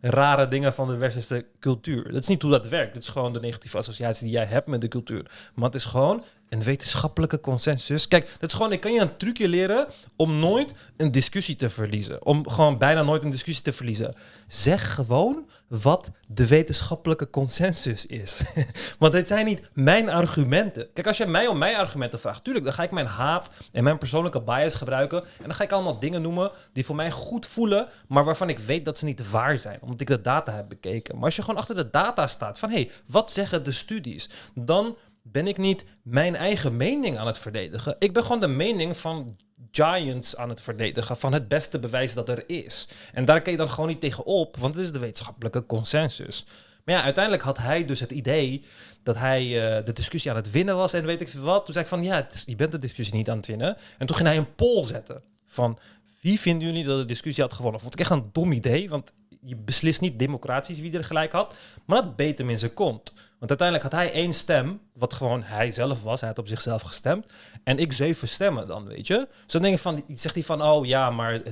rare 0.00 0.48
dingen 0.48 0.74
van 0.74 0.88
de 0.88 0.96
westerse 0.96 1.46
cultuur. 1.60 2.12
Dat 2.12 2.22
is 2.22 2.28
niet 2.28 2.42
hoe 2.42 2.50
dat 2.50 2.68
werkt. 2.68 2.94
Het 2.94 3.02
is 3.02 3.08
gewoon 3.08 3.32
de 3.32 3.40
negatieve 3.40 3.78
associatie 3.78 4.24
die 4.24 4.34
jij 4.34 4.44
hebt 4.44 4.68
met 4.68 4.80
de 4.80 4.88
cultuur. 4.88 5.30
Maar 5.54 5.64
het 5.64 5.74
is 5.74 5.84
gewoon 5.84 6.24
een 6.52 6.62
wetenschappelijke 6.62 7.40
consensus. 7.40 8.08
Kijk, 8.08 8.30
dat 8.38 8.50
is 8.50 8.56
gewoon, 8.56 8.72
ik 8.72 8.80
kan 8.80 8.92
je 8.92 9.00
een 9.00 9.16
trucje 9.16 9.48
leren 9.48 9.86
om 10.16 10.38
nooit 10.38 10.72
een 10.96 11.10
discussie 11.12 11.56
te 11.56 11.70
verliezen. 11.70 12.26
Om 12.26 12.48
gewoon 12.48 12.78
bijna 12.78 13.02
nooit 13.02 13.24
een 13.24 13.30
discussie 13.30 13.64
te 13.64 13.72
verliezen. 13.72 14.14
Zeg 14.46 14.94
gewoon 14.94 15.48
wat 15.68 16.10
de 16.30 16.46
wetenschappelijke 16.46 17.30
consensus 17.30 18.06
is. 18.06 18.40
Want 18.98 19.12
het 19.12 19.28
zijn 19.28 19.46
niet 19.46 19.62
mijn 19.72 20.10
argumenten. 20.10 20.92
Kijk, 20.92 21.06
als 21.06 21.16
je 21.16 21.26
mij 21.26 21.46
om 21.46 21.58
mijn 21.58 21.76
argumenten 21.76 22.20
vraagt, 22.20 22.44
tuurlijk, 22.44 22.64
dan 22.64 22.74
ga 22.74 22.82
ik 22.82 22.90
mijn 22.90 23.06
haat 23.06 23.50
en 23.72 23.84
mijn 23.84 23.98
persoonlijke 23.98 24.40
bias 24.40 24.74
gebruiken. 24.74 25.22
En 25.22 25.44
dan 25.44 25.54
ga 25.54 25.64
ik 25.64 25.72
allemaal 25.72 25.98
dingen 25.98 26.22
noemen 26.22 26.50
die 26.72 26.84
voor 26.84 26.96
mij 26.96 27.10
goed 27.10 27.46
voelen, 27.46 27.88
maar 28.08 28.24
waarvan 28.24 28.48
ik 28.48 28.58
weet 28.58 28.84
dat 28.84 28.98
ze 28.98 29.04
niet 29.04 29.30
waar 29.30 29.58
zijn, 29.58 29.78
omdat 29.80 30.00
ik 30.00 30.06
de 30.06 30.20
data 30.20 30.52
heb 30.52 30.68
bekeken. 30.68 31.14
Maar 31.14 31.24
als 31.24 31.36
je 31.36 31.42
gewoon 31.42 31.60
achter 31.60 31.74
de 31.74 31.90
data 31.90 32.26
staat 32.26 32.58
van, 32.58 32.68
hé, 32.68 32.74
hey, 32.74 32.90
wat 33.06 33.30
zeggen 33.30 33.64
de 33.64 33.72
studies? 33.72 34.28
Dan 34.54 34.96
ben 35.22 35.46
ik 35.46 35.58
niet 35.58 35.84
mijn 36.02 36.36
eigen 36.36 36.76
mening 36.76 37.18
aan 37.18 37.26
het 37.26 37.38
verdedigen. 37.38 37.96
Ik 37.98 38.12
ben 38.12 38.22
gewoon 38.22 38.40
de 38.40 38.46
mening 38.46 38.96
van 38.96 39.36
giants 39.70 40.36
aan 40.36 40.48
het 40.48 40.60
verdedigen, 40.60 41.16
van 41.16 41.32
het 41.32 41.48
beste 41.48 41.78
bewijs 41.78 42.14
dat 42.14 42.28
er 42.28 42.48
is. 42.48 42.88
En 43.12 43.24
daar 43.24 43.40
kun 43.40 43.52
je 43.52 43.58
dan 43.58 43.70
gewoon 43.70 43.88
niet 43.88 44.00
tegen 44.00 44.24
op, 44.24 44.56
want 44.56 44.74
het 44.74 44.84
is 44.84 44.92
de 44.92 44.98
wetenschappelijke 44.98 45.66
consensus. 45.66 46.46
Maar 46.84 46.94
ja, 46.94 47.02
uiteindelijk 47.02 47.44
had 47.44 47.58
hij 47.58 47.84
dus 47.84 48.00
het 48.00 48.10
idee 48.10 48.64
dat 49.02 49.16
hij 49.16 49.42
eh, 49.42 49.84
de 49.84 49.92
discussie 49.92 50.30
aan 50.30 50.36
het 50.36 50.50
winnen 50.50 50.76
was 50.76 50.92
en 50.92 51.04
weet 51.04 51.20
ik 51.20 51.28
veel 51.28 51.42
wat. 51.42 51.64
Toen 51.64 51.74
zei 51.74 51.84
ik 51.84 51.90
van, 51.90 52.02
ja, 52.02 52.26
je 52.44 52.56
bent 52.56 52.72
de 52.72 52.78
discussie 52.78 53.14
niet 53.14 53.30
aan 53.30 53.36
het 53.36 53.46
winnen. 53.46 53.76
En 53.98 54.06
toen 54.06 54.16
ging 54.16 54.28
hij 54.28 54.36
een 54.36 54.54
poll 54.54 54.84
zetten 54.84 55.22
van, 55.46 55.78
wie 56.20 56.40
vinden 56.40 56.68
jullie 56.68 56.84
dat 56.84 56.98
de 56.98 57.04
discussie 57.04 57.42
had 57.42 57.52
gewonnen? 57.52 57.80
Vond 57.80 57.92
ik 57.92 58.00
echt 58.00 58.10
een 58.10 58.28
dom 58.32 58.52
idee, 58.52 58.88
want 58.88 59.12
je 59.40 59.56
beslist 59.56 60.00
niet 60.00 60.18
democratisch 60.18 60.80
wie 60.80 60.96
er 60.96 61.04
gelijk 61.04 61.32
had. 61.32 61.54
Maar 61.84 62.02
dat 62.02 62.16
beet 62.16 62.38
hem 62.38 62.50
in 62.50 62.58
zijn 62.58 62.74
kont. 62.74 63.12
Want 63.42 63.60
uiteindelijk 63.60 63.90
had 63.90 64.00
hij 64.00 64.12
één 64.12 64.32
stem, 64.32 64.80
wat 64.92 65.14
gewoon 65.14 65.42
hij 65.42 65.70
zelf 65.70 66.02
was. 66.02 66.20
Hij 66.20 66.28
had 66.28 66.38
op 66.38 66.48
zichzelf 66.48 66.82
gestemd. 66.82 67.32
En 67.64 67.78
ik 67.78 67.92
zeven 67.92 68.28
stemmen 68.28 68.66
dan, 68.66 68.86
weet 68.86 69.06
je. 69.06 69.28
Dus 69.42 69.52
dan 69.52 69.62
denk 69.62 69.74
ik 69.74 69.80
van, 69.80 70.04
zegt 70.08 70.34
hij 70.34 70.44
van, 70.44 70.62
oh 70.62 70.86
ja, 70.86 71.10
maar 71.10 71.42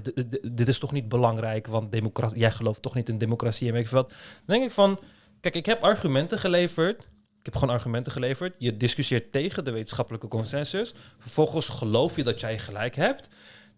dit 0.52 0.68
is 0.68 0.78
toch 0.78 0.92
niet 0.92 1.08
belangrijk, 1.08 1.66
want 1.66 1.92
democratie, 1.92 2.38
jij 2.38 2.50
gelooft 2.50 2.82
toch 2.82 2.94
niet 2.94 3.08
in 3.08 3.18
democratie 3.18 3.68
en 3.68 3.74
weet 3.74 3.84
ik 3.84 3.90
wat. 3.90 4.08
Dan 4.08 4.18
denk 4.46 4.64
ik 4.64 4.70
van, 4.70 5.00
kijk, 5.40 5.54
ik 5.54 5.66
heb 5.66 5.82
argumenten 5.82 6.38
geleverd. 6.38 7.00
Ik 7.38 7.44
heb 7.44 7.56
gewoon 7.56 7.74
argumenten 7.74 8.12
geleverd. 8.12 8.54
Je 8.58 8.76
discussieert 8.76 9.32
tegen 9.32 9.64
de 9.64 9.70
wetenschappelijke 9.70 10.28
consensus. 10.28 10.94
Vervolgens 11.18 11.68
geloof 11.68 12.16
je 12.16 12.24
dat 12.24 12.40
jij 12.40 12.58
gelijk 12.58 12.96
hebt. 12.96 13.28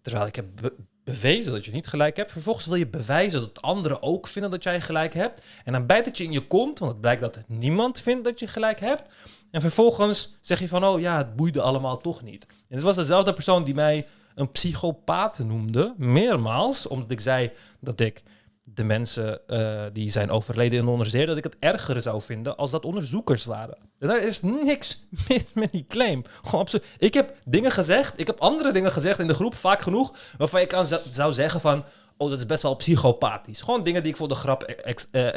Terwijl 0.02 0.26
ik 0.26 0.36
heb 0.36 0.72
bewezen 1.04 1.52
dat 1.52 1.64
je 1.64 1.72
niet 1.72 1.86
gelijk 1.86 2.16
hebt. 2.16 2.32
Vervolgens 2.32 2.66
wil 2.66 2.76
je 2.76 2.86
bewijzen 2.86 3.40
dat 3.40 3.62
anderen 3.62 4.02
ook 4.02 4.28
vinden 4.28 4.50
dat 4.50 4.62
jij 4.62 4.80
gelijk 4.80 5.14
hebt. 5.14 5.42
En 5.64 5.72
dan 5.72 5.86
bijt 5.86 6.04
het 6.04 6.18
je 6.18 6.24
in 6.24 6.32
je 6.32 6.46
kont, 6.46 6.78
want 6.78 6.92
het 6.92 7.00
blijkt 7.00 7.20
dat 7.20 7.42
niemand 7.46 8.00
vindt 8.00 8.24
dat 8.24 8.38
je 8.40 8.46
gelijk 8.46 8.80
hebt. 8.80 9.02
En 9.50 9.60
vervolgens 9.60 10.36
zeg 10.40 10.60
je 10.60 10.68
van, 10.68 10.84
oh 10.84 11.00
ja, 11.00 11.16
het 11.16 11.36
boeide 11.36 11.60
allemaal 11.60 11.98
toch 11.98 12.22
niet. 12.22 12.46
En 12.46 12.74
het 12.76 12.82
was 12.82 12.96
dezelfde 12.96 13.32
persoon 13.32 13.64
die 13.64 13.74
mij 13.74 14.06
een 14.34 14.50
psychopaat 14.50 15.38
noemde, 15.38 15.94
meermaals, 15.96 16.86
omdat 16.86 17.10
ik 17.10 17.20
zei 17.20 17.50
dat 17.80 18.00
ik 18.00 18.22
de 18.64 18.84
mensen 18.84 19.48
eh, 19.48 19.84
die 19.92 20.10
zijn 20.10 20.30
overleden 20.30 20.78
in 20.78 20.86
onderzeer, 20.86 21.26
dat 21.26 21.36
ik 21.36 21.44
het 21.44 21.56
erger 21.58 22.02
zou 22.02 22.22
vinden 22.22 22.56
als 22.56 22.70
dat 22.70 22.84
onderzoekers 22.84 23.44
waren. 23.44 23.76
En 23.98 24.08
daar 24.08 24.22
is 24.22 24.42
niks 24.42 25.04
mis 25.28 25.52
met 25.54 25.72
die 25.72 25.86
claim. 25.88 26.22
Gewoon. 26.42 26.68
Ik 26.98 27.14
heb 27.14 27.36
dingen 27.44 27.70
gezegd, 27.70 28.18
ik 28.20 28.26
heb 28.26 28.40
andere 28.40 28.72
dingen 28.72 28.92
gezegd 28.92 29.18
in 29.18 29.26
de 29.26 29.34
groep, 29.34 29.54
vaak 29.54 29.82
genoeg, 29.82 30.14
waarvan 30.38 30.60
ik 30.60 30.74
aan 30.74 30.86
zou 31.10 31.32
zeggen 31.32 31.60
van, 31.60 31.84
oh, 32.16 32.30
dat 32.30 32.38
is 32.38 32.46
best 32.46 32.62
wel 32.62 32.74
psychopathisch. 32.74 33.60
Gewoon 33.60 33.84
dingen 33.84 34.02
die 34.02 34.10
ik 34.10 34.16
voor 34.16 34.28
de 34.28 34.34
grap 34.34 34.62
ex, 34.62 35.08
eh, 35.10 35.34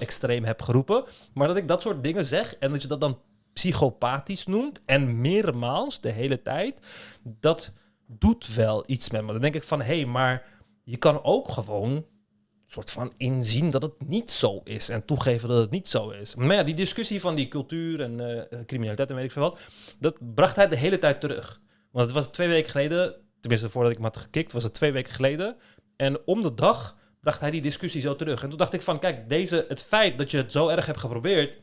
extreem 0.00 0.44
heb 0.44 0.62
geroepen. 0.62 1.04
Maar 1.34 1.48
dat 1.48 1.56
ik 1.56 1.68
dat 1.68 1.82
soort 1.82 2.02
dingen 2.02 2.24
zeg 2.24 2.56
en 2.56 2.70
dat 2.70 2.82
je 2.82 2.88
dat 2.88 3.00
dan 3.00 3.18
psychopathisch 3.52 4.46
noemt 4.46 4.80
en 4.84 5.20
meermaals 5.20 6.00
de 6.00 6.10
hele 6.10 6.42
tijd, 6.42 6.80
dat 7.22 7.72
doet 8.06 8.54
wel 8.54 8.82
iets 8.86 9.10
met 9.10 9.22
me. 9.24 9.32
Dan 9.32 9.40
denk 9.40 9.54
ik 9.54 9.64
van, 9.64 9.80
hé, 9.80 9.96
hey, 9.96 10.06
maar 10.06 10.42
je 10.84 10.96
kan 10.96 11.22
ook 11.22 11.48
gewoon 11.48 12.04
soort 12.74 12.90
van 12.90 13.12
inzien 13.16 13.70
dat 13.70 13.82
het 13.82 14.08
niet 14.08 14.30
zo 14.30 14.60
is 14.64 14.88
en 14.88 15.04
toegeven 15.04 15.48
dat 15.48 15.58
het 15.58 15.70
niet 15.70 15.88
zo 15.88 16.10
is. 16.10 16.34
Maar 16.34 16.54
ja, 16.56 16.62
die 16.62 16.74
discussie 16.74 17.20
van 17.20 17.34
die 17.34 17.48
cultuur 17.48 18.00
en 18.00 18.20
eh, 18.20 18.58
criminaliteit 18.66 19.10
en 19.10 19.16
weet 19.16 19.24
ik 19.24 19.32
veel 19.32 19.42
wat, 19.42 19.58
dat 19.98 20.34
bracht 20.34 20.56
hij 20.56 20.68
de 20.68 20.76
hele 20.76 20.98
tijd 20.98 21.20
terug. 21.20 21.60
Want 21.90 22.06
het 22.06 22.14
was 22.14 22.26
twee 22.26 22.48
weken 22.48 22.70
geleden, 22.70 23.14
tenminste 23.40 23.70
voordat 23.70 23.92
ik 23.92 23.98
me 23.98 24.04
had 24.04 24.16
gekikt, 24.16 24.52
was 24.52 24.62
het 24.62 24.74
twee 24.74 24.92
weken 24.92 25.12
geleden. 25.12 25.56
En 25.96 26.18
om 26.24 26.42
de 26.42 26.54
dag 26.54 26.96
bracht 27.20 27.40
hij 27.40 27.50
die 27.50 27.60
discussie 27.60 28.00
zo 28.00 28.16
terug. 28.16 28.42
En 28.42 28.48
toen 28.48 28.58
dacht 28.58 28.72
ik 28.72 28.82
van, 28.82 28.98
kijk, 28.98 29.28
deze, 29.28 29.64
het 29.68 29.82
feit 29.82 30.18
dat 30.18 30.30
je 30.30 30.36
het 30.36 30.52
zo 30.52 30.68
erg 30.68 30.86
hebt 30.86 30.98
geprobeerd 30.98 31.60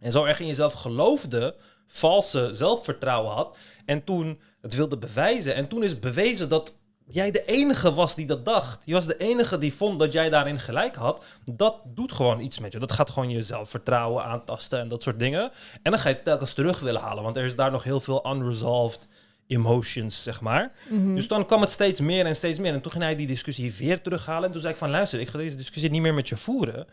en 0.00 0.12
zo 0.12 0.24
erg 0.24 0.40
in 0.40 0.46
jezelf 0.46 0.72
geloofde, 0.72 1.56
valse 1.86 2.50
zelfvertrouwen 2.52 3.32
had 3.32 3.56
en 3.84 4.04
toen 4.04 4.40
het 4.60 4.74
wilde 4.74 4.98
bewijzen 4.98 5.54
en 5.54 5.68
toen 5.68 5.82
is 5.82 5.98
bewezen 5.98 6.48
dat 6.48 6.78
jij 7.08 7.30
de 7.30 7.44
enige 7.44 7.94
was 7.94 8.14
die 8.14 8.26
dat 8.26 8.44
dacht. 8.44 8.82
Je 8.84 8.92
was 8.92 9.06
de 9.06 9.16
enige 9.16 9.58
die 9.58 9.74
vond 9.74 9.98
dat 9.98 10.12
jij 10.12 10.30
daarin 10.30 10.58
gelijk 10.58 10.94
had. 10.94 11.24
Dat 11.44 11.76
doet 11.84 12.12
gewoon 12.12 12.40
iets 12.40 12.58
met 12.58 12.72
je. 12.72 12.78
Dat 12.78 12.92
gaat 12.92 13.10
gewoon 13.10 13.30
je 13.30 13.42
zelfvertrouwen 13.42 14.24
aantasten 14.24 14.80
en 14.80 14.88
dat 14.88 15.02
soort 15.02 15.18
dingen. 15.18 15.50
En 15.82 15.90
dan 15.90 16.00
ga 16.00 16.08
je 16.08 16.14
het 16.14 16.24
telkens 16.24 16.52
terug 16.52 16.80
willen 16.80 17.00
halen, 17.00 17.22
want 17.22 17.36
er 17.36 17.44
is 17.44 17.56
daar 17.56 17.70
nog 17.70 17.84
heel 17.84 18.00
veel 18.00 18.32
unresolved 18.32 19.06
emotions, 19.46 20.22
zeg 20.22 20.40
maar. 20.40 20.72
Dus 21.14 21.28
dan 21.28 21.46
kwam 21.46 21.60
het 21.60 21.70
steeds 21.70 22.00
meer 22.00 22.26
en 22.26 22.36
steeds 22.36 22.58
meer. 22.58 22.72
En 22.72 22.80
toen 22.80 22.92
ging 22.92 23.04
hij 23.04 23.16
die 23.16 23.26
discussie 23.26 23.74
weer 23.74 24.02
terughalen. 24.02 24.44
En 24.44 24.52
toen 24.52 24.60
zei 24.60 24.72
ik 24.72 24.78
van, 24.78 24.90
luister, 24.90 25.20
ik 25.20 25.28
ga 25.28 25.38
deze 25.38 25.56
discussie 25.56 25.90
niet 25.90 26.02
meer 26.02 26.14
met 26.14 26.28
je 26.28 26.36
voeren. 26.36 26.86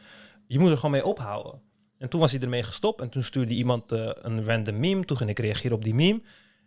Je 0.47 0.59
moet 0.59 0.69
er 0.69 0.75
gewoon 0.75 0.91
mee 0.91 1.05
ophouden. 1.05 1.61
En 1.97 2.09
toen 2.09 2.19
was 2.19 2.31
hij 2.31 2.41
ermee 2.41 2.63
gestopt. 2.63 3.01
En 3.01 3.09
toen 3.09 3.23
stuurde 3.23 3.53
iemand 3.53 3.91
eh, 3.91 4.09
een 4.13 4.43
random 4.43 4.79
meme. 4.79 5.05
Toen 5.05 5.17
ging 5.17 5.29
ik 5.29 5.39
reageren 5.39 5.75
op 5.75 5.83
die 5.83 5.93
meme. 5.93 6.21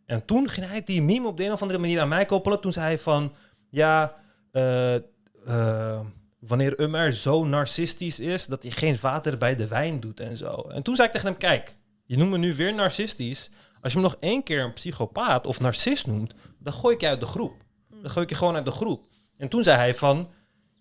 En 0.07 0.25
toen 0.25 0.49
ging 0.49 0.67
hij 0.67 0.83
die 0.83 1.03
meme 1.03 1.27
op 1.27 1.37
de 1.37 1.45
een 1.45 1.53
of 1.53 1.63
andere 1.63 1.81
manier 1.81 2.01
aan 2.01 2.09
mij 2.09 2.27
koppelen. 2.27 2.61
Toen 2.61 2.73
zei 2.73 2.87
hij 2.87 2.99
van, 2.99 3.35
ja, 3.71 4.13
eh, 4.51 4.95
eh, 4.95 6.01
wanneer 6.39 6.81
Umer 6.81 7.13
zo 7.13 7.45
narcistisch 7.45 8.21
is 8.21 8.47
dat 8.47 8.63
hij 8.63 8.73
geen 8.73 8.99
water 9.01 9.39
bij 9.39 9.57
de 9.57 9.69
wijn 9.69 10.01
doet 10.01 10.21
en 10.21 10.37
zo. 10.37 10.53
En 10.53 10.83
toen 10.83 10.97
zei 10.97 11.09
ik 11.09 11.15
tegen 11.15 11.29
hem, 11.29 11.39
kijk, 11.39 11.77
je 12.05 12.17
noemt 12.17 12.31
me 12.31 12.39
nu 12.39 12.55
weer 12.55 12.75
narcistisch. 12.75 13.51
Als 13.81 13.93
je 13.93 13.99
me 13.99 14.05
nog 14.05 14.17
één 14.21 14.43
keer 14.43 14.63
een 14.63 14.73
psychopaat 14.73 15.47
of 15.47 15.61
narcist 15.61 16.07
noemt, 16.07 16.35
dan 16.59 16.73
gooi 16.73 16.95
ik 16.95 17.01
je 17.01 17.09
uit 17.09 17.21
de 17.21 17.27
groep. 17.27 17.55
Dan 17.89 18.11
gooi 18.11 18.25
ik 18.25 18.31
je 18.31 18.37
gewoon 18.37 18.55
uit 18.55 18.65
de 18.65 18.71
groep. 18.71 19.01
En 19.39 19.49
toen 19.49 19.63
zei 19.63 19.77
hij 19.77 19.95
van, 19.95 20.31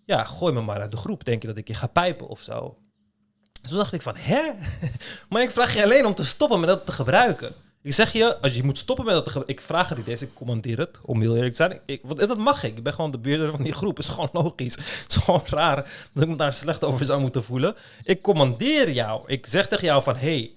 ja, 0.05 0.23
gooi 0.23 0.53
me 0.53 0.61
maar 0.61 0.81
uit 0.81 0.91
de 0.91 0.97
groep. 0.97 1.23
Denk 1.23 1.41
je 1.41 1.47
dat 1.47 1.57
ik 1.57 1.67
je 1.67 1.73
ga 1.73 1.87
pijpen 1.87 2.27
of 2.27 2.41
zo? 2.41 2.77
Toen 3.61 3.77
dacht 3.77 3.93
ik 3.93 4.01
van, 4.01 4.15
hè? 4.15 4.41
maar 5.29 5.41
ik 5.41 5.51
vraag 5.51 5.73
je 5.73 5.83
alleen 5.83 6.05
om 6.05 6.15
te 6.15 6.25
stoppen 6.25 6.59
met 6.59 6.69
dat 6.69 6.85
te 6.85 6.91
gebruiken. 6.91 7.53
Ik 7.83 7.93
zeg 7.93 8.13
je, 8.13 8.41
als 8.41 8.55
je 8.55 8.63
moet 8.63 8.77
stoppen 8.77 9.05
met 9.05 9.25
dat. 9.25 9.43
Ik 9.45 9.61
vraag 9.61 9.89
het 9.89 9.97
niet 9.97 10.07
eens, 10.07 10.21
ik 10.21 10.33
commandeer 10.33 10.77
het, 10.77 10.99
om 11.01 11.21
heel 11.21 11.35
eerlijk 11.35 11.51
te 11.51 11.55
zijn. 11.55 11.79
Ik, 11.85 12.01
want 12.03 12.19
dat 12.19 12.37
mag 12.37 12.63
ik. 12.63 12.77
Ik 12.77 12.83
ben 12.83 12.93
gewoon 12.93 13.11
de 13.11 13.17
beheerder 13.17 13.51
van 13.51 13.63
die 13.63 13.73
groep. 13.73 13.99
Is 13.99 14.09
gewoon 14.09 14.29
logisch. 14.33 14.75
Het 14.75 15.05
is 15.07 15.15
gewoon 15.15 15.41
raar 15.45 15.75
dat 16.13 16.23
ik 16.23 16.29
me 16.29 16.35
daar 16.35 16.53
slecht 16.53 16.83
over 16.83 17.05
zou 17.05 17.21
moeten 17.21 17.43
voelen. 17.43 17.75
Ik 18.03 18.21
commandeer 18.21 18.91
jou. 18.91 19.23
Ik 19.25 19.45
zeg 19.45 19.67
tegen 19.67 19.85
jou 19.85 20.03
van, 20.03 20.15
hey, 20.15 20.51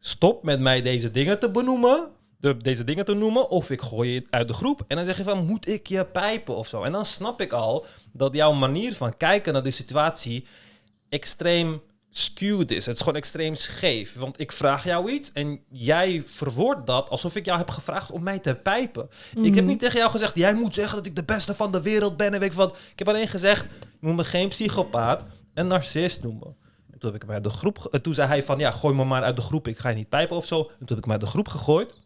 stop 0.00 0.42
met 0.42 0.60
mij 0.60 0.82
deze 0.82 1.10
dingen 1.10 1.38
te 1.38 1.50
benoemen. 1.50 2.08
De, 2.38 2.56
deze 2.56 2.84
dingen 2.84 3.04
te 3.04 3.14
noemen. 3.14 3.50
Of 3.50 3.70
ik 3.70 3.80
gooi 3.80 4.10
je 4.10 4.24
uit 4.30 4.48
de 4.48 4.54
groep. 4.54 4.84
En 4.86 4.96
dan 4.96 5.04
zeg 5.04 5.16
je 5.16 5.22
van, 5.22 5.46
moet 5.46 5.68
ik 5.68 5.86
je 5.86 6.04
pijpen 6.04 6.56
of 6.56 6.68
zo? 6.68 6.82
En 6.82 6.92
dan 6.92 7.06
snap 7.06 7.40
ik 7.40 7.52
al 7.52 7.86
dat 8.12 8.34
jouw 8.34 8.52
manier 8.52 8.94
van 8.94 9.16
kijken 9.16 9.52
naar 9.52 9.62
de 9.62 9.70
situatie 9.70 10.46
extreem 11.08 11.82
skewed 12.10 12.70
is. 12.70 12.86
Het 12.86 12.94
is 12.94 13.00
gewoon 13.00 13.16
extreem 13.16 13.54
scheef. 13.54 14.14
Want 14.14 14.40
ik 14.40 14.52
vraag 14.52 14.84
jou 14.84 15.10
iets 15.10 15.32
en 15.32 15.60
jij 15.70 16.22
verwoordt 16.26 16.86
dat 16.86 17.10
alsof 17.10 17.36
ik 17.36 17.44
jou 17.44 17.58
heb 17.58 17.70
gevraagd 17.70 18.10
om 18.10 18.22
mij 18.22 18.38
te 18.38 18.54
pijpen. 18.54 19.10
Ik 19.42 19.54
heb 19.54 19.64
niet 19.64 19.78
tegen 19.78 19.98
jou 19.98 20.10
gezegd, 20.10 20.34
jij 20.34 20.54
moet 20.54 20.74
zeggen 20.74 20.96
dat 20.96 21.06
ik 21.06 21.16
de 21.16 21.24
beste 21.24 21.54
van 21.54 21.72
de 21.72 21.82
wereld 21.82 22.16
ben 22.16 22.32
en 22.32 22.40
weet 22.40 22.50
ik 22.50 22.56
wat. 22.56 22.76
Ik 22.92 22.98
heb 22.98 23.08
alleen 23.08 23.28
gezegd, 23.28 23.66
je 23.80 24.06
moet 24.06 24.16
me 24.16 24.24
geen 24.24 24.48
psychopaat 24.48 25.24
en 25.54 25.66
narcist 25.66 26.22
noemen. 26.22 26.56
En 26.90 26.98
toen 26.98 27.12
heb 27.12 27.22
ik 27.22 27.28
hem 27.28 27.30
uit 27.30 27.44
de 27.44 27.50
groep... 27.50 27.98
Toen 28.02 28.14
zei 28.14 28.28
hij 28.28 28.42
van, 28.42 28.58
ja, 28.58 28.70
gooi 28.70 28.94
me 28.94 29.04
maar 29.04 29.22
uit 29.22 29.36
de 29.36 29.42
groep. 29.42 29.68
Ik 29.68 29.78
ga 29.78 29.88
je 29.88 29.94
niet 29.94 30.08
pijpen 30.08 30.36
of 30.36 30.46
zo. 30.46 30.58
En 30.60 30.86
toen 30.86 30.88
heb 30.88 30.98
ik 30.98 31.04
hem 31.04 31.12
uit 31.12 31.20
de 31.20 31.26
groep 31.26 31.48
gegooid. 31.48 31.98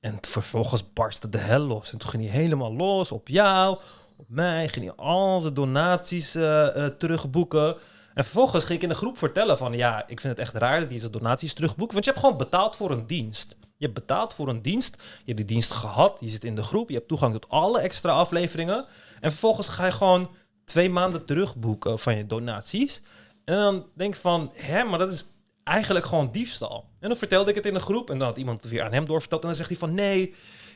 En 0.00 0.18
vervolgens 0.20 0.92
barstte 0.92 1.28
de 1.28 1.38
hel 1.38 1.60
los. 1.60 1.92
En 1.92 1.98
toen 1.98 2.10
ging 2.10 2.22
hij 2.22 2.32
helemaal 2.32 2.74
los 2.74 3.12
op 3.12 3.28
jou, 3.28 3.78
op 4.18 4.26
mij. 4.28 4.68
Ging 4.68 4.86
hij 4.86 4.94
al 4.94 5.40
zijn 5.40 5.54
donaties 5.54 6.34
eh, 6.34 6.84
eh, 6.84 6.92
terugboeken. 6.92 7.76
En 8.16 8.24
vervolgens 8.24 8.64
ging 8.64 8.76
ik 8.76 8.82
in 8.82 8.88
de 8.88 8.94
groep 8.94 9.18
vertellen 9.18 9.56
van... 9.58 9.72
ja, 9.72 10.02
ik 10.06 10.20
vind 10.20 10.38
het 10.38 10.38
echt 10.38 10.54
raar 10.54 10.80
dat 10.80 10.88
hij 10.88 10.98
zijn 10.98 11.12
donaties 11.12 11.54
terugboekt. 11.54 11.92
Want 11.92 12.04
je 12.04 12.10
hebt 12.10 12.22
gewoon 12.22 12.38
betaald 12.38 12.76
voor 12.76 12.90
een 12.90 13.06
dienst. 13.06 13.56
Je 13.60 13.84
hebt 13.84 13.94
betaald 13.94 14.34
voor 14.34 14.48
een 14.48 14.62
dienst. 14.62 14.94
Je 14.96 15.24
hebt 15.24 15.36
die 15.36 15.46
dienst 15.46 15.70
gehad. 15.70 16.16
Je 16.20 16.28
zit 16.28 16.44
in 16.44 16.54
de 16.54 16.62
groep. 16.62 16.88
Je 16.88 16.94
hebt 16.94 17.08
toegang 17.08 17.32
tot 17.32 17.48
alle 17.48 17.80
extra 17.80 18.12
afleveringen. 18.12 18.84
En 19.20 19.30
vervolgens 19.30 19.68
ga 19.68 19.84
je 19.84 19.92
gewoon 19.92 20.30
twee 20.64 20.90
maanden 20.90 21.24
terugboeken 21.24 21.98
van 21.98 22.16
je 22.16 22.26
donaties. 22.26 23.02
En 23.44 23.56
dan 23.56 23.86
denk 23.94 24.14
ik 24.14 24.20
van... 24.20 24.52
hè, 24.54 24.84
maar 24.84 24.98
dat 24.98 25.12
is 25.12 25.26
eigenlijk 25.64 26.06
gewoon 26.06 26.32
diefstal. 26.32 26.84
En 27.00 27.08
dan 27.08 27.18
vertelde 27.18 27.50
ik 27.50 27.56
het 27.56 27.66
in 27.66 27.74
de 27.74 27.80
groep. 27.80 28.10
En 28.10 28.18
dan 28.18 28.28
had 28.28 28.36
iemand 28.36 28.62
het 28.62 28.70
weer 28.70 28.82
aan 28.82 28.92
hem 28.92 29.06
doorverteld. 29.06 29.40
En 29.42 29.48
dan 29.48 29.56
zegt 29.56 29.68
hij 29.68 29.78
van... 29.78 29.94
nee, 29.94 30.22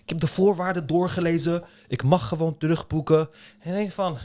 ik 0.03 0.09
heb 0.09 0.21
de 0.21 0.27
voorwaarden 0.27 0.87
doorgelezen. 0.87 1.65
Ik 1.89 2.03
mag 2.03 2.29
gewoon 2.29 2.59
terugboeken. 2.59 3.19
En 3.21 3.29
dan 3.65 3.73
denk 3.73 3.87
ik 3.87 3.95
van... 3.95 4.19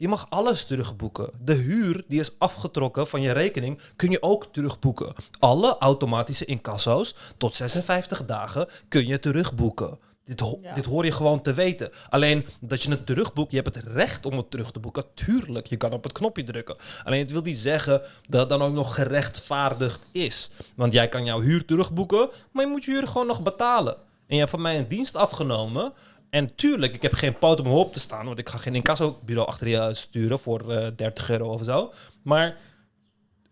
Je 0.00 0.08
mag 0.08 0.26
alles 0.28 0.64
terugboeken. 0.64 1.30
De 1.44 1.54
huur 1.54 2.04
die 2.08 2.20
is 2.20 2.38
afgetrokken 2.38 3.06
van 3.06 3.20
je 3.20 3.32
rekening 3.32 3.80
kun 3.96 4.10
je 4.10 4.22
ook 4.22 4.46
terugboeken. 4.52 5.12
Alle 5.38 5.76
automatische 5.78 6.44
incasso's 6.44 7.14
tot 7.36 7.54
56 7.54 8.24
dagen 8.26 8.68
kun 8.88 9.06
je 9.06 9.18
terugboeken. 9.18 9.98
Dit, 10.24 10.40
ho- 10.40 10.58
Ja. 10.62 10.74
dit 10.74 10.84
hoor 10.84 11.04
je 11.04 11.12
gewoon 11.12 11.42
te 11.42 11.54
weten. 11.54 11.90
Alleen 12.08 12.46
dat 12.60 12.82
je 12.82 12.90
het 12.90 13.06
terugboekt, 13.06 13.50
je 13.52 13.60
hebt 13.60 13.74
het 13.74 13.84
recht 13.86 14.26
om 14.26 14.36
het 14.36 14.50
terug 14.50 14.70
te 14.72 14.78
boeken. 14.80 15.04
Tuurlijk, 15.14 15.66
je 15.66 15.76
kan 15.76 15.92
op 15.92 16.02
het 16.02 16.12
knopje 16.12 16.44
drukken. 16.44 16.76
Alleen 17.04 17.20
het 17.20 17.30
wil 17.30 17.42
niet 17.42 17.58
zeggen 17.58 18.02
dat 18.26 18.40
het 18.40 18.48
dan 18.48 18.62
ook 18.62 18.72
nog 18.74 18.94
gerechtvaardigd 18.94 20.08
is. 20.12 20.50
Want 20.76 20.92
jij 20.92 21.08
kan 21.08 21.24
jouw 21.24 21.40
huur 21.40 21.64
terugboeken, 21.64 22.28
maar 22.52 22.64
je 22.64 22.70
moet 22.70 22.84
je 22.84 22.90
huur 22.90 23.06
gewoon 23.06 23.26
nog 23.26 23.42
betalen. 23.42 23.94
En 24.26 24.34
je 24.34 24.38
hebt 24.38 24.50
van 24.50 24.62
mij 24.62 24.78
een 24.78 24.88
dienst 24.88 25.16
afgenomen. 25.16 25.92
En 26.30 26.54
tuurlijk, 26.54 26.94
ik 26.94 27.02
heb 27.02 27.12
geen 27.12 27.38
poot 27.38 27.60
om 27.60 27.66
op 27.66 27.92
te 27.92 28.00
staan, 28.00 28.26
want 28.26 28.38
ik 28.38 28.48
ga 28.48 28.58
geen 28.58 28.74
incassobureau 28.74 29.48
achter 29.48 29.68
je 29.68 29.94
sturen 29.94 30.38
voor 30.38 30.72
eh 30.72 30.90
30 30.96 31.30
euro 31.30 31.52
of 31.52 31.64
zo. 31.64 31.92
Maar 32.22 32.56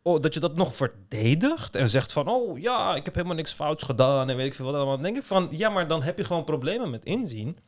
oh, 0.02 0.22
dat 0.22 0.34
je 0.34 0.40
dat 0.40 0.56
nog 0.56 0.74
verdedigt 0.74 1.76
en 1.76 1.88
zegt 1.88 2.12
van, 2.12 2.28
oh 2.28 2.58
ja, 2.58 2.94
ik 2.94 3.04
heb 3.04 3.14
helemaal 3.14 3.36
niks 3.36 3.52
fouts 3.52 3.82
gedaan 3.82 4.28
en 4.28 4.36
weet 4.36 4.46
ik 4.46 4.54
veel 4.54 4.64
wat 4.64 4.74
allemaal. 4.74 4.94
Dan 4.94 5.04
denk 5.04 5.16
ik 5.16 5.22
van, 5.22 5.48
ja, 5.50 5.68
maar 5.68 5.88
dan 5.88 6.02
heb 6.02 6.18
je 6.18 6.24
gewoon 6.24 6.44
problemen 6.44 6.90
met 6.90 7.04
inzien 7.04 7.58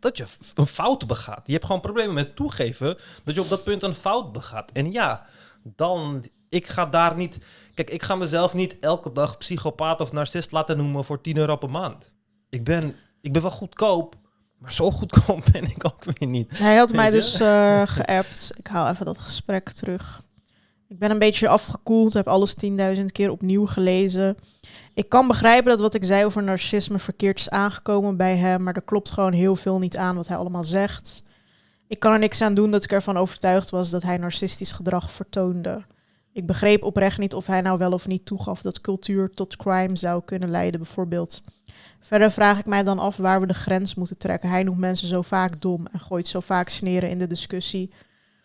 dat 0.00 0.16
je 0.16 0.24
een 0.54 0.66
fout 0.66 1.06
begaat. 1.06 1.46
Je 1.46 1.52
hebt 1.52 1.64
gewoon 1.64 1.80
problemen 1.80 2.14
met 2.14 2.36
toegeven 2.36 2.96
dat 3.24 3.34
je 3.34 3.40
op 3.40 3.48
dat 3.48 3.64
punt 3.64 3.82
een 3.82 3.94
fout 3.94 4.32
begaat. 4.32 4.72
En 4.72 4.92
ja, 4.92 5.26
dan, 5.62 6.24
ik 6.48 6.66
ga 6.66 6.86
daar 6.86 7.16
niet, 7.16 7.38
kijk, 7.74 7.90
ik 7.90 8.02
ga 8.02 8.14
mezelf 8.14 8.54
niet 8.54 8.76
elke 8.78 9.12
dag 9.12 9.38
psychopaat 9.38 10.00
of 10.00 10.12
narcist 10.12 10.52
laten 10.52 10.76
noemen 10.76 11.04
voor 11.04 11.20
10 11.20 11.36
euro 11.36 11.56
per 11.56 11.70
maand. 11.70 12.14
Ik 12.50 12.64
ben, 12.64 12.94
ik 13.26 13.32
ben 13.32 13.42
wel 13.42 13.50
goedkoop, 13.50 14.14
maar 14.58 14.72
zo 14.72 14.90
goedkoop 14.90 15.44
ben 15.52 15.64
ik 15.64 15.84
ook 15.84 16.04
weer 16.04 16.28
niet. 16.28 16.58
Hij 16.58 16.76
had 16.76 16.92
mij 16.92 17.10
dus 17.10 17.40
eh 17.40 17.82
geappt. 17.84 18.52
Ik 18.56 18.66
haal 18.66 18.90
even 18.90 19.06
dat 19.06 19.18
gesprek 19.18 19.68
terug. 19.68 20.22
Ik 20.88 20.98
ben 20.98 21.10
een 21.10 21.18
beetje 21.18 21.48
afgekoeld, 21.48 22.12
heb 22.12 22.28
alles 22.28 22.56
10.000 22.64 23.04
keer 23.12 23.30
opnieuw 23.30 23.66
gelezen. 23.66 24.36
Ik 24.94 25.08
kan 25.08 25.26
begrijpen 25.26 25.70
dat 25.70 25.80
wat 25.80 25.94
ik 25.94 26.04
zei 26.04 26.24
over 26.24 26.42
narcisme 26.42 26.98
verkeerd 26.98 27.38
is 27.38 27.50
aangekomen 27.50 28.16
bij 28.16 28.36
hem, 28.36 28.62
maar 28.62 28.74
er 28.74 28.82
klopt 28.82 29.10
gewoon 29.10 29.32
heel 29.32 29.56
veel 29.56 29.78
niet 29.78 29.96
aan 29.96 30.16
wat 30.16 30.28
hij 30.28 30.36
allemaal 30.36 30.64
zegt. 30.64 31.22
Ik 31.88 31.98
kan 31.98 32.12
er 32.12 32.18
niks 32.18 32.42
aan 32.42 32.54
doen 32.54 32.70
dat 32.70 32.84
ik 32.84 32.92
ervan 32.92 33.16
overtuigd 33.16 33.70
was 33.70 33.90
dat 33.90 34.02
hij 34.02 34.16
narcistisch 34.16 34.72
gedrag 34.72 35.10
vertoonde. 35.10 35.84
Ik 36.32 36.46
begreep 36.46 36.82
oprecht 36.82 37.18
niet 37.18 37.34
of 37.34 37.46
hij 37.46 37.60
nou 37.60 37.78
wel 37.78 37.92
of 37.92 38.06
niet 38.06 38.26
toegaf 38.26 38.62
dat 38.62 38.80
cultuur 38.80 39.30
tot 39.30 39.56
crime 39.56 39.96
zou 39.96 40.22
kunnen 40.24 40.50
leiden, 40.50 40.80
bijvoorbeeld. 40.80 41.42
Verder 42.06 42.30
vraag 42.30 42.58
ik 42.58 42.66
mij 42.66 42.82
dan 42.82 42.98
af 42.98 43.16
waar 43.16 43.40
we 43.40 43.46
de 43.46 43.54
grens 43.54 43.94
moeten 43.94 44.18
trekken. 44.18 44.48
Hij 44.48 44.62
noemt 44.62 44.78
mensen 44.78 45.08
zo 45.08 45.22
vaak 45.22 45.60
dom 45.60 45.86
en 45.86 46.00
gooit 46.00 46.26
zo 46.26 46.40
vaak 46.40 46.68
sneren 46.68 47.10
in 47.10 47.18
de 47.18 47.26
discussie. 47.26 47.92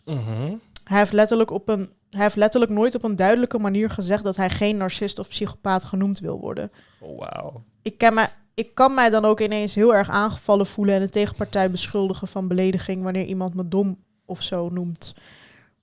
Mhm. 0.04 0.54
Hij 0.84 0.98
heeft 0.98 1.12
letterlijk, 1.12 1.50
op 1.50 1.68
een, 1.68 1.90
hij 2.10 2.22
heeft 2.22 2.36
letterlijk 2.36 2.72
nooit 2.72 2.94
op 2.94 3.02
een 3.02 3.16
duidelijke 3.16 3.58
manier 3.58 3.90
gezegd 3.90 4.24
dat 4.24 4.36
hij 4.36 4.50
geen 4.50 4.76
narcist 4.76 5.18
of 5.18 5.28
psychopaat 5.28 5.84
genoemd 5.84 6.18
wil 6.20 6.40
worden. 6.40 6.70
Oh, 6.98 7.18
wauw. 7.18 7.62
Ik, 7.82 7.98
ken 7.98 8.14
mij, 8.14 8.28
ik 8.54 8.74
kan 8.74 8.94
mij 8.94 9.10
dan 9.10 9.24
ook 9.24 9.40
ineens 9.40 9.74
heel 9.74 9.94
erg 9.94 10.10
aangevallen 10.10 10.66
voelen 10.66 10.94
en 10.94 11.00
de 11.00 11.08
tegenpartij 11.08 11.70
beschuldigen 11.70 12.28
van 12.28 12.48
belediging 12.48 13.02
wanneer 13.02 13.24
iemand 13.24 13.54
me 13.54 13.68
dom 13.68 13.98
of 14.24 14.42
zo 14.42 14.68
noemt. 14.68 15.14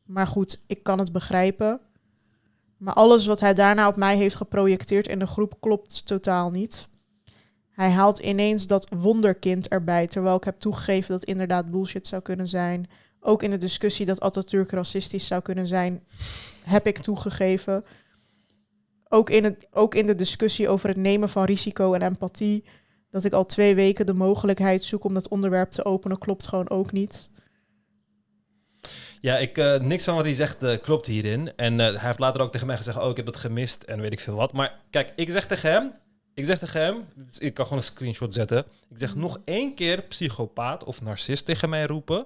Maar 0.06 0.28
goed, 0.28 0.62
ik 0.68 0.84
kan 0.84 1.00
het 1.00 1.12
begrijpen. 1.12 1.80
Maar 2.78 2.94
alles 2.94 3.26
wat 3.26 3.40
hij 3.40 3.54
daarna 3.54 3.88
op 3.88 3.96
mij 3.96 4.18
heeft 4.18 4.36
geprojecteerd 4.36 5.08
in 5.08 5.20
de 5.20 5.28
groep 5.28 5.56
klopt 5.60 6.06
totaal 6.06 6.52
niet. 6.52 6.89
Hij 7.80 7.90
haalt 7.90 8.20
ineens 8.20 8.68
dat 8.68 8.88
wonderkind 8.90 9.68
erbij, 9.68 10.08
terwijl 10.08 10.36
ik 10.36 10.44
heb 10.44 10.60
toegegeven 10.60 11.12
dat 11.12 11.24
inderdaad 11.24 11.72
bullshit 11.72 12.08
zou 12.08 12.22
kunnen 12.22 12.48
zijn. 12.48 12.90
Ook 13.20 13.44
in 13.44 13.50
de 13.50 13.58
discussie 13.58 14.06
dat 14.06 14.22
Atatürk 14.22 14.72
racistisch 14.72 15.28
zou 15.28 15.42
kunnen 15.42 15.68
zijn, 15.68 16.04
heb 16.64 16.88
ik 16.88 16.98
toegegeven. 16.98 17.86
Ook 19.08 19.30
in, 19.30 19.44
het, 19.44 19.68
ook 19.72 19.96
in 19.96 20.06
de 20.06 20.16
discussie 20.16 20.70
over 20.70 20.88
het 20.88 20.98
nemen 20.98 21.30
van 21.30 21.44
risico 21.44 21.94
en 21.94 22.02
empathie, 22.02 22.64
dat 23.12 23.24
ik 23.24 23.34
al 23.34 23.46
twee 23.46 23.76
weken 23.76 24.06
de 24.06 24.14
mogelijkheid 24.14 24.84
zoek 24.84 25.04
om 25.04 25.14
dat 25.14 25.28
onderwerp 25.28 25.72
te 25.72 25.86
openen, 25.86 26.18
klopt 26.18 26.48
gewoon 26.48 26.70
ook 26.70 26.92
niet. 26.92 27.30
Ja, 29.22 29.38
ik, 29.38 29.58
eh, 29.58 29.80
niks 29.80 30.04
van 30.04 30.16
wat 30.16 30.26
hij 30.26 30.34
zegt 30.34 30.64
eh, 30.64 30.78
klopt 30.82 31.06
hierin. 31.08 31.56
En 31.56 31.80
eh, 31.80 31.88
hij 31.88 32.06
heeft 32.06 32.20
later 32.20 32.42
ook 32.42 32.52
tegen 32.52 32.68
mij 32.68 32.78
gezegd, 32.78 32.98
oh, 32.98 33.10
ik 33.10 33.18
heb 33.18 33.26
dat 33.26 33.38
gemist 33.38 33.84
en 33.84 34.02
weet 34.02 34.12
ik 34.12 34.20
veel 34.20 34.36
wat. 34.36 34.54
Maar 34.54 34.80
kijk, 34.90 35.14
ik 35.16 35.30
zeg 35.30 35.48
tegen 35.48 35.72
hem, 35.72 35.92
ik 36.40 36.46
zeg 36.46 36.60
tegen 36.60 36.82
hem, 36.82 37.06
ik 37.38 37.54
kan 37.54 37.66
gewoon 37.66 37.80
een 37.80 37.88
screenshot 37.88 38.34
zetten. 38.34 38.66
Ik 38.90 38.98
zeg 38.98 39.16
nog 39.16 39.40
één 39.46 39.76
keer 39.76 40.02
psychopaat 40.02 40.84
of 40.84 41.02
narcist 41.02 41.46
tegen 41.46 41.70
mij 41.70 41.86
roepen, 41.86 42.26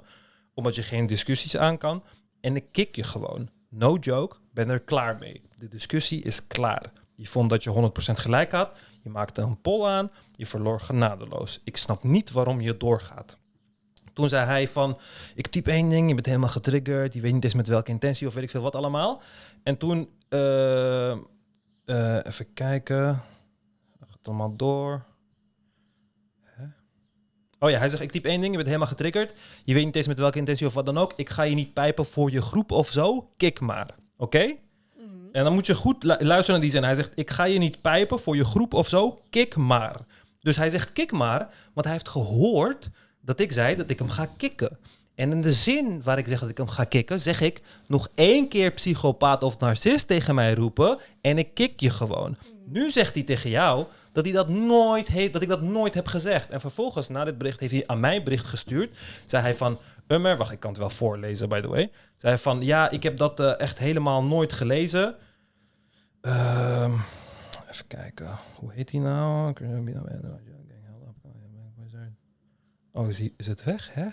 omdat 0.54 0.76
je 0.76 0.84
geen 0.84 1.08
discussies 1.08 1.58
aan 1.58 1.78
kan. 1.78 2.04
En 2.42 2.56
ik 2.56 2.66
kick 2.72 2.96
je 2.96 3.04
gewoon. 3.04 3.50
No 3.70 3.98
joke, 4.00 4.36
ben 4.52 4.70
er 4.70 4.80
klaar 4.80 5.18
mee. 5.18 5.42
De 5.58 5.68
discussie 5.68 6.22
is 6.22 6.48
klaar. 6.48 6.92
Je 7.16 7.28
vond 7.28 7.50
dat 7.50 7.64
je 7.64 7.92
100% 8.10 8.14
gelijk 8.14 8.52
had. 8.52 8.70
Je 9.02 9.10
maakte 9.10 9.42
een 9.42 9.62
poll 9.62 9.86
aan. 9.86 10.12
Je 10.32 10.46
verloor 10.46 10.80
genadeloos. 10.80 11.62
Ik 11.64 11.78
snap 11.78 12.04
niet 12.04 12.32
waarom 12.32 12.62
je 12.62 12.78
doorgaat. 12.78 13.38
Toen 14.14 14.30
zei 14.30 14.46
hij 14.46 14.68
van, 14.68 14.98
ik 15.36 15.48
typ 15.48 15.68
één 15.68 15.90
ding, 15.90 16.08
je 16.08 16.14
bent 16.14 16.26
helemaal 16.26 16.50
getriggerd, 16.50 17.14
je 17.14 17.22
weet 17.22 17.34
niet 17.34 17.44
eens 17.44 17.54
met 17.54 17.68
welke 17.68 17.92
intentie 17.92 18.28
of 18.28 18.34
weet 18.34 18.44
ik 18.44 18.50
veel 18.50 18.62
wat 18.62 18.76
allemaal. 18.76 19.22
En 19.64 19.78
toen, 19.78 20.10
eh, 20.30 21.12
eh, 21.12 21.18
even 22.24 22.54
kijken, 22.54 23.22
gaat 24.24 24.34
allemaal 24.34 24.56
door. 24.56 25.06
Oh 27.60 27.70
ja, 27.70 27.78
hij 27.78 27.88
zegt, 27.88 28.02
ik 28.02 28.12
typ 28.12 28.26
één 28.26 28.40
ding, 28.40 28.50
je 28.50 28.56
bent 28.56 28.66
helemaal 28.68 28.88
getriggerd, 28.88 29.34
je 29.64 29.74
weet 29.74 29.86
niet 29.86 29.96
eens 29.96 30.08
met 30.08 30.18
welke 30.18 30.38
intentie 30.38 30.66
of 30.68 30.74
wat 30.74 30.86
dan 30.86 30.98
ook. 30.98 31.14
Ik 31.16 31.30
ga 31.30 31.44
je 31.44 31.56
niet 31.56 31.74
pijpen 31.74 32.06
voor 32.06 32.32
je 32.32 32.42
groep 32.42 32.72
of 32.72 32.92
zo, 32.92 33.30
kik 33.38 33.60
maar, 33.60 33.96
oké? 34.18 34.56
En 35.32 35.44
dan 35.44 35.54
moet 35.54 35.66
je 35.66 35.76
goed 35.76 36.04
lu- 36.04 36.18
luisteren 36.20 36.52
naar 36.52 36.60
die 36.60 36.70
zin. 36.72 36.84
Hij 36.84 36.96
zegt, 36.96 37.12
ik 37.16 37.32
ga 37.32 37.44
je 37.44 37.60
niet 37.60 37.82
pijpen 37.82 38.20
voor 38.20 38.36
je 38.36 38.46
groep 38.46 38.74
of 38.74 38.88
zo, 38.90 39.22
kik 39.30 39.56
maar. 39.56 39.96
Dus 40.40 40.56
hij 40.56 40.70
zegt, 40.70 40.92
kik 40.94 41.12
maar, 41.12 41.40
want 41.74 41.86
hij 41.86 41.96
heeft 41.96 42.10
gehoord 42.10 42.90
dat 43.22 43.40
ik 43.40 43.52
zei 43.52 43.76
dat 43.76 43.90
ik 43.90 44.00
hem 44.00 44.10
ga 44.10 44.28
kicken. 44.38 44.78
En 45.16 45.32
in 45.32 45.42
de 45.42 45.54
zin 45.54 46.04
waar 46.04 46.18
ik 46.18 46.28
zeg 46.28 46.40
dat 46.40 46.50
ik 46.50 46.58
hem 46.58 46.68
ga 46.68 46.84
kicken, 46.84 47.20
zeg 47.20 47.42
ik 47.42 47.62
nog 47.88 48.10
één 48.16 48.48
keer 48.48 48.72
psychopaat 48.72 49.44
of 49.44 49.60
narcist 49.60 50.08
tegen 50.08 50.36
mij 50.36 50.54
roepen 50.54 50.98
en 51.22 51.38
ik 51.38 51.54
kick 51.54 51.80
je 51.80 51.90
gewoon. 51.90 52.38
Nu 52.74 52.90
zegt 52.90 53.14
hij 53.14 53.24
tegen 53.24 53.50
jou 53.50 53.86
dat 54.12 54.24
hij 54.24 54.34
dat 54.34 54.50
nooit 54.50 55.08
heeft, 55.08 55.34
dat 55.34 55.42
ik 55.42 55.48
dat 55.48 55.62
nooit 55.62 55.94
heb 55.94 56.08
gezegd. 56.08 56.50
En 56.50 56.60
vervolgens, 56.60 57.10
na 57.10 57.24
dit 57.24 57.38
bericht, 57.38 57.60
heeft 57.60 57.74
hij 57.74 57.88
aan 57.88 58.00
mij 58.00 58.24
bericht 58.24 58.46
gestuurd. 58.46 58.98
Zei 59.26 59.44
hij 59.44 59.56
van, 59.56 59.80
Ummer, 60.08 60.38
wacht, 60.38 60.52
ik 60.52 60.60
kan 60.60 60.70
het 60.70 60.80
wel 60.80 60.90
voorlezen, 60.90 61.50
by 61.50 61.62
the 61.62 61.68
way. 61.68 61.92
Zei 62.16 62.34
hij 62.34 62.38
van, 62.38 62.62
ja, 62.62 62.90
ik 62.90 63.04
heb 63.04 63.18
dat 63.18 63.40
eh, 63.40 63.60
echt 63.60 63.80
helemaal 63.80 64.24
nooit 64.24 64.54
gelezen. 64.54 65.16
Ehm, 66.22 66.92
even 67.70 67.88
kijken, 67.88 68.38
hoe 68.56 68.74
heet 68.74 68.92
hij 68.92 69.00
nou? 69.00 69.54
Oh, 72.92 73.10
is, 73.10 73.18
hij, 73.18 73.34
is 73.38 73.48
het 73.48 73.64
weg, 73.64 73.94
hè? 73.94 74.08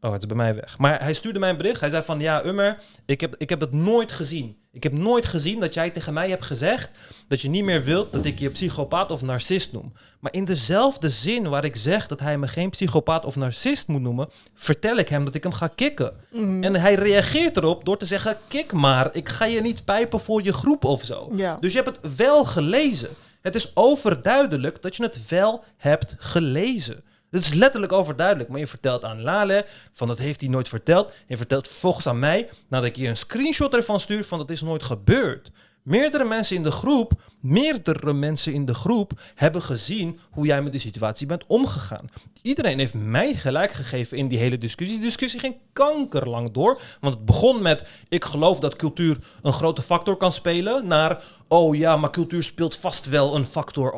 Oh, 0.00 0.12
het 0.12 0.20
is 0.20 0.26
bij 0.26 0.36
mij 0.36 0.54
weg. 0.54 0.78
Maar 0.78 1.02
hij 1.02 1.12
stuurde 1.12 1.38
mij 1.38 1.50
een 1.50 1.56
bericht. 1.56 1.80
Hij 1.80 1.90
zei 1.90 2.02
van, 2.02 2.20
ja, 2.20 2.44
Ummer, 2.44 2.82
ik 3.04 3.20
heb, 3.20 3.36
ik 3.36 3.48
heb 3.48 3.60
het 3.60 3.72
nooit 3.72 4.12
gezien. 4.12 4.64
Ik 4.76 4.82
heb 4.82 4.92
nooit 4.92 5.26
gezien 5.26 5.60
dat 5.60 5.74
jij 5.74 5.90
tegen 5.90 6.12
mij 6.12 6.28
hebt 6.28 6.44
gezegd 6.44 6.90
dat 7.28 7.40
je 7.40 7.48
niet 7.48 7.64
meer 7.64 7.82
wilt 7.82 8.12
dat 8.12 8.24
ik 8.24 8.38
je 8.38 8.50
psychopaat 8.50 9.10
of 9.10 9.22
narcist 9.22 9.72
noem. 9.72 9.92
Maar 10.20 10.32
in 10.32 10.44
dezelfde 10.44 11.10
zin 11.10 11.48
waar 11.48 11.64
ik 11.64 11.76
zeg 11.76 12.06
dat 12.06 12.20
hij 12.20 12.38
me 12.38 12.48
geen 12.48 12.70
psychopaat 12.70 13.24
of 13.24 13.36
narcist 13.36 13.88
moet 13.88 14.00
noemen, 14.00 14.28
vertel 14.54 14.96
ik 14.96 15.08
hem 15.08 15.24
dat 15.24 15.34
ik 15.34 15.42
hem 15.42 15.52
ga 15.52 15.66
kicken. 15.66 16.12
Mhm. 16.30 16.64
En 16.64 16.74
hij 16.74 16.94
reageert 16.94 17.56
erop 17.56 17.84
door 17.84 17.96
te 17.96 18.06
zeggen, 18.06 18.36
kik 18.48 18.72
maar, 18.72 19.08
ik 19.12 19.28
ga 19.28 19.44
je 19.44 19.60
niet 19.60 19.84
pijpen 19.84 20.20
voor 20.20 20.42
je 20.42 20.52
groep 20.52 20.84
of 20.84 21.04
zo. 21.04 21.32
Ja. 21.34 21.56
Dus 21.60 21.72
je 21.72 21.82
hebt 21.82 21.96
het 21.96 22.16
wel 22.16 22.44
gelezen. 22.44 23.08
Het 23.40 23.54
is 23.54 23.70
overduidelijk 23.74 24.82
dat 24.82 24.96
je 24.96 25.02
het 25.02 25.28
wel 25.28 25.64
hebt 25.76 26.14
gelezen. 26.18 27.04
Het 27.30 27.44
is 27.44 27.52
letterlijk 27.52 27.92
overduidelijk. 27.92 28.48
Maar 28.48 28.58
je 28.58 28.66
vertelt 28.66 29.04
aan 29.04 29.22
Lale 29.22 29.66
van 29.92 30.08
dat 30.08 30.18
heeft 30.18 30.40
hij 30.40 30.50
nooit 30.50 30.68
verteld. 30.68 31.12
Je 31.26 31.36
vertelt 31.36 31.68
vervolgens 31.68 32.06
aan 32.06 32.18
mij 32.18 32.50
nadat 32.68 32.88
ik 32.88 32.96
je 32.96 33.08
een 33.08 33.16
screenshot 33.16 33.74
ervan 33.74 34.00
stuur 34.00 34.24
van 34.24 34.38
dat 34.38 34.50
is 34.50 34.62
nooit 34.62 34.82
gebeurd. 34.82 35.50
Meerdere 35.86 36.24
mensen 36.24 36.56
in 36.56 36.62
de 36.62 36.70
groep, 36.70 37.12
meerdere 37.40 38.12
mensen 38.12 38.52
in 38.52 38.64
de 38.64 38.74
groep 38.74 39.12
hebben 39.34 39.62
gezien 39.62 40.18
hoe 40.30 40.46
jij 40.46 40.62
met 40.62 40.72
die 40.72 40.80
situatie 40.80 41.26
bent 41.26 41.44
omgegaan. 41.46 42.08
Iedereen 42.42 42.78
heeft 42.78 42.94
mij 42.94 43.34
gelijk 43.34 43.72
gegeven 43.72 44.16
in 44.18 44.28
die 44.28 44.38
hele 44.38 44.58
discussie. 44.58 44.96
Die 44.96 45.06
discussie 45.06 45.40
ging 45.40 45.56
kankerlang 45.72 46.50
door. 46.50 46.80
Want 47.00 47.14
het 47.14 47.24
begon 47.24 47.62
met: 47.62 47.84
ik 48.08 48.24
geloof 48.24 48.60
dat 48.60 48.76
cultuur 48.76 49.18
een 49.42 49.52
grote 49.52 49.82
factor 49.82 50.16
kan 50.16 50.32
spelen. 50.32 50.86
Naar: 50.86 51.22
oh 51.48 51.76
ja, 51.76 51.96
maar 51.96 52.10
cultuur 52.10 52.42
speelt 52.42 52.76
vast 52.76 53.08
wel 53.08 53.34
een 53.36 53.46
factor 53.46 53.92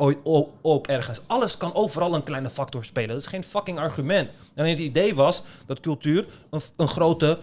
ook 0.62 0.86
ergens. 0.86 1.22
Alles 1.26 1.57
kan 1.57 1.74
overal 1.74 2.14
een 2.14 2.22
kleine 2.22 2.51
factor 2.51 2.84
spelen. 2.84 3.09
Dat 3.09 3.18
is 3.18 3.26
geen 3.26 3.45
fucking 3.45 3.78
argument. 3.78 4.30
En 4.55 4.66
het 4.66 4.78
idee 4.78 5.14
was 5.14 5.45
dat 5.66 5.80
cultuur 5.80 6.26
een, 6.51 6.61
een 6.76 6.89
grote 6.89 7.39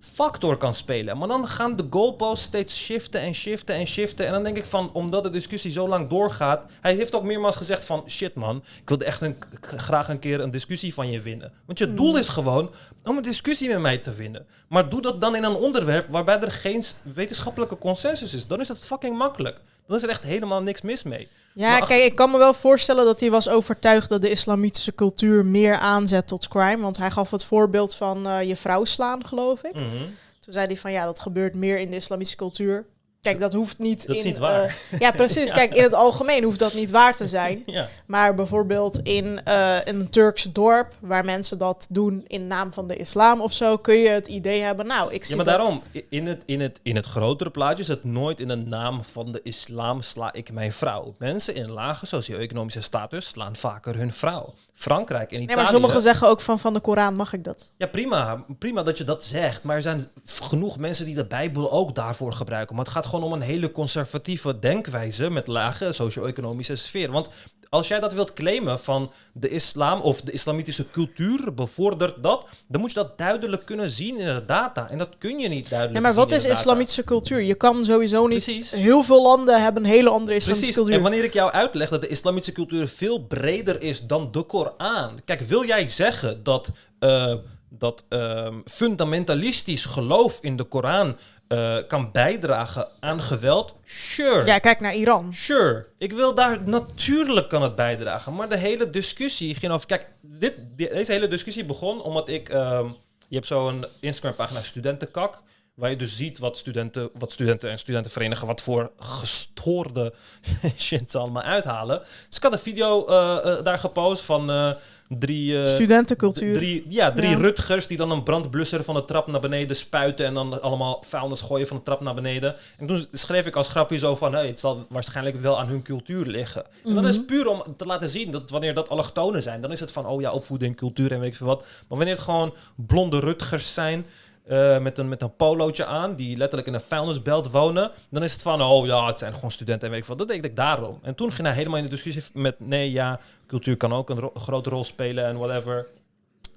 factor 0.00 0.56
kan 0.56 0.74
spelen. 0.74 1.18
Maar 1.18 1.28
dan 1.28 1.48
gaan 1.48 1.76
de 1.76 1.86
goalposts 1.90 2.44
steeds 2.44 2.76
shiften 2.76 3.20
en 3.20 3.34
shiften 3.34 3.74
en 3.74 3.86
shiften. 3.86 4.26
En 4.26 4.32
dan 4.32 4.42
denk 4.42 4.56
ik 4.56 4.66
van, 4.66 4.92
omdat 4.92 5.22
de 5.22 5.30
discussie 5.30 5.70
zo 5.70 5.88
lang 5.88 6.08
doorgaat... 6.08 6.64
Hij 6.80 6.94
heeft 6.94 7.14
ook 7.14 7.24
meermaals 7.24 7.56
gezegd 7.56 7.84
van, 7.84 8.04
shit 8.08 8.34
man, 8.34 8.62
ik 8.82 8.88
wilde 8.88 9.04
echt 9.04 9.20
een, 9.20 9.36
graag 9.60 10.08
een 10.08 10.18
keer 10.18 10.40
een 10.40 10.50
discussie 10.50 10.94
van 10.94 11.10
je 11.10 11.20
winnen. 11.20 11.52
Want 11.66 11.78
je 11.78 11.94
doel 11.94 12.18
is 12.18 12.28
gewoon 12.28 12.70
om 13.10 13.16
een 13.16 13.22
discussie 13.22 13.68
met 13.68 13.78
mij 13.78 13.98
te 13.98 14.12
winnen. 14.12 14.46
Maar 14.68 14.88
doe 14.88 15.02
dat 15.02 15.20
dan 15.20 15.36
in 15.36 15.44
een 15.44 15.54
onderwerp 15.54 16.08
waarbij 16.08 16.40
er 16.40 16.52
geen 16.52 16.84
wetenschappelijke 17.02 17.78
consensus 17.78 18.34
is. 18.34 18.46
Dan 18.46 18.60
is 18.60 18.68
het 18.68 18.86
fucking 18.86 19.18
makkelijk. 19.18 19.60
Dan 19.86 19.96
is 19.96 20.02
er 20.02 20.08
echt 20.08 20.22
helemaal 20.22 20.62
niks 20.62 20.80
mis 20.80 21.02
mee. 21.02 21.28
Ja, 21.52 21.70
Maar 21.70 21.86
kijk, 21.86 22.04
ik 22.04 22.14
kan 22.14 22.30
me 22.30 22.38
wel 22.38 22.54
voorstellen 22.54 23.04
dat 23.04 23.20
hij 23.20 23.30
was 23.30 23.48
overtuigd 23.48 24.08
dat 24.08 24.22
de 24.22 24.30
islamitische 24.30 24.94
cultuur 24.94 25.44
meer 25.44 25.76
aanzet 25.76 26.26
tot 26.26 26.48
crime. 26.48 26.82
Want 26.82 26.96
hij 26.96 27.10
gaf 27.10 27.30
het 27.30 27.44
voorbeeld 27.44 27.94
van 27.94 28.26
eh, 28.28 28.42
je 28.42 28.56
vrouw 28.56 28.84
slaan, 28.84 29.26
geloof 29.26 29.62
ik. 29.62 29.74
Mhm. 29.74 30.04
Toen 30.40 30.52
zei 30.52 30.66
hij 30.66 30.76
van 30.76 30.92
ja, 30.92 31.04
dat 31.04 31.20
gebeurt 31.20 31.54
meer 31.54 31.78
in 31.78 31.90
de 31.90 31.96
islamitische 31.96 32.36
cultuur. 32.36 32.86
Kijk, 33.22 33.40
dat 33.40 33.52
hoeft 33.52 33.78
niet 33.78 34.06
Dat 34.06 34.16
is 34.16 34.22
in... 34.22 34.28
niet 34.28 34.38
waar. 34.38 34.76
eh, 34.90 34.98
ja, 34.98 35.10
precies. 35.10 35.50
Kijk, 35.60 35.74
in 35.74 35.82
het 35.82 35.94
algemeen 35.94 36.44
hoeft 36.44 36.58
dat 36.58 36.74
niet 36.74 36.90
waar 36.90 37.14
te 37.16 37.26
zijn. 37.38 37.62
Ja. 37.66 37.88
Maar 38.06 38.34
bijvoorbeeld 38.34 38.98
in 39.02 39.40
eh, 39.44 39.76
een 39.84 40.10
Turks 40.10 40.42
dorp, 40.42 40.94
waar 41.00 41.24
mensen 41.24 41.58
dat 41.58 41.86
doen 41.90 42.24
in 42.26 42.46
naam 42.46 42.72
van 42.72 42.86
de 42.88 42.96
islam 42.96 43.40
of 43.40 43.52
zo, 43.52 43.76
kun 43.76 43.94
je 43.94 44.08
het 44.08 44.26
idee 44.26 44.60
hebben, 44.62 44.86
nou, 44.86 45.12
ik 45.12 45.24
zie 45.24 45.36
Ja, 45.36 45.42
maar 45.44 45.52
dat... 45.54 45.62
daarom, 45.64 45.82
in 46.08 46.26
het, 46.26 46.42
in, 46.46 46.60
het, 46.60 46.80
in 46.82 46.96
het 46.96 47.06
grotere 47.06 47.50
plaatje 47.50 47.82
is 47.82 47.88
het 47.88 48.04
nooit 48.04 48.40
in 48.40 48.48
de 48.48 48.56
naam 48.56 49.04
van 49.04 49.32
de 49.32 49.40
islam 49.42 50.02
sla 50.02 50.32
ik 50.32 50.52
mijn 50.52 50.72
vrouw. 50.72 51.14
Mensen 51.18 51.54
in 51.54 51.70
lage 51.70 52.06
socio-economische 52.06 52.82
status 52.82 53.26
slaan 53.26 53.56
vaker 53.56 53.96
hun 53.96 54.12
vrouw. 54.12 54.54
Frankrijk 54.74 55.30
en 55.30 55.36
Nee, 55.36 55.44
Italië... 55.44 55.60
maar 55.62 55.70
sommigen 55.72 56.00
zeggen 56.00 56.28
ook 56.28 56.40
van 56.40 56.58
van 56.58 56.74
de 56.74 56.80
Koran 56.80 57.14
mag 57.14 57.32
ik 57.32 57.44
dat. 57.44 57.70
Ja, 57.76 57.86
prima. 57.86 58.44
Prima 58.58 58.82
dat 58.82 58.98
je 58.98 59.04
dat 59.04 59.24
zegt. 59.24 59.62
Maar 59.62 59.76
er 59.76 59.82
zijn 59.82 60.06
genoeg 60.24 60.78
mensen 60.78 61.04
die 61.06 61.14
de 61.14 61.24
Bijbel 61.26 61.72
ook 61.72 61.94
daarvoor 61.94 62.32
gebruiken. 62.32 62.76
Maar 62.76 62.84
het 62.84 62.94
gaat 62.94 63.06
gewoon 63.10 63.24
om 63.24 63.32
een 63.32 63.40
hele 63.40 63.72
conservatieve 63.72 64.58
denkwijze 64.58 65.30
met 65.30 65.46
lage 65.46 65.92
socio-economische 65.92 66.76
sfeer. 66.76 67.10
Want 67.10 67.30
als 67.70 67.88
jij 67.88 68.00
dat 68.00 68.12
wilt 68.12 68.32
claimen 68.32 68.80
van 68.80 69.10
de 69.32 69.48
islam 69.48 70.00
of 70.00 70.20
de 70.20 70.32
islamitische 70.32 70.90
cultuur 70.90 71.54
bevordert 71.54 72.22
dat, 72.22 72.46
dan 72.68 72.80
moet 72.80 72.90
je 72.90 72.96
dat 72.96 73.18
duidelijk 73.18 73.64
kunnen 73.64 73.90
zien 73.90 74.18
in 74.18 74.34
de 74.34 74.44
data. 74.44 74.90
En 74.90 74.98
dat 74.98 75.08
kun 75.18 75.38
je 75.38 75.48
niet 75.48 75.68
duidelijk 75.68 75.98
Ja, 75.98 76.02
maar 76.02 76.12
zien 76.12 76.22
wat 76.28 76.32
is 76.32 76.44
islamitische 76.44 77.04
cultuur? 77.04 77.40
Je 77.40 77.54
kan 77.54 77.84
sowieso 77.84 78.26
niet... 78.26 78.44
Precies. 78.44 78.70
Heel 78.70 79.02
veel 79.02 79.22
landen 79.22 79.62
hebben 79.62 79.84
een 79.84 79.90
hele 79.90 80.10
andere 80.10 80.36
islamitische 80.36 80.52
Precies. 80.52 80.74
cultuur. 80.74 80.94
En 80.94 81.02
wanneer 81.02 81.24
ik 81.24 81.32
jou 81.32 81.52
uitleg 81.52 81.88
dat 81.88 82.00
de 82.00 82.08
islamitische 82.08 82.52
cultuur 82.52 82.88
veel 82.88 83.18
breder 83.18 83.82
is 83.82 84.06
dan 84.06 84.28
de 84.30 84.42
Koran. 84.42 85.20
Kijk, 85.24 85.40
wil 85.40 85.64
jij 85.64 85.88
zeggen 85.88 86.42
dat, 86.42 86.70
eh, 86.98 87.34
dat 87.68 88.04
ehm, 88.08 88.54
fundamentalistisch 88.64 89.84
geloof 89.84 90.38
in 90.40 90.56
de 90.56 90.64
Koran 90.64 91.16
eh, 91.50 91.76
kan 91.88 92.12
bijdragen 92.12 92.88
aan 93.00 93.22
geweld? 93.22 93.74
Sure. 93.84 94.44
Ja, 94.44 94.58
kijk 94.58 94.80
naar 94.80 94.94
Iran. 94.94 95.34
Sure, 95.34 95.86
ik 95.98 96.12
wil 96.12 96.34
daar 96.34 96.62
natuurlijk 96.62 97.48
kan 97.48 97.62
het 97.62 97.74
bijdragen, 97.74 98.34
maar 98.34 98.48
de 98.48 98.56
hele 98.56 98.90
discussie 98.90 99.54
ging 99.54 99.72
over. 99.72 99.86
Kijk, 99.86 100.06
dit, 100.26 100.54
deze 100.76 101.12
hele 101.12 101.28
discussie 101.28 101.64
begon 101.64 102.02
omdat 102.02 102.28
ik. 102.28 102.48
ehm, 102.48 102.88
je 103.28 103.34
hebt 103.34 103.46
zo'n 103.46 103.84
Instagram-pagina 104.00 104.60
Studentenkak. 104.60 105.42
Waar 105.74 105.90
je 105.90 105.96
dus 105.96 106.16
ziet 106.16 106.38
wat 106.38 106.58
studenten, 106.58 107.10
wat 107.18 107.32
studenten 107.32 107.70
en 107.70 107.78
studentenverenigingen 107.78 108.48
wat 108.48 108.60
voor 108.60 108.92
gestoorde 108.98 110.14
shit 110.76 111.10
ze 111.10 111.18
allemaal 111.18 111.42
uithalen. 111.42 111.98
Dus 112.28 112.36
ik 112.36 112.42
had 112.42 112.52
een 112.52 112.58
video 112.58 113.06
eh, 113.06 113.36
eh, 113.44 113.64
daar 113.64 113.78
gepost 113.78 114.22
van 114.22 114.76
drie. 115.18 115.62
eh, 115.62 115.68
Studentencultuur. 115.68 116.54
Drie, 116.54 116.84
ja, 116.88 117.12
drie 117.12 117.30
Ja. 117.30 117.36
Rutgers 117.36 117.86
die 117.86 117.96
dan 117.96 118.10
een 118.10 118.22
brandblusser 118.22 118.84
van 118.84 118.94
de 118.94 119.04
trap 119.04 119.26
naar 119.26 119.40
beneden 119.40 119.76
spuiten 119.76 120.26
en 120.26 120.34
dan 120.34 120.62
allemaal 120.62 121.02
vuilnis 121.06 121.40
gooien 121.40 121.66
van 121.66 121.76
de 121.76 121.82
trap 121.82 122.00
naar 122.00 122.14
beneden. 122.14 122.54
En 122.78 122.86
toen 122.86 123.06
schreef 123.12 123.46
ik 123.46 123.56
als 123.56 123.68
grapje 123.68 123.98
zo 123.98 124.16
van, 124.16 124.32
hey, 124.32 124.46
het 124.46 124.60
zal 124.60 124.86
waarschijnlijk 124.88 125.36
wel 125.36 125.58
aan 125.58 125.68
hun 125.68 125.82
cultuur 125.82 126.26
liggen. 126.26 126.64
En 126.84 126.94
dat 126.94 127.04
is 127.04 127.24
puur 127.24 127.48
om 127.48 127.62
te 127.76 127.86
laten 127.86 128.08
zien 128.08 128.30
dat 128.30 128.50
wanneer 128.50 128.74
dat 128.74 128.88
allochtonen 128.88 129.42
zijn, 129.42 129.60
dan 129.60 129.72
is 129.72 129.80
het 129.80 129.92
van, 129.92 130.06
oh 130.06 130.20
ja, 130.20 130.32
opvoeding, 130.32 130.76
cultuur 130.76 131.12
en 131.12 131.20
weet 131.20 131.28
ik 131.30 131.36
veel 131.36 131.46
wat. 131.46 131.60
Maar 131.60 131.98
wanneer 131.98 132.14
het 132.14 132.24
gewoon 132.24 132.54
blonde 132.74 133.18
Rutgers 133.20 133.74
zijn, 133.74 134.06
eh, 134.46 134.78
met, 134.78 134.98
een, 134.98 135.08
met 135.08 135.22
een 135.22 135.36
polootje 135.36 135.84
aan, 135.84 136.14
die 136.14 136.36
letterlijk 136.36 136.68
in 136.68 136.74
een 136.74 136.80
vuilnisbelt 136.80 137.50
wonen, 137.50 137.90
dan 138.10 138.22
is 138.22 138.32
het 138.32 138.42
van, 138.42 138.62
oh 138.62 138.86
ja, 138.86 139.06
het 139.06 139.18
zijn 139.18 139.34
gewoon 139.34 139.50
studenten 139.50 139.84
en 139.84 139.90
weet 139.90 140.00
ik 140.00 140.06
veel. 140.06 140.16
Dat 140.16 140.28
deed 140.28 140.44
ik 140.44 140.56
daarom. 140.56 140.98
En 141.02 141.14
toen 141.14 141.32
ging 141.32 141.46
hij 141.46 141.56
helemaal 141.56 141.78
in 141.78 141.84
de 141.84 141.90
discussie 141.90 142.22
met, 142.32 142.54
nee, 142.58 142.92
ja, 142.92 143.20
cultuur 143.50 143.76
kan 143.76 143.92
ook 143.92 144.10
een 144.10 144.20
ro- 144.20 144.32
grote 144.34 144.70
rol 144.70 144.84
spelen 144.84 145.24
en 145.26 145.38
whatever. 145.38 145.86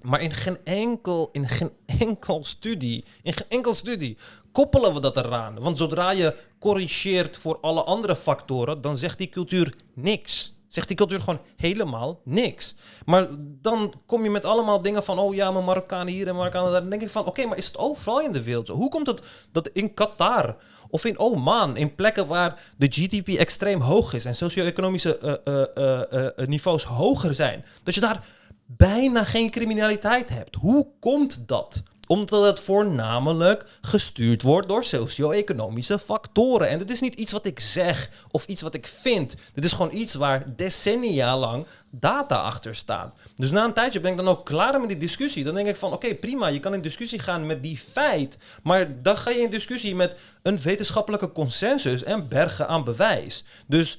Maar 0.02 0.20
in 0.20 0.32
geen 0.32 0.58
enkel, 0.64 1.28
in 1.32 1.48
geen 1.48 1.72
enkel 1.86 2.44
studie, 2.44 3.04
in 3.22 3.32
geen 3.32 3.48
enkel 3.48 3.74
studie 3.74 4.16
koppelen 4.52 4.94
we 4.94 5.00
dat 5.00 5.16
eraan. 5.16 5.60
Want 5.60 5.78
zodra 5.78 6.10
je 6.10 6.34
corrigeert 6.58 7.36
voor 7.36 7.58
alle 7.60 7.82
andere 7.82 8.16
factoren, 8.16 8.80
dan 8.80 8.96
zegt 8.96 9.18
die 9.18 9.28
cultuur 9.28 9.74
niks. 9.94 10.52
Zegt 10.68 10.88
die 10.88 10.96
cultuur 10.96 11.20
gewoon 11.20 11.40
helemaal 11.56 12.20
niks. 12.24 12.74
Maar 13.04 13.28
dan 13.40 13.92
kom 14.06 14.24
je 14.24 14.30
met 14.30 14.44
allemaal 14.44 14.82
dingen 14.82 15.02
van, 15.02 15.18
oh 15.18 15.34
ja, 15.34 15.50
maar 15.50 15.62
Marokkanen 15.64 16.12
hier 16.12 16.28
en 16.28 16.34
Marokkanen 16.36 16.72
daar. 16.72 16.80
Dan 16.80 16.90
denk 16.90 17.02
ik 17.02 17.10
van, 17.10 17.26
oké, 17.26 17.46
maar 17.46 17.58
is 17.58 17.66
het 17.66 17.78
overal 17.78 18.20
in 18.20 18.32
de 18.32 18.42
wereld 18.42 18.66
zo? 18.66 18.74
Hoe 18.74 18.88
komt 18.88 19.06
het 19.06 19.22
dat 19.52 19.68
in 19.68 19.94
Qatar 19.94 20.56
of 20.90 21.04
in 21.04 21.18
Oman, 21.18 21.76
in 21.76 21.94
plekken 21.94 22.26
waar 22.26 22.60
de 22.76 22.86
GDP 22.86 23.28
extreem 23.28 23.80
hoog 23.80 24.12
is 24.12 24.24
en 24.24 24.36
socio-economische 24.36 25.18
eh, 25.18 25.62
eh, 25.74 26.26
eh, 26.26 26.48
niveaus 26.48 26.84
hoger 26.84 27.34
zijn, 27.34 27.64
dat 27.82 27.94
je 27.94 28.00
daar 28.00 28.24
bijna 28.66 29.24
geen 29.24 29.50
criminaliteit 29.50 30.28
hebt. 30.28 30.54
Hoe 30.54 30.86
komt 31.00 31.48
dat? 31.48 31.82
Omdat 32.14 32.44
het 32.44 32.60
voornamelijk 32.60 33.64
gestuurd 33.80 34.42
wordt 34.42 34.68
door 34.68 34.84
socio-economische 34.84 35.98
factoren. 35.98 36.68
En 36.68 36.78
dit 36.78 36.90
is 36.90 37.00
niet 37.00 37.14
iets 37.14 37.32
wat 37.32 37.46
ik 37.46 37.60
zeg 37.60 38.10
of 38.30 38.46
iets 38.46 38.62
wat 38.62 38.74
ik 38.74 38.86
vind. 38.86 39.34
Dit 39.54 39.64
is 39.64 39.72
gewoon 39.72 39.94
iets 39.94 40.14
waar 40.14 40.56
decennia 40.56 41.38
lang 41.38 41.66
data 41.90 42.36
achter 42.36 42.74
staat. 42.74 43.14
Dus 43.36 43.50
na 43.50 43.64
een 43.64 43.72
tijdje 43.72 44.00
ben 44.00 44.10
ik 44.10 44.16
dan 44.16 44.28
ook 44.28 44.44
klaar 44.44 44.80
met 44.80 44.88
die 44.88 44.98
discussie. 44.98 45.44
Dan 45.44 45.54
denk 45.54 45.68
ik 45.68 45.76
van, 45.76 45.92
oké, 45.92 46.14
prima, 46.14 46.46
je 46.46 46.60
kan 46.60 46.74
in 46.74 46.82
discussie 46.82 47.18
gaan 47.18 47.46
met 47.46 47.62
die 47.62 47.78
feit. 47.78 48.38
Maar 48.62 49.02
dan 49.02 49.16
ga 49.16 49.30
je 49.30 49.40
in 49.40 49.50
discussie 49.50 49.94
met 49.94 50.16
een 50.42 50.58
wetenschappelijke 50.58 51.32
consensus 51.32 52.02
en 52.02 52.28
bergen 52.28 52.68
aan 52.68 52.84
bewijs. 52.84 53.44
Dus 53.66 53.98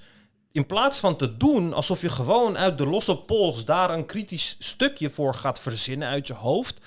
in 0.55 0.65
plaats 0.65 0.99
van 0.99 1.15
te 1.15 1.37
doen 1.37 1.73
alsof 1.73 2.01
je 2.01 2.09
gewoon 2.09 2.57
uit 2.57 2.77
de 2.77 2.87
losse 2.87 3.17
pols 3.17 3.65
daar 3.65 3.89
een 3.89 4.05
kritisch 4.05 4.55
stukje 4.59 5.09
voor 5.09 5.33
gaat 5.33 5.59
verzinnen 5.59 6.07
uit 6.07 6.27
je 6.27 6.33
hoofd, 6.33 6.79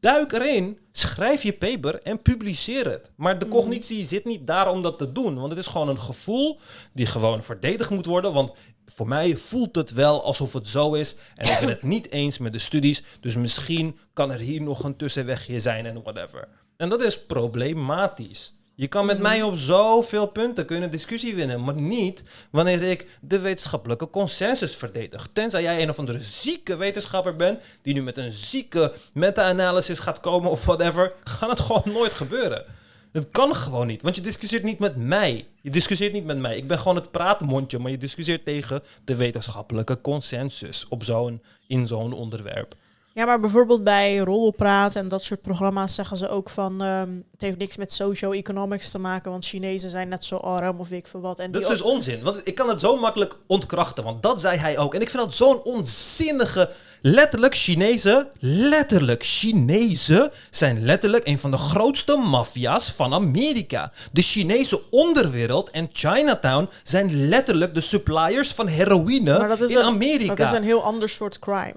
duik 0.00 0.32
erin, 0.32 0.78
schrijf 0.92 1.42
je 1.42 1.52
paper 1.52 2.02
en 2.02 2.22
publiceer 2.22 2.90
het. 2.90 3.12
Maar 3.16 3.38
de 3.38 3.48
cognitie 3.48 4.02
zit 4.02 4.24
niet 4.24 4.46
daar 4.46 4.70
om 4.70 4.82
dat 4.82 4.98
te 4.98 5.12
doen, 5.12 5.34
want 5.34 5.50
het 5.50 5.58
is 5.58 5.66
gewoon 5.66 5.88
een 5.88 6.00
gevoel 6.00 6.60
die 6.92 7.06
gewoon 7.06 7.42
verdedigd 7.42 7.90
moet 7.90 8.06
worden, 8.06 8.32
want 8.32 8.52
voor 8.84 9.08
mij 9.08 9.36
voelt 9.36 9.76
het 9.76 9.92
wel 9.92 10.24
alsof 10.24 10.52
het 10.52 10.68
zo 10.68 10.94
is. 10.94 11.16
En 11.34 11.52
ik 11.52 11.58
ben 11.60 11.68
het 11.68 11.82
niet 11.82 12.10
eens 12.10 12.38
met 12.38 12.52
de 12.52 12.58
studies. 12.58 13.02
Dus 13.20 13.36
misschien 13.36 13.98
kan 14.12 14.30
er 14.30 14.38
hier 14.38 14.62
nog 14.62 14.84
een 14.84 14.96
tussenwegje 14.96 15.60
zijn 15.60 15.86
en 15.86 16.02
whatever. 16.02 16.48
En 16.76 16.88
dat 16.88 17.02
is 17.02 17.24
problematisch. 17.26 18.54
Je 18.80 18.88
kan 18.88 19.06
met 19.06 19.18
mij 19.18 19.42
op 19.42 19.56
zoveel 19.56 20.26
punten 20.26 20.66
kunnen 20.66 20.90
discussie 20.90 21.34
winnen, 21.34 21.64
maar 21.64 21.74
niet 21.74 22.22
wanneer 22.50 22.82
ik 22.82 23.06
de 23.20 23.38
wetenschappelijke 23.38 24.10
consensus 24.10 24.76
verdedig. 24.76 25.28
Tenzij 25.32 25.62
jij 25.62 25.82
een 25.82 25.90
of 25.90 25.98
andere 25.98 26.22
zieke 26.22 26.76
wetenschapper 26.76 27.36
bent, 27.36 27.62
die 27.82 27.94
nu 27.94 28.02
met 28.02 28.16
een 28.16 28.32
zieke 28.32 28.92
meta-analysis 29.12 29.98
gaat 29.98 30.20
komen 30.20 30.50
of 30.50 30.64
whatever, 30.64 31.12
gaat 31.24 31.50
het 31.50 31.60
gewoon 31.60 31.82
nooit 31.84 32.12
gebeuren. 32.12 32.64
Het 33.12 33.28
kan 33.30 33.54
gewoon 33.54 33.86
niet, 33.86 34.02
want 34.02 34.16
je 34.16 34.22
discussieert 34.22 34.62
niet 34.62 34.78
met 34.78 34.96
mij. 34.96 35.46
Je 35.60 35.70
discussieert 35.70 36.12
niet 36.12 36.24
met 36.24 36.38
mij. 36.38 36.56
Ik 36.56 36.66
ben 36.66 36.78
gewoon 36.78 36.96
het 36.96 37.10
praatmondje, 37.10 37.78
maar 37.78 37.90
je 37.90 37.98
discussieert 37.98 38.44
tegen 38.44 38.82
de 39.04 39.16
wetenschappelijke 39.16 40.00
consensus 40.00 40.86
op 40.88 41.04
zo'n, 41.04 41.42
in 41.66 41.86
zo'n 41.86 42.12
onderwerp. 42.12 42.74
Ja, 43.14 43.24
maar 43.24 43.40
bijvoorbeeld 43.40 43.84
bij 43.84 44.16
Roddelpraat 44.18 44.94
en 44.94 45.08
dat 45.08 45.22
soort 45.22 45.42
programma's 45.42 45.94
zeggen 45.94 46.16
ze 46.16 46.28
ook 46.28 46.50
van... 46.50 46.82
ehm, 46.82 47.08
het 47.32 47.40
heeft 47.40 47.58
niks 47.58 47.76
met 47.76 47.92
socio-economics 47.92 48.90
te 48.90 48.98
maken, 48.98 49.30
want 49.30 49.44
Chinezen 49.44 49.90
zijn 49.90 50.08
net 50.08 50.24
zo 50.24 50.36
arm 50.36 50.78
of 50.80 50.88
weet 50.88 50.98
ik 50.98 51.06
veel 51.06 51.20
wat. 51.20 51.38
En 51.38 51.50
Dat 51.52 51.62
is 51.62 51.68
dus 51.68 51.82
onzin, 51.82 52.22
want 52.22 52.40
ik 52.46 52.54
kan 52.54 52.68
het 52.68 52.80
zo 52.80 52.96
makkelijk 52.96 53.36
ontkrachten, 53.46 54.04
want 54.04 54.22
dat 54.22 54.40
zei 54.40 54.58
hij 54.58 54.78
ook. 54.78 54.94
En 54.94 55.00
ik 55.00 55.10
vind 55.10 55.22
dat 55.22 55.34
zo'n 55.34 55.62
onzinnige... 55.62 56.70
Letterlijk 57.02 57.54
Chinezen, 57.56 58.28
letterlijk 58.38 59.24
Chinezen 59.24 60.30
zijn 60.50 60.84
letterlijk 60.84 61.26
een 61.26 61.38
van 61.38 61.50
de 61.50 61.56
grootste 61.56 62.16
maffia's 62.16 62.90
van 62.90 63.14
Amerika. 63.14 63.92
De 64.12 64.22
Chinese 64.22 64.82
onderwereld 64.90 65.70
en 65.70 65.88
Chinatown 65.92 66.68
zijn 66.82 67.28
letterlijk 67.28 67.74
de 67.74 67.80
suppliers 67.80 68.52
van 68.52 68.66
heroïne 68.66 69.38
Maar 69.38 69.48
dat 69.48 69.60
is 69.60 69.70
in 69.70 69.76
een- 69.78 69.84
Amerika. 69.84 70.34
Dat 70.34 70.52
is 70.52 70.58
een 70.58 70.64
heel 70.64 70.82
ander 70.82 71.08
soort 71.08 71.38
crime 71.38 71.74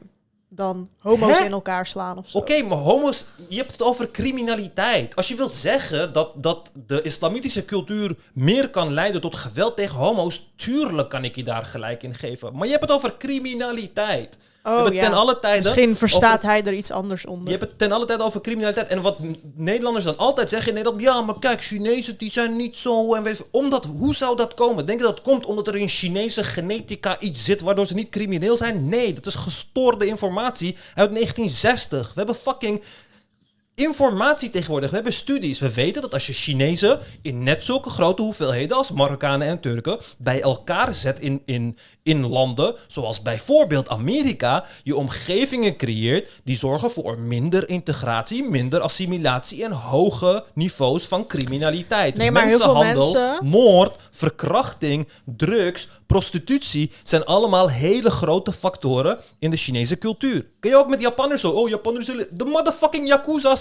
dan 0.56 0.89
homo's 0.99 1.38
Hè? 1.38 1.45
in 1.45 1.51
elkaar 1.51 1.86
slaan 1.86 2.18
of 2.18 2.30
zo. 2.30 2.38
Oké, 2.38 2.62
maar 2.62 2.78
homo's, 2.78 3.26
je 3.47 3.58
hebt 3.58 3.72
het 3.72 3.82
over 3.82 4.12
criminaliteit. 4.12 5.16
Als 5.16 5.28
je 5.28 5.36
wilt 5.36 5.54
zeggen 5.54 6.14
dat, 6.14 6.34
dat 6.36 6.72
de 6.88 7.01
islamitische 7.01 7.66
cultuur 7.66 8.16
meer 8.34 8.70
kan 8.70 8.93
leiden 8.93 9.22
tot 9.22 9.36
geweld 9.36 9.76
tegen 9.76 9.97
homo's, 9.97 10.51
tuurlijk 10.56 11.10
kan 11.10 11.24
ik 11.24 11.36
je 11.36 11.43
daar 11.43 11.64
gelijk 11.64 12.04
in 12.04 12.14
geven. 12.14 12.56
Maar 12.56 12.66
je 12.66 12.72
hebt 12.72 12.84
het 12.84 12.93
over 12.93 13.18
criminaliteit. 13.18 14.38
Je 14.64 14.70
hebt 14.70 14.88
Oh 14.89 14.93
ja, 14.93 15.03
ten 15.09 15.14
alle 15.18 15.39
tijde 15.39 15.57
misschien 15.64 15.95
verstaat 15.95 16.36
over- 16.38 16.47
hij 16.49 16.64
er 16.64 16.74
iets 16.74 16.91
anders 16.91 17.22
Je 17.22 17.30
onder. 17.30 17.49
hebt 17.51 17.64
het 17.64 17.78
ten 17.78 17.91
alle 17.91 18.05
tijde 18.05 18.24
over 18.24 18.41
criminaliteit. 18.41 18.88
En 18.88 19.01
wat 19.01 19.18
Nederlanders 19.55 20.05
dan 20.05 20.18
altijd 20.18 20.49
zeggen 20.49 20.68
in 20.68 20.74
Nederland... 20.76 21.01
Ja, 21.03 21.22
maar 21.22 21.39
kijk, 21.39 21.61
Chinezen 21.64 22.18
die 22.18 22.32
zijn 22.32 22.55
niet 22.55 22.78
zo... 22.78 23.14
En 23.14 23.24
weet, 23.24 23.38
je- 23.38 23.45
omdat, 23.51 23.86
hoe 23.86 24.16
zou 24.16 24.36
dat 24.38 24.53
komen? 24.53 24.86
Denk 24.86 24.99
je 24.99 25.05
dat 25.05 25.16
het 25.16 25.24
komt 25.24 25.45
omdat 25.45 25.68
er 25.68 25.76
in 25.76 25.88
Chinese 25.89 26.43
genetica 26.43 27.20
iets 27.20 27.43
zit... 27.43 27.61
waardoor 27.61 27.86
ze 27.86 27.93
niet 27.93 28.09
crimineel 28.09 28.57
zijn? 28.57 28.89
Nee, 28.89 29.14
dat 29.14 29.26
is 29.26 29.36
gestoorde 29.36 30.05
informatie 30.05 30.76
uit 30.95 31.09
1960. 31.14 32.07
We 32.07 32.14
hebben 32.16 32.36
fucking 32.36 32.82
informatie 33.76 34.50
tegenwoordig. 34.50 34.90
We 34.90 34.96
hebben 34.96 35.14
studies. 35.14 35.60
We 35.60 35.74
weten 35.74 36.02
dat 36.02 36.14
als 36.14 36.28
je 36.28 36.34
Chinezen 36.34 37.00
in 37.22 37.44
net 37.44 37.64
zulke 37.64 37.90
grote 37.90 38.22
hoeveelheden 38.22 38.78
als 38.78 38.92
Marokkanen 38.92 39.48
en 39.48 39.60
Turken 39.60 39.98
bij 40.18 40.42
elkaar 40.42 40.94
zet 40.94 41.20
in, 41.20 41.42
in, 41.46 41.78
in 42.04 42.28
landen, 42.28 42.76
zoals 42.88 43.22
bijvoorbeeld 43.22 43.90
Amerika, 43.90 44.66
je 44.84 44.96
omgevingen 44.96 45.76
creëert 45.78 46.30
die 46.44 46.58
zorgen 46.58 46.92
voor 46.92 47.20
minder 47.20 47.70
integratie, 47.70 48.44
minder 48.50 48.80
assimilatie 48.80 49.64
en 49.64 49.72
hoge 49.72 50.44
niveaus 50.54 51.08
van 51.08 51.28
criminaliteit. 51.28 52.16
Nee, 52.16 52.32
maar 52.32 52.46
heel 52.48 52.58
veel 52.58 52.74
Mensenhandel, 52.76 53.14
mensen- 53.14 53.46
moord, 53.48 53.96
verkrachting, 54.12 55.08
drugs, 55.26 55.90
prostitutie 56.14 56.91
zijn 57.03 57.26
allemaal 57.26 57.70
hele 57.70 58.09
grote 58.09 58.51
factoren 58.51 59.20
in 59.39 59.49
de 59.51 59.57
Chinese 59.57 59.97
cultuur. 59.97 60.45
Kun 60.59 60.70
je 60.70 60.78
ook 60.78 60.88
met 60.89 61.01
Japanners 61.01 61.41
zo? 61.41 61.49
Oh, 61.49 61.70
Japanners 61.70 62.05
zullen... 62.05 62.28
De 62.32 62.45
motherfucking 62.45 63.07
Yakuza 63.07 63.55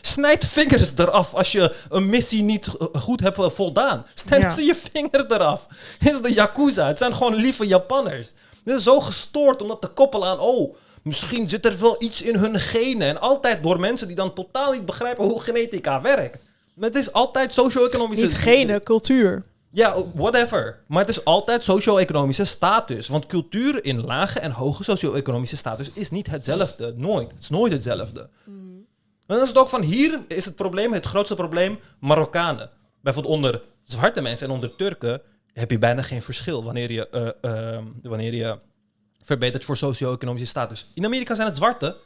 snijdt 0.00 0.46
vingers 0.46 0.92
eraf 0.96 1.34
als 1.34 1.52
je 1.52 1.74
een 1.88 2.08
missie 2.08 2.42
niet 2.42 2.68
goed 2.92 3.20
hebt 3.20 3.38
eh, 3.38 3.50
voldaan. 3.50 4.06
Snijden 4.14 4.48
Ja. 4.48 4.54
ze 4.54 4.62
je 4.64 4.74
vinger 4.74 5.24
eraf. 5.28 5.66
Is 6.10 6.20
de 6.20 6.32
Yakuza. 6.32 6.86
Het 6.86 6.98
zijn 6.98 7.14
gewoon 7.14 7.34
lieve 7.34 7.66
Japanners. 7.66 8.32
Dit 8.64 8.76
is 8.76 8.82
zo 8.82 9.00
gestoord 9.00 9.62
om 9.62 9.68
dat 9.68 9.80
te 9.80 9.88
koppelen 9.88 10.28
aan... 10.28 10.38
Oh, 10.40 10.74
misschien 11.02 11.48
zit 11.48 11.66
er 11.66 11.80
wel 11.80 11.96
iets 11.98 12.22
in 12.22 12.34
hun 12.36 12.60
genen. 12.60 13.08
En 13.08 13.20
altijd 13.20 13.62
door 13.62 13.80
mensen 13.80 14.06
die 14.06 14.16
dan 14.16 14.34
totaal 14.34 14.72
niet 14.72 14.86
begrijpen 14.86 15.24
hoe 15.24 15.40
genetica 15.40 16.00
werkt. 16.00 16.42
Maar 16.74 16.88
het 16.88 16.98
is 16.98 17.12
altijd 17.12 17.52
socio-economische... 17.52 18.24
Niet 18.24 18.34
gene, 18.34 18.82
cultuur. 18.82 19.44
Ja, 19.70 19.94
whatever. 20.14 20.82
Maar 20.86 21.00
het 21.00 21.08
is 21.08 21.24
altijd 21.24 21.64
socio-economische 21.64 22.44
status. 22.44 23.08
Want 23.08 23.26
cultuur 23.26 23.84
in 23.84 24.04
lage 24.04 24.38
en 24.40 24.50
hoge 24.50 24.84
socio-economische 24.84 25.56
status 25.56 25.90
is 25.92 26.10
niet 26.10 26.26
hetzelfde. 26.26 26.94
Nooit. 26.96 27.30
Het 27.30 27.40
is 27.40 27.48
nooit 27.48 27.72
hetzelfde. 27.72 28.28
En 29.26 29.34
dan 29.34 29.40
is 29.42 29.48
het 29.48 29.58
ook 29.58 29.68
van 29.68 29.82
hier 29.82 30.20
is 30.28 30.44
het 30.44 30.54
probleem, 30.54 30.92
het 30.92 31.06
grootste 31.06 31.34
probleem, 31.34 31.78
Marokkanen. 32.00 32.70
Bijvoorbeeld 33.00 33.34
onder 33.34 33.62
zwarte 33.82 34.20
mensen 34.20 34.46
en 34.46 34.52
onder 34.52 34.76
Turken 34.76 35.20
heb 35.52 35.70
je 35.70 35.78
bijna 35.78 36.02
geen 36.02 36.22
verschil 36.22 36.64
wanneer 36.64 36.92
je, 36.92 37.08
eh, 37.08 37.76
eh, 37.76 37.82
wanneer 38.02 38.34
je 38.34 38.58
verbetert 39.22 39.64
voor 39.64 39.76
socio-economische 39.76 40.48
status. 40.48 40.90
In 40.94 41.04
Amerika 41.04 41.34
zijn 41.34 41.46
het 41.46 41.56
zwarte. 41.56 41.96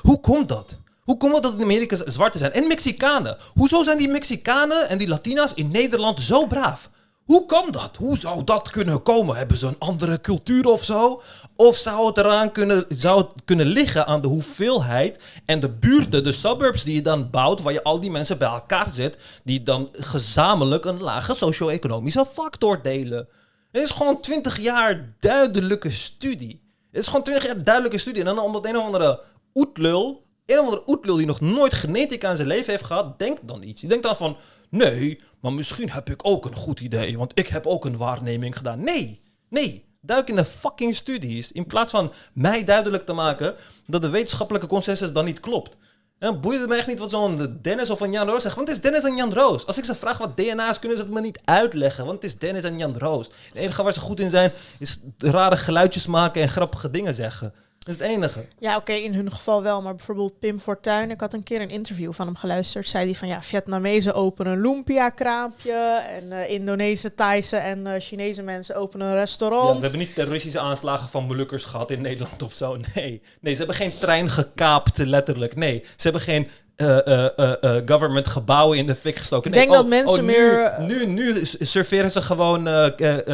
Hoe 0.00 0.20
komt 0.20 0.48
dat? 0.48 0.78
Hoe 1.02 1.16
komt 1.16 1.34
het 1.34 1.42
dat 1.42 1.54
in 1.54 1.62
Amerika 1.62 1.96
zwarte 2.06 2.38
zijn? 2.38 2.52
En 2.52 2.66
Mexicanen. 2.66 3.36
Hoezo 3.54 3.82
zijn 3.82 3.98
die 3.98 4.08
Mexicanen 4.08 4.88
en 4.88 4.98
die 4.98 5.08
Latina's 5.08 5.54
in 5.54 5.70
Nederland 5.70 6.22
zo 6.22 6.46
braaf? 6.46 6.90
Hoe 7.24 7.46
kan 7.46 7.70
dat? 7.70 7.96
Hoe 7.96 8.16
zou 8.16 8.44
dat 8.44 8.70
kunnen 8.70 9.02
komen? 9.02 9.36
Hebben 9.36 9.56
ze 9.56 9.66
een 9.66 9.78
andere 9.78 10.20
cultuur 10.20 10.66
of 10.66 10.84
zo? 10.84 11.22
Of 11.56 11.76
zou 11.76 12.06
het 12.06 12.16
eraan 12.16 12.52
kunnen, 12.52 12.84
zou 12.88 13.18
het 13.18 13.28
kunnen 13.44 13.66
liggen 13.66 14.06
aan 14.06 14.20
de 14.20 14.28
hoeveelheid 14.28 15.22
en 15.44 15.60
de 15.60 15.70
buurten, 15.70 16.24
de 16.24 16.32
suburbs 16.32 16.84
die 16.84 16.94
je 16.94 17.02
dan 17.02 17.30
bouwt, 17.30 17.62
waar 17.62 17.72
je 17.72 17.82
al 17.82 18.00
die 18.00 18.10
mensen 18.10 18.38
bij 18.38 18.48
elkaar 18.48 18.90
zet, 18.90 19.16
die 19.44 19.62
dan 19.62 19.88
gezamenlijk 19.92 20.84
een 20.84 21.00
lage 21.00 21.34
socio-economische 21.34 22.26
factor 22.26 22.82
delen? 22.82 23.28
Het 23.72 23.82
is 23.82 23.90
gewoon 23.90 24.20
20 24.20 24.60
jaar 24.60 25.14
duidelijke 25.20 25.90
studie. 25.90 26.62
Het 26.90 27.00
is 27.00 27.06
gewoon 27.06 27.22
20 27.22 27.46
jaar 27.46 27.62
duidelijke 27.62 27.98
studie. 27.98 28.20
En 28.20 28.34
dan 28.34 28.44
omdat 28.44 28.66
een 28.66 28.76
of 28.76 28.84
andere 28.84 29.20
oetlul, 29.54 30.26
een 30.46 30.58
of 30.58 30.64
andere 30.64 30.82
oetlul 30.86 31.16
die 31.16 31.26
nog 31.26 31.40
nooit 31.40 31.74
genetica 31.74 32.30
in 32.30 32.36
zijn 32.36 32.48
leven 32.48 32.70
heeft 32.70 32.84
gehad, 32.84 33.18
denkt 33.18 33.48
dan 33.48 33.62
iets. 33.62 33.80
Die 33.80 33.88
denkt 33.88 34.04
dan 34.04 34.16
van, 34.16 34.36
nee, 34.68 35.20
maar 35.40 35.52
misschien 35.52 35.90
heb 35.90 36.10
ik 36.10 36.26
ook 36.26 36.44
een 36.44 36.54
goed 36.54 36.80
idee, 36.80 37.18
want 37.18 37.38
ik 37.38 37.46
heb 37.46 37.66
ook 37.66 37.84
een 37.84 37.96
waarneming 37.96 38.56
gedaan. 38.56 38.84
Nee, 38.84 39.22
nee. 39.48 39.90
Duik 40.04 40.28
in 40.28 40.36
de 40.36 40.44
fucking 40.44 40.94
studies 40.94 41.52
in 41.52 41.66
plaats 41.66 41.90
van 41.90 42.12
mij 42.32 42.64
duidelijk 42.64 43.06
te 43.06 43.12
maken 43.12 43.54
dat 43.86 44.02
de 44.02 44.08
wetenschappelijke 44.08 44.66
consensus 44.66 45.12
dan 45.12 45.24
niet 45.24 45.40
klopt. 45.40 45.76
En 46.18 46.40
boeit 46.40 46.60
het 46.60 46.68
me 46.68 46.76
echt 46.76 46.86
niet 46.86 46.98
wat 46.98 47.10
zo'n 47.10 47.58
Dennis 47.62 47.90
of 47.90 48.00
een 48.00 48.12
Jan 48.12 48.28
Roos 48.28 48.42
zegt. 48.42 48.54
Want 48.54 48.68
het 48.68 48.76
is 48.76 48.82
Dennis 48.82 49.04
en 49.04 49.16
Jan 49.16 49.32
Roos. 49.32 49.66
Als 49.66 49.78
ik 49.78 49.84
ze 49.84 49.94
vraag 49.94 50.18
wat 50.18 50.36
DNA 50.36 50.70
is, 50.70 50.78
kunnen 50.78 50.98
ze 50.98 51.04
het 51.04 51.12
me 51.12 51.20
niet 51.20 51.38
uitleggen. 51.44 52.04
Want 52.04 52.22
het 52.22 52.30
is 52.30 52.38
Dennis 52.38 52.64
en 52.64 52.78
Jan 52.78 52.98
Roos. 52.98 53.26
Het 53.26 53.56
enige 53.56 53.82
waar 53.82 53.92
ze 53.92 54.00
goed 54.00 54.20
in 54.20 54.30
zijn, 54.30 54.52
is 54.78 54.98
rare 55.18 55.56
geluidjes 55.56 56.06
maken 56.06 56.42
en 56.42 56.48
grappige 56.48 56.90
dingen 56.90 57.14
zeggen. 57.14 57.54
Dat 57.84 57.94
is 57.94 58.00
het 58.00 58.10
enige. 58.10 58.46
Ja, 58.58 58.76
oké, 58.76 58.92
in 58.92 59.14
hun 59.14 59.32
geval 59.32 59.62
wel. 59.62 59.82
Maar 59.82 59.94
bijvoorbeeld 59.94 60.38
Pim 60.38 60.60
Fortuyn, 60.60 61.10
ik 61.10 61.20
had 61.20 61.34
een 61.34 61.42
keer 61.42 61.60
een 61.60 61.70
interview 61.70 62.12
van 62.12 62.26
hem 62.26 62.36
geluisterd. 62.36 62.88
Zei 62.88 63.04
hij 63.04 63.14
van 63.14 63.28
ja, 63.28 63.42
Vietnamezen 63.42 64.14
openen 64.14 64.52
een 64.52 64.60
lumpia-kraampje. 64.60 65.72
En 66.08 66.32
eh 66.32 66.50
Indonesische, 66.50 67.14
Thaise 67.14 67.56
en 67.56 67.86
eh, 67.86 68.00
Chinese 68.00 68.42
mensen 68.42 68.74
openen 68.76 69.06
een 69.06 69.12
Ja, 69.12 69.18
restaurant. 69.18 69.74
we 69.76 69.80
hebben 69.82 69.98
niet 69.98 70.14
terroristische 70.14 70.60
aanslagen 70.60 71.08
van 71.08 71.24
Molukkers 71.24 71.64
gehad 71.64 71.90
in 71.90 72.00
Nederland 72.10 72.42
of 72.42 72.52
zo. 72.52 72.76
Nee. 72.94 73.22
nee, 73.40 73.52
ze 73.52 73.58
hebben 73.58 73.76
geen 73.76 73.98
trein 73.98 74.30
gekaapt, 74.30 74.98
letterlijk. 74.98 75.56
Nee, 75.56 75.80
ze 75.84 76.02
hebben 76.02 76.20
geen 76.22 76.48
eh, 76.76 77.76
government 77.86 78.28
gebouwen 78.28 78.78
in 78.78 78.84
de 78.84 78.94
fik 78.94 79.16
gestoken. 79.16 79.50
Ik 79.50 79.56
Nee, 79.56 79.66
denk 79.66 79.76
dat 79.76 79.86
mensen 79.88 80.24
nu, 80.24 80.32
meer- 80.32 80.74
Nu, 80.78 81.06
nu 81.06 81.40
serveren 81.60 82.10
ze 82.10 82.22
gewoon 82.22 82.68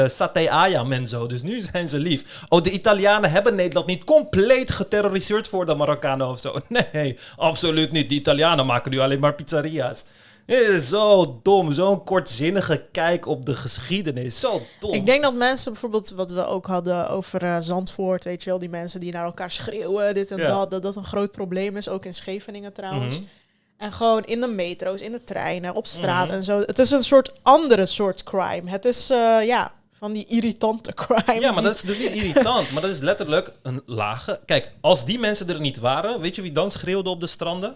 saté 0.07 0.51
ayam 0.51 0.93
en 0.93 1.07
zo. 1.07 1.27
Dus 1.27 1.43
nu 1.43 1.61
zijn 1.73 1.89
ze 1.89 1.99
lief. 1.99 2.25
Oh, 2.49 2.63
de 2.63 2.71
Italianen 2.71 3.31
hebben 3.31 3.55
Nederland 3.55 3.87
niet 3.87 4.05
compleet 4.05 4.71
geterroriseerd 4.71 5.49
voor 5.49 5.67
de 5.67 5.75
Marokkanen 5.75 6.29
of 6.29 6.41
zo. 6.41 6.55
Nee, 6.93 7.19
absoluut 7.37 7.93
niet. 7.93 8.09
De 8.09 8.15
Italianen 8.15 8.67
maken 8.67 8.91
nu 8.91 8.99
alleen 8.99 9.21
maar 9.21 9.35
pizzeria's. 9.35 10.05
Zo 10.83 11.39
dom. 11.43 11.73
Zo'n 11.73 12.05
kortzinnige 12.05 12.85
kijk 12.93 13.27
op 13.27 13.47
de 13.47 13.57
geschiedenis. 13.57 14.41
Zo 14.41 14.63
dom. 14.81 14.93
Ik 14.93 15.07
denk 15.07 15.23
dat 15.23 15.35
mensen 15.35 15.73
bijvoorbeeld, 15.73 16.11
wat 16.11 16.31
we 16.31 16.47
ook 16.47 16.67
hadden 16.67 17.09
over 17.11 17.43
eh, 17.43 17.57
Zandvoort, 17.61 18.25
weet 18.25 18.43
je 18.43 18.51
wel, 18.51 18.59
die 18.59 18.69
mensen 18.69 19.01
die 19.01 19.13
naar 19.13 19.25
elkaar 19.25 19.51
schreeuwen, 19.51 20.15
dit 20.15 20.31
en 20.31 20.39
Ja. 20.39 20.47
dat, 20.47 20.71
dat 20.71 20.83
dat 20.83 20.97
een 20.97 21.05
groot 21.05 21.33
probleem 21.33 21.77
is, 21.77 21.89
ook 21.89 22.05
in 22.05 22.15
Scheveningen 22.15 22.73
trouwens. 22.73 23.15
Mhm. 23.15 23.25
En 23.77 23.93
gewoon 23.93 24.25
in 24.25 24.41
de 24.41 24.47
metro's, 24.47 25.01
in 25.01 25.13
de 25.13 25.25
treinen, 25.25 25.75
op 25.75 25.87
straat 25.87 26.27
Mhm. 26.27 26.37
en 26.37 26.43
zo. 26.43 26.59
Het 26.59 26.79
is 26.79 26.91
een 26.91 27.05
soort 27.05 27.33
andere 27.43 27.87
soort 27.87 28.23
crime. 28.23 28.71
Het 28.71 28.85
is, 28.85 29.11
eh, 29.11 29.47
ja, 29.47 29.77
Van 29.93 30.13
die 30.13 30.25
irritante 30.27 30.93
crime. 31.07 31.41
Ja, 31.41 31.53
maar 31.53 31.63
dat 31.63 31.75
is 31.75 31.81
dus 31.81 31.99
niet 31.99 32.13
irritant. 32.13 32.71
maar 32.73 32.83
dat 32.83 32.91
is 32.91 32.99
letterlijk 32.99 33.53
een 33.63 33.83
lage... 33.87 34.41
Kijk, 34.47 34.71
als 34.81 35.05
die 35.05 35.19
mensen 35.19 35.49
er 35.49 35.61
niet 35.61 35.79
waren... 35.79 36.21
Weet 36.21 36.37
je 36.37 36.43
wie 36.43 36.53
dan 36.53 36.71
schreeuwde 36.71 37.11
op 37.11 37.21
de 37.21 37.27
stranden? 37.27 37.75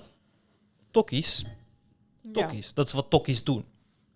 Tokkies. 0.90 1.44
Tokkies. 2.32 2.74
Dat 2.74 2.86
is 2.86 2.92
wat 2.92 3.10
tokkies 3.10 3.44
doen. 3.44 3.64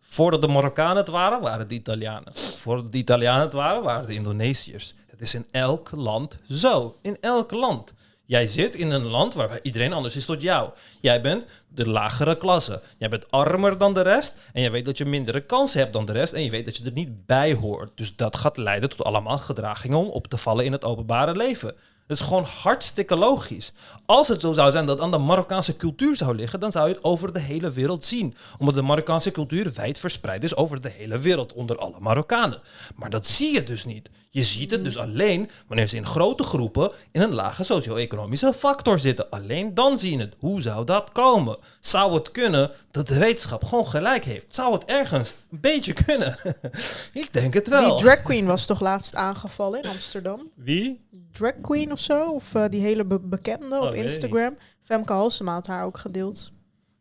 Voordat 0.00 0.40
de 0.40 0.48
Marokkanen 0.48 0.96
het 0.96 1.08
waren, 1.08 1.40
waren 1.40 1.68
de 1.68 1.74
Italianen. 1.74 2.34
Voordat 2.34 2.92
de 2.92 2.98
Italianen 2.98 3.42
het 3.42 3.52
waren, 3.52 3.82
waren 3.82 4.06
de 4.06 4.14
Indonesiërs. 4.14 4.94
Het 5.06 5.20
is 5.20 5.34
in 5.34 5.46
elk 5.50 5.90
land 5.90 6.36
zo. 6.48 6.96
In 7.02 7.16
elk 7.20 7.50
land. 7.50 7.94
Jij 8.24 8.46
zit 8.46 8.74
in 8.74 8.90
een 8.90 9.06
land 9.06 9.34
waar 9.34 9.58
iedereen 9.62 9.92
anders 9.92 10.16
is 10.16 10.24
tot 10.24 10.42
jou. 10.42 10.70
Jij 11.00 11.20
bent 11.20 11.46
de 11.68 11.88
lagere 11.88 12.36
klasse. 12.36 12.82
Jij 12.98 13.08
bent 13.08 13.30
armer 13.30 13.78
dan 13.78 13.94
de 13.94 14.00
rest. 14.00 14.36
En 14.52 14.62
je 14.62 14.70
weet 14.70 14.84
dat 14.84 14.98
je 14.98 15.04
mindere 15.04 15.40
kansen 15.40 15.80
hebt 15.80 15.92
dan 15.92 16.04
de 16.06 16.12
rest. 16.12 16.32
En 16.32 16.42
je 16.42 16.50
weet 16.50 16.64
dat 16.64 16.76
je 16.76 16.84
er 16.84 16.92
niet 16.92 17.26
bij 17.26 17.54
hoort. 17.54 17.90
Dus 17.94 18.16
dat 18.16 18.36
gaat 18.36 18.56
leiden 18.56 18.88
tot 18.88 19.04
allemaal 19.04 19.38
gedragingen 19.38 19.98
om 19.98 20.08
op 20.08 20.26
te 20.26 20.36
vallen 20.36 20.64
in 20.64 20.72
het 20.72 20.84
openbare 20.84 21.36
leven. 21.36 21.74
Dat 22.06 22.20
is 22.20 22.26
gewoon 22.26 22.44
hartstikke 22.44 23.16
logisch. 23.16 23.72
Als 24.04 24.28
het 24.28 24.40
zo 24.40 24.52
zou 24.52 24.70
zijn 24.70 24.86
dat 24.86 25.00
aan 25.00 25.10
de 25.10 25.18
Marokkaanse 25.18 25.76
cultuur 25.76 26.16
zou 26.16 26.34
liggen, 26.34 26.60
dan 26.60 26.72
zou 26.72 26.88
je 26.88 26.94
het 26.94 27.04
over 27.04 27.32
de 27.32 27.40
hele 27.40 27.70
wereld 27.70 28.04
zien. 28.04 28.34
Omdat 28.58 28.74
de 28.74 28.82
Marokkaanse 28.82 29.30
cultuur 29.30 29.72
wijd 29.74 29.98
verspreid 29.98 30.44
is 30.44 30.56
over 30.56 30.80
de 30.80 30.88
hele 30.88 31.18
wereld, 31.18 31.52
onder 31.52 31.78
alle 31.78 32.00
Marokkanen. 32.00 32.62
Maar 32.94 33.10
dat 33.10 33.26
zie 33.26 33.52
je 33.54 33.62
dus 33.62 33.84
niet. 33.84 34.10
Je 34.36 34.42
ziet 34.42 34.70
het 34.70 34.84
dus 34.84 34.98
alleen 34.98 35.50
wanneer 35.66 35.86
ze 35.88 35.96
in 35.96 36.06
grote 36.06 36.42
groepen 36.42 36.92
in 37.12 37.20
een 37.20 37.32
lage 37.34 37.64
socio-economische 37.64 38.52
factor 38.54 38.98
zitten. 38.98 39.30
Alleen 39.30 39.74
dan 39.74 39.98
zie 39.98 40.10
je 40.12 40.18
het. 40.18 40.34
Hoe 40.38 40.60
zou 40.60 40.84
dat 40.84 41.12
komen? 41.12 41.58
Zou 41.80 42.14
het 42.14 42.30
kunnen 42.30 42.70
dat 42.90 43.08
de 43.08 43.18
wetenschap 43.18 43.64
gewoon 43.64 43.86
gelijk 43.86 44.24
heeft? 44.24 44.54
Zou 44.54 44.72
het 44.72 44.84
ergens 44.84 45.34
een 45.50 45.60
beetje 45.60 45.92
kunnen? 45.92 46.38
Ik 47.12 47.32
denk 47.32 47.54
het 47.54 47.68
wel. 47.68 47.96
Die 47.96 48.04
drag 48.04 48.22
queen 48.22 48.46
was 48.46 48.66
toch 48.66 48.80
laatst 48.80 49.14
aangevallen 49.14 49.82
in 49.82 49.88
Amsterdam? 49.90 50.50
Wie? 50.54 51.00
Drag 51.32 51.52
queen 51.62 51.92
of 51.92 52.00
zo? 52.00 52.32
Of 52.32 52.54
eh, 52.54 52.64
die 52.68 52.80
hele 52.80 53.04
be- 53.04 53.20
bekende 53.20 53.80
op 53.80 53.94
ik 53.94 54.02
Instagram. 54.02 54.56
Femke 54.80 55.12
Halsema 55.12 55.52
had 55.52 55.66
haar 55.66 55.84
ook 55.84 55.98
gedeeld. 55.98 56.52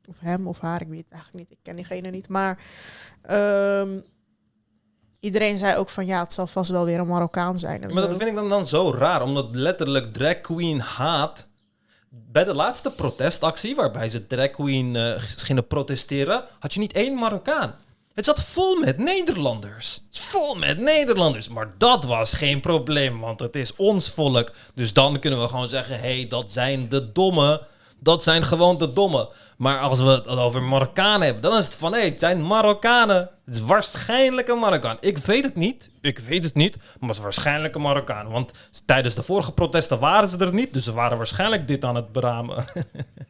Of 0.09 0.15
hem 0.19 0.47
of 0.47 0.59
haar, 0.59 0.81
ik 0.81 0.87
weet 0.87 1.03
het 1.03 1.11
eigenlijk 1.13 1.49
niet. 1.49 1.57
Ik 1.57 1.63
ken 1.63 1.75
diegene 1.75 2.09
niet. 2.09 2.29
Maar 2.29 2.59
ehm, 3.21 3.89
iedereen 5.25 5.57
zei 5.57 5.77
ook 5.77 5.89
van 5.89 6.05
ja, 6.05 6.19
het 6.23 6.33
zal 6.33 6.47
vast 6.47 6.71
wel 6.71 6.85
weer 6.85 6.99
een 6.99 7.07
Marokkaan 7.07 7.57
zijn. 7.57 7.81
en 7.81 7.93
Maar 7.93 8.03
zo. 8.03 8.09
dat 8.09 8.17
vind 8.17 8.29
ik 8.29 8.35
dan, 8.35 8.49
dan 8.49 8.65
zo 8.65 8.91
raar, 8.97 9.21
omdat 9.21 9.55
letterlijk 9.55 10.13
drag 10.13 10.41
queen 10.41 10.79
haat. 10.79 11.47
Bij 12.09 12.43
de 12.43 12.53
laatste 12.53 12.91
protestactie, 12.91 13.75
waarbij 13.75 14.09
ze 14.09 14.27
drag 14.27 14.49
queen 14.49 14.95
eh, 14.95 15.13
gingen 15.17 15.67
protesteren, 15.67 16.43
had 16.59 16.73
je 16.73 16.79
niet 16.79 16.93
één 16.93 17.15
Marokkaan. 17.15 17.75
Het 18.13 18.25
zat 18.25 18.43
vol 18.43 18.79
met 18.79 18.97
Nederlanders. 18.97 20.01
Vol 20.11 20.55
met 20.55 20.77
Nederlanders. 20.77 21.49
Maar 21.49 21.73
dat 21.77 22.03
was 22.03 22.33
geen 22.33 22.59
probleem, 22.59 23.19
want 23.19 23.39
het 23.39 23.55
is 23.55 23.75
ons 23.75 24.09
volk. 24.09 24.51
Dus 24.73 24.93
dan 24.93 25.19
kunnen 25.19 25.41
we 25.41 25.47
gewoon 25.47 25.67
zeggen: 25.67 25.99
hé, 25.99 26.15
hey, 26.15 26.27
dat 26.27 26.51
zijn 26.51 26.89
de 26.89 27.11
domme. 27.11 27.61
Dat 27.99 28.23
zijn 28.23 28.43
gewoon 28.43 28.77
de 28.77 28.93
domme. 28.93 29.29
Maar 29.57 29.79
als 29.79 29.99
we 29.99 30.09
het 30.09 30.27
over 30.27 30.61
Marokkanen 30.61 31.21
hebben, 31.21 31.41
dan 31.41 31.57
is 31.57 31.65
het 31.65 31.75
van 31.75 31.91
hé, 31.91 31.99
hey, 31.99 32.07
het 32.07 32.19
zijn 32.19 32.43
Marokkanen. 32.43 33.29
Het 33.45 33.55
is 33.55 33.61
waarschijnlijk 33.61 34.47
een 34.47 34.59
Marokkaan. 34.59 34.97
Ik 34.99 35.17
weet 35.17 35.43
het 35.43 35.55
niet. 35.55 35.89
Ik 36.01 36.19
weet 36.19 36.43
het 36.43 36.55
niet. 36.55 36.77
Maar 36.99 37.09
het 37.09 37.17
is 37.17 37.23
waarschijnlijk 37.23 37.75
een 37.75 37.81
Marokkaan. 37.81 38.29
Want 38.29 38.51
tijdens 38.85 39.15
de 39.15 39.23
vorige 39.23 39.51
protesten 39.51 39.99
waren 39.99 40.29
ze 40.29 40.37
er 40.37 40.53
niet. 40.53 40.73
Dus 40.73 40.83
ze 40.83 40.93
waren 40.93 41.17
waarschijnlijk 41.17 41.67
dit 41.67 41.85
aan 41.85 41.95
het 41.95 42.11
beramen. 42.11 42.65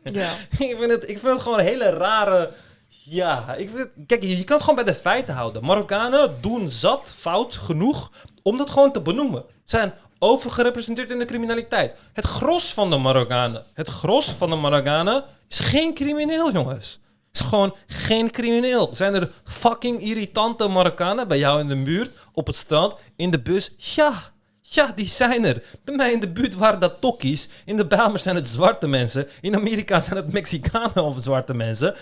Ja. 0.04 0.30
ik, 0.58 0.76
vind 0.80 0.92
het, 0.92 1.10
ik 1.10 1.20
vind 1.20 1.34
het 1.34 1.42
gewoon 1.42 1.60
een 1.60 1.66
hele 1.66 1.90
rare. 1.90 2.52
Ja, 2.88 3.54
ik 3.54 3.70
vind, 3.76 3.90
kijk, 4.08 4.24
je, 4.24 4.38
je 4.38 4.44
kan 4.44 4.56
het 4.56 4.66
gewoon 4.66 4.84
bij 4.84 4.94
de 4.94 5.00
feiten 5.00 5.34
houden. 5.34 5.66
Marokkanen 5.66 6.36
doen 6.42 6.70
zat 6.70 7.14
fout 7.16 7.56
genoeg 7.56 8.12
om 8.42 8.58
dat 8.58 8.70
gewoon 8.70 8.92
te 8.92 9.02
benoemen. 9.02 9.44
Zijn 9.64 9.94
overgerepresenteerd 10.20 11.12
in 11.12 11.20
de 11.20 11.26
criminaliteit. 11.26 11.94
Het 12.14 12.26
gros 12.26 12.74
van 12.74 12.90
de 12.90 12.98
Marokkanen, 12.98 13.64
het 13.74 13.88
gros 13.88 14.26
van 14.26 14.50
de 14.50 14.56
Marokkanen 14.56 15.24
is 15.50 15.60
geen 15.60 15.94
crimineel, 15.94 16.52
jongens. 16.52 17.00
Is 17.32 17.42
gewoon 17.42 17.76
geen 17.88 18.32
crimineel. 18.32 18.90
Zijn 18.94 19.14
er 19.14 19.32
fucking 19.46 20.02
irritante 20.02 20.68
Marokkanen 20.68 21.28
bij 21.28 21.38
jou 21.38 21.60
in 21.60 21.68
de 21.68 21.84
buurt, 21.84 22.12
op 22.34 22.48
het 22.48 22.56
strand, 22.56 22.96
in 23.16 23.32
de 23.32 23.42
bus? 23.42 23.74
Ja, 23.78 24.14
ja, 24.62 24.92
die 24.96 25.08
zijn 25.08 25.46
er. 25.46 25.64
Bij 25.84 25.96
mij 25.96 26.12
in 26.12 26.20
de 26.20 26.30
buurt 26.30 26.56
waren 26.56 26.80
dat 26.80 27.02
tokkies. 27.02 27.50
In 27.66 27.78
de 27.78 27.86
Bijlmer 27.86 28.20
zijn 28.20 28.36
het 28.36 28.48
zwarte 28.48 28.88
mensen. 28.88 29.28
In 29.42 29.56
Amerika 29.56 30.00
zijn 30.00 30.16
het 30.16 30.34
Mexicanen 30.34 31.04
of 31.04 31.16
zwarte 31.22 31.54
mensen. 31.54 31.96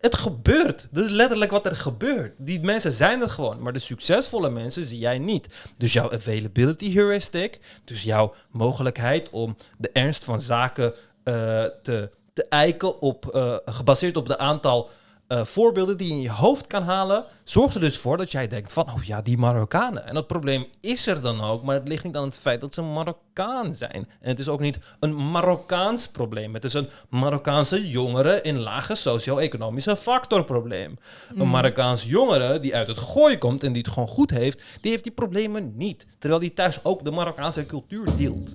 Het 0.00 0.16
gebeurt. 0.16 0.88
Dat 0.90 1.04
is 1.04 1.10
letterlijk 1.10 1.50
wat 1.50 1.66
er 1.66 1.76
gebeurt. 1.76 2.34
Die 2.38 2.60
mensen 2.60 2.92
zijn 2.92 3.20
er 3.20 3.30
gewoon. 3.30 3.62
Maar 3.62 3.72
de 3.72 3.78
succesvolle 3.78 4.50
mensen 4.50 4.84
zie 4.84 4.98
jij 4.98 5.18
niet. 5.18 5.48
Dus 5.76 5.92
jouw 5.92 6.12
availability 6.12 6.94
heuristic, 6.94 7.60
dus 7.84 8.02
jouw 8.02 8.34
mogelijkheid 8.50 9.30
om 9.30 9.56
de 9.78 9.90
ernst 9.92 10.24
van 10.24 10.40
zaken 10.40 10.94
eh, 11.24 11.64
te, 11.82 12.10
te 12.32 12.46
eiken 12.48 13.00
op, 13.00 13.26
eh, 13.26 13.56
gebaseerd 13.64 14.16
op 14.16 14.28
de 14.28 14.38
aantal 14.38 14.90
eh, 15.30 15.44
voorbeelden 15.44 15.98
die 15.98 16.06
je 16.08 16.12
in 16.14 16.20
je 16.20 16.30
hoofd 16.30 16.66
kan 16.66 16.82
halen, 16.82 17.24
zorgt 17.44 17.74
er 17.74 17.80
dus 17.80 17.98
voor 17.98 18.16
dat 18.16 18.30
jij 18.32 18.48
denkt 18.48 18.72
van, 18.72 18.86
oh 18.86 19.02
ja, 19.02 19.22
die 19.22 19.38
Marokkanen. 19.38 20.06
En 20.06 20.14
dat 20.14 20.26
probleem 20.26 20.66
is 20.80 21.06
er 21.06 21.20
dan 21.20 21.40
ook, 21.40 21.62
maar 21.62 21.74
het 21.74 21.88
ligt 21.88 22.04
niet 22.04 22.16
aan 22.16 22.24
het 22.24 22.38
feit 22.38 22.60
dat 22.60 22.74
ze 22.74 22.82
Marokkaan 22.82 23.74
zijn. 23.74 24.08
En 24.20 24.28
het 24.28 24.38
is 24.38 24.48
ook 24.48 24.60
niet 24.60 24.78
een 25.00 25.30
Marokkaans 25.30 26.08
probleem. 26.08 26.54
Het 26.54 26.64
is 26.64 26.74
een 26.74 26.88
Marokkaanse 27.08 27.88
jongere 27.88 28.42
in 28.42 28.58
lage 28.58 28.94
socio-economische 28.94 29.96
factor 29.96 30.44
probleem. 30.44 30.98
Een 31.36 31.48
Marokkaans 31.50 32.04
jongere 32.04 32.60
die 32.60 32.74
uit 32.76 32.88
het 32.88 32.98
gooi 32.98 33.38
komt 33.38 33.62
en 33.62 33.72
die 33.72 33.82
het 33.82 33.92
gewoon 33.92 34.08
goed 34.08 34.30
heeft, 34.30 34.62
die 34.80 34.90
heeft 34.90 35.02
die 35.02 35.12
problemen 35.12 35.72
niet. 35.76 36.06
Terwijl 36.18 36.40
die 36.40 36.52
thuis 36.54 36.84
ook 36.84 37.04
de 37.04 37.10
Marokkaanse 37.10 37.66
cultuur 37.66 38.16
deelt. 38.16 38.54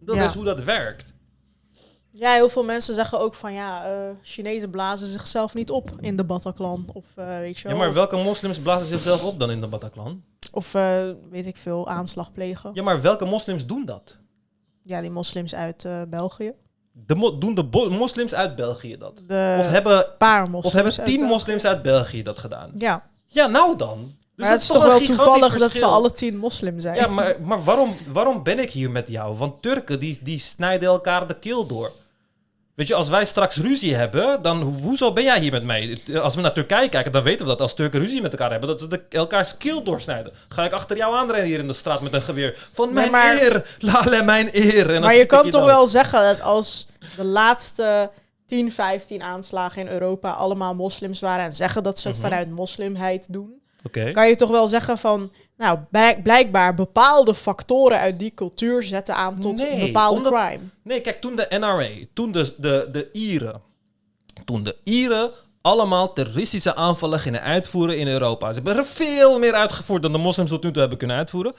Dat 0.00 0.16
Ja. 0.16 0.24
is 0.24 0.34
hoe 0.34 0.44
dat 0.44 0.64
werkt. 0.64 1.14
Ja, 2.12 2.32
heel 2.32 2.48
veel 2.48 2.64
mensen 2.64 2.94
zeggen 2.94 3.20
ook 3.20 3.34
van 3.34 3.52
ja, 3.52 3.84
eh 3.84 4.10
Chinezen 4.22 4.70
blazen 4.70 5.06
zichzelf 5.06 5.54
niet 5.54 5.70
op 5.70 5.90
in 6.00 6.16
de 6.16 6.24
Bataclan. 6.24 6.84
Of 6.92 7.06
eh, 7.14 7.38
weet 7.38 7.56
je 7.58 7.62
Ja, 7.62 7.68
wel. 7.68 7.78
maar 7.78 7.88
of- 7.88 7.94
welke 7.94 8.16
moslims 8.16 8.58
blazen 8.58 8.86
zichzelf 8.86 9.24
op 9.24 9.38
dan 9.38 9.50
in 9.50 9.60
de 9.60 9.66
Bataclan? 9.66 10.22
Of 10.52 10.74
eh, 10.74 11.08
weet 11.30 11.46
ik 11.46 11.56
veel, 11.56 11.88
aanslag 11.88 12.32
plegen. 12.32 12.68
Ja, 12.68 12.74
Ja, 12.74 12.82
maar 12.82 13.00
welke 13.00 13.24
moslims 13.24 13.66
doen 13.66 13.84
dat? 13.84 14.18
die 14.82 15.10
moslims 15.10 15.54
uit 15.54 15.86
België. 16.08 16.52
De 16.92 17.14
mo- 17.14 17.38
doen 17.38 17.54
de 17.54 17.64
moslims 17.90 18.34
uit 18.34 18.56
België 18.56 18.96
dat? 18.98 19.22
De 19.26 19.56
Of 19.60 19.66
hebben, 19.66 20.06
paar 20.18 20.40
moslims. 20.42 20.64
of 20.66 20.72
hebben 20.72 20.92
uit 20.96 21.04
tien 21.06 21.16
België. 21.16 21.32
moslims 21.32 21.64
uit 21.64 21.82
België 21.82 22.22
dat 22.22 22.38
gedaan? 22.38 22.70
Ja, 22.74 23.10
Ja, 23.26 23.46
nou 23.46 23.76
dan. 23.76 23.98
Dus 24.36 24.44
maar 24.46 24.50
het 24.50 24.60
is 24.60 24.66
toch 24.66 24.82
wel 24.86 25.00
toevallig 25.00 25.58
dat 25.58 25.72
ze 25.72 25.84
alle 25.84 26.10
tien 26.12 26.36
moslim 26.36 26.80
zijn. 26.80 26.94
Ja, 26.96 27.06
maar, 27.06 27.36
maar 27.42 27.64
waarom, 27.64 27.94
waarom 28.08 28.42
ben 28.42 28.58
ik 28.58 28.70
hier 28.70 28.90
met 28.90 29.08
jou? 29.08 29.36
Want 29.36 29.62
Turken 29.62 30.00
die, 30.00 30.18
die 30.22 30.38
snijden 30.38 30.88
elkaar 30.88 31.26
de 31.26 31.38
keel 31.38 31.66
door. 31.66 31.90
Weet 32.74 32.88
je, 32.88 32.94
als 32.94 33.08
wij 33.08 33.24
straks 33.24 33.56
ruzie 33.56 33.94
hebben, 33.94 34.42
dan 34.42 34.62
ho- 34.62 34.72
hoezo 34.72 35.12
ben 35.12 35.24
jij 35.24 35.40
hier 35.40 35.50
met 35.52 35.64
mij? 35.64 35.98
Als 36.22 36.34
we 36.34 36.40
naar 36.40 36.52
Turkije 36.52 36.88
kijken, 36.88 37.12
dan 37.12 37.22
weten 37.22 37.40
we 37.40 37.50
dat 37.52 37.60
als 37.60 37.74
Turken 37.74 38.00
ruzie 38.00 38.20
met 38.22 38.32
elkaar 38.32 38.50
hebben, 38.50 38.68
dat 38.68 38.80
ze 38.80 38.88
de, 38.88 39.00
elkaars 39.08 39.56
keel 39.56 39.82
doorsnijden. 39.82 40.32
Ga 40.48 40.64
ik 40.64 40.72
achter 40.72 40.96
jou 40.96 41.14
aanrennen 41.16 41.46
hier 41.48 41.58
in 41.58 41.66
de 41.66 41.72
straat 41.72 42.00
met 42.00 42.12
een 42.12 42.22
geweer. 42.22 42.68
Van 42.72 42.92
mijn 42.94 43.10
maar- 43.10 43.34
eer, 43.42 43.76
lale 43.78 44.22
mijn 44.22 44.48
eer. 44.52 44.94
En 44.94 45.00
maar 45.00 45.14
je 45.16 45.26
kan 45.26 45.50
toch 45.50 45.64
wel 45.64 45.86
zeggen 45.86 46.20
dat 46.22 46.40
als 46.40 46.86
de 47.16 47.24
laatste 47.24 48.10
10, 48.46 48.72
15 48.72 49.22
aanslagen 49.22 49.82
in 49.82 49.88
Europa 49.88 50.30
allemaal 50.30 50.74
moslims 50.74 51.20
waren 51.20 51.44
en 51.44 51.54
zeggen 51.54 51.82
dat 51.82 51.98
ze 51.98 52.08
het 52.08 52.16
Mhm. 52.18 52.26
vanuit 52.26 52.50
moslimheid 52.50 53.26
doen, 53.30 53.60
kan 54.12 54.28
je 54.28 54.36
toch 54.36 54.50
wel 54.50 54.68
zeggen 54.68 54.98
van, 54.98 55.32
nou, 55.56 55.78
blijk- 55.90 56.22
blijkbaar 56.22 56.74
bepaalde 56.74 57.34
factoren 57.34 57.98
uit 57.98 58.18
die 58.18 58.34
cultuur 58.34 58.82
zetten 58.82 59.14
aan 59.14 59.38
tot 59.38 59.56
Nee, 59.56 59.72
een 59.72 59.86
bepaalde 59.86 60.16
omdat- 60.16 60.32
crime. 60.32 60.62
Nee, 60.82 61.00
kijk, 61.00 61.20
toen 61.20 61.36
de 61.36 61.46
NRA, 61.58 61.88
toen 62.12 62.32
de, 62.32 62.54
de, 62.58 62.88
de 62.92 63.08
Ieren, 63.12 63.60
toen 64.44 64.62
de 64.62 64.76
Ieren 64.84 65.30
allemaal 65.60 66.12
terroristische 66.12 66.74
aanvallen 66.74 67.18
gingen 67.18 67.42
uitvoeren 67.42 67.98
in 67.98 68.06
Europa. 68.08 68.48
Ze 68.48 68.54
hebben 68.54 68.76
er 68.76 68.84
veel 68.84 69.38
meer 69.38 69.52
uitgevoerd 69.54 70.02
dan 70.02 70.12
de 70.12 70.18
moslims 70.18 70.50
tot 70.50 70.62
nu 70.62 70.70
toe 70.70 70.80
hebben 70.80 70.98
kunnen 70.98 71.16
uitvoeren. 71.16 71.54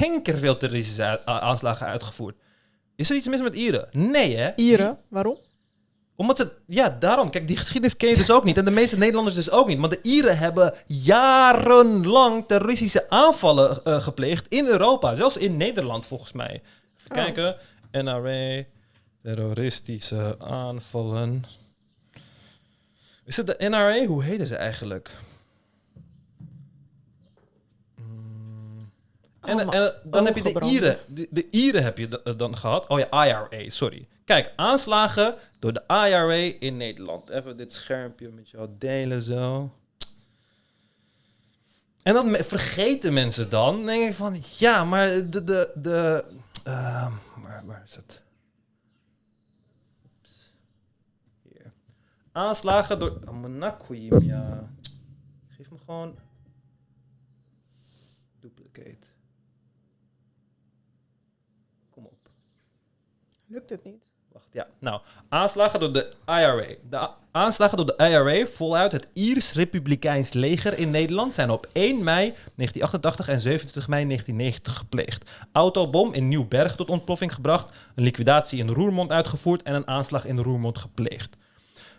Kenker 0.00 0.36
veel 0.36 0.56
terroristische 0.56 1.24
aanslagen 1.24 1.86
uitgevoerd. 1.86 2.36
Is 2.96 3.10
er 3.10 3.16
iets 3.16 3.28
mis 3.28 3.42
met 3.42 3.54
Ieren? 3.54 3.88
Nee, 3.92 4.36
hè? 4.36 4.48
Ieren, 4.56 4.98
waarom? 5.08 5.36
Omdat 6.20 6.36
ze, 6.36 6.52
ja, 6.66 6.96
daarom. 6.98 7.30
Kijk, 7.30 7.46
die 7.46 7.56
geschiedenis 7.56 7.96
ken 7.96 8.08
je 8.08 8.14
dus 8.14 8.30
ook 8.30 8.44
niet. 8.44 8.56
En 8.58 8.64
de 8.64 8.70
meeste 8.70 8.98
Nederlanders 8.98 9.36
dus 9.36 9.50
ook 9.50 9.68
niet. 9.68 9.78
Maar 9.78 9.88
de 9.88 9.98
Ieren 10.02 10.38
hebben 10.38 10.74
jarenlang 10.86 12.44
terroristische 12.46 13.10
aanvallen 13.10 13.84
eh, 13.84 14.02
gepleegd 14.02 14.48
in 14.48 14.66
Europa. 14.66 15.14
Zelfs 15.14 15.36
in 15.36 15.56
Nederland, 15.56 16.06
volgens 16.06 16.32
mij. 16.32 16.62
Even 16.98 17.10
Oh. 17.10 17.16
kijken. 17.24 17.56
NRA, 17.92 18.62
terroristische 19.22 20.36
aanvallen. 20.38 21.44
Is 23.24 23.36
het 23.36 23.46
de 23.46 23.56
NRA? 23.68 24.04
Hoe 24.06 24.22
heette 24.24 24.46
ze 24.46 24.56
eigenlijk? 24.56 25.16
En, 29.50 29.70
en 29.70 29.94
dan 30.04 30.24
heb 30.24 30.36
je 30.36 30.42
de 30.42 30.60
Ieren. 30.60 30.98
De, 31.08 31.26
de 31.30 31.46
Ieren 31.50 31.82
heb 31.82 31.98
je 31.98 32.22
eh, 32.22 32.36
dan 32.36 32.56
gehad. 32.56 32.86
Oh 32.86 32.98
ja, 32.98 33.26
IRA, 33.26 33.70
sorry. 33.70 34.08
Kijk, 34.24 34.52
aanslagen 34.56 35.34
door 35.58 35.72
de 35.72 35.82
IRA 35.88 36.56
in 36.58 36.76
Nederland. 36.76 37.28
Even 37.28 37.56
dit 37.56 37.72
schermpje 37.72 38.28
met 38.28 38.48
jou 38.50 38.68
delen 38.78 39.22
zo. 39.22 39.70
En 42.02 42.14
dat 42.14 42.26
me- 42.26 42.44
vergeten 42.44 43.12
mensen 43.12 43.50
dan. 43.50 43.76
Dan 43.76 43.86
denk 43.86 44.08
ik 44.08 44.14
van, 44.14 44.36
ja, 44.58 44.84
maar 44.84 45.08
de... 45.08 45.44
de, 45.44 45.72
de 45.74 46.24
ehm, 46.64 47.12
waar, 47.42 47.62
waar 47.66 47.82
is 47.84 47.94
het? 47.96 48.22
Hier. 51.42 51.72
Aanslagen 52.32 52.98
door... 52.98 53.18
Geef 55.48 55.70
me 55.70 55.78
gewoon... 55.84 56.18
Duplicate. 58.40 59.06
Kom 61.90 62.04
op. 62.04 62.28
Lukt 63.52 63.70
het 63.70 63.84
niet? 63.84 64.08
Wacht, 64.32 64.46
ja. 64.52 64.66
Nou, 64.78 65.00
aanslagen 65.28 65.80
door 65.80 65.92
de 65.92 66.12
IRA. 66.26 66.74
De 66.90 67.10
aanslagen 67.30 67.76
door 67.76 67.86
de 67.86 68.08
IRA 68.08 68.46
voluit 68.46 68.92
het 68.92 69.08
Iers 69.12 69.52
Republikeins 69.52 70.32
leger 70.32 70.78
in 70.78 70.90
Nederland 70.90 71.34
zijn 71.34 71.50
op 71.50 71.68
1 71.72 72.04
mei 72.04 72.34
1988 72.56 73.28
en 73.28 73.40
27 73.40 73.88
mei 73.88 74.06
1990 74.06 74.76
gepleegd. 74.76 75.30
Autobom 75.52 76.12
in 76.12 76.28
Nieuwberg 76.28 76.76
tot 76.76 76.88
ontploffing 76.88 77.34
gebracht, 77.34 77.76
een 77.94 78.04
liquidatie 78.04 78.58
in 78.58 78.68
Roermond 78.68 79.10
uitgevoerd 79.10 79.62
en 79.62 79.74
een 79.74 79.86
aanslag 79.86 80.24
in 80.24 80.38
Roermond 80.38 80.78
gepleegd. 80.78 81.36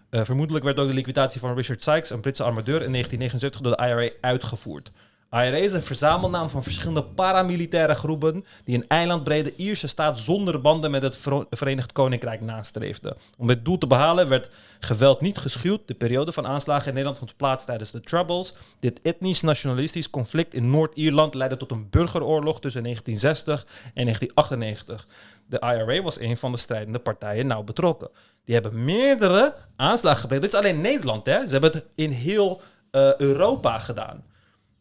Eh, 0.10 0.24
vermoedelijk 0.24 0.66
werd 0.66 0.80
ook 0.80 0.88
de 0.88 0.94
liquidatie 0.94 1.40
van 1.40 1.56
Richard 1.56 1.84
Sykes, 1.84 2.10
een 2.10 2.22
Britse 2.22 2.44
armadeur, 2.44 2.82
in 2.82 2.92
1979 2.92 3.62
door 3.62 3.76
de 3.76 3.84
IRA 3.84 4.10
uitgevoerd. 4.22 4.92
IRA 5.32 5.56
is 5.58 5.74
een 5.74 5.84
verzamelnaam 5.84 6.50
van 6.50 6.64
verschillende 6.64 7.04
paramilitaire 7.04 7.94
groepen 7.94 8.46
die 8.64 8.76
een 8.76 8.88
eilandbrede 8.88 9.56
Ierse 9.56 9.88
staat 9.88 10.20
zonder 10.20 10.62
banden 10.62 10.92
met 10.92 11.02
het 11.02 11.28
Verenigd 11.50 11.92
Koninkrijk 11.92 12.42
nastreefden. 12.42 13.18
Om 13.38 13.48
dit 13.48 13.66
doel 13.66 13.78
te 13.78 13.88
behalen 13.88 14.28
werd 14.30 14.50
geweld 14.80 15.22
niet 15.22 15.38
geschuwd. 15.38 15.82
De 15.86 15.94
periode 15.94 16.32
van 16.32 16.48
aanslagen 16.48 16.88
in 16.88 16.92
Nederland 16.92 17.18
vond 17.18 17.38
plaats 17.38 17.66
tijdens 17.66 17.92
de 17.92 18.02
Troubles. 18.02 18.54
Dit 18.80 19.02
etnisch-nationalistisch 19.02 20.10
conflict 20.10 20.54
in 20.54 20.70
Noord-Ierland 20.70 21.34
leidde 21.34 21.58
tot 21.58 21.72
een 21.72 21.90
burgeroorlog 21.90 22.60
tussen 22.60 22.84
1960 22.84 23.66
en 23.94 24.06
1998. 24.06 25.08
De 25.46 25.60
IRA 25.60 26.02
was 26.04 26.20
een 26.20 26.38
van 26.38 26.52
de 26.52 26.58
strijdende 26.58 27.00
partijen 27.00 27.48
nauw 27.48 27.64
betrokken. 27.64 28.10
Die 28.46 28.54
hebben 28.54 28.84
meerdere 28.84 29.56
aanslagen 29.76 30.22
gepleegd. 30.22 30.42
Dit 30.42 30.54
is 30.54 30.60
alleen 30.60 30.82
Nederland, 30.82 31.26
hè? 31.26 31.46
Ze 31.46 31.52
hebben 31.52 31.72
het 31.72 31.86
in 31.96 32.12
heel 32.12 32.62
eh, 32.92 33.16
Europa 33.16 33.80
gedaan. 33.80 34.24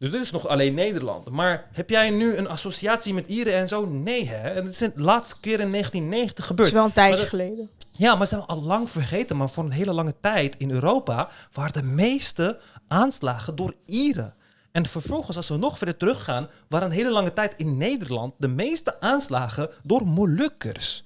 Dus 0.00 0.10
dit 0.10 0.20
is 0.22 0.30
nog 0.30 0.48
alleen 0.48 0.74
Nederland. 0.74 1.30
Maar 1.30 1.68
heb 1.72 1.90
jij 1.90 2.10
nu 2.10 2.36
een 2.36 2.48
associatie 2.48 3.14
met 3.14 3.28
Ieren 3.28 3.54
en 3.54 3.68
zo? 3.68 3.86
Nee, 3.86 4.28
hè? 4.28 4.48
En 4.48 4.64
het 4.64 4.72
is 4.72 4.78
de 4.78 4.92
laatste 4.94 5.34
keer 5.40 5.60
in 5.60 5.70
1990 5.70 6.36
Het 6.36 6.46
gebeurd. 6.46 6.68
is 6.68 6.74
wel 6.74 6.84
een 6.84 6.92
tijdje 6.92 7.16
dat- 7.18 7.28
geleden. 7.28 7.70
Ja, 7.90 8.14
maar 8.16 8.26
ze 8.26 8.34
zijn 8.34 8.46
al 8.46 8.62
lang 8.62 8.90
vergeten. 8.90 9.36
Maar 9.36 9.50
voor 9.50 9.64
een 9.64 9.70
hele 9.70 9.92
lange 9.94 10.14
tijd 10.20 10.56
in 10.56 10.70
Europa 10.70 11.28
waren 11.52 11.72
de 11.72 11.82
meeste 11.82 12.58
aanslagen 12.86 13.56
door 13.56 13.74
Ieren. 13.86 14.34
En 14.72 14.86
vervolgens, 14.86 15.36
als 15.36 15.48
we 15.48 15.56
nog 15.56 15.76
verder 15.78 15.96
teruggaan, 15.96 16.48
waren 16.68 16.86
een 16.86 16.94
hele 16.94 17.10
lange 17.10 17.32
tijd 17.32 17.54
in 17.56 17.76
Nederland 17.76 18.34
de 18.38 18.48
meeste 18.48 19.00
aanslagen 19.00 19.68
door 19.82 20.06
Molukkers. 20.06 21.04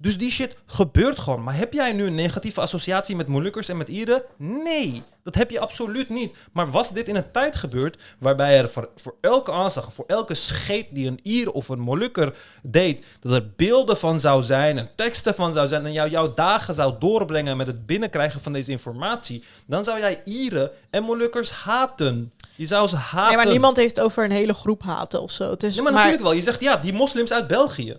Dus 0.00 0.18
die 0.18 0.30
shit 0.30 0.56
gebeurt 0.66 1.18
gewoon. 1.18 1.42
Maar 1.42 1.56
heb 1.56 1.72
jij 1.72 1.92
nu 1.92 2.06
een 2.06 2.14
negatieve 2.14 2.60
associatie 2.60 3.16
met 3.16 3.26
Molukkers 3.26 3.68
en 3.68 3.76
met 3.76 3.88
Ieren? 3.88 4.22
Nee, 4.36 5.02
dat 5.22 5.34
heb 5.34 5.50
je 5.50 5.60
absoluut 5.60 6.08
niet. 6.08 6.36
Maar 6.52 6.70
was 6.70 6.92
dit 6.92 7.08
in 7.08 7.16
een 7.16 7.30
tijd 7.30 7.56
gebeurd 7.56 8.02
waarbij 8.18 8.58
er 8.58 8.68
voor, 8.68 8.88
voor 8.94 9.14
elke 9.20 9.52
aanslag, 9.52 9.92
voor 9.92 10.04
elke 10.06 10.34
scheet 10.34 10.86
die 10.90 11.06
een 11.06 11.20
Ier 11.22 11.50
of 11.50 11.68
een 11.68 11.80
Molukker 11.80 12.36
deed, 12.62 13.06
dat 13.20 13.32
er 13.32 13.50
beelden 13.56 13.98
van 13.98 14.20
zou 14.20 14.42
zijn 14.42 14.78
en 14.78 14.90
teksten 14.94 15.34
van 15.34 15.52
zou 15.52 15.66
zijn 15.66 15.86
en 15.86 15.92
jou 15.92 16.10
jouw 16.10 16.34
dagen 16.34 16.74
zou 16.74 16.94
doorbrengen 16.98 17.56
met 17.56 17.66
het 17.66 17.86
binnenkrijgen 17.86 18.40
van 18.40 18.52
deze 18.52 18.70
informatie, 18.70 19.42
dan 19.66 19.84
zou 19.84 19.98
jij 19.98 20.20
Ieren 20.24 20.70
en 20.90 21.02
Molukkers 21.02 21.50
haten. 21.50 22.32
Je 22.54 22.66
zou 22.66 22.88
ze 22.88 22.96
haten. 22.96 23.26
Nee, 23.26 23.36
maar 23.36 23.52
niemand 23.52 23.76
heeft 23.76 24.00
over 24.00 24.24
een 24.24 24.30
hele 24.30 24.54
groep 24.54 24.82
haten 24.82 25.22
of 25.22 25.30
zo. 25.30 25.50
Het 25.50 25.62
is, 25.62 25.74
Ja, 25.74 25.82
maar, 25.82 25.92
natuurlijk 25.92 26.22
wel. 26.22 26.32
Je 26.32 26.42
zegt 26.42 26.60
ja, 26.60 26.76
die 26.76 26.92
moslims 26.92 27.32
uit 27.32 27.46
België. 27.46 27.96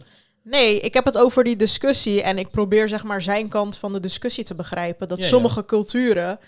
Nee, 0.50 0.80
ik 0.80 0.94
heb 0.94 1.06
het 1.06 1.18
over 1.18 1.44
die 1.44 1.56
discussie 1.56 2.22
en 2.24 2.38
ik 2.38 2.52
probeer 2.52 2.88
zeg 2.88 3.04
maar 3.04 3.22
zijn 3.22 3.48
kant 3.50 3.78
van 3.78 3.94
de 3.94 4.00
discussie 4.00 4.44
te 4.44 4.56
begrijpen. 4.56 5.08
Dat 5.08 5.18
Ja, 5.18 5.24
ja. 5.24 5.30
sommige 5.30 5.66
culturen, 5.66 6.40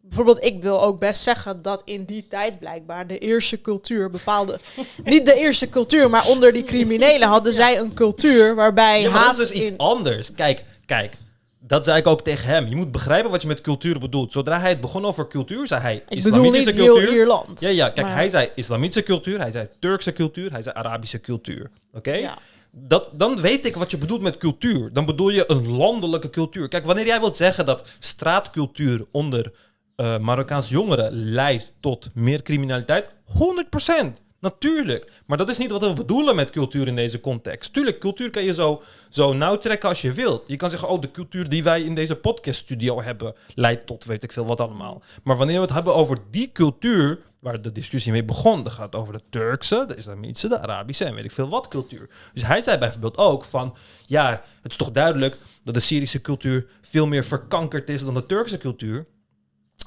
bijvoorbeeld 0.00 0.44
ik 0.44 0.62
wil 0.62 0.82
ook 0.82 0.98
best 0.98 1.22
zeggen 1.22 1.62
dat 1.62 1.82
in 1.84 2.04
die 2.04 2.26
tijd 2.26 2.58
blijkbaar 2.58 3.06
de 3.06 3.18
eerste 3.18 3.60
cultuur 3.60 4.10
bepaalde, 4.10 4.58
niet 5.04 5.26
de 5.26 5.34
eerste 5.34 5.68
cultuur, 5.68 6.10
maar 6.10 6.26
onder 6.26 6.52
die 6.52 6.64
criminelen 6.64 7.28
hadden 7.28 7.52
zij 7.52 7.78
een 7.78 7.94
cultuur 7.94 8.54
waarbij 8.54 9.00
Ja, 9.00 9.10
haat 9.10 9.36
dat 9.36 9.44
is 9.46 9.52
dus 9.52 9.60
iets 9.62 9.78
anders. 9.78 10.34
Kijk, 10.34 10.64
kijk. 10.86 11.16
Dat 11.66 11.84
zei 11.84 11.98
ik 11.98 12.06
ook 12.06 12.22
tegen 12.22 12.48
hem. 12.48 12.66
Je 12.66 12.76
moet 12.76 12.92
begrijpen 12.92 13.30
wat 13.30 13.42
je 13.42 13.48
met 13.48 13.60
cultuur 13.60 13.98
bedoelt. 13.98 14.32
Zodra 14.32 14.60
hij 14.60 14.68
het 14.70 14.80
begon 14.80 15.04
over 15.04 15.28
cultuur, 15.28 15.66
zei 15.66 15.80
hij 15.80 15.94
Ik 16.08 16.22
bedoel 16.22 16.42
niet 16.50 16.54
islamitische 16.54 16.82
heel 16.82 16.94
cultuur. 16.94 17.14
Ierland. 17.14 17.60
Ja, 17.60 17.68
ja, 17.68 17.88
kijk, 17.90 18.06
maar- 18.06 18.16
hij 18.16 18.28
zei 18.28 18.48
islamitische 18.54 19.02
cultuur, 19.02 19.38
hij 19.40 19.50
zei 19.50 19.68
Turkse 19.78 20.12
cultuur, 20.12 20.50
hij 20.50 20.62
zei 20.62 20.74
Arabische 20.76 21.20
cultuur. 21.20 21.70
Oké? 21.92 22.12
Ja. 22.12 22.38
Dat, 22.76 23.10
dan 23.12 23.40
weet 23.40 23.66
ik 23.66 23.76
wat 23.76 23.90
je 23.90 23.98
bedoelt 23.98 24.20
met 24.20 24.36
cultuur. 24.36 24.92
Dan 24.92 25.04
bedoel 25.04 25.30
je 25.30 25.50
een 25.50 25.68
landelijke 25.68 26.30
cultuur. 26.30 26.68
Kijk, 26.68 26.84
wanneer 26.84 27.06
jij 27.06 27.20
wilt 27.20 27.36
zeggen 27.36 27.66
dat 27.66 27.88
straatcultuur 27.98 29.06
onder 29.10 29.52
eh 29.96 30.18
Marokkaanse 30.18 30.72
jongeren 30.72 31.12
leidt 31.12 31.72
tot 31.80 32.08
meer 32.14 32.42
criminaliteit, 32.42 33.12
100%. 34.06 34.22
Natuurlijk. 34.44 35.22
Maar 35.26 35.38
dat 35.38 35.48
is 35.48 35.58
niet 35.58 35.70
wat 35.70 35.80
we 35.80 35.92
bedoelen 35.92 36.36
met 36.36 36.50
cultuur 36.50 36.86
in 36.86 36.96
deze 36.96 37.20
context. 37.20 37.72
Tuurlijk, 37.72 37.98
cultuur 38.00 38.30
kan 38.30 38.44
je 38.44 38.54
zo, 38.54 38.82
zo 39.10 39.32
nauw 39.32 39.58
trekken 39.58 39.88
als 39.88 40.00
je 40.00 40.12
wilt. 40.12 40.44
Je 40.46 40.56
kan 40.56 40.70
zeggen, 40.70 40.88
oh, 40.88 41.00
de 41.00 41.10
cultuur 41.10 41.48
die 41.48 41.62
wij 41.62 41.82
in 41.82 41.94
deze 41.94 42.16
podcaststudio 42.16 43.02
hebben, 43.02 43.34
leidt 43.54 43.86
tot 43.86 44.04
weet 44.04 44.22
ik 44.22 44.32
veel 44.32 44.46
wat 44.46 44.60
allemaal. 44.60 45.02
Maar 45.22 45.36
wanneer 45.36 45.56
we 45.56 45.62
het 45.62 45.72
hebben 45.72 45.94
over 45.94 46.18
die 46.30 46.52
cultuur, 46.52 47.18
waar 47.44 47.62
de 47.62 47.72
discussie 47.72 48.12
mee 48.12 48.24
begon, 48.24 48.62
dan 48.62 48.72
gaat 48.72 48.94
over 48.94 49.12
de 49.12 49.22
Turkse, 49.30 49.84
de 49.88 49.96
Islamitische, 49.96 50.48
de 50.48 50.58
Arabische 50.58 51.04
en 51.04 51.14
weet 51.14 51.24
ik 51.24 51.30
veel 51.30 51.48
wat 51.48 51.68
cultuur. 51.68 52.08
Dus 52.32 52.42
hij 52.42 52.62
zei 52.62 52.78
bijvoorbeeld 52.78 53.16
ook 53.16 53.44
van, 53.44 53.76
ja, 54.06 54.30
het 54.62 54.70
is 54.70 54.76
toch 54.76 54.90
duidelijk 54.90 55.36
dat 55.62 55.74
de 55.74 55.80
Syrische 55.80 56.20
cultuur 56.20 56.66
veel 56.80 57.06
meer 57.06 57.24
verkankerd 57.24 57.88
is 57.88 58.04
dan 58.04 58.14
de 58.14 58.26
Turkse 58.26 58.58
cultuur. 58.58 59.06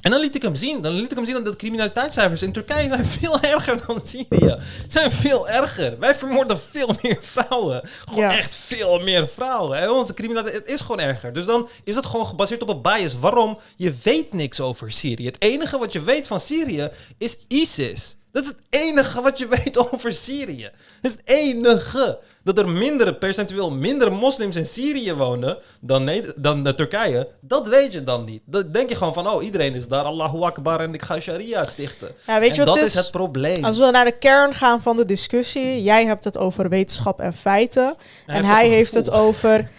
En 0.02 0.12
dan 0.12 0.20
liet 0.22 0.36
ik 0.36 0.42
hem 0.42 0.56
zien, 0.56 0.82
dan 0.82 0.92
liet 0.94 1.12
ik 1.12 1.16
hem 1.18 1.26
zien 1.26 1.34
dat 1.36 1.46
de 1.46 1.56
criminaliteitscijfers 1.56 2.42
in 2.42 2.52
Turkije 2.52 2.88
zijn 2.90 3.06
veel 3.20 3.40
erger 3.42 3.80
dan 3.88 4.02
Syrië. 4.06 4.58
Zijn 4.88 5.12
veel 5.12 5.50
erger. 5.50 6.00
Wij 6.00 6.16
vermoorden 6.16 6.60
veel 6.60 6.96
meer 7.02 7.18
vrouwen. 7.22 7.90
Gewoon 8.08 8.24
Ja. 8.24 8.38
echt 8.38 8.56
veel 8.56 9.00
meer 9.00 9.28
vrouwen. 9.28 9.78
En 9.78 9.90
onze 9.92 10.14
criminaliteit 10.14 10.58
het 10.62 10.68
is 10.74 10.82
gewoon 10.82 11.00
erger. 11.00 11.34
Dus 11.34 11.46
dan 11.46 11.70
is 11.84 11.96
het 11.96 12.06
gewoon 12.06 12.26
gebaseerd 12.26 12.62
op 12.62 12.70
een 12.70 12.82
bias. 12.82 13.20
Waarom? 13.20 13.60
Je 13.76 13.94
weet 14.04 14.34
niks 14.34 14.60
over 14.60 14.92
Syrië. 14.92 15.26
Het 15.26 15.42
enige 15.42 15.78
wat 15.78 15.94
je 15.94 16.02
weet 16.02 16.28
van 16.28 16.40
Syrië 16.40 16.90
is 17.18 17.38
ISIS. 17.48 18.16
Dat 18.32 18.44
is 18.44 18.50
het 18.50 18.60
enige 18.70 19.22
wat 19.22 19.38
je 19.38 19.48
weet 19.64 19.92
over 19.92 20.14
Syrië. 20.14 20.70
Dat 21.02 21.12
is 21.12 21.18
het 21.18 21.22
enige. 21.26 22.20
Dat 22.48 22.60
er 22.60 22.70
minder, 22.70 23.16
percentueel 23.16 23.72
minder 23.72 24.12
moslims 24.12 24.56
in 24.56 24.66
Syrië 24.66 25.14
wonen 25.14 25.58
dan, 25.82 26.10
dan 26.36 26.64
de 26.64 26.76
Turkije, 26.76 27.28
dat 27.42 27.68
weet 27.68 27.94
je 27.94 28.04
dan 28.04 28.24
niet. 28.24 28.42
Dan 28.46 28.72
denk 28.72 28.90
je 28.90 28.96
gewoon 28.96 29.14
van, 29.14 29.28
oh, 29.28 29.44
iedereen 29.44 29.74
is 29.74 29.88
daar, 29.88 30.04
Allahu 30.04 30.42
Akbar, 30.42 30.80
en 30.80 30.94
ik 30.94 31.02
ga 31.02 31.20
Sharia 31.20 31.64
stichten. 31.64 32.12
Ja, 32.28 32.40
weet 32.40 32.56
je 32.56 32.62
en 32.62 32.68
wat 32.68 32.76
dat 32.76 32.86
is 32.86 32.96
is? 32.96 33.00
het 33.00 33.12
probleem. 33.12 33.64
Als 33.64 33.78
we 33.78 33.90
naar 33.92 34.06
de 34.06 34.18
kern 34.18 34.54
gaan 34.54 34.82
van 34.82 34.96
de 34.96 35.06
discussie, 35.06 35.84
jij 35.84 36.06
hebt 36.06 36.24
het 36.24 36.38
over 36.38 36.70
wetenschap 36.70 37.20
en 37.20 37.34
feiten. 37.34 37.96
en 38.26 38.36
heeft 38.36 38.48
hij 38.48 38.68
heeft 38.68 38.94
het 38.94 39.12
over 39.12 39.70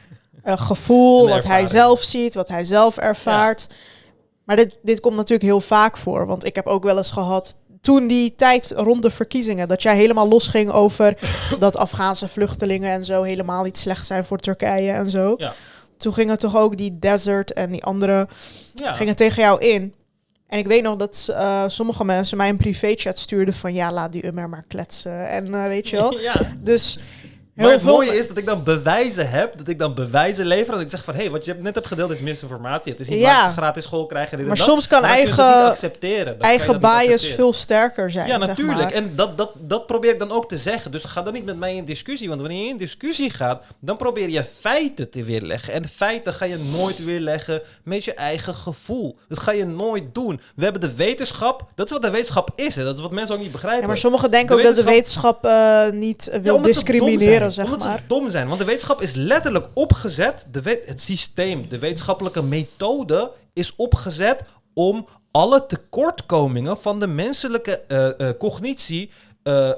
een 0.42 0.58
gevoel, 0.58 1.28
wat 1.28 1.44
hij 1.44 1.66
zelf 1.66 2.02
ziet, 2.02 2.34
wat 2.34 2.48
hij 2.48 2.64
zelf 2.64 2.96
ervaart. 2.96 3.66
Maar 4.44 4.56
dit, 4.56 4.76
dit 4.82 5.00
komt 5.00 5.16
natuurlijk 5.16 5.48
heel 5.48 5.60
vaak 5.60 5.96
voor. 5.96 6.26
Want 6.26 6.44
ik 6.44 6.54
heb 6.54 6.66
ook 6.66 6.84
wel 6.84 6.96
eens 6.96 7.10
gehad, 7.10 7.56
toen 7.80 8.06
die 8.06 8.34
tijd 8.34 8.70
rond 8.76 9.02
de 9.02 9.10
verkiezingen, 9.10 9.68
dat 9.68 9.82
jij 9.82 9.96
helemaal 9.96 10.28
losging 10.28 10.70
over 10.70 11.18
dat 11.58 11.76
Afghaanse 11.76 12.28
vluchtelingen 12.28 12.90
en 12.90 13.04
zo 13.04 13.22
helemaal 13.22 13.62
niet 13.62 13.78
slecht 13.78 14.06
zijn 14.06 14.24
voor 14.24 14.38
Turkije 14.38 14.92
en 14.92 15.10
zo. 15.10 15.34
Ja. 15.36 15.52
Toen 15.96 16.14
gingen 16.14 16.38
toch 16.38 16.56
ook 16.56 16.76
die 16.76 16.98
Desert 16.98 17.52
en 17.52 17.70
die 17.70 17.84
andere 17.84 18.28
Ja. 18.74 18.94
gingen 18.94 19.16
tegen 19.16 19.42
jou 19.42 19.60
in. 19.60 19.94
En 20.48 20.58
ik 20.58 20.66
weet 20.66 20.82
nog 20.82 20.96
dat 20.96 21.28
eh, 21.32 21.64
sommige 21.66 22.04
mensen 22.04 22.36
mij 22.36 22.48
een 22.48 22.56
privéchat 22.56 23.18
stuurden 23.18 23.54
van 23.54 23.74
ja, 23.74 23.92
laat 23.92 24.12
die 24.12 24.26
Ummer 24.26 24.48
maar 24.48 24.64
kletsen. 24.68 25.28
En 25.28 25.54
eh, 25.54 25.66
weet 25.66 25.88
je 25.88 25.96
wel. 25.96 26.18
Ja. 26.20 26.34
Dus 26.60 26.98
Maar 27.66 27.72
het 27.72 27.82
mooie 27.82 28.16
is 28.16 28.28
dat 28.28 28.36
ik 28.38 28.46
dan 28.46 28.62
bewijzen 28.64 29.30
heb, 29.30 29.58
dat 29.58 29.68
ik 29.68 29.78
dan 29.78 29.94
bewijzen 29.94 30.46
lever, 30.46 30.72
dat 30.72 30.80
ik 30.82 30.90
zeg 30.90 31.04
van, 31.04 31.14
hé, 31.14 31.20
hey, 31.20 31.30
wat 31.30 31.44
je 31.44 31.54
net 31.54 31.74
hebt 31.74 31.86
gedeeld 31.86 32.10
is 32.10 32.20
misinformatie. 32.20 32.92
Het 32.92 33.00
is 33.00 33.08
niet 33.08 33.18
Ja. 33.18 33.36
waar 33.40 33.44
ze 33.50 33.56
gratis 33.56 33.84
school 33.84 34.06
krijgen. 34.06 34.38
en 34.38 34.46
Maar 34.46 34.56
dat. 34.56 34.66
soms 34.66 34.86
kan 34.86 35.00
Maar 35.02 35.10
je 35.10 35.16
eigen- 35.16 35.64
accepteren. 35.64 36.38
Dan 36.38 36.40
eigen 36.48 36.80
bias 36.80 36.92
accepteren. 36.94 37.34
veel 37.34 37.52
sterker 37.52 38.10
zijn. 38.10 38.26
Ja, 38.28 38.38
zeg 38.38 38.48
natuurlijk. 38.48 38.78
maar. 38.78 38.92
En 38.92 39.16
dat, 39.16 39.38
dat, 39.38 39.50
dat 39.58 39.86
probeer 39.86 40.12
ik 40.12 40.18
dan 40.18 40.30
ook 40.32 40.48
te 40.48 40.56
zeggen. 40.56 40.90
Dus 40.92 41.04
ga 41.04 41.22
dan 41.22 41.32
niet 41.32 41.44
met 41.44 41.56
mij 41.58 41.74
in 41.74 41.84
discussie. 41.84 42.28
Want 42.28 42.40
wanneer 42.40 42.62
je 42.62 42.68
in 42.68 42.76
discussie 42.76 43.30
gaat, 43.30 43.62
dan 43.80 43.96
probeer 43.96 44.28
je 44.30 44.44
feiten 44.44 45.10
te 45.10 45.22
weerleggen. 45.24 45.72
En 45.72 45.88
feiten 45.88 46.34
ga 46.34 46.44
je 46.44 46.58
nooit 46.72 47.04
weerleggen 47.04 47.62
met 47.84 48.04
je 48.04 48.14
eigen 48.14 48.54
gevoel. 48.54 49.16
Dat 49.28 49.38
ga 49.38 49.52
je 49.52 49.66
nooit 49.66 50.04
doen. 50.14 50.40
We 50.56 50.62
hebben 50.62 50.80
de 50.80 50.94
wetenschap. 50.94 51.64
Dat 51.74 51.86
is 51.86 51.92
wat 51.92 52.02
de 52.02 52.10
wetenschap 52.10 52.50
is. 52.54 52.74
Hè. 52.74 52.84
Dat 52.84 52.94
is 52.96 53.00
wat 53.02 53.12
mensen 53.12 53.34
ook 53.34 53.40
niet 53.40 53.52
begrijpen. 53.52 53.80
Ja, 53.80 53.86
maar 53.86 53.96
sommigen 53.96 54.30
denken 54.30 54.56
De 54.56 54.62
ook 54.62 54.68
dat 54.68 54.76
de 54.84 54.90
wetenschap 54.90 55.44
eh, 55.44 55.90
niet 55.90 56.28
eh, 56.28 56.40
wil 56.40 56.56
Ja, 56.56 56.62
discrimineren, 56.62 57.47
zijn. 57.52 57.66
zeg 57.66 57.74
omdat 57.74 57.88
maar. 57.88 57.98
ze 57.98 58.06
dom 58.06 58.30
zijn. 58.30 58.46
Want 58.46 58.58
de 58.60 58.66
wetenschap 58.66 59.00
is 59.00 59.14
letterlijk 59.14 59.66
opgezet. 59.74 60.46
De 60.50 60.62
wet, 60.62 60.82
het 60.86 61.00
systeem, 61.00 61.68
de 61.68 61.78
wetenschappelijke 61.78 62.42
methode 62.42 63.30
is 63.52 63.76
opgezet 63.76 64.42
om 64.74 65.06
alle 65.30 65.66
tekortkomingen 65.66 66.78
van 66.78 67.00
de 67.00 67.06
menselijke 67.06 67.80
eh, 67.80 68.28
eh, 68.28 68.36
cognitie 68.38 69.10
eh, 69.42 69.70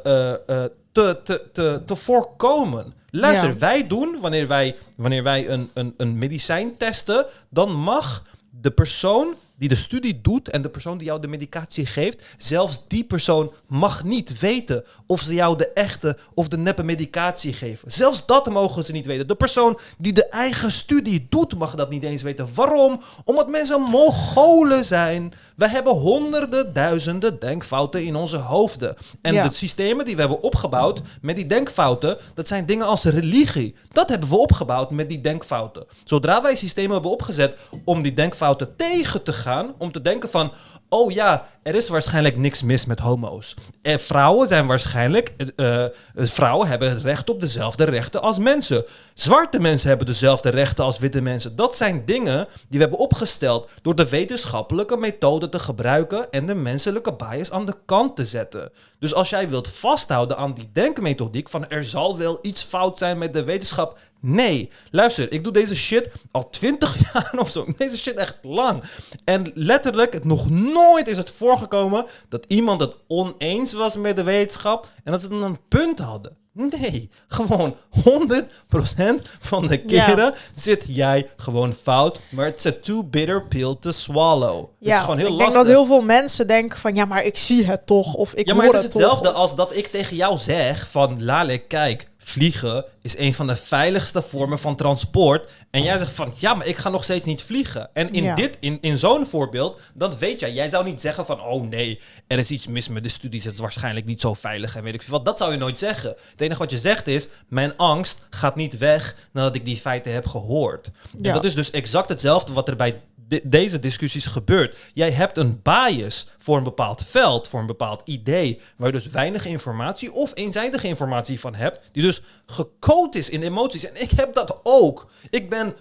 te, 0.92 1.20
te, 1.24 1.42
te, 1.52 1.82
te 1.86 1.96
voorkomen. 1.96 2.94
Luister, 3.10 3.48
Ja. 3.48 3.58
wij 3.58 3.86
doen, 3.86 4.16
wanneer 4.20 4.46
wij, 4.46 4.76
wanneer 4.96 5.22
wij 5.22 5.48
een, 5.48 5.70
een, 5.74 5.94
een 5.96 6.18
medicijn 6.18 6.76
testen, 6.76 7.26
dan 7.48 7.72
mag 7.72 8.24
de 8.60 8.70
persoon 8.70 9.34
die 9.60 9.68
de 9.68 9.74
studie 9.74 10.20
doet 10.20 10.48
en 10.48 10.62
de 10.62 10.68
persoon 10.68 10.98
die 10.98 11.06
jou 11.06 11.20
de 11.20 11.28
medicatie 11.28 11.86
geeft, 11.86 12.24
zelfs 12.38 12.82
die 12.88 13.04
persoon 13.04 13.52
mag 13.66 14.04
niet 14.04 14.38
weten 14.38 14.84
of 15.06 15.20
ze 15.20 15.34
jou 15.34 15.56
de 15.56 15.68
echte 15.72 16.16
of 16.34 16.48
de 16.48 16.56
neppe 16.56 16.82
medicatie 16.82 17.52
geven. 17.52 17.92
Zelfs 17.92 18.26
dat 18.26 18.50
mogen 18.50 18.84
ze 18.84 18.92
niet 18.92 19.06
weten. 19.06 19.28
De 19.28 19.34
persoon 19.34 19.78
die 19.98 20.12
de 20.12 20.28
eigen 20.28 20.72
studie 20.72 21.26
doet, 21.28 21.54
mag 21.54 21.74
dat 21.74 21.90
niet 21.90 22.02
eens 22.02 22.22
weten. 22.22 22.48
Waarom? 22.54 23.00
Omdat 23.24 23.48
mensen 23.48 23.80
Mongolen 23.80 24.84
zijn. 24.84 25.32
We 25.60 25.68
hebben 25.68 25.92
honderden, 25.92 26.72
duizenden 26.72 27.38
denkfouten 27.38 28.04
in 28.04 28.16
onze 28.16 28.36
hoofden. 28.36 28.96
En 29.22 29.34
Ja. 29.34 29.48
de 29.48 29.54
systemen 29.54 30.04
die 30.04 30.14
we 30.14 30.20
hebben 30.20 30.42
opgebouwd 30.42 31.00
met 31.20 31.36
die 31.36 31.46
denkfouten, 31.46 32.16
dat 32.34 32.48
zijn 32.48 32.66
dingen 32.66 32.86
als 32.86 33.04
religie. 33.04 33.74
Dat 33.92 34.08
hebben 34.08 34.28
we 34.28 34.36
opgebouwd 34.36 34.90
met 34.90 35.08
die 35.08 35.20
denkfouten. 35.20 35.86
Zodra 36.04 36.42
wij 36.42 36.56
systemen 36.56 36.92
hebben 36.92 37.10
opgezet 37.10 37.56
om 37.84 38.02
die 38.02 38.14
denkfouten 38.14 38.76
tegen 38.76 39.22
te 39.22 39.32
gaan, 39.32 39.74
om 39.78 39.92
te 39.92 40.02
denken 40.02 40.30
van, 40.30 40.52
oh 40.90 41.12
ja, 41.12 41.46
er 41.62 41.74
is 41.74 41.88
waarschijnlijk 41.88 42.36
niks 42.36 42.62
mis 42.62 42.86
met 42.86 42.98
homo's. 42.98 43.54
En 43.82 44.00
vrouwen 44.00 44.48
zijn 44.48 44.66
waarschijnlijk, 44.66 45.34
eh, 45.56 45.84
eh, 45.84 45.90
vrouwen 46.14 46.68
hebben 46.68 46.90
het 46.90 47.02
recht 47.02 47.30
op 47.30 47.40
dezelfde 47.40 47.84
rechten 47.84 48.22
als 48.22 48.38
mensen. 48.38 48.84
Zwarte 49.14 49.60
mensen 49.60 49.88
hebben 49.88 50.06
dezelfde 50.06 50.48
rechten 50.48 50.84
als 50.84 50.98
witte 50.98 51.20
mensen. 51.20 51.56
Dat 51.56 51.76
zijn 51.76 52.04
dingen 52.04 52.46
die 52.68 52.78
we 52.78 52.78
hebben 52.78 52.98
opgesteld 52.98 53.70
door 53.82 53.94
de 53.94 54.08
wetenschappelijke 54.08 54.96
methode 54.96 55.48
te 55.48 55.58
gebruiken 55.58 56.30
en 56.30 56.46
de 56.46 56.54
menselijke 56.54 57.12
bias 57.12 57.50
aan 57.50 57.66
de 57.66 57.76
kant 57.86 58.16
te 58.16 58.24
zetten. 58.24 58.72
Dus 58.98 59.14
als 59.14 59.30
jij 59.30 59.48
wilt 59.48 59.68
vasthouden 59.68 60.36
aan 60.36 60.54
die 60.54 60.70
denkmethodiek 60.72 61.48
van 61.48 61.68
er 61.68 61.84
zal 61.84 62.18
wel 62.18 62.38
iets 62.42 62.62
fout 62.62 62.98
zijn 62.98 63.18
met 63.18 63.32
de 63.32 63.44
wetenschap. 63.44 63.98
Nee, 64.20 64.70
luister, 64.90 65.32
ik 65.32 65.44
doe 65.44 65.52
deze 65.52 65.76
shit 65.76 66.08
al 66.30 66.50
20 66.50 66.96
jaar 67.12 67.32
of 67.38 67.50
zo. 67.50 67.66
Deze 67.76 67.98
shit 67.98 68.14
echt 68.16 68.38
lang. 68.42 68.82
En 69.24 69.50
letterlijk, 69.54 70.24
nog 70.24 70.50
nooit 70.50 71.06
is 71.08 71.16
het 71.16 71.30
voorgekomen 71.30 72.06
dat 72.28 72.44
iemand 72.46 72.80
het 72.80 72.94
oneens 73.08 73.72
was 73.72 73.96
met 73.96 74.16
de 74.16 74.22
wetenschap 74.22 74.88
en 75.04 75.12
dat 75.12 75.20
ze 75.20 75.28
dan 75.28 75.42
een 75.42 75.58
punt 75.68 75.98
hadden. 75.98 76.38
Nee, 76.52 77.10
gewoon 77.28 77.76
100% 77.90 79.22
van 79.40 79.66
de 79.66 79.82
Ja. 79.86 80.04
keren 80.04 80.34
zit 80.54 80.84
jij 80.86 81.30
gewoon 81.36 81.72
fout. 81.72 82.20
Maar 82.30 82.46
it's 82.46 82.66
a 82.66 82.72
too 82.82 83.02
bitter 83.04 83.46
pill 83.46 83.76
to 83.80 83.90
swallow. 83.90 84.58
het 84.60 84.68
Ja, 84.88 84.94
is 84.94 85.00
gewoon 85.00 85.18
heel 85.18 85.26
ik 85.26 85.32
lastig. 85.32 85.52
denk 85.52 85.66
dat 85.66 85.74
heel 85.74 85.86
veel 85.86 86.02
mensen 86.02 86.46
denken 86.46 86.78
van 86.78 86.94
ja, 86.94 87.04
maar 87.04 87.22
ik 87.24 87.36
zie 87.36 87.64
het 87.66 87.86
toch 87.86 88.14
of 88.14 88.34
ik 88.34 88.46
Ja, 88.46 88.54
maar 88.54 88.64
hoor 88.64 88.74
het 88.74 88.82
is 88.84 88.88
het 88.88 88.96
hetzelfde 88.98 89.28
toch. 89.28 89.34
als 89.36 89.56
dat 89.56 89.76
ik 89.76 89.86
tegen 89.86 90.16
jou 90.16 90.36
zeg 90.36 90.90
van 90.90 91.24
Lale, 91.24 91.58
kijk, 91.58 92.06
vliegen 92.22 92.84
is 93.02 93.18
een 93.18 93.34
van 93.34 93.46
de 93.46 93.56
veiligste 93.56 94.22
vormen 94.22 94.58
van 94.58 94.76
transport. 94.76 95.50
En 95.70 95.82
jij 95.82 95.98
zegt 95.98 96.12
van 96.12 96.32
ja, 96.36 96.54
maar 96.54 96.66
ik 96.66 96.76
ga 96.76 96.88
nog 96.88 97.04
steeds 97.04 97.24
niet 97.24 97.42
vliegen. 97.42 97.90
En 97.92 98.12
in 98.12 98.22
Ja. 98.24 98.34
dit, 98.34 98.56
in, 98.60 98.78
in 98.80 98.98
zo'n 98.98 99.26
voorbeeld, 99.26 99.80
dan 99.94 100.18
weet 100.18 100.40
jij, 100.40 100.52
jij 100.52 100.68
zou 100.68 100.84
niet 100.84 101.00
zeggen 101.00 101.26
van 101.26 101.40
oh 101.42 101.62
nee, 101.68 102.00
er 102.26 102.38
is 102.38 102.50
iets 102.50 102.66
mis 102.66 102.88
met 102.88 103.02
de 103.02 103.08
studies, 103.08 103.44
het 103.44 103.54
is 103.54 103.60
waarschijnlijk 103.60 104.06
niet 104.06 104.20
zo 104.20 104.34
veilig 104.34 104.76
en 104.76 104.82
weet 104.82 104.94
ik 104.94 105.02
veel 105.02 105.12
wat. 105.12 105.24
Dat 105.24 105.38
zou 105.38 105.52
je 105.52 105.58
nooit 105.58 105.78
zeggen. 105.78 106.14
Het 106.30 106.40
enige 106.40 106.58
wat 106.58 106.70
je 106.70 106.78
zegt 106.78 107.06
is, 107.06 107.28
mijn 107.48 107.76
angst 107.76 108.26
gaat 108.30 108.56
niet 108.56 108.78
weg 108.78 109.16
nadat 109.32 109.54
ik 109.54 109.64
die 109.64 109.76
feiten 109.76 110.12
heb 110.12 110.26
gehoord. 110.26 110.90
Ja. 111.18 111.28
En 111.28 111.32
dat 111.34 111.44
is 111.44 111.54
dus 111.54 111.70
exact 111.70 112.08
hetzelfde 112.08 112.52
wat 112.52 112.68
er 112.68 112.76
bij 112.76 113.00
de- 113.30 113.40
deze 113.44 113.80
discussies 113.80 114.26
gebeurt. 114.26 114.76
Jij 114.92 115.10
hebt 115.10 115.36
een 115.36 115.60
bias 115.62 116.26
voor 116.38 116.56
een 116.56 116.62
bepaald 116.62 117.02
veld, 117.06 117.48
voor 117.48 117.60
een 117.60 117.66
bepaald 117.66 118.02
idee, 118.04 118.60
waar 118.76 118.86
je 118.86 118.92
dus 119.00 119.06
weinig 119.06 119.44
informatie 119.44 120.12
of 120.12 120.30
eenzijdige 120.34 120.86
informatie 120.86 121.40
van 121.40 121.54
hebt, 121.54 121.80
die 121.92 122.02
dus 122.02 122.22
gecode 122.46 123.18
is 123.18 123.30
in 123.30 123.42
emoties. 123.42 123.84
En 123.84 124.02
ik 124.02 124.10
heb 124.10 124.34
dat 124.34 124.60
ook. 124.62 125.10
Ik 125.30 125.50
ben 125.50 125.74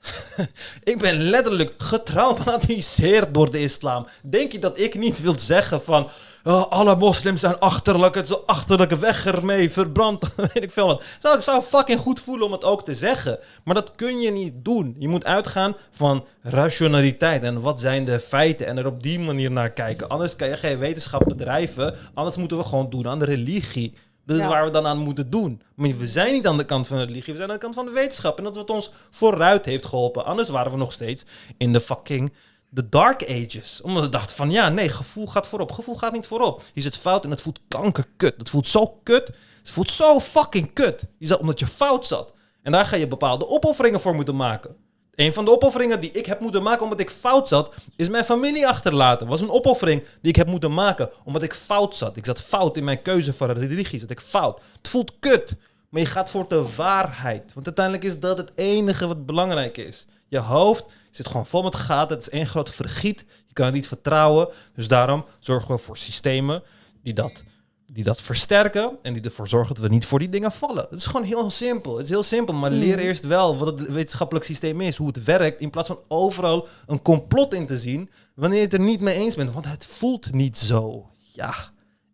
ik 0.92 0.98
ben 0.98 1.22
letterlijk 1.22 1.74
getraumatiseerd 1.78 3.34
door 3.34 3.50
de 3.50 3.60
islam. 3.60 4.06
Denk 4.22 4.52
je 4.52 4.58
dat 4.58 4.78
ik 4.78 4.98
niet 4.98 5.20
wil 5.20 5.38
zeggen 5.38 5.82
van... 5.82 6.08
"Oh, 6.48 6.70
alle 6.70 6.96
moslims 6.96 7.40
zijn 7.40 7.58
achterlijk, 7.58 8.14
het 8.14 8.24
is 8.24 8.30
een 8.30 8.42
achterlijke 8.46 8.98
weg 8.98 9.26
ermee, 9.26 9.70
verbrand, 9.70 10.24
weet 10.36 10.62
ik 10.62 10.70
veel 10.70 10.86
wat. 10.86 11.02
Zou, 11.18 11.34
ik 11.36 11.40
zou 11.40 11.62
fucking 11.62 12.00
goed 12.00 12.20
voelen 12.20 12.46
om 12.46 12.52
het 12.52 12.64
ook 12.64 12.84
te 12.84 12.94
zeggen. 12.94 13.38
Maar 13.64 13.74
dat 13.74 13.92
kun 13.94 14.20
je 14.20 14.30
niet 14.30 14.54
doen. 14.56 14.96
Je 14.98 15.08
moet 15.08 15.24
uitgaan 15.24 15.76
van 15.90 16.24
rationaliteit 16.42 17.42
en 17.42 17.60
wat 17.60 17.80
zijn 17.80 18.04
de 18.04 18.20
feiten 18.20 18.66
en 18.66 18.76
er 18.78 18.86
op 18.86 19.02
die 19.02 19.18
manier 19.18 19.50
naar 19.50 19.70
kijken. 19.70 20.08
Anders 20.08 20.36
kan 20.36 20.48
je 20.48 20.56
geen 20.56 20.78
wetenschap 20.78 21.24
bedrijven, 21.26 21.94
anders 22.14 22.36
moeten 22.36 22.56
we 22.58 22.64
gewoon 22.64 22.90
doen 22.90 23.08
aan 23.08 23.18
de 23.18 23.24
religie. 23.24 23.94
Dat 24.26 24.36
is 24.36 24.42
Ja. 24.42 24.48
waar 24.48 24.64
we 24.64 24.70
dan 24.70 24.86
aan 24.86 24.98
moeten 24.98 25.30
doen. 25.30 25.62
Maar 25.74 25.96
we 25.96 26.06
zijn 26.06 26.32
niet 26.32 26.46
aan 26.46 26.56
de 26.56 26.64
kant 26.64 26.86
van 26.86 26.96
de 26.98 27.04
religie, 27.04 27.32
we 27.32 27.38
zijn 27.38 27.48
aan 27.48 27.54
de 27.54 27.60
kant 27.60 27.74
van 27.74 27.84
de 27.84 27.90
wetenschap. 27.90 28.38
En 28.38 28.44
dat 28.44 28.52
is 28.52 28.58
wat 28.58 28.70
ons 28.70 28.90
vooruit 29.10 29.64
heeft 29.64 29.86
geholpen. 29.86 30.24
Anders 30.24 30.48
waren 30.48 30.72
we 30.72 30.78
nog 30.78 30.92
steeds 30.92 31.24
in 31.58 31.72
de 31.72 31.80
fucking 31.80 32.32
de 32.68 32.88
dark 32.88 33.22
ages. 33.22 33.80
Omdat 33.80 34.02
we 34.02 34.08
dachten 34.08 34.36
van, 34.36 34.50
ja, 34.50 34.68
nee, 34.68 34.88
gevoel 34.88 35.26
gaat 35.26 35.46
voorop. 35.46 35.72
Gevoel 35.72 35.96
gaat 35.96 36.12
niet 36.12 36.26
voorop. 36.26 36.62
Je 36.72 36.80
zit 36.80 36.96
fout 36.96 37.24
en 37.24 37.30
het 37.30 37.42
voelt 37.42 37.60
kankerkut. 37.68 38.34
Het 38.38 38.50
voelt 38.50 38.68
zo 38.68 39.00
kut. 39.02 39.26
Het 39.58 39.70
voelt 39.70 39.92
zo 39.92 40.20
fucking 40.20 40.72
kut. 40.72 41.04
Je 41.18 41.38
omdat 41.38 41.58
je 41.58 41.66
fout 41.66 42.06
zat. 42.06 42.32
En 42.62 42.72
daar 42.72 42.86
ga 42.86 42.96
je 42.96 43.08
bepaalde 43.08 43.48
opofferingen 43.48 44.00
voor 44.00 44.14
moeten 44.14 44.36
maken. 44.36 44.76
Een 45.14 45.32
van 45.32 45.44
de 45.44 45.50
opofferingen 45.50 46.00
die 46.00 46.10
ik 46.10 46.26
heb 46.26 46.40
moeten 46.40 46.62
maken 46.62 46.84
omdat 46.84 47.00
ik 47.00 47.10
fout 47.10 47.48
zat, 47.48 47.74
is 47.96 48.08
mijn 48.08 48.24
familie 48.24 48.68
achterlaten. 48.68 49.26
Was 49.26 49.40
een 49.40 49.50
opoffering 49.50 50.02
die 50.02 50.30
ik 50.30 50.36
heb 50.36 50.46
moeten 50.46 50.74
maken 50.74 51.10
omdat 51.24 51.42
ik 51.42 51.52
fout 51.52 51.96
zat. 51.96 52.16
Ik 52.16 52.24
zat 52.24 52.42
fout 52.42 52.76
in 52.76 52.84
mijn 52.84 53.02
keuze 53.02 53.32
voor 53.32 53.48
een 53.48 53.68
religie. 53.68 54.00
Zat 54.00 54.10
ik 54.10 54.20
fout. 54.20 54.60
Het 54.76 54.88
voelt 54.88 55.12
kut. 55.20 55.56
Maar 55.88 56.00
je 56.00 56.06
gaat 56.06 56.30
voor 56.30 56.48
de 56.48 56.74
waarheid. 56.76 57.52
Want 57.54 57.66
uiteindelijk 57.66 58.04
is 58.04 58.20
dat 58.20 58.38
het 58.38 58.56
enige 58.56 59.06
wat 59.06 59.26
belangrijk 59.26 59.76
is. 59.76 60.06
Je 60.28 60.38
hoofd 60.38 60.84
zit 61.10 61.26
gewoon 61.26 61.46
vol 61.46 61.62
met 61.62 61.76
gaten. 61.76 62.16
Het 62.16 62.26
is 62.26 62.32
één 62.32 62.46
groot 62.46 62.70
vergiet. 62.70 63.24
Je 63.46 63.52
kan 63.52 63.64
het 63.64 63.74
niet 63.74 63.88
vertrouwen. 63.88 64.48
Dus 64.74 64.88
daarom 64.88 65.24
zorgen 65.38 65.74
we 65.74 65.80
voor 65.80 65.96
systemen 65.96 66.62
die 67.02 67.14
dat, 67.14 67.42
die 67.86 68.04
dat 68.04 68.20
versterken. 68.20 68.96
En 69.02 69.12
die 69.12 69.22
ervoor 69.22 69.48
zorgen 69.48 69.74
dat 69.74 69.84
we 69.84 69.90
niet 69.90 70.06
voor 70.06 70.18
die 70.18 70.28
dingen 70.28 70.52
vallen. 70.52 70.86
Het 70.90 70.98
is 70.98 71.06
gewoon 71.06 71.26
heel 71.26 71.50
simpel. 71.50 71.96
Het 71.96 72.04
is 72.04 72.10
heel 72.10 72.22
simpel. 72.22 72.54
Maar 72.54 72.70
leer 72.70 72.98
eerst 72.98 73.24
wel 73.24 73.56
wat 73.56 73.78
het 73.78 73.90
wetenschappelijk 73.90 74.46
systeem 74.46 74.80
is. 74.80 74.96
Hoe 74.96 75.06
het 75.06 75.24
werkt. 75.24 75.60
In 75.60 75.70
plaats 75.70 75.88
van 75.88 76.00
overal 76.08 76.68
een 76.86 77.02
complot 77.02 77.54
in 77.54 77.66
te 77.66 77.78
zien. 77.78 78.10
Wanneer 78.34 78.58
je 78.58 78.64
het 78.64 78.74
er 78.74 78.80
niet 78.80 79.00
mee 79.00 79.14
eens 79.14 79.36
bent. 79.36 79.52
Want 79.52 79.68
het 79.68 79.86
voelt 79.86 80.32
niet 80.32 80.58
zo. 80.58 81.08
Ja. 81.32 81.54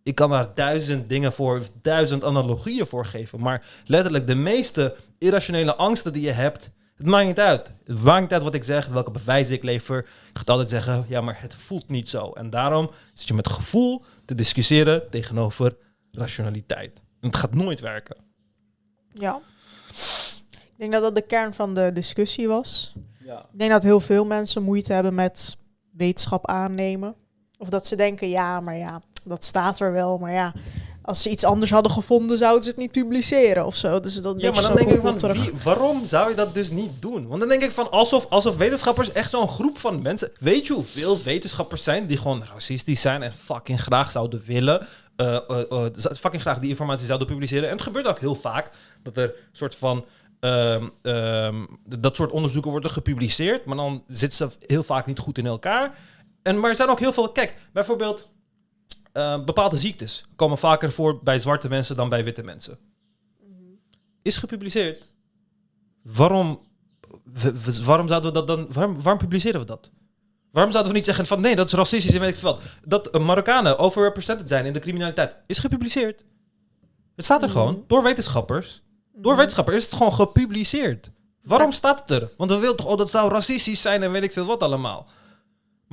Ik 0.04 0.14
kan 0.14 0.30
daar 0.30 0.54
duizend 0.54 1.08
dingen 1.08 1.32
voor, 1.32 1.62
duizend 1.82 2.24
analogieën 2.24 2.86
voor 2.86 3.06
geven. 3.06 3.40
Maar 3.40 3.66
letterlijk, 3.84 4.26
de 4.26 4.34
meeste 4.34 4.96
irrationele 5.18 5.74
angsten 5.74 6.12
die 6.12 6.22
je 6.22 6.30
hebt, 6.30 6.70
het 6.96 7.06
maakt 7.06 7.26
niet 7.26 7.40
uit. 7.40 7.72
Het 7.84 8.02
maakt 8.02 8.20
niet 8.20 8.32
uit 8.32 8.42
wat 8.42 8.54
ik 8.54 8.64
zeg, 8.64 8.86
welke 8.86 9.10
bewijzen 9.10 9.54
ik 9.54 9.62
lever. 9.62 9.98
Ik 9.98 10.06
ga 10.32 10.40
het 10.40 10.50
altijd 10.50 10.70
zeggen, 10.70 11.04
ja, 11.08 11.20
maar 11.20 11.40
het 11.40 11.54
voelt 11.54 11.88
niet 11.88 12.08
zo. 12.08 12.30
En 12.32 12.50
daarom 12.50 12.90
zit 13.14 13.28
je 13.28 13.34
met 13.34 13.48
gevoel 13.48 14.04
te 14.24 14.34
discussiëren 14.34 15.10
tegenover 15.10 15.76
rationaliteit. 16.12 17.02
En 17.20 17.28
het 17.28 17.36
gaat 17.36 17.54
nooit 17.54 17.80
werken. 17.80 18.16
Ja. 19.08 19.40
Ik 20.50 20.80
denk 20.80 20.92
dat 20.92 21.02
dat 21.02 21.14
de 21.14 21.26
kern 21.26 21.54
van 21.54 21.74
de 21.74 21.90
discussie 21.92 22.48
was. 22.48 22.94
Ja. 23.24 23.38
Ik 23.38 23.58
denk 23.58 23.70
dat 23.70 23.82
heel 23.82 24.00
veel 24.00 24.26
mensen 24.26 24.62
moeite 24.62 24.92
hebben 24.92 25.14
met 25.14 25.56
wetenschap 25.92 26.46
aannemen. 26.46 27.14
Of 27.58 27.68
dat 27.68 27.86
ze 27.86 27.96
denken, 27.96 28.28
ja, 28.28 28.60
maar 28.60 28.76
ja, 28.76 29.02
dat 29.24 29.44
staat 29.44 29.80
er 29.80 29.92
wel. 29.92 30.18
Maar 30.18 30.32
ja, 30.32 30.52
als 31.04 31.22
ze 31.22 31.30
iets 31.30 31.44
anders 31.44 31.70
hadden 31.70 31.92
gevonden, 31.92 32.38
zouden 32.38 32.62
ze 32.62 32.68
het 32.68 32.78
niet 32.78 32.90
publiceren 32.90 33.66
of 33.66 33.76
zo. 33.76 34.00
Dus 34.00 34.14
dat 34.14 34.40
Ja, 34.40 34.50
maar 34.50 34.62
dan 34.62 34.76
denk 34.76 34.90
ik 34.90 35.00
van, 35.00 35.32
wie, 35.32 35.52
waarom 35.64 36.06
zou 36.06 36.28
je 36.28 36.36
dat 36.36 36.54
dus 36.54 36.70
niet 36.70 36.90
doen? 37.00 37.26
Want 37.26 37.40
dan 37.40 37.48
denk 37.48 37.62
ik 37.62 37.70
van, 37.70 37.90
alsof, 37.90 38.26
alsof 38.28 38.56
wetenschappers 38.56 39.12
echt 39.12 39.30
zo'n 39.30 39.48
groep 39.48 39.78
van 39.78 40.02
mensen... 40.02 40.32
Weet 40.38 40.66
je 40.66 40.72
hoeveel 40.72 41.22
wetenschappers 41.22 41.84
zijn 41.84 42.06
die 42.06 42.16
gewoon 42.16 42.44
racistisch 42.52 43.00
zijn 43.00 43.22
en 43.22 43.32
fucking 43.32 43.80
graag 43.80 44.10
zouden 44.10 44.42
willen... 44.46 44.86
eh, 45.16 45.34
eh, 45.34 45.70
eh, 45.70 45.86
fucking 46.16 46.42
graag 46.42 46.58
die 46.58 46.68
informatie 46.68 47.06
zouden 47.06 47.26
publiceren. 47.26 47.68
En 47.68 47.74
het 47.74 47.82
gebeurt 47.82 48.06
ook 48.06 48.20
heel 48.20 48.34
vaak 48.34 48.70
dat 49.02 49.16
er 49.16 49.34
soort 49.52 49.74
van... 49.74 50.04
ehm, 50.40 50.88
ehm, 51.02 51.64
dat 51.84 52.16
soort 52.16 52.30
onderzoeken 52.30 52.70
worden 52.70 52.90
gepubliceerd, 52.90 53.64
maar 53.64 53.76
dan 53.76 54.04
zitten 54.06 54.50
ze 54.50 54.56
heel 54.66 54.82
vaak 54.82 55.06
niet 55.06 55.18
goed 55.18 55.38
in 55.38 55.46
elkaar. 55.46 55.98
En, 56.42 56.60
maar 56.60 56.70
er 56.70 56.76
zijn 56.76 56.88
ook 56.88 57.00
heel 57.00 57.12
veel... 57.12 57.32
Kijk, 57.32 57.56
bijvoorbeeld... 57.72 58.28
eh, 59.14 59.44
bepaalde 59.44 59.76
ziektes 59.76 60.24
komen 60.36 60.58
vaker 60.58 60.92
voor 60.92 61.22
bij 61.22 61.38
zwarte 61.38 61.68
mensen 61.68 61.96
dan 61.96 62.08
bij 62.08 62.24
witte 62.24 62.42
mensen 62.42 62.78
is 64.22 64.36
gepubliceerd. 64.36 65.08
Waarom, 66.02 66.60
waarom 67.84 68.08
zouden 68.08 68.32
we 68.32 68.38
dat 68.38 68.46
dan... 68.46 68.66
Waarom, 68.72 68.94
waarom 69.02 69.18
publiceren 69.18 69.60
we 69.60 69.66
dat? 69.66 69.90
Waarom 70.50 70.72
zouden 70.72 70.92
we 70.92 70.98
niet 70.98 71.06
zeggen 71.06 71.26
van 71.26 71.40
nee, 71.40 71.56
dat 71.56 71.66
is 71.66 71.72
racistisch 71.72 72.14
en 72.14 72.20
weet 72.20 72.28
ik 72.28 72.36
veel 72.36 72.52
wat. 72.52 72.62
Dat 72.84 73.10
eh, 73.10 73.20
Marokkanen 73.20 73.78
overrepresented 73.78 74.48
zijn 74.48 74.64
in 74.66 74.72
de 74.72 74.78
criminaliteit 74.78 75.36
is 75.46 75.58
gepubliceerd. 75.58 76.24
Het 77.16 77.24
staat 77.24 77.42
er 77.42 77.48
Mhm. 77.48 77.56
gewoon 77.58 77.84
door 77.86 78.02
wetenschappers. 78.02 78.82
Door 79.14 79.36
wetenschappers 79.36 79.76
is 79.76 79.84
het 79.84 79.94
gewoon 79.94 80.12
gepubliceerd. 80.12 81.10
Waarom 81.42 81.72
staat 81.72 82.00
het 82.00 82.10
er? 82.22 82.30
Want 82.36 82.50
we 82.50 82.58
willen 82.58 82.76
toch, 82.76 82.86
oh, 82.86 82.98
dat 82.98 83.10
zou 83.10 83.30
racistisch 83.30 83.82
zijn 83.82 84.02
en 84.02 84.12
weet 84.12 84.24
ik 84.24 84.32
veel 84.32 84.44
wat 84.46 84.62
allemaal. 84.62 85.06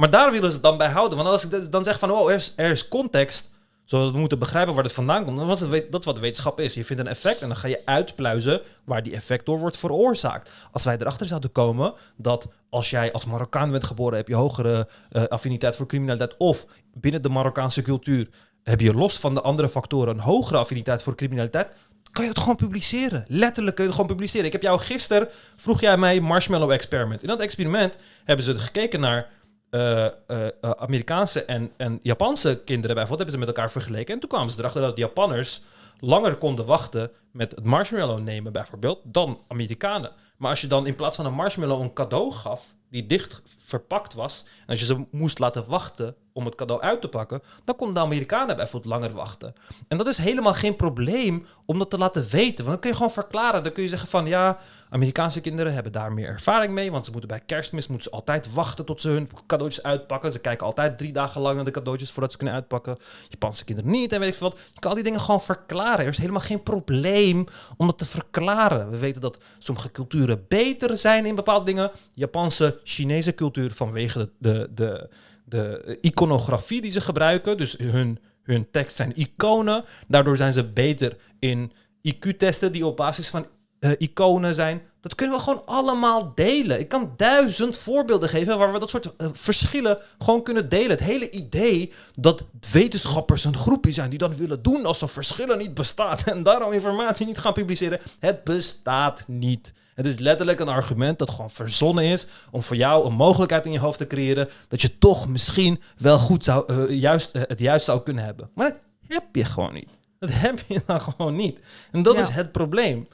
Maar 0.02 0.10
daar 0.10 0.32
willen 0.32 0.48
ze 0.48 0.53
het 0.53 0.64
dan 0.64 0.78
bij 0.78 0.90
houden. 0.90 1.18
Want 1.18 1.30
als 1.30 1.45
ik 1.45 1.72
dan 1.72 1.84
zeg 1.84 1.99
van, 1.99 2.11
oh, 2.11 2.30
er 2.30 2.36
is, 2.36 2.53
er 2.56 2.72
is 2.72 2.88
context, 2.88 3.49
zodat 3.86 4.11
we 4.11 4.19
moeten 4.19 4.40
begrijpen 4.40 4.73
waar 4.73 4.84
het 4.84 4.94
vandaan 4.94 5.26
komt, 5.26 5.38
dan 5.38 5.48
was 5.48 5.60
het 5.60 5.91
dat 5.91 6.06
wat 6.06 6.19
wetenschap 6.19 6.60
is. 6.60 6.73
Je 6.73 6.86
vindt 6.86 7.02
een 7.02 7.07
effect 7.07 7.41
en 7.41 7.48
dan 7.48 7.57
ga 7.57 7.68
je 7.68 7.82
uitpluizen 7.86 8.61
waar 8.84 9.03
die 9.03 9.14
effect 9.14 9.45
door 9.45 9.60
wordt 9.60 9.78
veroorzaakt. 9.78 10.52
Als 10.72 10.84
wij 10.84 10.98
erachter 10.99 11.28
zouden 11.28 11.52
komen 11.52 11.94
dat 12.18 12.48
als 12.69 12.90
jij 12.90 13.11
als 13.11 13.26
Marokkaan 13.26 13.72
bent 13.72 13.84
geboren, 13.84 14.18
heb 14.18 14.28
je 14.28 14.36
hogere 14.36 14.88
eh, 15.10 15.23
affiniteit 15.23 15.76
voor 15.76 15.88
criminaliteit, 15.88 16.38
of 16.38 16.65
binnen 16.94 17.22
de 17.22 17.30
Marokkaanse 17.30 17.82
cultuur 17.82 18.28
heb 18.64 18.80
je 18.80 18.94
los 18.94 19.19
van 19.19 19.34
de 19.34 19.41
andere 19.41 19.69
factoren 19.69 20.14
een 20.14 20.23
hogere 20.23 20.57
affiniteit 20.57 21.03
voor 21.03 21.15
criminaliteit, 21.15 21.68
kan 22.11 22.23
je 22.23 22.30
het 22.30 22.40
gewoon 22.40 22.56
publiceren. 22.56 23.26
Letterlijk 23.28 23.76
kun 23.76 23.86
je 23.86 23.91
het 23.91 23.99
gewoon 23.99 24.15
publiceren. 24.15 24.45
Ik 24.45 24.52
heb 24.52 24.61
jou 24.61 24.80
gisteren, 24.80 25.28
vroeg 25.56 25.82
jij 25.82 25.98
mij 25.98 26.19
Marshmallow 26.19 26.72
Experiment. 26.72 27.22
In 27.22 27.28
dat 27.28 27.40
experiment 27.40 27.95
hebben 28.23 28.45
ze 28.45 28.60
gekeken 28.60 28.99
naar 28.99 29.40
eh, 29.72 30.06
eh, 30.06 30.11
eh, 30.27 30.72
Amerikaanse 30.77 31.45
en, 31.45 31.72
en 31.77 31.99
Japanse 32.02 32.61
kinderen 32.65 32.95
bijvoorbeeld, 32.95 33.18
hebben 33.18 33.31
ze 33.31 33.38
met 33.38 33.48
elkaar 33.48 33.72
vergeleken. 33.72 34.14
En 34.14 34.19
toen 34.19 34.30
kwamen 34.30 34.49
ze 34.49 34.60
erachter 34.60 34.81
dat 34.81 34.98
Japanners 34.98 35.61
langer 35.99 36.35
konden 36.35 36.65
wachten 36.65 37.11
met 37.31 37.52
het 37.52 37.65
marshmallow 37.65 38.19
nemen 38.19 38.52
bijvoorbeeld, 38.52 38.99
dan 39.03 39.39
Amerikanen. 39.48 40.11
Maar 40.38 40.49
als 40.49 40.61
je 40.61 40.68
dan 40.68 40.88
in 40.88 40.95
plaats 40.95 41.15
van 41.15 41.26
een 41.26 41.34
marshmallow 41.34 41.81
een 41.81 41.93
cadeau 41.93 42.31
gaf, 42.31 42.73
die 42.91 43.05
dicht 43.05 43.41
verpakt 43.57 44.13
was, 44.13 44.45
en 44.59 44.68
als 44.68 44.80
je 44.80 44.85
ze 44.85 45.05
moest 45.11 45.39
laten 45.39 45.69
wachten 45.69 46.15
om 46.34 46.45
het 46.45 46.55
cadeau 46.55 46.81
uit 46.81 47.01
te 47.01 47.07
pakken, 47.07 47.41
dan 47.63 47.76
konden 47.76 47.95
de 47.95 48.01
Amerikanen 48.01 48.55
bijvoorbeeld 48.55 48.93
langer 48.93 49.11
wachten. 49.11 49.53
En 49.88 49.97
dat 49.97 50.07
is 50.07 50.18
helemaal 50.18 50.53
geen 50.53 50.76
probleem 50.76 51.45
om 51.65 51.80
dat 51.80 51.89
te 51.89 51.97
laten 51.97 52.30
weten. 52.30 52.65
Want 52.65 52.68
dan 52.68 52.80
kun 52.80 52.89
je 52.89 52.95
gewoon 52.95 53.11
verklaren. 53.11 53.63
Dan 53.63 53.72
kun 53.72 53.84
je 53.84 53.89
zeggen 53.89 54.09
van 54.09 54.26
ja, 54.26 54.59
Amerikaanse 54.89 55.41
kinderen 55.41 55.73
hebben 55.73 55.91
daar 55.91 56.13
meer 56.13 56.27
ervaring 56.27 56.73
mee. 56.73 56.91
Want 56.91 57.05
ze 57.05 57.11
moeten 57.11 57.30
bij 57.30 57.39
kerstmis 57.39 57.88
moeten 57.88 58.09
ze 58.09 58.15
altijd 58.15 58.53
wachten 58.53 58.85
tot 58.85 59.01
ze 59.01 59.09
hun 59.09 59.30
cadeautjes 59.47 59.84
uitpakken. 59.84 60.31
Ze 60.31 60.39
kijken 60.39 60.65
altijd 60.65 60.97
drie 60.97 61.11
dagen 61.11 61.41
lang 61.41 61.55
naar 61.55 61.65
de 61.65 61.72
cadeautjes 61.72 62.11
voordat 62.11 62.31
ze 62.31 62.38
kunnen 62.38 62.55
uitpakken. 62.55 62.97
Japanse 63.30 63.65
kinderen 63.65 63.91
niet 63.91 64.13
en 64.13 64.19
weet 64.19 64.30
ik 64.30 64.35
veel 64.35 64.49
wat. 64.49 64.59
Je 64.73 64.80
kan 64.80 64.89
al 64.89 64.95
die 64.95 65.05
dingen 65.05 65.19
gewoon 65.19 65.41
verklaren. 65.41 65.99
Er 65.99 66.11
is 66.11 66.18
helemaal 66.18 66.41
geen 66.41 66.63
probleem 66.63 67.47
om 67.77 67.88
dat 67.88 67.97
te 67.97 68.05
verklaren. 68.05 68.89
We 68.89 68.97
weten 68.97 69.22
dat 69.22 69.38
sommige 69.59 69.91
culturen 69.91 70.45
beter 70.47 70.97
zijn 70.97 71.26
in 71.26 71.35
bepaalde 71.35 71.65
dingen. 71.65 71.91
Japanse, 72.13 72.80
Chinese 72.83 73.35
cultuur 73.35 73.71
vanwege 73.71 74.29
de, 74.39 74.69
de, 74.73 75.09
de, 75.45 75.97
iconografie 76.01 76.81
die 76.81 76.91
ze 76.91 77.01
gebruiken. 77.01 77.57
Dus 77.57 77.77
hun, 77.77 78.19
hun 78.43 78.71
tekst 78.71 78.95
zijn 78.95 79.19
iconen. 79.19 79.83
Daardoor 80.07 80.37
zijn 80.37 80.53
ze 80.53 80.63
beter 80.63 81.17
in 81.39 81.71
IQ-testen 82.01 82.71
die 82.71 82.85
op 82.85 82.97
basis 82.97 83.29
van 83.29 83.45
eh, 83.79 83.91
iconen 83.97 84.55
zijn. 84.55 84.81
Dat 85.01 85.15
kunnen 85.15 85.35
we 85.37 85.43
gewoon 85.43 85.65
allemaal 85.65 86.31
delen. 86.35 86.79
Ik 86.79 86.89
kan 86.89 87.13
duizend 87.17 87.77
voorbeelden 87.77 88.29
geven 88.29 88.57
waar 88.57 88.73
we 88.73 88.79
dat 88.79 88.89
soort 88.89 89.15
eh, 89.15 89.27
verschillen 89.33 89.99
gewoon 90.17 90.43
kunnen 90.43 90.69
delen. 90.69 90.89
Het 90.89 90.99
hele 90.99 91.29
idee 91.29 91.93
dat 92.11 92.43
wetenschappers 92.71 93.43
een 93.43 93.57
groepje 93.57 93.91
zijn 93.91 94.09
die 94.09 94.19
dan 94.19 94.35
willen 94.35 94.61
doen 94.61 94.85
alsof 94.85 95.11
verschillen 95.11 95.57
niet 95.57 95.73
bestaat 95.73 96.23
en 96.23 96.43
daarom 96.43 96.73
informatie 96.73 97.25
niet 97.25 97.37
gaan 97.37 97.53
publiceren. 97.53 97.99
Het 98.19 98.43
bestaat 98.43 99.23
niet. 99.27 99.73
Het 100.03 100.11
is 100.11 100.19
letterlijk 100.19 100.60
een 100.60 100.68
argument 100.68 101.19
dat 101.19 101.30
gewoon 101.30 101.49
verzonnen 101.49 102.03
is 102.03 102.28
om 102.52 102.61
voor 102.64 102.76
jou 102.76 103.06
een 103.06 103.14
mogelijkheid 103.14 103.65
in 103.65 103.72
je 103.72 103.80
hoofd 103.80 103.98
te 103.98 104.07
creëren 104.07 104.49
dat 104.68 104.82
je 104.82 104.98
toch 104.98 105.28
misschien 105.28 105.82
wel 105.98 106.19
goed 106.19 106.44
zou, 106.44 106.73
eh, 106.90 106.99
juist, 106.99 107.32
eh, 107.32 107.41
het 107.48 107.60
juist 107.60 107.86
zou 107.86 108.02
kunnen 108.02 108.23
hebben. 108.23 108.49
Maar 108.56 108.68
dat 108.69 108.78
heb 109.07 109.23
je 109.36 109.45
gewoon 109.45 109.73
niet. 109.73 109.88
Dat 110.19 110.30
heb 110.34 110.60
je 110.68 110.82
dan 110.86 111.02
gewoon 111.02 111.36
niet. 111.36 111.60
En 111.91 112.02
dat 112.03 112.15
Ja. 112.15 112.22
is 112.22 112.30
het 112.30 112.52
probleem. 112.52 113.07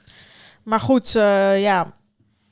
Maar 0.64 0.80
goed, 0.80 1.16
eh, 1.16 1.62
ja. 1.62 1.96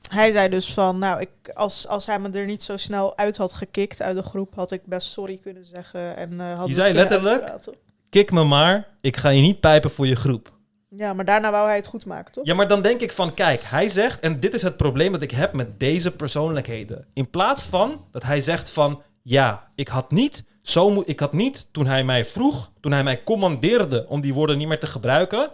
Hij 0.10 0.32
zei 0.32 0.50
dus 0.50 0.74
van, 0.74 1.00
nou, 1.00 1.20
ik, 1.22 1.30
als, 1.54 1.88
als 1.88 2.06
hij 2.06 2.20
me 2.20 2.30
er 2.30 2.46
niet 2.46 2.64
zo 2.64 2.78
snel 2.78 3.18
uit 3.18 3.38
had 3.38 3.54
gekikt 3.54 4.02
uit 4.02 4.16
de 4.16 4.24
groep, 4.24 4.56
had 4.56 4.72
ik 4.72 4.86
best 4.86 5.08
sorry 5.08 5.38
kunnen 5.38 5.66
zeggen. 5.66 6.18
En, 6.18 6.40
had 6.56 6.68
Je 6.68 6.74
zei 6.74 6.94
letterlijk? 6.94 7.42
uitpraten. 7.42 7.74
Kik 8.10 8.32
me 8.32 8.44
maar, 8.44 8.88
ik 9.02 9.18
ga 9.18 9.30
je 9.30 9.42
niet 9.42 9.60
pijpen 9.60 9.92
voor 9.92 10.08
je 10.08 10.16
groep. 10.16 10.54
Ja, 10.98 11.14
maar 11.14 11.26
daarna 11.26 11.52
wou 11.52 11.68
hij 11.68 11.76
het 11.76 11.86
goed 11.86 12.06
maken, 12.06 12.32
toch? 12.32 12.46
Ja, 12.46 12.54
maar 12.54 12.68
dan 12.68 12.82
denk 12.82 13.02
ik 13.02 13.12
van, 13.12 13.34
kijk, 13.34 13.64
hij 13.64 13.88
zegt, 13.88 14.20
en 14.20 14.40
dit 14.40 14.54
is 14.54 14.62
het 14.62 14.78
probleem 14.78 15.12
dat 15.12 15.22
ik 15.22 15.32
heb 15.32 15.54
met 15.54 15.80
deze 15.80 16.12
persoonlijkheden. 16.12 17.06
In 17.14 17.30
plaats 17.30 17.64
van 17.64 18.06
dat 18.12 18.24
hij 18.24 18.40
zegt 18.40 18.70
van, 18.70 19.02
ja, 19.22 19.68
ik 19.76 19.88
had 19.88 20.12
niet, 20.12 20.44
zo 20.62 21.04
ik 21.06 21.20
had 21.20 21.34
niet, 21.34 21.68
toen 21.72 21.86
hij 21.86 22.04
mij 22.04 22.26
vroeg, 22.26 22.72
toen 22.80 22.92
hij 22.92 23.04
mij 23.04 23.24
commandeerde 23.24 24.06
om 24.08 24.22
die 24.22 24.34
woorden 24.34 24.58
niet 24.58 24.68
meer 24.68 24.80
te 24.80 24.88
gebruiken, 24.88 25.52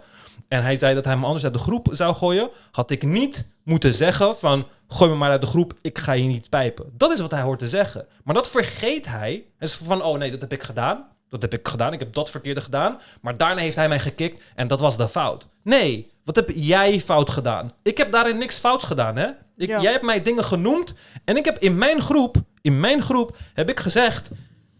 en 0.48 0.62
hij 0.62 0.76
zei 0.76 0.94
dat 0.94 1.04
hij 1.04 1.16
me 1.16 1.26
anders 1.26 1.44
uit 1.44 1.52
de 1.52 1.58
groep 1.58 1.88
zou 1.90 2.14
gooien, 2.14 2.50
had 2.70 2.90
ik 2.90 3.02
niet 3.02 3.48
moeten 3.62 3.92
zeggen 3.92 4.36
van, 4.36 4.66
gooi 4.88 5.10
me 5.10 5.16
maar 5.16 5.30
uit 5.30 5.40
de 5.40 5.46
groep, 5.46 5.74
ik 5.80 5.98
ga 5.98 6.12
je 6.12 6.24
niet 6.24 6.48
pijpen. 6.48 6.92
Dat 6.96 7.10
is 7.10 7.20
wat 7.20 7.30
hij 7.30 7.40
hoort 7.40 7.58
te 7.58 7.68
zeggen. 7.68 8.06
Maar 8.24 8.34
dat 8.34 8.50
vergeet 8.50 9.06
hij. 9.06 9.32
En 9.58 9.66
is 9.66 9.74
van, 9.74 10.02
oh 10.02 10.18
nee, 10.18 10.30
dat 10.30 10.40
heb 10.40 10.52
ik 10.52 10.62
gedaan. 10.62 11.06
Dat 11.32 11.42
heb 11.42 11.54
ik 11.54 11.68
gedaan. 11.68 11.92
Ik 11.92 11.98
heb 11.98 12.12
dat 12.12 12.30
verkeerde 12.30 12.60
gedaan. 12.60 13.00
Maar 13.20 13.36
daarna 13.36 13.60
heeft 13.60 13.76
hij 13.76 13.88
mij 13.88 13.98
gekikt 14.00 14.42
en 14.54 14.68
dat 14.68 14.80
was 14.80 14.96
de 14.96 15.08
fout. 15.08 15.46
Nee, 15.62 16.10
wat 16.24 16.36
heb 16.36 16.50
jij 16.54 17.00
fout 17.00 17.30
gedaan? 17.30 17.72
Ik 17.82 17.98
heb 17.98 18.12
daarin 18.12 18.38
niks 18.38 18.58
fouts 18.58 18.84
gedaan, 18.84 19.16
hè? 19.16 19.26
Ik, 19.56 19.68
Ja. 19.68 19.80
Jij 19.80 19.92
hebt 19.92 20.04
mij 20.04 20.22
dingen 20.22 20.44
genoemd 20.44 20.94
en 21.24 21.36
ik 21.36 21.44
heb 21.44 21.58
in 21.58 21.78
mijn 21.78 22.00
groep, 22.00 22.36
in 22.60 22.80
mijn 22.80 23.02
groep, 23.02 23.36
heb 23.54 23.70
ik 23.70 23.80
gezegd 23.80 24.30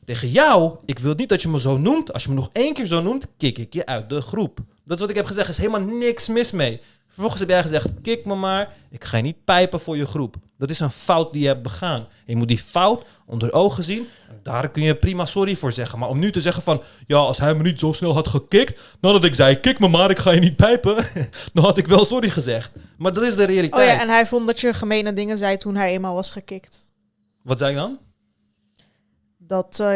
tegen 0.05 0.29
jou, 0.29 0.77
ik 0.85 0.99
wil 0.99 1.15
niet 1.15 1.29
dat 1.29 1.43
je 1.43 1.49
me 1.49 1.61
zo 1.61 1.77
noemt. 1.79 2.13
Als 2.13 2.23
je 2.23 2.29
me 2.29 2.35
nog 2.35 2.51
één 2.53 2.75
keer 2.75 2.87
zo 2.87 3.01
noemt, 3.01 3.27
kik 3.37 3.59
ik 3.59 3.75
je 3.75 3.87
uit 3.87 4.09
de 4.09 4.21
groep. 4.21 4.59
Dat 4.85 4.95
is 4.95 5.01
wat 5.01 5.11
ik 5.11 5.17
heb 5.17 5.27
gezegd. 5.27 5.47
Er 5.47 5.53
is 5.53 5.59
helemaal 5.59 5.97
niks 5.99 6.29
mis 6.29 6.51
mee. 6.51 6.81
Vervolgens 7.13 7.41
heb 7.41 7.49
jij 7.49 7.63
gezegd, 7.63 7.91
kik 8.03 8.25
me 8.25 8.35
maar. 8.35 8.73
Ik 8.91 9.05
ga 9.05 9.17
je 9.17 9.23
niet 9.23 9.45
pijpen 9.45 9.81
voor 9.81 9.97
je 9.97 10.07
groep. 10.07 10.37
Dat 10.59 10.71
is 10.71 10.81
een 10.81 10.91
fout 10.91 11.33
die 11.33 11.43
je 11.43 11.49
hebt 11.49 11.63
begaan. 11.63 12.07
Je 12.27 12.37
moet 12.37 12.49
die 12.49 12.59
fout 12.59 13.05
onder 13.27 13.53
ogen 13.53 13.85
zien. 13.85 14.07
En 14.29 14.41
daar 14.43 14.71
kun 14.71 14.83
je 14.83 14.95
prima 14.95 15.27
sorry 15.27 15.57
voor 15.57 15.73
zeggen. 15.73 15.99
Maar 15.99 16.09
om 16.09 16.19
nu 16.19 16.33
te 16.33 16.41
zeggen 16.41 16.63
van, 16.63 16.83
ja, 17.07 17.17
als 17.17 17.39
hij 17.39 17.55
me 17.55 17.63
niet 17.63 17.79
zo 17.79 17.93
snel 17.93 18.15
had 18.15 18.29
gekikt, 18.29 18.81
nadat 19.01 19.25
ik 19.25 19.35
zei, 19.35 19.61
kik 19.61 19.79
me 19.79 19.89
maar, 19.89 20.11
ik 20.11 20.19
ga 20.19 20.31
je 20.31 20.41
niet 20.41 20.57
pijpen, 20.57 20.95
dan 21.55 21.65
had 21.65 21.79
ik 21.79 21.87
wel 21.87 22.05
sorry 22.05 22.29
gezegd. 22.29 22.73
Maar 22.99 23.13
dat 23.13 23.23
is 23.23 23.37
de 23.37 23.45
realiteit. 23.45 23.83
Oh 23.83 23.95
ja, 23.95 24.01
en 24.01 24.09
hij 24.09 24.27
vond 24.27 24.47
dat 24.47 24.61
je 24.61 24.75
gemene 24.75 25.13
dingen 25.13 25.39
zei 25.39 25.57
toen 25.57 25.75
hij 25.77 25.93
eenmaal 25.93 26.15
was 26.15 26.31
gekikt. 26.31 26.91
Wat 27.43 27.59
zei 27.59 27.71
ik 27.71 27.77
dan? 27.77 27.99
Dat 29.53 29.81
eh, 29.81 29.87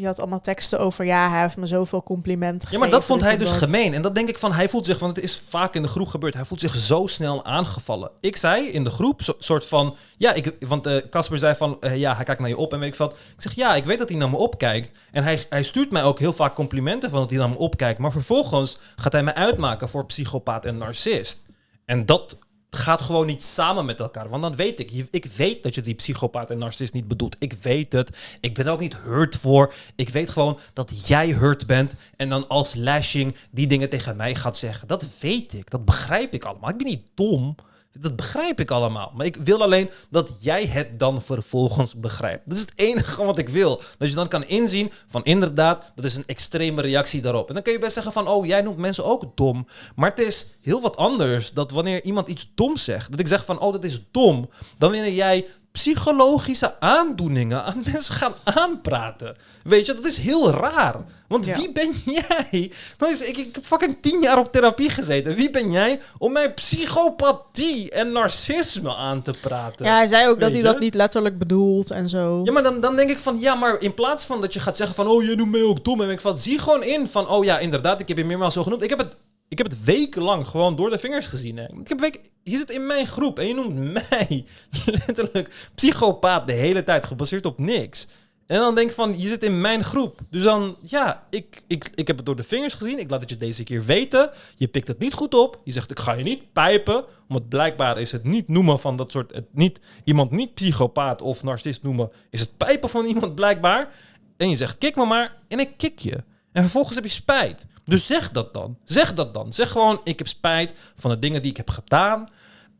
je 0.00 0.06
had 0.06 0.18
allemaal 0.18 0.40
teksten 0.40 0.78
over, 0.78 1.04
ja, 1.04 1.30
hij 1.30 1.42
heeft 1.42 1.56
me 1.56 1.66
zoveel 1.66 2.02
complimenten 2.02 2.68
Ja, 2.72 2.78
maar 2.78 2.90
dat 2.90 3.04
vond 3.04 3.20
hij 3.20 3.36
dus 3.36 3.48
dat. 3.48 3.58
gemeen. 3.58 3.94
En 3.94 4.02
dat 4.02 4.14
denk 4.14 4.28
ik 4.28 4.38
van, 4.38 4.52
hij 4.52 4.68
voelt 4.68 4.86
zich, 4.86 4.98
want 4.98 5.16
het 5.16 5.24
is 5.24 5.42
vaak 5.48 5.74
in 5.74 5.82
de 5.82 5.88
groep 5.88 6.08
gebeurd, 6.08 6.34
hij 6.34 6.44
voelt 6.44 6.60
zich 6.60 6.76
zo 6.76 7.06
snel 7.06 7.44
aangevallen. 7.44 8.10
Ik 8.20 8.36
zei 8.36 8.66
in 8.66 8.84
de 8.84 8.90
groep, 8.90 9.22
zo, 9.22 9.32
soort 9.38 9.66
van, 9.66 9.96
ja, 10.16 10.32
ik, 10.32 10.56
want 10.60 10.86
eh, 10.86 10.96
Casper 11.10 11.38
zei 11.38 11.54
van, 11.54 11.76
eh, 11.80 11.96
ja, 11.96 12.14
hij 12.14 12.24
kijkt 12.24 12.40
naar 12.40 12.50
je 12.50 12.56
op 12.56 12.72
en 12.72 12.78
weet 12.78 12.88
ik 12.88 12.98
wat. 12.98 13.12
Ik 13.12 13.42
zeg, 13.42 13.54
ja, 13.54 13.74
ik 13.74 13.84
weet 13.84 13.98
dat 13.98 14.08
hij 14.08 14.18
naar 14.18 14.30
me 14.30 14.36
opkijkt. 14.36 14.90
En 15.12 15.24
hij, 15.24 15.46
hij 15.48 15.62
stuurt 15.62 15.90
mij 15.90 16.02
ook 16.04 16.18
heel 16.18 16.32
vaak 16.32 16.54
complimenten 16.54 17.10
van 17.10 17.20
dat 17.20 17.30
hij 17.30 17.38
naar 17.38 17.50
me 17.50 17.58
opkijkt. 17.58 17.98
Maar 17.98 18.12
vervolgens 18.12 18.78
gaat 18.96 19.12
hij 19.12 19.22
me 19.22 19.34
uitmaken 19.34 19.88
voor 19.88 20.06
psychopaat 20.06 20.64
en 20.64 20.78
narcist. 20.78 21.42
En 21.84 22.06
dat 22.06 22.38
gaat 22.74 23.02
gewoon 23.02 23.26
niet 23.26 23.42
samen 23.44 23.84
met 23.84 24.00
elkaar. 24.00 24.28
Want 24.28 24.42
dan 24.42 24.56
weet 24.56 24.80
ik, 24.80 24.90
ik 25.10 25.24
weet 25.24 25.62
dat 25.62 25.74
je 25.74 25.80
die 25.80 25.94
psychopaat 25.94 26.50
en 26.50 26.58
narcist 26.58 26.92
niet 26.92 27.08
bedoelt. 27.08 27.36
Ik 27.38 27.52
weet 27.52 27.92
het. 27.92 28.18
Ik 28.40 28.54
ben 28.54 28.66
er 28.66 28.72
ook 28.72 28.80
niet 28.80 28.96
hurt 28.96 29.36
voor. 29.36 29.74
Ik 29.94 30.08
weet 30.08 30.30
gewoon 30.30 30.58
dat 30.72 31.08
jij 31.08 31.28
hurt 31.28 31.66
bent. 31.66 31.94
En 32.16 32.28
dan 32.28 32.48
als 32.48 32.74
lashing 32.74 33.34
die 33.50 33.66
dingen 33.66 33.88
tegen 33.88 34.16
mij 34.16 34.34
gaat 34.34 34.56
zeggen. 34.56 34.88
Dat 34.88 35.06
weet 35.20 35.54
ik. 35.54 35.70
Dat 35.70 35.84
begrijp 35.84 36.34
ik 36.34 36.44
allemaal. 36.44 36.70
Ik 36.70 36.76
ben 36.76 36.86
niet 36.86 37.06
dom. 37.14 37.54
Dat 38.00 38.16
begrijp 38.16 38.60
ik 38.60 38.70
allemaal. 38.70 39.12
Maar 39.16 39.26
ik 39.26 39.36
wil 39.36 39.62
alleen 39.62 39.90
dat 40.10 40.30
jij 40.40 40.66
het 40.66 40.98
dan 40.98 41.22
vervolgens 41.22 41.94
begrijpt. 41.94 42.42
Dat 42.46 42.54
is 42.56 42.60
het 42.60 42.72
enige 42.74 43.24
wat 43.24 43.38
ik 43.38 43.48
wil. 43.48 43.82
Dat 43.98 44.08
je 44.08 44.14
dan 44.14 44.28
kan 44.28 44.44
inzien 44.44 44.92
van 45.06 45.24
inderdaad, 45.24 45.92
dat 45.94 46.04
is 46.04 46.16
een 46.16 46.26
extreme 46.26 46.82
reactie 46.82 47.22
daarop. 47.22 47.48
En 47.48 47.54
dan 47.54 47.62
kun 47.62 47.72
je 47.72 47.78
best 47.78 47.94
zeggen 47.94 48.12
van, 48.12 48.28
oh, 48.28 48.46
jij 48.46 48.60
noemt 48.60 48.76
mensen 48.76 49.04
ook 49.04 49.36
dom. 49.36 49.66
Maar 49.94 50.10
het 50.10 50.18
is 50.18 50.46
heel 50.60 50.80
wat 50.80 50.96
anders 50.96 51.52
dat 51.52 51.70
wanneer 51.70 52.04
iemand 52.04 52.28
iets 52.28 52.50
doms 52.54 52.84
zegt, 52.84 53.10
dat 53.10 53.20
ik 53.20 53.26
zeg 53.26 53.44
van, 53.44 53.60
oh, 53.60 53.72
dat 53.72 53.84
is 53.84 54.00
dom. 54.10 54.50
Dan 54.78 54.90
wanneer 54.90 55.12
jij 55.12 55.46
psychologische 55.78 56.80
aandoeningen 56.80 57.64
aan 57.64 57.82
mensen 57.92 58.14
gaat 58.14 58.36
aanpraten. 58.44 59.36
Weet 59.62 59.86
je, 59.86 59.94
dat 59.94 60.06
is 60.06 60.18
heel 60.18 60.50
raar. 60.50 60.94
Want 61.28 61.44
Ja. 61.46 61.56
wie 61.56 61.72
ben 61.72 61.92
jij? 62.04 62.72
Nou, 62.98 63.12
is- 63.12 63.20
ik, 63.22 63.36
ik 63.36 63.54
heb 63.54 63.64
fucking 63.66 63.96
tien 64.00 64.20
jaar 64.20 64.38
op 64.38 64.52
therapie 64.52 64.90
gezeten. 64.90 65.34
Wie 65.34 65.50
ben 65.50 65.70
jij 65.70 66.00
om 66.18 66.32
mij 66.32 66.52
psychopathie 66.54 67.90
en 67.90 68.12
narcisme 68.12 68.94
aan 68.96 69.22
te 69.22 69.32
praten? 69.40 69.86
Ja, 69.86 69.96
hij 69.96 70.06
zei 70.06 70.28
ook 70.28 70.40
dat 70.40 70.52
hij 70.52 70.62
dat 70.62 70.78
niet 70.78 70.94
letterlijk 70.94 71.38
bedoelt 71.38 71.90
en 71.90 72.08
zo. 72.08 72.40
Ja, 72.44 72.52
maar 72.52 72.62
dan, 72.62 72.80
dan 72.80 72.96
denk 72.96 73.10
ik 73.10 73.18
van, 73.18 73.40
ja, 73.40 73.54
maar 73.54 73.80
in 73.80 73.94
plaats 73.94 74.24
van 74.24 74.40
dat 74.40 74.52
je 74.52 74.60
gaat 74.60 74.76
zeggen 74.76 74.96
van, 74.96 75.06
oh, 75.06 75.22
je 75.24 75.36
noemt 75.36 75.50
mij 75.50 75.62
ook 75.62 75.84
dom. 75.84 76.00
En 76.00 76.10
ik 76.10 76.20
van, 76.20 76.38
zie 76.38 76.58
gewoon 76.58 76.82
in 76.82 77.08
van, 77.08 77.28
oh 77.28 77.44
ja, 77.44 77.58
inderdaad, 77.58 78.00
ik 78.00 78.08
heb 78.08 78.16
je 78.16 78.24
meermaals 78.24 78.54
zo 78.54 78.62
genoemd. 78.62 78.82
Ik 78.82 78.90
heb 78.90 78.98
het, 78.98 79.16
ik 79.54 79.62
heb 79.62 79.70
het 79.70 79.84
wekenlang 79.84 80.46
gewoon 80.46 80.76
door 80.76 80.90
de 80.90 80.98
vingers 80.98 81.26
gezien. 81.26 81.56
Hè. 81.56 81.64
Ik 81.64 81.88
heb 81.88 82.00
week, 82.00 82.20
je 82.42 82.56
zit 82.56 82.70
in 82.70 82.86
mijn 82.86 83.06
groep 83.06 83.38
en 83.38 83.46
je 83.46 83.54
noemt 83.54 83.92
mij 83.92 84.44
letterlijk 85.06 85.70
psychopaat 85.74 86.46
de 86.46 86.52
hele 86.52 86.84
tijd, 86.84 87.04
gebaseerd 87.04 87.46
op 87.46 87.58
niks. 87.58 88.06
En 88.46 88.58
dan 88.58 88.74
denk 88.74 88.88
ik 88.88 88.94
van, 88.94 89.20
je 89.20 89.28
zit 89.28 89.42
in 89.42 89.60
mijn 89.60 89.84
groep. 89.84 90.20
Dus 90.30 90.42
dan, 90.42 90.76
ja, 90.82 91.26
ik, 91.30 91.62
ik, 91.66 91.90
ik 91.94 92.06
heb 92.06 92.16
het 92.16 92.26
door 92.26 92.36
de 92.36 92.42
vingers 92.42 92.74
gezien. 92.74 92.98
Ik 92.98 93.10
laat 93.10 93.20
het 93.20 93.30
je 93.30 93.36
deze 93.36 93.62
keer 93.62 93.84
weten. 93.84 94.30
Je 94.56 94.68
pikt 94.68 94.88
het 94.88 94.98
niet 94.98 95.14
goed 95.14 95.34
op. 95.34 95.60
Je 95.64 95.72
zegt, 95.72 95.90
ik 95.90 95.98
ga 95.98 96.12
je 96.12 96.22
niet 96.22 96.52
pijpen. 96.52 97.04
Omdat 97.28 97.48
blijkbaar 97.48 97.98
is 97.98 98.12
het 98.12 98.24
niet 98.24 98.48
noemen 98.48 98.78
van 98.78 98.96
dat 98.96 99.10
soort... 99.10 99.34
Het 99.34 99.46
niet, 99.50 99.80
iemand 100.04 100.30
niet 100.30 100.54
psychopaat 100.54 101.22
of 101.22 101.42
narcist 101.42 101.82
noemen... 101.82 102.10
is 102.30 102.40
het 102.40 102.56
pijpen 102.56 102.88
van 102.88 103.04
iemand 103.04 103.34
blijkbaar. 103.34 103.92
En 104.36 104.48
je 104.48 104.56
zegt, 104.56 104.78
kik 104.78 104.96
me 104.96 105.04
maar. 105.04 105.36
En 105.48 105.60
ik 105.60 105.70
kik 105.76 105.98
je. 105.98 106.24
En 106.52 106.62
vervolgens 106.62 106.94
heb 106.94 107.04
je 107.04 107.10
spijt. 107.10 107.66
Dus 107.84 108.06
zeg 108.06 108.30
dat 108.30 108.54
dan. 108.54 108.78
Zeg 108.84 109.14
dat 109.14 109.34
dan. 109.34 109.52
Zeg 109.52 109.70
gewoon, 109.70 110.00
ik 110.04 110.18
heb 110.18 110.28
spijt 110.28 110.72
van 110.94 111.10
de 111.10 111.18
dingen 111.18 111.42
die 111.42 111.50
ik 111.50 111.56
heb 111.56 111.70
gedaan. 111.70 112.28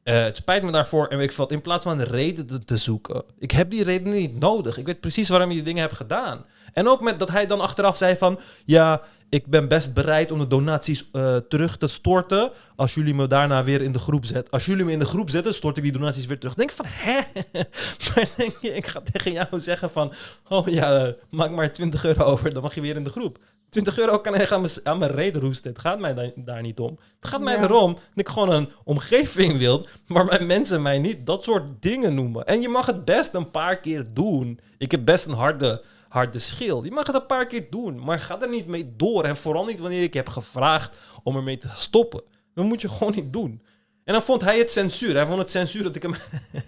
Eh, 0.02 0.22
het 0.22 0.36
spijt 0.36 0.62
me 0.62 0.70
daarvoor 0.70 1.06
en 1.06 1.20
ik 1.20 1.32
wat. 1.32 1.52
In 1.52 1.60
plaats 1.60 1.84
van 1.84 1.98
een 1.98 2.06
reden 2.06 2.46
te, 2.46 2.64
te 2.64 2.76
zoeken. 2.76 3.22
Ik 3.38 3.50
heb 3.50 3.70
die 3.70 3.84
reden 3.84 4.12
niet 4.12 4.40
nodig. 4.40 4.78
Ik 4.78 4.86
weet 4.86 5.00
precies 5.00 5.28
waarom 5.28 5.48
je 5.48 5.54
die 5.54 5.64
dingen 5.64 5.82
hebt 5.82 5.96
gedaan. 5.96 6.44
En 6.72 6.88
ook 6.88 7.00
met 7.00 7.18
dat 7.18 7.30
hij 7.30 7.46
dan 7.46 7.60
achteraf 7.60 7.96
zei 7.96 8.16
van... 8.16 8.38
Ja, 8.64 9.02
ik 9.28 9.46
ben 9.46 9.68
best 9.68 9.94
bereid 9.94 10.32
om 10.32 10.38
de 10.38 10.46
donaties 10.46 11.10
eh, 11.12 11.36
terug 11.36 11.76
te 11.76 11.88
storten... 11.88 12.50
als 12.76 12.94
jullie 12.94 13.14
me 13.14 13.26
daarna 13.26 13.64
weer 13.64 13.82
in 13.82 13.92
de 13.92 13.98
groep 13.98 14.24
zetten. 14.24 14.52
Als 14.52 14.66
jullie 14.66 14.84
me 14.84 14.92
in 14.92 14.98
de 14.98 15.04
groep 15.04 15.30
zetten, 15.30 15.54
stort 15.54 15.76
ik 15.76 15.82
die 15.82 15.92
donaties 15.92 16.26
weer 16.26 16.38
terug. 16.38 16.54
Denk 16.54 16.70
van, 16.70 16.84
hè? 16.88 17.20
maar 18.14 18.28
denk 18.36 18.56
je, 18.60 18.74
ik 18.74 18.86
ga 18.86 19.00
tegen 19.12 19.32
jou 19.32 19.60
zeggen 19.60 19.90
van... 19.90 20.12
Oh 20.48 20.68
ja, 20.68 20.96
eh, 20.96 21.12
maak 21.30 21.50
maar 21.50 21.72
20 21.72 22.04
euro 22.04 22.24
over, 22.24 22.54
dan 22.54 22.62
mag 22.62 22.74
je 22.74 22.80
weer 22.80 22.96
in 22.96 23.04
de 23.04 23.10
groep. 23.10 23.38
20 23.74 23.98
euro 23.98 24.18
kan 24.18 24.34
ik 24.34 24.52
aan 24.84 24.98
mijn, 24.98 25.10
reet 25.10 25.36
roesten. 25.36 25.70
Het 25.70 25.80
gaat 25.80 26.00
mij 26.00 26.14
daar, 26.14 26.30
daar 26.34 26.62
niet 26.62 26.78
om. 26.78 26.98
Het 27.20 27.28
gaat 27.28 27.40
mij 27.40 27.56
Ja. 27.56 27.62
erom 27.62 27.92
dat 27.92 28.02
ik 28.14 28.28
gewoon 28.28 28.50
een 28.50 28.70
omgeving 28.84 29.58
wil... 29.58 29.86
waar 30.06 30.24
mijn 30.24 30.46
mensen 30.46 30.82
mij 30.82 30.98
niet 30.98 31.26
dat 31.26 31.44
soort 31.44 31.82
dingen 31.82 32.14
noemen. 32.14 32.46
En 32.46 32.60
je 32.60 32.68
mag 32.68 32.86
het 32.86 33.04
best 33.04 33.34
een 33.34 33.50
paar 33.50 33.80
keer 33.80 34.04
doen. 34.12 34.60
Ik 34.78 34.90
heb 34.90 35.04
best 35.04 35.26
een 35.26 35.34
harde, 35.34 35.82
harde 36.08 36.38
schil. 36.38 36.84
Je 36.84 36.90
mag 36.90 37.06
het 37.06 37.16
een 37.16 37.26
paar 37.26 37.46
keer 37.46 37.66
doen, 37.70 38.04
maar 38.04 38.20
ga 38.20 38.40
er 38.40 38.48
niet 38.48 38.66
mee 38.66 38.92
door. 38.96 39.24
En 39.24 39.36
vooral 39.36 39.64
niet 39.64 39.78
wanneer 39.78 40.02
ik 40.02 40.14
heb 40.14 40.28
gevraagd 40.28 40.98
om 41.22 41.36
ermee 41.36 41.58
te 41.58 41.68
stoppen. 41.74 42.22
Dat 42.54 42.64
moet 42.64 42.80
je 42.80 42.88
gewoon 42.88 43.14
niet 43.14 43.32
doen. 43.32 43.62
En 44.04 44.12
dan 44.12 44.22
vond 44.22 44.42
hij 44.42 44.58
het 44.58 44.70
censuur. 44.70 45.14
Hij 45.14 45.26
vond 45.26 45.38
het 45.38 45.50
censuur 45.50 45.82
dat 45.82 45.96
ik 45.96 46.02
hem, 46.02 46.14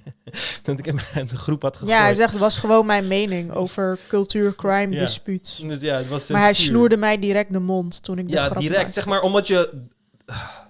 dat 0.62 0.78
ik 0.78 0.84
hem 0.84 0.98
uit 1.14 1.30
de 1.30 1.36
groep 1.36 1.62
had 1.62 1.76
gegooid. 1.76 1.92
Ja, 1.96 2.02
hij 2.02 2.14
zegt, 2.14 2.30
het 2.30 2.40
was 2.40 2.56
gewoon 2.58 2.86
mijn 2.86 3.06
mening 3.08 3.52
over 3.52 3.98
cultuur-crime 4.08 4.94
Ja. 4.94 5.00
dispuut. 5.00 5.58
Dus 5.62 5.80
ja, 5.80 5.96
het 5.96 6.08
was 6.08 6.28
Maar 6.28 6.40
hij 6.40 6.54
censuur. 6.54 6.72
snoerde 6.74 6.96
mij 6.96 7.18
direct 7.18 7.52
de 7.52 7.58
mond 7.58 8.02
toen 8.02 8.18
ik 8.18 8.28
de 8.28 8.32
Ja, 8.34 8.48
direct. 8.48 8.76
maakte. 8.76 8.92
Zeg 8.92 9.06
maar, 9.06 9.20
omdat 9.22 9.46
je... 9.46 9.84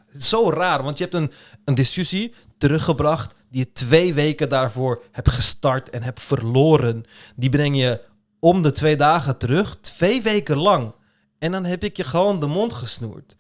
Het 0.07 0.21
is 0.25 0.29
zo 0.29 0.51
raar, 0.51 0.83
want 0.83 0.99
je 0.99 1.05
hebt 1.05 1.17
een, 1.17 1.33
een 1.65 1.75
discussie 1.75 2.35
teruggebracht... 2.59 3.35
die 3.51 3.61
je 3.61 3.73
twee 3.73 4.15
weken 4.15 4.49
daarvoor 4.49 5.03
hebt 5.13 5.31
gestart 5.31 5.91
en 5.91 6.03
hebt 6.03 6.21
verloren. 6.21 7.05
Die 7.37 7.51
breng 7.51 7.77
je 7.77 8.01
om 8.41 8.63
de 8.63 8.73
twee 8.73 8.97
dagen 8.97 9.37
terug, 9.39 9.77
twee 9.81 10.23
weken 10.23 10.57
lang. 10.59 10.93
En 11.39 11.53
dan 11.53 11.65
heb 11.65 11.85
ik 11.85 11.97
je 11.97 12.05
gewoon 12.05 12.41
de 12.41 12.47
mond 12.47 12.73
gesnoerd. 12.73 13.37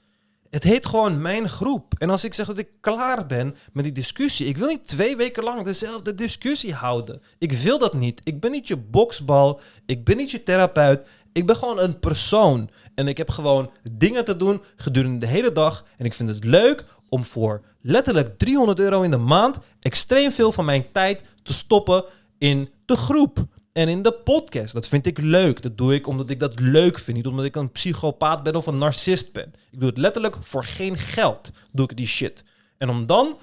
Het 0.56 0.64
heet 0.64 0.86
gewoon 0.86 1.22
mijn 1.22 1.48
groep. 1.48 1.94
En 1.98 2.10
als 2.10 2.24
ik 2.24 2.34
zeg 2.34 2.46
dat 2.46 2.58
ik 2.58 2.68
klaar 2.80 3.26
ben 3.26 3.56
met 3.72 3.84
die 3.84 3.92
discussie... 3.92 4.46
ik 4.46 4.56
wil 4.58 4.68
niet 4.68 4.86
twee 4.86 5.16
weken 5.16 5.44
lang 5.44 5.64
dezelfde 5.64 6.14
discussie 6.14 6.74
houden. 6.74 7.22
Ik 7.38 7.52
wil 7.52 7.78
dat 7.78 7.94
niet. 7.94 8.20
Ik 8.24 8.40
ben 8.40 8.50
niet 8.50 8.68
je 8.68 8.76
boksbal. 8.76 9.60
Ik 9.86 10.04
ben 10.04 10.16
niet 10.16 10.30
je 10.30 10.42
therapeut. 10.42 11.06
Ik 11.32 11.46
ben 11.46 11.56
gewoon 11.56 11.80
een 11.80 11.98
persoon. 11.98 12.70
En 12.94 13.08
ik 13.08 13.16
heb 13.16 13.30
gewoon 13.30 13.70
dingen 13.92 14.24
te 14.24 14.36
doen 14.36 14.62
gedurende 14.76 15.18
de 15.18 15.32
hele 15.32 15.52
dag. 15.52 15.84
En 15.96 16.04
ik 16.04 16.14
vind 16.14 16.28
het 16.28 16.44
leuk 16.44 16.84
om 17.08 17.24
voor 17.24 17.62
letterlijk 17.80 18.38
300 18.38 18.78
euro 18.78 19.02
in 19.02 19.10
de 19.10 19.16
maand... 19.16 19.58
extreem 19.80 20.32
veel 20.32 20.52
van 20.52 20.64
mijn 20.64 20.86
tijd 20.92 21.22
te 21.42 21.52
stoppen 21.52 22.04
in 22.38 22.70
de 22.84 22.96
groep. 22.96 23.46
En 23.76 23.88
in 23.88 24.02
de 24.02 24.12
podcast. 24.12 24.74
Dat 24.74 24.88
vind 24.88 25.06
ik 25.06 25.18
leuk. 25.18 25.62
Dat 25.62 25.78
doe 25.78 25.94
ik 25.94 26.06
omdat 26.06 26.30
ik 26.30 26.40
dat 26.40 26.60
leuk 26.60 26.98
vind. 26.98 27.16
Niet 27.16 27.26
omdat 27.26 27.44
ik 27.44 27.56
een 27.56 27.70
psychopaat 27.70 28.42
ben 28.42 28.54
of 28.54 28.66
een 28.66 28.78
narcist 28.78 29.32
ben. 29.32 29.54
Ik 29.70 29.80
doe 29.80 29.88
het 29.88 29.98
letterlijk 29.98 30.36
voor 30.40 30.64
geen 30.64 30.96
geld. 30.96 31.50
Doe 31.72 31.90
ik 31.90 31.96
die 31.96 32.06
shit. 32.06 32.44
En 32.76 32.88
om 32.88 33.06
dan 33.06 33.36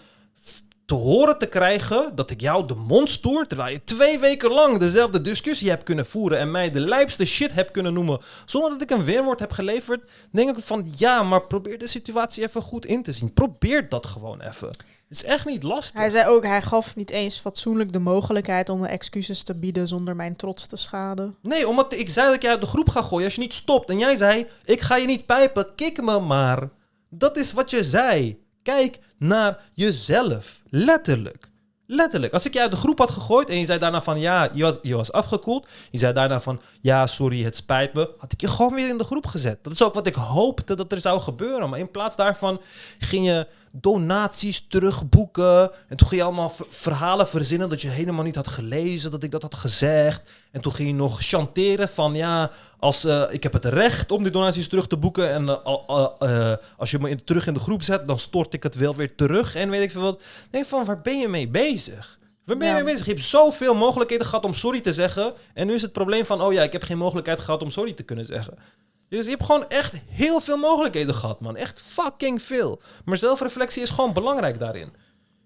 te 0.86 0.94
horen 0.94 1.38
te 1.38 1.46
krijgen 1.46 2.16
dat 2.16 2.30
ik 2.30 2.42
jou 2.42 2.68
de 2.68 2.76
mond 2.76 3.10
stoer... 3.10 3.48
terwijl 3.48 3.72
je 3.72 3.84
twee 3.84 4.20
weken 4.20 4.52
lang 4.52 4.80
dezelfde 4.80 5.22
discussie 5.22 5.70
hebt 5.70 5.84
kunnen 5.84 6.06
voeren... 6.06 6.38
en 6.38 6.52
mij 6.52 6.72
de 6.72 6.80
lijpste 6.80 7.26
shit 7.26 7.52
hebt 7.54 7.72
kunnen 7.72 7.94
noemen... 7.94 8.20
zonder 8.46 8.70
dat 8.72 8.82
ik 8.82 8.90
een 8.90 9.04
weerwoord 9.04 9.40
heb 9.40 9.52
geleverd... 9.52 10.10
denk 10.32 10.58
ik 10.58 10.64
van 10.64 10.92
ja, 10.96 11.24
maar 11.24 11.48
probeer 11.48 11.78
de 11.78 11.88
situatie 11.88 12.44
even 12.44 12.62
goed 12.62 12.86
in 12.86 13.04
te 13.04 13.12
zien. 13.12 13.34
Probeer 13.34 13.90
dat 13.90 14.06
gewoon 14.06 14.42
even. 14.42 14.70
Het 15.14 15.24
is 15.24 15.30
echt 15.30 15.46
niet 15.46 15.64
lastig. 15.64 16.00
Hij 16.00 16.10
zei 16.10 16.28
ook, 16.28 16.44
hij 16.44 16.62
gaf 16.62 16.96
niet 16.96 17.10
eens 17.10 17.40
fatsoenlijk 17.40 17.94
de 17.94 18.00
mogelijkheid 18.00 18.70
om 18.70 18.80
me 18.80 18.88
excuses 18.88 19.44
te 19.44 19.56
bieden 19.56 19.88
zonder 19.88 20.16
mijn 20.16 20.36
trots 20.36 20.66
te 20.66 20.78
schaden. 20.78 21.36
Nee, 21.42 21.68
omdat 21.68 21.94
ik 21.94 22.10
zei 22.10 22.26
dat 22.26 22.36
ik 22.36 22.42
je 22.42 22.48
uit 22.50 22.62
de 22.62 22.68
groep 22.68 22.90
ga 22.90 23.02
gooien 23.02 23.26
als 23.26 23.36
je 23.36 23.42
niet 23.42 23.54
stopt. 23.54 23.90
En 23.90 24.00
jij 24.00 24.16
zei, 24.16 24.48
ik 24.66 24.82
ga 24.82 24.96
je 24.96 25.08
niet 25.08 25.26
pijpen, 25.26 25.76
kik 25.76 26.02
me 26.02 26.20
maar. 26.20 26.70
Dat 27.10 27.38
is 27.38 27.54
wat 27.54 27.70
je 27.70 27.84
zei. 27.84 28.42
Kijk 28.64 29.00
naar 29.18 29.60
jezelf. 29.74 30.62
Letterlijk. 30.70 31.52
Letterlijk. 31.88 32.34
Als 32.34 32.46
ik 32.46 32.54
je 32.54 32.62
uit 32.62 32.72
de 32.72 32.78
groep 32.78 32.98
had 32.98 33.12
gegooid 33.12 33.50
en 33.50 33.60
je 33.60 33.66
zei 33.66 33.80
daarna 33.80 34.02
van, 34.02 34.20
ja, 34.20 34.50
je 34.54 34.64
was, 34.64 34.78
je 34.82 34.96
was 34.96 35.12
afgekoeld. 35.12 35.68
Je 35.92 35.98
zei 35.98 36.14
daarna 36.14 36.40
van, 36.40 36.62
ja, 36.82 37.08
sorry, 37.08 37.44
het 37.44 37.56
spijt 37.56 37.94
me. 37.94 38.10
Had 38.18 38.32
ik 38.32 38.42
je 38.42 38.48
gewoon 38.48 38.74
weer 38.74 38.90
in 38.90 38.98
de 38.98 39.04
groep 39.04 39.28
gezet. 39.28 39.64
Dat 39.64 39.74
is 39.74 39.84
ook 39.84 39.94
wat 39.94 40.08
ik 40.08 40.16
hoopte 40.16 40.76
dat 40.76 40.92
er 40.92 41.02
zou 41.02 41.22
gebeuren. 41.22 41.70
Maar 41.70 41.80
in 41.80 41.92
plaats 41.92 42.16
daarvan 42.16 42.62
ging 43.00 43.26
je 43.26 43.48
donaties 43.76 44.66
terugboeken. 44.70 45.72
En 45.88 45.98
toen 45.98 46.08
ging 46.08 46.22
je 46.22 46.28
allemaal 46.28 46.50
ver- 46.50 46.66
verhalen 46.70 47.28
verzinnen 47.28 47.70
dat 47.70 47.82
je 47.82 47.88
helemaal 47.88 48.24
niet 48.24 48.36
had 48.36 48.48
gelezen, 48.48 49.12
dat 49.12 49.24
ik 49.24 49.32
dat 49.32 49.42
had 49.42 49.56
gezegd. 49.56 50.30
En 50.52 50.62
toen 50.62 50.74
ging 50.74 50.88
je 50.90 50.96
nog 50.96 51.22
chanteren 51.22 51.90
van 51.90 52.16
ja, 52.16 52.52
als, 52.80 53.06
eh, 53.06 53.24
ik 53.30 53.44
heb 53.44 53.54
het 53.54 53.66
recht 53.66 54.12
om 54.12 54.24
die 54.24 54.32
donaties 54.32 54.68
terug 54.68 54.88
te 54.88 54.98
boeken. 54.98 55.30
En 55.30 55.50
eh, 55.50 56.06
eh, 56.20 56.58
als 56.78 56.92
je 56.92 57.00
me 57.00 57.10
in, 57.10 57.24
terug 57.24 57.48
in 57.48 57.54
de 57.54 57.60
groep 57.60 57.82
zet, 57.84 58.08
dan 58.08 58.20
stort 58.20 58.54
ik 58.54 58.64
het 58.64 58.76
wel 58.76 58.96
weer 58.96 59.16
terug. 59.16 59.56
En 59.56 59.70
weet 59.70 59.84
ik 59.84 59.92
veel 59.92 60.02
wat. 60.02 60.22
Ik 60.22 60.48
Denk 60.52 60.66
van, 60.66 60.86
waar 60.86 61.02
ben 61.02 61.20
je 61.20 61.28
mee 61.28 61.48
bezig? 61.48 62.20
Waar 62.46 62.58
ben 62.58 62.68
je 62.68 62.74
Ja. 62.74 62.84
mee 62.84 62.92
bezig? 62.92 63.06
Je 63.06 63.12
hebt 63.14 63.26
zoveel 63.26 63.74
mogelijkheden 63.76 64.26
gehad 64.26 64.46
om 64.46 64.54
sorry 64.54 64.82
te 64.82 64.94
zeggen. 64.94 65.34
En 65.54 65.68
nu 65.68 65.74
is 65.74 65.82
het 65.82 65.92
probleem 65.92 66.26
van, 66.26 66.42
oh 66.42 66.54
ja, 66.54 66.64
ik 66.64 66.72
heb 66.72 66.84
geen 66.84 66.98
mogelijkheid 66.98 67.40
gehad 67.40 67.62
om 67.62 67.72
sorry 67.72 67.94
te 67.94 68.04
kunnen 68.04 68.26
zeggen. 68.26 68.58
Dus 69.10 69.26
je 69.26 69.32
hebt 69.32 69.46
gewoon 69.46 69.68
echt 69.68 69.94
heel 70.10 70.42
veel 70.42 70.58
mogelijkheden 70.58 71.16
gehad, 71.16 71.40
man. 71.40 71.56
Echt 71.56 71.82
fucking 71.82 72.42
veel. 72.42 72.82
Maar 73.06 73.18
zelfreflectie 73.18 73.82
is 73.82 73.90
gewoon 73.90 74.14
belangrijk 74.14 74.60
daarin. 74.60 74.88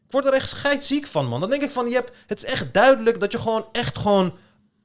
Ik 0.05 0.13
word 0.13 0.25
er 0.25 0.33
echt 0.33 0.49
scheidziek 0.49 1.07
van, 1.07 1.27
man. 1.27 1.39
Dan 1.39 1.49
denk 1.49 1.61
ik 1.61 1.71
van, 1.71 1.87
je 1.87 1.93
hebt, 1.93 2.11
het 2.27 2.43
is 2.43 2.51
echt 2.51 2.73
duidelijk 2.73 3.19
dat 3.19 3.31
je 3.31 3.39
gewoon 3.39 3.67
echt 3.71 3.97
gewoon... 3.97 4.33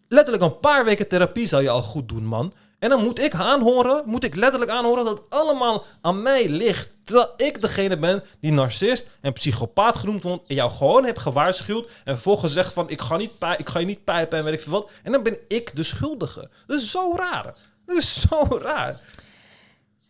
Letterlijk 0.08 0.44
een 0.44 0.58
paar 0.58 0.84
weken 0.84 1.08
therapie 1.08 1.46
zou 1.46 1.62
je 1.62 1.70
al 1.70 1.82
goed 1.82 2.08
doen, 2.08 2.24
man. 2.24 2.52
En 2.82 2.88
dan 2.88 3.02
moet 3.02 3.20
ik 3.20 3.34
aanhoren, 3.34 4.02
moet 4.06 4.24
ik 4.24 4.34
letterlijk 4.34 4.70
aanhoren 4.70 5.04
dat 5.04 5.18
het 5.18 5.26
allemaal 5.28 5.84
aan 6.00 6.22
mij 6.22 6.48
ligt. 6.48 6.88
Terwijl 7.04 7.32
ik 7.36 7.60
degene 7.60 7.98
ben 7.98 8.22
die 8.40 8.52
narcist 8.52 9.06
en 9.20 9.32
psychopaat 9.32 9.96
genoemd 9.96 10.22
wordt 10.22 10.48
en 10.48 10.54
jou 10.54 10.70
gewoon 10.70 11.04
heb 11.04 11.18
gewaarschuwd. 11.18 11.90
En 12.04 12.12
vervolgens 12.12 12.52
zegt 12.52 12.72
van, 12.72 12.90
ik 12.90 13.00
ga, 13.00 13.16
niet 13.16 13.30
ik 13.56 13.68
ga 13.68 13.78
je 13.78 13.86
niet 13.86 14.04
pijpen 14.04 14.38
en 14.38 14.44
weet 14.44 14.52
ik 14.52 14.60
veel 14.60 14.72
wat. 14.72 14.90
En 15.02 15.12
dan 15.12 15.22
ben 15.22 15.38
ik 15.48 15.76
de 15.76 15.82
schuldige. 15.82 16.50
Dat 16.66 16.80
is 16.80 16.90
zo 16.90 17.14
raar. 17.16 17.54
Dat 17.86 17.96
is 17.96 18.20
zo 18.20 18.58
raar. 18.62 19.00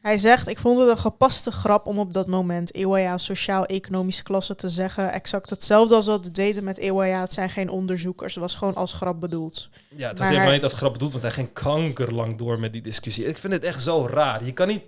Hij 0.00 0.18
zegt, 0.18 0.48
ik 0.48 0.58
vond 0.58 0.78
het 0.78 0.88
een 0.88 0.98
gepaste 0.98 1.50
grap 1.52 1.86
om 1.86 1.98
op 1.98 2.12
dat 2.14 2.26
moment 2.26 2.74
Eeuwaya 2.74 3.18
sociaal-economische 3.18 4.22
klasse 4.22 4.54
te 4.54 4.68
zeggen. 4.70 5.12
Exact 5.12 5.50
hetzelfde 5.50 5.94
als 5.94 6.06
wat 6.06 6.24
het 6.24 6.34
deden 6.34 6.64
met 6.64 6.78
Eeuwaya. 6.78 7.20
Het 7.20 7.32
zijn 7.32 7.50
geen 7.50 7.68
onderzoekers. 7.70 8.34
Het 8.34 8.42
was 8.42 8.54
gewoon 8.54 8.74
als 8.74 8.92
grap 8.92 9.20
bedoeld. 9.20 9.68
Ja, 9.72 10.08
het 10.08 10.18
was 10.18 10.18
Maar 10.18 10.26
helemaal 10.26 10.44
hij- 10.46 10.54
niet 10.54 10.62
als 10.62 10.72
grap 10.74 10.92
bedoeld, 10.92 11.12
want 11.12 11.24
hij 11.24 11.32
ging 11.32 11.52
kankerlang 11.52 12.38
door 12.38 12.58
met 12.60 12.72
die 12.72 12.82
discussie. 12.82 13.26
Ik 13.26 13.38
vind 13.38 13.52
het 13.52 13.64
echt 13.64 13.82
zo 13.82 14.06
raar. 14.06 14.44
Je 14.44 14.52
kan 14.52 14.68
niet... 14.68 14.82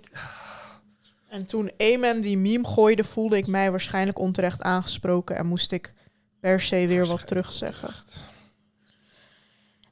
En 1.29 1.45
toen 1.45 1.71
Eamon 1.77 2.21
die 2.21 2.37
meme 2.37 2.67
gooide, 2.67 3.03
voelde 3.03 3.37
ik 3.37 3.47
mij 3.47 3.71
waarschijnlijk 3.71 4.19
onterecht 4.19 4.61
aangesproken. 4.61 5.35
En 5.35 5.45
moest 5.45 5.71
ik 5.71 5.93
per 6.39 6.61
se 6.61 6.87
weer 6.87 7.05
wat 7.05 7.27
terugzeggen. 7.27 7.93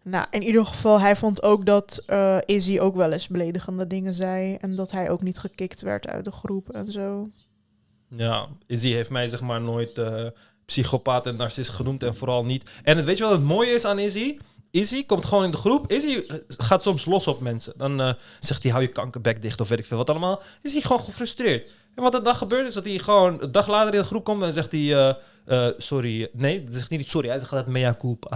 Nou, 0.04 0.26
in 0.30 0.44
ieder 0.44 0.66
geval, 0.66 1.00
hij 1.00 1.16
vond 1.16 1.44
ook 1.44 1.66
dat 1.66 2.04
eh, 2.06 2.38
Izzy 2.46 2.80
ook 2.80 2.96
wel 2.96 3.12
eens 3.12 3.28
beledigende 3.28 3.88
dingen 3.88 4.14
zei. 4.14 4.56
En 4.56 4.76
dat 4.76 4.92
hij 4.92 5.10
ook 5.10 5.22
niet 5.22 5.38
gekikt 5.38 5.82
werd 5.82 6.08
uit 6.08 6.26
de 6.26 6.32
groep 6.32 6.70
en 6.70 6.92
zo. 6.92 7.30
Ja, 8.08 8.48
Izzy 8.68 8.92
heeft 8.92 9.10
mij 9.10 9.28
zeg 9.28 9.42
maar 9.42 9.62
nooit 9.62 9.98
eh, 9.98 10.26
psychopaat 10.66 11.26
en 11.26 11.36
narcist 11.36 11.70
genoemd 11.70 12.04
en 12.04 12.16
vooral 12.16 12.46
niet. 12.46 12.70
En 12.84 13.06
weet 13.06 13.18
je 13.18 13.24
wat 13.24 13.32
het 13.32 13.44
mooie 13.44 13.72
is 13.72 13.86
aan 13.86 14.00
Izzy? 14.00 14.38
Izzy 14.72 15.06
komt 15.06 15.26
gewoon 15.26 15.44
in 15.44 15.52
de 15.52 15.58
groep. 15.58 15.92
Izzy 15.92 16.24
eh, 16.28 16.38
gaat 16.48 16.84
soms 16.84 17.06
los 17.06 17.28
op 17.28 17.40
mensen. 17.42 17.74
Dan 17.78 18.16
zegt 18.40 18.64
hij, 18.64 18.72
hou 18.72 18.84
je 18.84 18.92
kankerbek 18.92 19.42
dicht 19.42 19.62
of 19.62 19.70
weet 19.70 19.80
ik 19.80 19.86
veel 19.86 19.98
wat 19.98 20.10
allemaal. 20.10 20.42
Is 20.62 20.74
hij 20.74 20.82
gewoon 20.82 21.04
gefrustreerd. 21.04 21.72
En 21.96 22.04
wat 22.04 22.14
er 22.14 22.24
dan 22.24 22.36
gebeurt 22.36 22.68
is 22.68 22.74
dat 22.74 22.86
hij 22.86 22.98
gewoon 22.98 23.42
een 23.42 23.52
dag 23.52 23.68
later 23.68 23.94
in 23.94 24.00
de 24.00 24.06
groep 24.06 24.24
komt 24.24 24.44
en 24.44 24.54
zegt 24.54 24.72
hij... 24.72 24.96
eh, 24.96 25.16
eh, 25.46 25.74
sorry, 25.78 26.30
nee, 26.34 26.66
zegt 26.68 26.90
hij 26.90 26.98
niet 26.98 27.10
sorry, 27.10 27.28
hij 27.30 27.40
zegt 27.40 27.52
altijd 27.52 27.70
mea 27.72 27.96
culpa. 28.00 28.30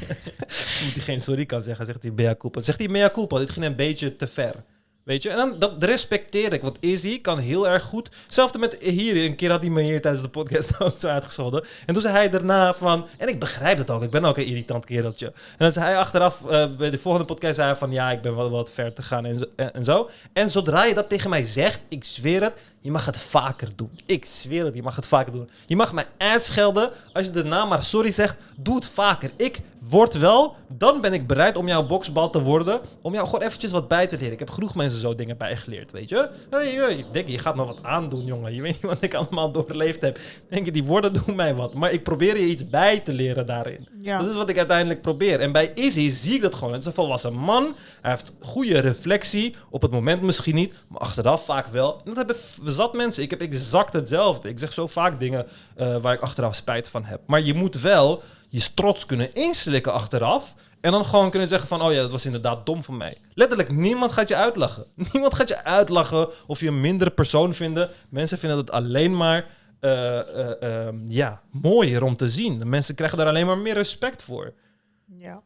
Moet 0.82 0.94
hij 0.94 1.02
geen 1.02 1.20
sorry 1.20 1.46
kan 1.46 1.62
zeggen, 1.62 1.86
zegt 1.86 2.02
hij 2.02 2.12
mea 2.12 2.34
culpa. 2.34 2.60
Zegt 2.60 2.78
hij 2.78 2.88
mea 2.88 3.10
culpa, 3.10 3.38
dit 3.38 3.50
ging 3.50 3.66
een 3.66 3.76
beetje 3.76 4.16
te 4.16 4.26
ver. 4.26 4.64
Weet 5.08 5.22
je, 5.22 5.30
en 5.30 5.36
dan, 5.36 5.58
dat 5.58 5.82
respecteer 5.82 6.52
ik. 6.52 6.62
Want 6.62 6.76
Izzy 6.80 7.20
kan 7.20 7.38
heel 7.38 7.68
erg 7.68 7.82
goed. 7.82 8.08
Hetzelfde 8.24 8.58
met 8.58 8.76
hier. 8.80 9.24
Een 9.24 9.36
keer 9.36 9.50
had 9.50 9.60
hij 9.60 9.70
me 9.70 9.82
hier 9.82 10.00
tijdens 10.00 10.22
de 10.22 10.28
podcast 10.28 10.70
ook 10.80 10.98
zo 10.98 11.08
uitgescholden. 11.08 11.64
En 11.86 11.92
toen 11.92 12.02
zei 12.02 12.14
hij 12.14 12.30
daarna 12.30 12.74
van. 12.74 13.06
En 13.16 13.28
ik 13.28 13.38
begrijp 13.38 13.78
het 13.78 13.90
ook. 13.90 14.02
Ik 14.02 14.10
ben 14.10 14.24
ook 14.24 14.36
een 14.36 14.46
irritant 14.46 14.84
kereltje. 14.84 15.26
En 15.26 15.32
dan 15.58 15.72
zei 15.72 15.86
hij 15.86 15.96
achteraf. 15.96 16.44
eh, 16.44 16.66
bij 16.78 16.90
de 16.90 16.98
volgende 16.98 17.26
podcast 17.26 17.54
zei 17.54 17.68
hij 17.68 17.76
van. 17.76 17.92
Ja, 17.92 18.10
ik 18.10 18.20
ben 18.20 18.36
wel 18.36 18.50
wat 18.50 18.70
ver 18.70 18.92
te 18.94 19.02
gaan 19.02 19.26
en 19.26 19.36
zo, 19.36 19.44
en, 19.56 19.84
zo. 19.84 20.10
En 20.32 20.50
zodra 20.50 20.84
je 20.84 20.94
dat 20.94 21.08
tegen 21.08 21.30
mij 21.30 21.44
zegt. 21.44 21.80
Ik 21.88 22.04
zweer 22.04 22.42
het. 22.42 22.52
Je 22.80 22.90
mag 22.90 23.04
het 23.06 23.18
vaker 23.18 23.68
doen. 23.76 23.90
Ik 24.06 24.24
zweer 24.24 24.64
het, 24.64 24.74
je 24.74 24.82
mag 24.82 24.96
het 24.96 25.06
vaker 25.06 25.32
doen. 25.32 25.50
Je 25.66 25.76
mag 25.76 25.92
mij 25.92 26.04
uitschelden. 26.18 26.90
Als 27.12 27.26
je 27.26 27.32
daarna 27.32 27.64
maar 27.64 27.82
sorry 27.82 28.10
zegt, 28.10 28.36
doe 28.60 28.74
het 28.74 28.86
vaker. 28.88 29.30
Ik 29.36 29.60
word 29.88 30.14
wel, 30.14 30.56
dan 30.68 31.00
ben 31.00 31.12
ik 31.12 31.26
bereid 31.26 31.56
om 31.56 31.68
jouw 31.68 31.86
boksbal 31.86 32.30
te 32.30 32.42
worden. 32.42 32.80
Om 33.02 33.12
jou 33.12 33.26
gewoon 33.26 33.42
eventjes 33.42 33.70
wat 33.70 33.88
bij 33.88 34.06
te 34.06 34.16
leren. 34.16 34.32
Ik 34.32 34.38
heb 34.38 34.50
genoeg 34.50 34.74
mensen 34.74 35.00
zo 35.00 35.14
dingen 35.14 35.36
bijgeleerd, 35.36 35.92
weet 35.92 36.08
je. 36.08 36.28
Ik 36.98 37.12
denk, 37.12 37.28
je 37.28 37.38
gaat 37.38 37.56
me 37.56 37.64
wat 37.64 37.82
aandoen, 37.82 38.24
jongen. 38.24 38.54
Je 38.54 38.62
weet 38.62 38.72
niet 38.72 38.90
wat 38.90 39.02
ik 39.02 39.14
allemaal 39.14 39.52
doorleefd 39.52 40.00
heb. 40.00 40.18
Denk 40.48 40.64
je, 40.64 40.72
die 40.72 40.84
woorden 40.84 41.12
doen 41.12 41.36
mij 41.36 41.54
wat. 41.54 41.74
Maar 41.74 41.92
ik 41.92 42.02
probeer 42.02 42.38
je 42.38 42.46
iets 42.46 42.68
bij 42.68 43.00
te 43.00 43.12
leren 43.12 43.46
daarin. 43.46 43.88
Ja. 44.00 44.18
Dat 44.18 44.28
is 44.28 44.34
wat 44.34 44.48
ik 44.48 44.58
uiteindelijk 44.58 45.02
probeer. 45.02 45.40
En 45.40 45.52
bij 45.52 45.72
Izzy 45.74 46.08
zie 46.10 46.34
ik 46.34 46.42
dat 46.42 46.54
gewoon. 46.54 46.72
Het 46.72 46.80
is 46.80 46.86
een 46.86 46.92
volwassen 46.92 47.34
man. 47.34 47.74
Hij 48.02 48.10
heeft 48.10 48.32
goede 48.40 48.78
reflectie. 48.78 49.54
Op 49.70 49.82
het 49.82 49.90
moment 49.90 50.22
misschien 50.22 50.54
niet, 50.54 50.74
maar 50.88 51.00
achteraf 51.00 51.44
vaak 51.44 51.66
wel. 51.66 51.92
En 51.92 52.14
dat 52.14 52.16
hebben 52.16 52.36
zat 52.72 52.94
mensen. 52.94 53.22
Ik 53.22 53.30
heb 53.30 53.40
exact 53.40 53.92
hetzelfde. 53.92 54.48
Ik 54.48 54.58
zeg 54.58 54.72
zo 54.72 54.86
vaak 54.86 55.20
dingen 55.20 55.46
eh, 55.76 55.96
waar 55.96 56.14
ik 56.14 56.20
achteraf 56.20 56.54
spijt 56.54 56.88
van 56.88 57.04
heb. 57.04 57.20
Maar 57.26 57.42
je 57.42 57.54
moet 57.54 57.80
wel 57.80 58.22
je 58.48 58.74
trots 58.74 59.06
kunnen 59.06 59.32
inslikken 59.34 59.92
achteraf. 59.92 60.54
En 60.80 60.90
dan 60.92 61.04
gewoon 61.04 61.30
kunnen 61.30 61.48
zeggen 61.48 61.68
van, 61.68 61.82
oh 61.82 61.92
ja, 61.92 62.00
dat 62.00 62.10
was 62.10 62.24
inderdaad 62.24 62.66
dom 62.66 62.82
van 62.82 62.96
mij. 62.96 63.18
Letterlijk, 63.34 63.70
niemand 63.70 64.12
gaat 64.12 64.28
je 64.28 64.36
uitlachen. 64.36 64.86
Niemand 65.12 65.34
gaat 65.34 65.48
je 65.48 65.64
uitlachen 65.64 66.28
of 66.46 66.60
je 66.60 66.66
een 66.66 66.80
mindere 66.80 67.10
persoon 67.10 67.54
vinden. 67.54 67.90
Mensen 68.08 68.38
vinden 68.38 68.58
het 68.58 68.70
alleen 68.70 69.16
maar 69.16 69.46
eh, 69.80 70.18
eh, 70.18 70.62
ehm, 70.86 70.96
ja, 71.06 71.42
mooier 71.50 72.02
om 72.02 72.16
te 72.16 72.28
zien. 72.28 72.58
De 72.58 72.64
mensen 72.64 72.94
krijgen 72.94 73.18
daar 73.18 73.26
alleen 73.26 73.46
maar 73.46 73.58
meer 73.58 73.74
respect 73.74 74.22
voor. 74.22 74.54
ja. 75.06 75.42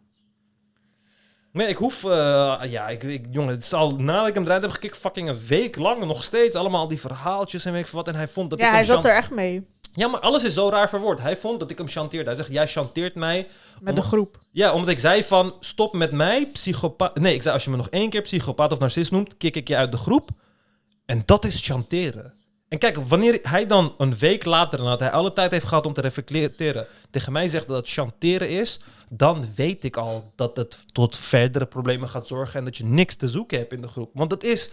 Nee, 1.53 1.69
ik 1.69 1.77
hoef... 1.77 2.05
eh, 2.05 2.61
ja, 2.69 2.89
ik, 2.89 3.03
ik, 3.03 3.27
jongen, 3.31 3.55
het 3.55 3.65
is 3.65 3.73
al 3.73 3.91
nadat 3.91 4.29
ik 4.29 4.35
hem 4.35 4.45
eruit 4.45 4.62
heb 4.62 4.70
gekeken, 4.70 4.97
fucking 4.97 5.29
een 5.29 5.47
week 5.49 5.77
lang 5.77 6.05
nog 6.05 6.23
steeds. 6.24 6.57
Allemaal 6.57 6.89
die 6.89 7.01
verhaaltjes 7.01 7.65
en 7.65 7.73
weet 7.73 7.87
ik 7.87 7.93
wat. 7.93 8.09
En 8.09 8.15
hij 8.15 8.29
vond 8.29 8.51
dat 8.51 8.59
ja, 8.61 8.70
hij 8.70 8.85
zat 8.85 9.05
er 9.05 9.15
echt 9.15 9.31
mee. 9.31 9.66
Ja, 9.94 10.09
maar 10.09 10.20
alles 10.20 10.44
is 10.44 10.55
zo 10.55 10.69
raar 10.69 10.89
verwoord. 10.89 11.20
Hij 11.20 11.36
vond 11.36 11.60
dat 11.60 11.70
ik 11.70 11.78
hem 11.78 11.89
chanteerde. 11.89 12.27
Hij 12.27 12.36
zegt, 12.36 12.51
jij 12.51 12.69
chanteert 12.69 13.14
mij. 13.14 13.48
Met 13.81 13.97
de 13.97 14.02
groep. 14.02 14.39
Ja, 14.51 14.73
omdat 14.73 14.89
ik 14.89 14.98
zei 14.98 15.24
van, 15.24 15.55
stop 15.60 15.93
met 15.94 16.12
mij, 16.12 16.47
psychopaat. 16.47 17.19
Nee, 17.19 17.35
ik 17.35 17.43
zei, 17.43 17.55
als 17.55 17.64
je 17.64 17.70
me 17.70 17.77
nog 17.77 17.89
één 17.89 18.10
keer 18.10 18.23
psychopaat 18.23 18.73
of 18.73 18.78
narcist 18.78 19.10
noemt, 19.10 19.36
kik 19.36 19.56
ik 19.56 19.69
je 19.69 19.77
uit 19.77 19.90
de 19.90 19.98
groep. 19.98 20.31
En 21.06 21.23
dat 21.24 21.44
is 21.44 21.60
chanteren. 21.60 22.32
En 22.69 22.78
kijk, 22.78 22.97
wanneer 22.97 23.39
hij 23.43 23.66
dan 23.66 23.94
een 23.98 24.14
week 24.14 24.44
later, 24.44 24.78
nadat 24.78 25.01
hij 25.01 25.10
alle 25.10 25.32
tijd 25.32 25.51
heeft 25.51 25.66
gehad 25.66 25.86
om 25.86 25.93
te 25.93 26.01
reflecteren, 26.01 26.86
tegen 27.10 27.32
mij 27.32 27.48
zegt 27.48 27.69
dat 27.69 27.77
het 27.77 27.90
chanteren 27.90 28.51
is, 28.51 28.81
dan 29.09 29.44
weet 29.56 29.85
ik 29.85 29.97
al 29.97 30.32
dat 30.36 30.56
het 30.56 30.85
tot 30.93 31.16
verdere 31.16 31.66
problemen 31.66 32.09
gaat 32.09 32.27
zorgen 32.27 32.59
en 32.59 32.64
dat 32.64 32.77
je 32.77 32.85
niks 32.85 33.14
te 33.14 33.28
zoeken 33.28 33.59
hebt 33.59 33.73
in 33.73 33.81
de 33.81 33.89
groep. 33.89 34.10
Want 34.14 34.31
het 34.31 34.44
is, 34.44 34.70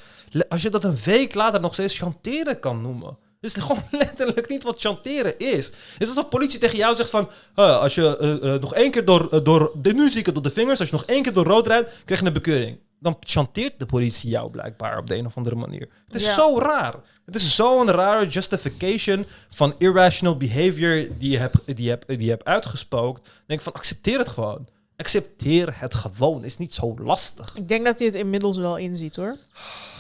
als 0.49 0.61
je 0.61 0.69
dat 0.69 0.83
een 0.83 0.97
week 1.05 1.33
later 1.33 1.61
nog 1.61 1.73
steeds 1.73 1.97
chanteren 1.97 2.59
kan 2.59 2.81
noemen. 2.81 3.17
Is 3.41 3.53
het 3.55 3.63
gewoon 3.65 3.83
letterlijk 3.91 4.49
niet 4.49 4.63
wat 4.63 4.79
chanteren 4.79 5.37
is. 5.39 5.65
Het 5.65 5.75
is 6.01 6.07
alsof 6.07 6.29
politie 6.29 6.59
tegen 6.59 6.77
jou 6.77 6.95
zegt 6.95 7.09
van... 7.09 7.29
"Ah, 7.53 7.79
als 7.79 7.95
je 7.95 8.17
eh, 8.17 8.53
eh, 8.53 8.61
nog 8.61 8.73
één 8.73 8.91
keer 8.91 9.05
door, 9.05 9.27
eh, 9.31 9.39
door... 9.43 9.71
de- 9.81 9.93
Nu 9.93 10.09
zie 10.09 10.19
ik 10.19 10.25
het 10.25 10.35
door 10.35 10.43
de 10.43 10.51
vingers. 10.51 10.79
Als 10.79 10.89
je 10.89 10.95
nog 10.95 11.05
één 11.05 11.23
keer 11.23 11.33
door 11.33 11.45
rood 11.45 11.67
rijdt, 11.67 11.89
krijg 12.05 12.19
je 12.21 12.27
een 12.27 12.33
bekeuring. 12.33 12.77
Dan 13.01 13.17
chanteert 13.19 13.79
de 13.79 13.85
politie 13.85 14.29
jou 14.29 14.51
blijkbaar 14.51 14.97
op 14.97 15.07
de 15.07 15.15
een 15.15 15.25
of 15.25 15.37
andere 15.37 15.55
manier. 15.55 15.89
Het 16.05 16.15
is 16.15 16.23
Ja. 16.23 16.33
zo 16.33 16.59
raar. 16.59 16.93
Het 17.25 17.35
is 17.35 17.55
zo'n 17.55 17.91
rare 17.91 18.27
justification 18.27 19.25
van 19.49 19.75
irrational 19.77 20.37
behavior 20.37 21.07
die 21.17 21.31
je 21.31 21.37
hebt, 21.37 21.57
die 21.75 21.89
hebt, 21.89 22.07
die 22.07 22.23
je 22.23 22.29
hebt 22.29 22.45
uitgespookt. 22.45 23.23
Dan 23.23 23.33
denk 23.47 23.61
van, 23.61 23.73
accepteer 23.73 24.17
het 24.17 24.29
gewoon. 24.29 24.67
Accepteer 24.97 25.69
het 25.79 25.95
gewoon. 25.95 26.43
Is 26.43 26.57
niet 26.57 26.73
zo 26.73 26.95
lastig. 27.01 27.55
Ik 27.55 27.67
denk 27.67 27.85
dat 27.85 27.97
hij 27.97 28.07
het 28.07 28.15
inmiddels 28.15 28.57
wel 28.57 28.77
inziet 28.77 29.15
hoor. 29.15 29.37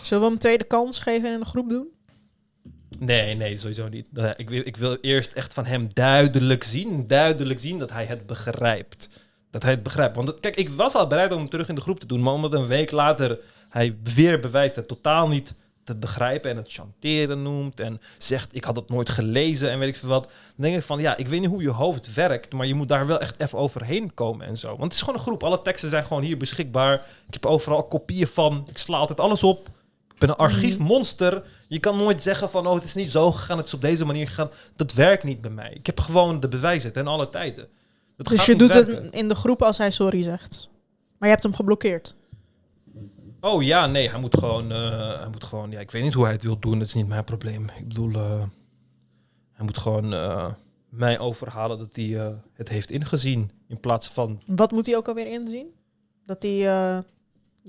Zullen 0.01 0.19
we 0.19 0.25
hem 0.25 0.33
een 0.33 0.37
tweede 0.39 0.63
kans 0.63 0.99
geven 0.99 1.29
en 1.33 1.39
een 1.39 1.45
groep 1.45 1.69
doen? 1.69 1.87
Nee, 2.99 3.35
nee, 3.35 3.57
sowieso 3.57 3.87
niet. 3.87 4.05
Ik 4.35 4.49
wil, 4.49 4.61
ik 4.65 4.77
wil 4.77 4.97
eerst 5.01 5.31
echt 5.31 5.53
van 5.53 5.65
hem 5.65 5.89
duidelijk 5.93 6.63
zien, 6.63 7.07
duidelijk 7.07 7.59
zien 7.59 7.79
dat 7.79 7.91
hij 7.91 8.05
het 8.05 8.25
begrijpt. 8.25 9.09
Dat 9.51 9.61
hij 9.61 9.71
het 9.71 9.83
begrijpt. 9.83 10.15
Want 10.15 10.39
kijk, 10.39 10.55
ik 10.55 10.69
was 10.69 10.95
al 10.95 11.07
bereid 11.07 11.31
om 11.31 11.39
hem 11.39 11.49
terug 11.49 11.69
in 11.69 11.75
de 11.75 11.81
groep 11.81 11.99
te 11.99 12.05
doen, 12.05 12.21
maar 12.21 12.33
omdat 12.33 12.53
een 12.53 12.67
week 12.67 12.91
later 12.91 13.39
hij 13.69 13.97
weer 14.03 14.39
bewijst 14.39 14.75
het 14.75 14.87
totaal 14.87 15.27
niet 15.27 15.53
te 15.83 15.95
begrijpen 15.95 16.51
en 16.51 16.57
het 16.57 16.71
chanteren 16.71 17.41
noemt 17.41 17.79
en 17.79 18.01
zegt 18.17 18.55
ik 18.55 18.63
had 18.63 18.75
het 18.75 18.89
nooit 18.89 19.09
gelezen 19.09 19.71
en 19.71 19.79
weet 19.79 19.87
ik 19.87 19.95
veel 19.95 20.09
wat, 20.09 20.23
dan 20.23 20.31
denk 20.55 20.75
ik 20.75 20.83
van 20.83 21.01
ja, 21.01 21.17
ik 21.17 21.27
weet 21.27 21.39
niet 21.39 21.49
hoe 21.49 21.61
je 21.61 21.69
hoofd 21.69 22.13
werkt, 22.13 22.53
maar 22.53 22.67
je 22.67 22.73
moet 22.73 22.87
daar 22.87 23.07
wel 23.07 23.19
echt 23.19 23.39
even 23.39 23.57
overheen 23.57 24.13
komen 24.13 24.47
en 24.47 24.57
zo. 24.57 24.67
Want 24.67 24.83
het 24.83 24.93
is 24.93 24.99
gewoon 24.99 25.15
een 25.15 25.21
groep. 25.21 25.43
Alle 25.43 25.61
teksten 25.61 25.89
zijn 25.89 26.03
gewoon 26.03 26.23
hier 26.23 26.37
beschikbaar. 26.37 26.93
Ik 27.27 27.33
heb 27.33 27.45
overal 27.45 27.83
kopieën 27.83 28.27
van. 28.27 28.67
Ik 28.69 28.77
sla 28.77 28.97
altijd 28.97 29.19
alles 29.19 29.43
op. 29.43 29.69
Ik 30.19 30.27
ben 30.27 30.33
een 30.35 30.45
archiefmonster. 30.45 31.43
Je 31.67 31.79
kan 31.79 31.97
nooit 31.97 32.21
zeggen 32.21 32.49
van, 32.49 32.67
oh, 32.67 32.73
het 32.73 32.83
is 32.83 32.93
niet 32.93 33.11
zo 33.11 33.31
gegaan, 33.31 33.57
het 33.57 33.67
is 33.67 33.73
op 33.73 33.81
deze 33.81 34.05
manier 34.05 34.27
gegaan. 34.27 34.49
Dat 34.75 34.93
werkt 34.93 35.23
niet 35.23 35.41
bij 35.41 35.51
mij. 35.51 35.71
Ik 35.73 35.85
heb 35.85 35.99
gewoon 35.99 36.39
de 36.39 36.47
bewijzen 36.47 36.93
ten 36.93 37.07
alle 37.07 37.29
tijden. 37.29 37.67
Dat 38.17 38.27
Dus 38.27 38.45
je 38.45 38.55
doet 38.55 38.73
werken. 38.73 39.03
het 39.05 39.13
in 39.13 39.27
de 39.27 39.35
groep 39.35 39.61
als 39.61 39.77
hij 39.77 39.91
sorry 39.91 40.23
zegt. 40.23 40.69
Maar 41.17 41.27
je 41.27 41.33
hebt 41.35 41.43
hem 41.43 41.53
geblokkeerd. 41.53 42.15
Oh 43.41 43.63
ja, 43.63 43.85
nee, 43.85 44.09
hij 44.09 44.19
moet 44.19 44.37
gewoon, 44.37 44.71
eh, 44.71 45.19
hij 45.19 45.29
moet 45.31 45.43
gewoon, 45.43 45.71
ja, 45.71 45.79
ik 45.79 45.91
weet 45.91 46.03
niet 46.03 46.13
hoe 46.13 46.23
hij 46.23 46.33
het 46.33 46.43
wil 46.43 46.59
doen, 46.59 46.79
dat 46.79 46.87
is 46.87 46.93
niet 46.93 47.07
mijn 47.07 47.23
probleem. 47.23 47.65
Ik 47.77 47.87
bedoel, 47.87 48.13
eh, 48.13 48.43
hij 49.53 49.65
moet 49.65 49.77
gewoon 49.77 50.13
eh, 50.13 50.51
mij 50.89 51.19
overhalen 51.19 51.77
dat 51.77 51.95
hij 51.95 52.35
het 52.53 52.69
heeft 52.69 52.91
ingezien, 52.91 53.51
in 53.67 53.79
plaats 53.79 54.07
van, 54.07 54.41
Wat 54.55 54.71
moet 54.71 54.85
hij 54.85 54.95
ook 54.95 55.07
alweer 55.07 55.27
inzien? 55.27 55.67
Dat 56.23 56.43
hij 56.43 57.03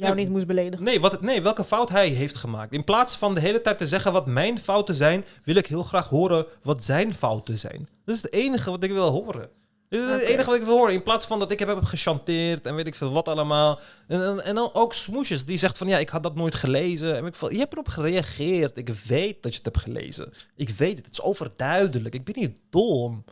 jou 0.01 0.13
Ja, 0.13 0.21
niet 0.23 0.31
moest 0.31 0.47
beledigen. 0.47 0.85
nee, 0.85 1.01
wat, 1.01 1.23
nee, 1.23 1.43
welke 1.43 1.65
fout 1.65 1.89
hij 1.89 2.09
heeft 2.09 2.37
gemaakt. 2.37 2.73
In 2.73 2.85
plaats 2.85 3.17
van 3.17 3.35
de 3.35 3.41
hele 3.41 3.61
tijd 3.61 3.79
te 3.79 3.87
zeggen 3.87 4.13
wat 4.13 4.27
mijn 4.27 4.59
fouten 4.59 4.95
zijn, 4.95 5.25
wil 5.45 5.57
ik 5.57 5.67
heel 5.67 5.83
graag 5.83 6.09
horen 6.09 6.47
wat 6.63 6.85
zijn 6.85 7.15
fouten 7.15 7.59
zijn. 7.59 7.89
Dat 8.05 8.15
is 8.15 8.23
het 8.23 8.33
enige 8.33 8.71
wat 8.71 8.83
ik 8.83 8.91
wil 8.91 9.11
horen. 9.11 9.49
Dit 9.89 10.01
is 10.01 10.11
het 10.11 10.21
enige 10.21 10.51
wat 10.51 10.59
ik 10.59 10.65
wil 10.65 10.77
horen. 10.77 10.95
In 10.95 11.03
plaats 11.03 11.27
van 11.27 11.39
dat 11.39 11.51
ik 11.51 11.59
heb, 11.59 11.69
heb 11.69 11.85
gechanteerd 11.85 12.67
en 12.67 12.75
weet 12.75 12.87
ik 12.87 12.95
veel 12.95 13.13
wat 13.13 13.29
allemaal. 13.29 13.81
En, 14.07 14.25
en, 14.25 14.45
en 14.45 14.55
dan 14.55 14.71
ook 14.73 14.93
smoesjes. 14.95 15.45
Die 15.45 15.59
zegt 15.59 15.79
van 15.79 15.89
ja, 15.89 15.99
ik 15.99 16.09
had 16.09 16.23
dat 16.23 16.35
nooit 16.35 16.55
gelezen. 16.55 17.17
En 17.17 17.27
ik 17.27 17.35
van, 17.35 17.53
je 17.53 17.59
hebt 17.59 17.73
erop 17.73 17.89
gereageerd. 17.89 18.77
Ik 18.79 18.89
weet 18.89 19.43
dat 19.43 19.53
je 19.53 19.61
het 19.63 19.75
hebt 19.75 19.85
gelezen. 19.85 20.33
Ik 20.57 20.69
weet 20.69 20.97
het. 20.97 21.05
Het 21.05 21.13
is 21.13 21.23
overduidelijk. 21.23 22.15
Ik 22.15 22.25
ben 22.25 22.35
niet 22.39 22.59
dom. 22.71 23.25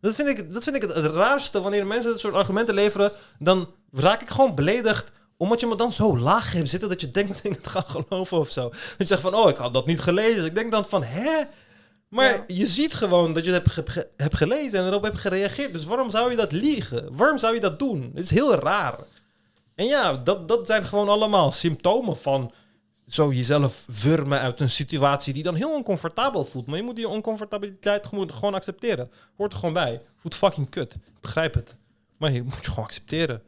Dat 0.00 0.14
vind 0.14 0.28
ik, 0.28 0.52
dat 0.52 0.62
vind 0.64 0.76
ik 0.76 0.82
het, 0.82 0.94
het 0.94 1.12
raarste. 1.12 1.60
Wanneer 1.60 1.86
mensen 1.86 2.10
dit 2.10 2.20
soort 2.20 2.34
argumenten 2.34 2.74
leveren, 2.74 3.12
dan 3.38 3.68
raak 3.92 4.22
ik 4.22 4.30
gewoon 4.30 4.54
beledigd 4.54 5.12
omdat 5.38 5.60
je 5.60 5.66
me 5.66 5.76
dan 5.76 5.92
zo 5.92 6.18
laag 6.18 6.52
hebt 6.52 6.68
zitten 6.68 6.88
dat 6.88 7.00
je 7.00 7.10
denkt 7.10 7.32
dat 7.32 7.44
ik 7.44 7.54
het 7.56 7.66
ga 7.66 7.80
geloven 7.86 8.38
of 8.38 8.50
zo. 8.50 8.68
Dat 8.68 8.94
je 8.98 9.04
zegt 9.04 9.20
van, 9.20 9.34
oh, 9.34 9.48
ik 9.48 9.56
had 9.56 9.72
dat 9.72 9.86
niet 9.86 10.00
gelezen. 10.00 10.44
Ik 10.44 10.54
denk 10.54 10.72
dan 10.72 10.84
van, 10.84 11.02
hè? 11.02 11.42
Maar 12.08 12.32
Ja. 12.32 12.44
je 12.46 12.66
ziet 12.66 12.94
gewoon 12.94 13.32
dat 13.32 13.44
je 13.44 13.52
het 13.52 13.62
hebt, 13.64 13.90
ge- 13.90 14.08
hebt 14.16 14.36
gelezen 14.36 14.80
en 14.80 14.86
erop 14.86 15.02
hebt 15.02 15.18
gereageerd. 15.18 15.72
Dus 15.72 15.84
waarom 15.84 16.10
zou 16.10 16.30
je 16.30 16.36
dat 16.36 16.52
liegen? 16.52 17.16
Waarom 17.16 17.38
zou 17.38 17.54
je 17.54 17.60
dat 17.60 17.78
doen? 17.78 18.10
Het 18.14 18.24
is 18.24 18.30
heel 18.30 18.54
raar. 18.54 18.98
En 19.74 19.86
ja, 19.86 20.12
dat, 20.16 20.48
dat 20.48 20.66
zijn 20.66 20.84
gewoon 20.86 21.08
allemaal 21.08 21.50
symptomen 21.50 22.16
van 22.16 22.52
zo 23.06 23.32
jezelf 23.32 23.84
wurmen 24.02 24.40
uit 24.40 24.60
een 24.60 24.70
situatie 24.70 25.32
die 25.34 25.42
dan 25.42 25.54
heel 25.54 25.74
oncomfortabel 25.74 26.44
voelt. 26.44 26.66
Maar 26.66 26.76
je 26.76 26.82
moet 26.82 26.96
die 26.96 27.08
oncomfortabiliteit 27.08 28.06
gewoon, 28.06 28.32
gewoon 28.32 28.54
accepteren. 28.54 29.10
Hoort 29.36 29.52
er 29.52 29.58
gewoon 29.58 29.74
bij. 29.74 30.00
Voelt 30.16 30.34
fucking 30.34 30.68
kut. 30.70 30.94
Ik 30.94 31.20
begrijp 31.20 31.54
het. 31.54 31.74
Maar 32.16 32.32
je 32.32 32.42
moet 32.42 32.54
je 32.64 32.70
gewoon 32.70 32.84
accepteren. 32.84 33.42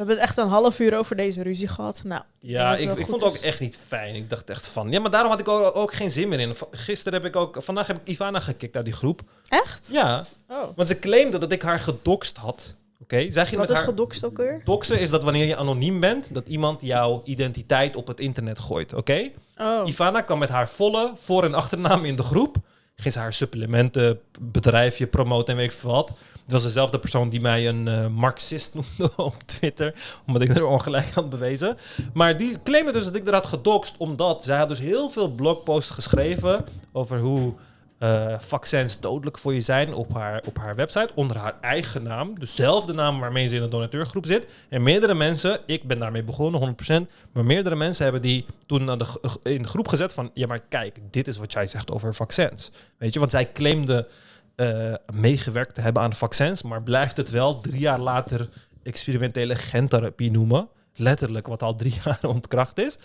We 0.00 0.06
hebben 0.06 0.22
het 0.24 0.28
echt 0.36 0.38
een 0.44 0.52
half 0.52 0.78
uur 0.80 0.98
over 0.98 1.16
deze 1.16 1.42
ruzie 1.42 1.68
gehad. 1.68 2.02
Nou, 2.04 2.22
Ja, 2.38 2.76
ik, 2.76 2.98
ik 2.98 3.06
vond 3.06 3.20
het 3.22 3.30
ook 3.34 3.36
echt 3.36 3.60
niet 3.60 3.78
fijn. 3.88 4.14
Ik 4.14 4.30
dacht 4.30 4.50
echt 4.50 4.66
van... 4.66 4.90
Ja, 4.90 5.00
maar 5.00 5.10
daarom 5.10 5.30
had 5.30 5.40
ik 5.40 5.48
ook, 5.48 5.76
ook 5.76 5.92
geen 5.92 6.10
zin 6.10 6.28
meer 6.28 6.40
in. 6.40 6.54
Gisteren 6.70 7.12
heb 7.22 7.24
ik 7.34 7.36
ook... 7.36 7.56
Vandaag 7.62 7.86
heb 7.86 7.96
ik 7.96 8.08
Ivana 8.08 8.40
gekikt 8.40 8.76
uit 8.76 8.84
die 8.84 8.94
groep. 8.94 9.20
echt? 9.48 9.88
Ja, 9.92 10.24
Oh. 10.48 10.62
want 10.76 10.88
ze 10.88 10.98
claimde 10.98 11.38
dat 11.38 11.52
ik 11.52 11.62
haar 11.62 11.78
gedoxt 11.80 12.36
had. 12.36 12.74
Oké, 13.02 13.16
zij 13.30 13.44
ging 13.46 13.50
Wat 13.50 13.58
met 13.60 13.68
is 13.70 13.74
haar... 13.76 13.84
gedokst 13.84 14.24
ook 14.24 14.36
weer? 14.36 14.60
Doxen 14.64 15.00
is 15.00 15.10
dat 15.10 15.22
wanneer 15.22 15.46
je 15.46 15.56
anoniem 15.56 16.00
bent, 16.00 16.34
dat 16.34 16.48
iemand 16.48 16.82
jouw 16.82 17.20
identiteit 17.24 17.96
op 17.96 18.06
het 18.06 18.20
internet 18.20 18.58
gooit, 18.58 18.94
oké? 18.94 19.30
Oh. 19.58 19.88
Ivana 19.88 20.20
kwam 20.20 20.38
met 20.38 20.48
haar 20.48 20.68
volle 20.68 21.12
voor- 21.14 21.44
en 21.44 21.54
achternaam 21.54 22.04
in 22.04 22.16
de 22.16 22.22
groep. 22.22 22.56
Ging 23.00 23.12
ze 23.12 23.18
haar 23.18 23.32
supplementenbedrijfje 23.32 25.06
promoten 25.06 25.52
en 25.52 25.56
weet 25.56 25.72
ik 25.72 25.78
veel 25.78 25.90
wat. 25.90 26.08
Het 26.42 26.52
was 26.52 26.62
dezelfde 26.62 26.98
persoon 26.98 27.28
die 27.28 27.40
mij 27.40 27.68
een 27.68 27.88
eh, 27.88 28.06
marxist 28.06 28.74
noemde 28.74 29.12
op 29.16 29.34
Twitter, 29.46 29.94
omdat 30.26 30.42
ik 30.42 30.56
er 30.56 30.66
ongelijk 30.66 31.10
had 31.14 31.30
bewezen. 31.30 31.76
Maar 32.12 32.36
die 32.36 32.62
claimde 32.62 32.92
dus 32.92 33.04
dat 33.04 33.14
ik 33.14 33.26
er 33.26 33.34
had 33.34 33.46
gedoxt, 33.46 33.94
omdat 33.96 34.44
zij 34.44 34.58
had 34.58 34.68
dus 34.68 34.78
heel 34.78 35.08
veel 35.10 35.28
blogposts 35.28 35.90
geschreven 35.90 36.64
over 36.92 37.18
hoe 37.18 37.54
eh, 38.00 38.34
vaccins 38.38 39.00
dodelijk 39.00 39.38
voor 39.38 39.54
je 39.54 39.60
zijn 39.60 39.94
op 39.94 40.14
haar, 40.14 40.42
op 40.46 40.58
haar 40.58 40.74
website 40.74 41.10
onder 41.14 41.36
haar 41.36 41.54
eigen 41.60 42.02
naam. 42.02 42.38
Dezelfde 42.38 42.92
naam 42.92 43.20
waarmee 43.20 43.46
ze 43.46 43.54
in 43.54 43.62
de 43.62 43.68
donateurgroep 43.68 44.26
zit. 44.26 44.46
En 44.68 44.82
meerdere 44.82 45.14
mensen, 45.14 45.58
ik 45.66 45.82
ben 45.82 45.98
daarmee 45.98 46.22
begonnen, 46.22 46.60
100%. 46.60 47.10
Maar 47.32 47.44
meerdere 47.44 47.76
mensen 47.76 48.02
hebben 48.02 48.22
die 48.22 48.46
toen 48.66 48.86
de, 48.86 49.06
in 49.42 49.62
de 49.62 49.68
groep 49.68 49.88
gezet 49.88 50.12
van... 50.12 50.30
Ja, 50.34 50.46
maar 50.46 50.60
kijk, 50.68 50.98
dit 51.10 51.28
is 51.28 51.36
wat 51.36 51.52
jij 51.52 51.66
zegt 51.66 51.90
over 51.90 52.14
vaccins. 52.14 52.70
Weet 52.98 53.12
je, 53.12 53.18
want 53.18 53.30
zij 53.30 53.52
claimde 53.52 54.08
eh, 54.54 54.94
meegewerkt 55.14 55.74
te 55.74 55.80
hebben 55.80 56.02
aan 56.02 56.14
vaccins. 56.14 56.62
Maar 56.62 56.82
blijft 56.82 57.16
het 57.16 57.30
wel 57.30 57.60
drie 57.60 57.80
jaar 57.80 58.00
later 58.00 58.48
experimentele 58.82 59.54
gentherapie 59.54 60.30
noemen. 60.30 60.68
Letterlijk, 60.94 61.46
wat 61.46 61.62
al 61.62 61.76
drie 61.76 61.94
jaar 62.04 62.18
ontkracht 62.22 62.78
is. 62.78 62.98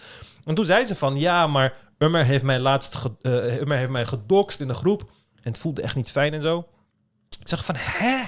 En 0.44 0.56
toen 0.56 0.66
zei 0.66 0.86
ze 0.86 0.96
van, 0.96 1.18
ja, 1.18 1.48
maar 1.48 1.74
Ummer 1.98 2.26
heeft 2.26 2.44
mij 2.44 2.60
laatst 2.60 2.96
ge- 2.96 3.12
eh, 3.22 3.32
heeft 3.70 3.90
mij 3.90 4.06
gedoxt 4.06 4.60
in 4.60 4.68
de 4.68 4.74
groep. 4.74 5.02
En 5.36 5.52
het 5.52 5.58
voelde 5.58 5.82
echt 5.82 5.96
niet 5.96 6.12
fijn 6.12 6.34
en 6.34 6.42
zo. 6.42 6.68
Ik 7.40 7.48
zeg 7.48 7.66
van, 7.66 7.76
hè? 7.78 8.22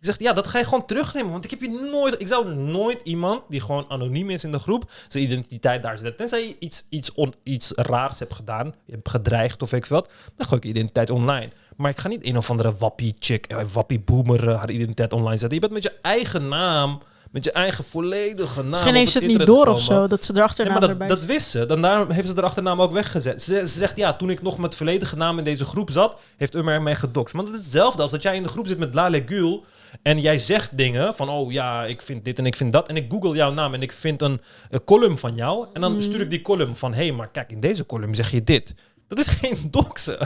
Ik 0.00 0.10
zeg, 0.10 0.18
ja, 0.18 0.32
dat 0.32 0.46
ga 0.46 0.58
je 0.58 0.64
gewoon 0.64 0.86
terugnemen. 0.86 1.30
Want 1.32 1.44
ik 1.44 1.50
heb 1.50 1.60
je 1.60 1.88
nooit... 1.92 2.20
Ik 2.20 2.26
zou 2.26 2.54
nooit 2.54 3.02
iemand 3.02 3.42
die 3.48 3.60
gewoon 3.60 3.84
anoniem 3.88 4.30
is 4.30 4.44
in 4.44 4.52
de 4.52 4.58
groep... 4.58 4.90
zijn 5.08 5.24
identiteit 5.24 5.82
daar 5.82 5.98
zetten. 5.98 6.16
Tenzij 6.16 6.46
je 6.48 6.56
iets, 6.58 6.86
iets, 6.88 7.10
iets 7.42 7.72
raars 7.76 8.18
hebt 8.18 8.34
gedaan. 8.34 8.74
Je 8.84 8.92
hebt 8.92 9.08
gedreigd 9.08 9.62
of 9.62 9.72
ik 9.72 9.86
wat. 9.86 10.10
Dan 10.36 10.46
gooi 10.46 10.56
ik 10.60 10.62
je 10.66 10.72
identiteit 10.72 11.10
online. 11.10 11.50
Maar 11.76 11.90
ik 11.90 11.98
ga 11.98 12.08
niet 12.08 12.24
een 12.26 12.36
of 12.36 12.50
andere 12.50 12.72
wappie 12.74 13.16
chick... 13.18 13.46
eh, 13.46 13.64
wappie 13.72 14.00
boomer 14.00 14.48
eh, 14.48 14.56
haar 14.56 14.70
identiteit 14.70 15.12
online 15.12 15.36
zetten. 15.38 15.54
Je 15.54 15.60
bent 15.60 15.72
met 15.72 15.82
je 15.82 15.98
eigen 16.00 16.48
naam... 16.48 17.00
Met 17.34 17.44
je 17.44 17.52
eigen 17.52 17.84
volledige 17.84 18.60
naam. 18.60 18.70
Misschien 18.70 18.94
heeft 18.94 19.12
ze 19.12 19.18
het 19.18 19.26
niet 19.26 19.46
door 19.46 19.66
of 19.66 19.80
zo, 19.80 20.06
dat 20.06 20.24
ze 20.24 20.32
erachter 20.36 20.64
Nee, 20.64 20.74
maar 20.74 20.88
erbij 20.88 21.08
dat, 21.08 21.18
dat 21.18 21.26
wist 21.26 21.48
ze. 21.48 21.66
Dan 21.66 21.82
daarom 21.82 22.10
heeft 22.10 22.28
ze 22.28 22.34
de 22.34 22.42
achternaam 22.42 22.82
ook 22.82 22.92
weggezet. 22.92 23.42
Ze, 23.42 23.54
ze 23.68 23.78
zegt, 23.78 23.96
ja, 23.96 24.14
toen 24.14 24.30
ik 24.30 24.42
nog 24.42 24.58
met 24.58 24.74
volledige 24.74 25.16
naam 25.16 25.38
in 25.38 25.44
deze 25.44 25.64
groep 25.64 25.90
zat, 25.90 26.20
heeft 26.36 26.54
Ummer 26.54 26.82
mij 26.82 26.94
gedoxt. 26.94 27.34
Maar 27.34 27.44
dat 27.44 27.54
is 27.54 27.60
hetzelfde 27.60 28.02
als 28.02 28.10
dat 28.10 28.22
jij 28.22 28.36
in 28.36 28.42
de 28.42 28.48
groep 28.48 28.66
zit 28.66 28.78
met 28.78 28.94
Lale 28.94 29.22
Gül 29.26 29.64
en 30.02 30.20
jij 30.20 30.38
zegt 30.38 30.76
dingen 30.76 31.14
van, 31.14 31.28
oh 31.28 31.52
ja, 31.52 31.84
ik 31.84 32.02
vind 32.02 32.24
dit 32.24 32.38
en 32.38 32.46
ik 32.46 32.56
vind 32.56 32.72
dat. 32.72 32.88
En 32.88 32.96
ik 32.96 33.10
google 33.10 33.34
jouw 33.34 33.52
naam 33.52 33.74
en 33.74 33.82
ik 33.82 33.92
vind 33.92 34.22
een, 34.22 34.40
een 34.70 34.84
column 34.84 35.18
van 35.18 35.34
jou. 35.34 35.66
En 35.72 35.80
dan 35.80 35.92
Mm. 35.92 36.00
stuur 36.00 36.20
ik 36.20 36.30
die 36.30 36.42
column 36.42 36.76
van, 36.76 36.94
hé, 36.94 37.02
hey, 37.06 37.12
maar 37.12 37.30
kijk, 37.30 37.50
in 37.52 37.60
deze 37.60 37.86
column 37.86 38.14
zeg 38.14 38.30
je 38.30 38.44
dit. 38.44 38.74
Dat 39.08 39.18
is 39.18 39.26
geen 39.40 39.58
doxen. 39.70 40.18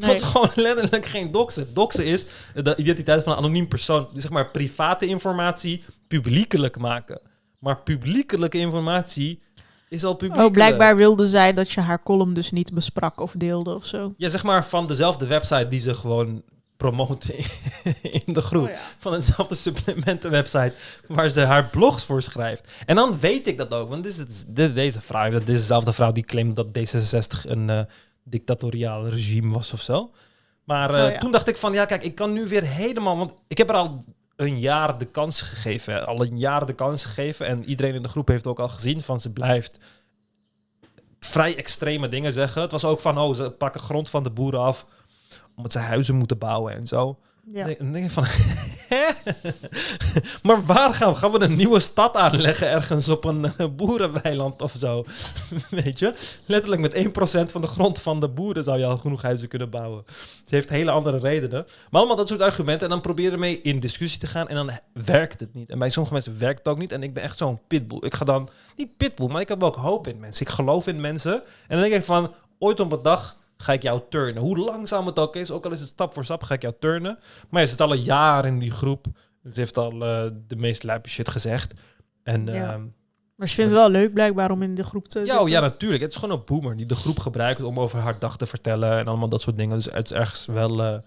Dat 0.00 0.10
is 0.10 0.22
gewoon 0.22 0.50
letterlijk 0.54 1.06
geen 1.06 1.30
doxen. 1.30 1.74
Doxen 1.74 2.06
is 2.06 2.26
de 2.54 2.76
identiteit 2.76 3.22
van 3.22 3.32
een 3.32 3.38
anoniem 3.38 3.68
persoon. 3.68 4.08
Zeg 4.14 4.30
maar 4.30 4.50
private 4.50 5.06
informatie 5.06 5.84
publiekelijk 6.10 6.78
maken. 6.78 7.20
Maar 7.58 7.82
publiekelijke 7.82 8.58
informatie 8.58 9.42
is 9.88 10.04
al 10.04 10.12
publiekelijk. 10.14 10.48
Oh, 10.48 10.54
blijkbaar 10.54 10.96
wilde 10.96 11.26
zij 11.26 11.52
dat 11.52 11.70
je 11.70 11.80
haar 11.80 12.02
column 12.02 12.34
dus 12.34 12.50
niet 12.50 12.72
besprak 12.72 13.20
of 13.20 13.32
deelde 13.36 13.74
of 13.74 13.86
zo. 13.86 14.14
Ja, 14.16 14.28
zeg 14.28 14.42
maar 14.42 14.66
van 14.66 14.86
dezelfde 14.86 15.26
website 15.26 15.68
die 15.68 15.80
ze 15.80 15.94
gewoon 15.94 16.42
promoten 16.76 17.34
in 18.24 18.32
de 18.32 18.42
groep. 18.42 18.62
Oh 18.62 18.70
ja. 18.70 18.78
Van 18.98 19.12
dezelfde 19.12 19.54
supplementenwebsite 19.54 20.72
waar 21.06 21.28
ze 21.28 21.40
haar 21.40 21.64
blogs 21.64 22.04
voor 22.04 22.22
schrijft. 22.22 22.72
En 22.86 22.96
dan 22.96 23.18
weet 23.18 23.46
ik 23.46 23.58
dat 23.58 23.74
ook, 23.74 23.88
want 23.88 24.04
dit 24.04 24.28
is, 24.28 24.44
dit, 24.46 24.74
deze 24.74 25.00
vrouw, 25.00 25.30
dat 25.30 25.40
is 25.40 25.46
dezelfde 25.46 25.92
vrouw 25.92 26.12
die 26.12 26.24
claimt 26.24 26.56
dat 26.56 26.66
D66 26.66 27.50
een 27.50 27.70
eh, 27.70 27.80
dictatoriaal 28.24 29.08
regime 29.08 29.52
was 29.52 29.72
of 29.72 29.80
zo. 29.80 30.10
Maar 30.64 30.94
eh, 30.94 31.04
Oh 31.04 31.10
ja. 31.10 31.18
toen 31.18 31.32
dacht 31.32 31.48
ik 31.48 31.56
van, 31.56 31.72
ja 31.72 31.84
kijk, 31.84 32.04
ik 32.04 32.14
kan 32.14 32.32
nu 32.32 32.46
weer 32.46 32.64
helemaal, 32.64 33.16
want 33.16 33.32
ik 33.46 33.58
heb 33.58 33.68
er 33.68 33.74
al 33.76 34.04
een 34.40 34.58
jaar 34.58 34.98
de 34.98 35.04
kans 35.04 35.40
gegeven. 35.40 36.06
Al 36.06 36.24
een 36.24 36.38
jaar 36.38 36.66
de 36.66 36.72
kans 36.72 37.04
gegeven. 37.04 37.46
En 37.46 37.64
iedereen 37.64 37.94
in 37.94 38.02
de 38.02 38.08
groep 38.08 38.28
heeft 38.28 38.46
ook 38.46 38.58
al 38.58 38.68
gezien 38.68 39.00
van 39.00 39.20
ze 39.20 39.32
blijft 39.32 39.78
vrij 41.20 41.56
extreme 41.56 42.08
dingen 42.08 42.32
zeggen. 42.32 42.62
Het 42.62 42.70
was 42.70 42.84
ook 42.84 43.00
van, 43.00 43.18
oh, 43.18 43.34
ze 43.34 43.50
pakken 43.50 43.80
grond 43.80 44.10
van 44.10 44.22
de 44.22 44.30
boeren 44.30 44.60
af 44.60 44.86
omdat 45.56 45.72
ze 45.72 45.78
huizen 45.78 46.14
moeten 46.14 46.38
bouwen 46.38 46.74
en 46.74 46.86
zo. 46.86 47.18
Ja. 47.52 47.74
Dan 47.78 47.92
denk 47.92 48.04
ik 48.04 48.10
van, 48.10 48.22
maar 50.42 50.64
waar 50.64 50.94
gaan 50.94 51.12
we? 51.12 51.18
Gaan 51.18 51.32
we 51.32 51.40
een 51.40 51.56
nieuwe 51.56 51.80
stad 51.80 52.16
aanleggen 52.16 52.68
ergens 52.68 53.08
op 53.08 53.24
een 53.24 53.44
eh, 53.44 53.66
boerenweiland 53.76 54.62
of 54.62 54.74
zo? 54.76 55.04
Weet 55.70 55.98
je? 55.98 56.14
Letterlijk 56.46 56.80
met 56.80 57.48
1% 57.48 57.52
van 57.52 57.60
de 57.60 57.66
grond 57.66 58.00
van 58.00 58.20
de 58.20 58.28
boeren 58.28 58.64
zou 58.64 58.78
je 58.78 58.84
al 58.84 58.96
genoeg 58.96 59.22
huizen 59.22 59.48
kunnen 59.48 59.70
bouwen. 59.70 60.04
Ze 60.44 60.54
heeft 60.54 60.68
hele 60.68 60.90
andere 60.90 61.18
redenen. 61.18 61.64
Maar 61.90 62.00
allemaal 62.00 62.16
dat 62.16 62.28
soort 62.28 62.40
argumenten. 62.40 62.82
En 62.82 62.92
dan 62.92 63.00
probeer 63.00 63.24
je 63.24 63.30
ermee 63.30 63.60
in 63.60 63.80
discussie 63.80 64.20
te 64.20 64.26
gaan 64.26 64.48
en 64.48 64.54
dan 64.54 64.70
werkt 64.92 65.40
het 65.40 65.54
niet. 65.54 65.70
En 65.70 65.78
bij 65.78 65.90
sommige 65.90 66.14
mensen 66.14 66.38
werkt 66.38 66.58
het 66.58 66.68
ook 66.68 66.78
niet. 66.78 66.92
En 66.92 67.02
ik 67.02 67.14
ben 67.14 67.22
echt 67.22 67.38
zo'n 67.38 67.60
pitbull. 67.66 67.98
Ik 68.00 68.14
ga 68.14 68.24
dan, 68.24 68.48
niet 68.76 68.96
pitbull, 68.96 69.28
maar 69.28 69.40
ik 69.40 69.48
heb 69.48 69.62
ook 69.62 69.76
hoop 69.76 70.06
in 70.06 70.20
mensen. 70.20 70.46
Ik 70.46 70.52
geloof 70.52 70.86
in 70.86 71.00
mensen. 71.00 71.32
En 71.32 71.78
dan 71.78 71.80
denk 71.80 71.94
ik 71.94 72.02
van, 72.02 72.34
ooit 72.58 72.80
op 72.80 72.92
een 72.92 73.02
dag 73.02 73.38
ga 73.60 73.72
ik 73.72 73.82
jou 73.82 74.00
turnen. 74.08 74.42
Hoe 74.42 74.58
langzaam 74.58 75.06
het 75.06 75.18
ook 75.18 75.36
is, 75.36 75.50
ook 75.50 75.64
al 75.64 75.70
is 75.70 75.80
het 75.80 75.88
stap 75.88 76.12
voor 76.14 76.24
stap, 76.24 76.42
ga 76.42 76.54
ik 76.54 76.62
jou 76.62 76.74
turnen. 76.80 77.18
Maar 77.50 77.62
je 77.62 77.68
zit 77.68 77.80
al 77.80 77.92
een 77.92 78.02
jaar 78.02 78.44
in 78.46 78.58
die 78.58 78.70
groep. 78.70 79.06
Ze 79.44 79.60
heeft 79.60 79.76
al 79.76 79.92
eh, 79.92 80.24
de 80.46 80.56
meest 80.56 80.82
lijpe 80.82 81.08
shit 81.08 81.28
gezegd. 81.28 81.74
En 82.22 82.46
Ja. 82.46 82.52
ja, 82.52 82.78
Maar 83.36 83.48
ze 83.48 83.54
vindt 83.54 83.70
het 83.70 83.80
wel 83.80 83.90
leuk 83.90 84.12
blijkbaar 84.12 84.50
om 84.50 84.62
in 84.62 84.74
de 84.74 84.84
groep 84.84 85.08
te 85.08 85.18
ja, 85.18 85.24
zitten. 85.24 85.42
oh, 85.42 85.48
ja, 85.48 85.60
natuurlijk. 85.60 86.02
Het 86.02 86.10
is 86.10 86.16
gewoon 86.16 86.38
een 86.38 86.44
boomer 86.44 86.76
die 86.76 86.86
de 86.86 86.94
groep 86.94 87.18
gebruikt 87.18 87.62
om 87.62 87.80
over 87.80 87.98
haar 87.98 88.18
dag 88.18 88.36
te 88.36 88.46
vertellen 88.46 88.98
en 88.98 89.06
allemaal 89.06 89.28
dat 89.28 89.40
soort 89.40 89.58
dingen. 89.58 89.76
Dus 89.76 89.92
het 89.92 90.10
is 90.10 90.12
ergens 90.12 90.46
wel 90.46 90.82
eh, 90.82 90.98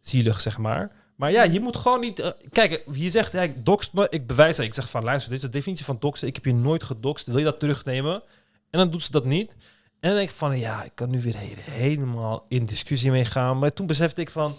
zielig, 0.00 0.40
zeg 0.40 0.58
maar. 0.58 0.92
Maar 1.16 1.30
ja, 1.30 1.42
je 1.42 1.60
moet 1.60 1.76
gewoon 1.76 2.00
niet... 2.00 2.18
eh, 2.18 2.30
kijk, 2.52 2.84
je 2.92 3.10
zegt, 3.10 3.32
ja, 3.32 3.42
ik 3.42 3.56
me, 3.92 4.06
ik 4.10 4.26
bewijs 4.26 4.56
het. 4.56 4.66
Ik 4.66 4.74
zeg 4.74 4.90
van, 4.90 5.04
luister, 5.04 5.30
dit 5.30 5.38
is 5.42 5.46
de 5.46 5.52
definitie 5.56 5.84
van 5.84 5.96
doxen. 6.00 6.28
Ik 6.28 6.34
heb 6.34 6.44
je 6.44 6.54
nooit 6.54 6.82
gedoxt. 6.82 7.26
Wil 7.26 7.38
je 7.38 7.44
dat 7.44 7.60
terugnemen? 7.60 8.22
En 8.70 8.78
dan 8.78 8.90
doet 8.90 9.02
ze 9.02 9.10
dat 9.10 9.24
niet. 9.24 9.56
En 10.04 10.10
dan 10.10 10.18
denk 10.18 10.30
ik 10.30 10.36
van, 10.36 10.58
ja, 10.58 10.82
ik 10.82 10.90
kan 10.94 11.10
nu 11.10 11.20
weer 11.20 11.34
he- 11.36 11.70
helemaal 11.72 12.44
in 12.48 12.64
discussie 12.66 13.10
mee 13.10 13.24
gaan. 13.24 13.58
Maar 13.58 13.72
toen 13.72 13.86
besefte 13.86 14.20
ik 14.20 14.30
van, 14.30 14.54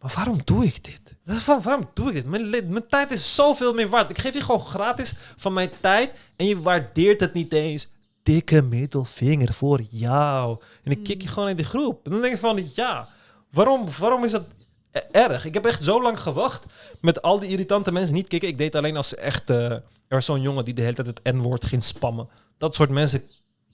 maar 0.00 0.12
waarom 0.16 0.40
doe 0.44 0.64
ik 0.64 0.84
dit? 0.84 1.16
Van, 1.24 1.62
waarom 1.62 1.90
doe 1.94 2.08
ik 2.08 2.14
dit? 2.14 2.26
Mijn, 2.26 2.86
tijd 2.88 3.10
is 3.10 3.34
zoveel 3.34 3.74
meer 3.74 3.88
waard. 3.88 4.10
Ik 4.10 4.18
geef 4.18 4.34
je 4.34 4.40
gewoon 4.40 4.60
gratis 4.60 5.14
van 5.36 5.52
mijn 5.52 5.70
tijd 5.80 6.10
en 6.36 6.46
je 6.46 6.60
waardeert 6.60 7.20
het 7.20 7.32
niet 7.32 7.52
eens. 7.52 7.88
Dikke 8.22 8.62
middelvinger 8.62 9.52
voor 9.52 9.80
jou. 9.90 10.60
En 10.82 10.90
ik 10.90 11.02
kik 11.04 11.22
je 11.22 11.28
gewoon 11.28 11.48
in 11.48 11.56
de 11.56 11.64
groep. 11.64 12.04
En 12.06 12.10
dan 12.12 12.20
denk 12.20 12.34
ik 12.34 12.40
van, 12.40 12.68
ja, 12.74 13.08
waarom, 13.50 13.86
waarom 13.98 14.24
is 14.24 14.30
dat 14.30 14.44
e- 14.92 14.98
erg? 15.12 15.44
Ik 15.44 15.54
heb 15.54 15.64
echt 15.64 15.84
zo 15.84 16.02
lang 16.02 16.20
gewacht 16.20 16.64
met 17.00 17.22
al 17.22 17.38
die 17.38 17.50
irritante 17.50 17.92
mensen 17.92 18.14
niet 18.14 18.28
kicken. 18.28 18.48
Ik 18.48 18.58
deed 18.58 18.74
alleen 18.74 18.96
als 18.96 19.08
ze 19.08 19.16
echt... 19.16 19.50
eh, 19.50 19.70
er 19.70 19.82
was 20.08 20.24
zo'n 20.24 20.40
jongen 20.42 20.64
die 20.64 20.74
de 20.74 20.82
hele 20.82 20.94
tijd 20.94 21.06
het 21.06 21.34
N-woord 21.34 21.64
ging 21.64 21.84
spammen. 21.84 22.28
Dat 22.58 22.74
soort 22.74 22.90
mensen 22.90 23.22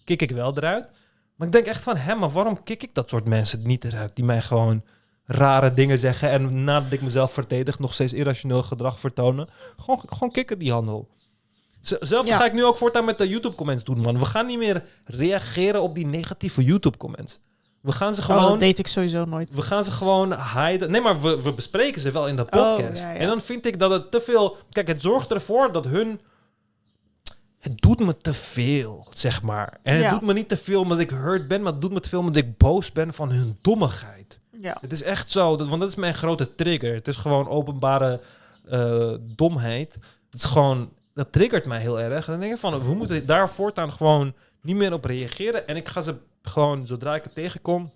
kik 0.05 0.22
ik 0.22 0.30
wel 0.30 0.56
eruit. 0.56 0.88
Maar 1.36 1.46
ik 1.46 1.52
denk 1.52 1.66
echt 1.66 1.82
van, 1.82 1.96
hè, 1.96 2.14
maar 2.14 2.30
waarom 2.30 2.62
kik 2.62 2.82
ik 2.82 2.94
dat 2.94 3.08
soort 3.10 3.24
mensen 3.24 3.66
niet 3.66 3.84
eruit? 3.84 4.16
Die 4.16 4.24
mij 4.24 4.40
gewoon 4.40 4.82
rare 5.24 5.74
dingen 5.74 5.98
zeggen 5.98 6.30
en 6.30 6.64
nadat 6.64 6.92
ik 6.92 7.00
mezelf 7.02 7.32
verdedig 7.32 7.78
nog 7.78 7.94
steeds 7.94 8.12
irrationeel 8.12 8.62
gedrag 8.62 9.00
vertonen. 9.00 9.48
Gewoon, 9.76 10.02
gewoon 10.06 10.32
kikken 10.32 10.58
die 10.58 10.72
handel. 10.72 11.08
Zelf 11.80 12.26
Ja. 12.26 12.36
ga 12.36 12.44
ik 12.44 12.52
nu 12.52 12.64
ook 12.64 12.76
voortaan 12.76 13.04
met 13.04 13.18
de 13.18 13.28
YouTube-comments 13.28 13.84
doen, 13.84 14.00
man. 14.00 14.18
We 14.18 14.24
gaan 14.24 14.46
niet 14.46 14.58
meer 14.58 14.84
reageren 15.04 15.82
op 15.82 15.94
die 15.94 16.06
negatieve 16.06 16.64
YouTube-comments. 16.64 17.38
We 17.80 17.92
gaan 17.92 18.14
ze 18.14 18.20
Oh, 18.20 18.26
gewoon... 18.26 18.50
dat 18.50 18.60
deed 18.60 18.78
ik 18.78 18.86
sowieso 18.86 19.24
nooit. 19.24 19.54
We 19.54 19.62
gaan 19.62 19.84
ze 19.84 19.90
gewoon 19.90 20.34
hiden. 20.34 20.90
Nee, 20.90 21.00
maar 21.00 21.20
we, 21.20 21.42
we 21.42 21.52
bespreken 21.52 22.00
ze 22.00 22.10
wel 22.10 22.28
in 22.28 22.36
de 22.36 22.44
podcast. 22.44 23.02
Oh, 23.02 23.08
ja, 23.08 23.12
ja. 23.12 23.16
En 23.18 23.26
dan 23.26 23.40
vind 23.40 23.66
ik 23.66 23.78
dat 23.78 23.90
het 23.90 24.10
te 24.10 24.20
veel... 24.20 24.56
Kijk, 24.70 24.88
het 24.88 25.02
zorgt 25.02 25.30
ervoor 25.30 25.72
dat 25.72 25.84
hun... 25.84 26.20
Het 27.66 27.80
doet 27.82 28.01
me 28.01 28.16
te 28.16 28.34
veel, 28.34 29.06
zeg 29.10 29.43
maar. 29.43 29.78
En 29.82 29.94
het 29.94 30.02
Ja. 30.02 30.10
doet 30.10 30.22
me 30.22 30.32
niet 30.32 30.48
te 30.48 30.56
veel 30.56 30.80
omdat 30.80 30.98
ik 30.98 31.10
hurt 31.10 31.48
ben, 31.48 31.62
maar 31.62 31.72
het 31.72 31.80
doet 31.80 31.93
me 31.93 32.01
te 32.01 32.09
veel 32.09 32.18
omdat 32.18 32.36
ik 32.36 32.56
boos 32.56 32.93
ben 32.93 33.12
van 33.14 33.30
hun 33.30 33.59
dommigheid. 33.62 34.40
Ja. 34.60 34.76
Het 34.80 34.93
is 34.93 35.02
echt 35.02 35.32
zo, 35.32 35.56
dat, 35.56 35.68
want 35.68 35.80
dat 35.80 35.90
is 35.90 35.97
mijn 35.97 36.14
grote 36.14 36.55
trigger. 36.55 36.94
Het 36.94 37.09
is 37.09 37.16
gewoon 37.16 37.48
openbare 37.48 38.20
eh, 38.68 39.12
domheid. 39.20 39.94
Het 40.30 40.34
is 40.40 40.44
gewoon, 40.44 40.93
dat 41.14 41.32
triggert 41.32 41.66
mij 41.66 41.80
heel 41.80 42.01
erg. 42.01 42.26
En 42.26 42.32
dan 42.32 42.40
denk 42.40 42.52
ik 42.52 42.59
van, 42.59 42.82
we 42.82 42.94
moeten 42.94 43.26
daar 43.26 43.48
voortaan 43.48 43.93
gewoon 43.93 44.34
niet 44.62 44.76
meer 44.76 44.93
op 44.93 45.05
reageren. 45.05 45.66
En 45.68 45.76
ik 45.76 45.88
ga 45.88 46.01
ze 46.01 46.14
gewoon, 46.43 46.86
zodra 46.86 47.14
ik 47.14 47.24
het 47.24 47.34
tegenkom, 47.34 47.93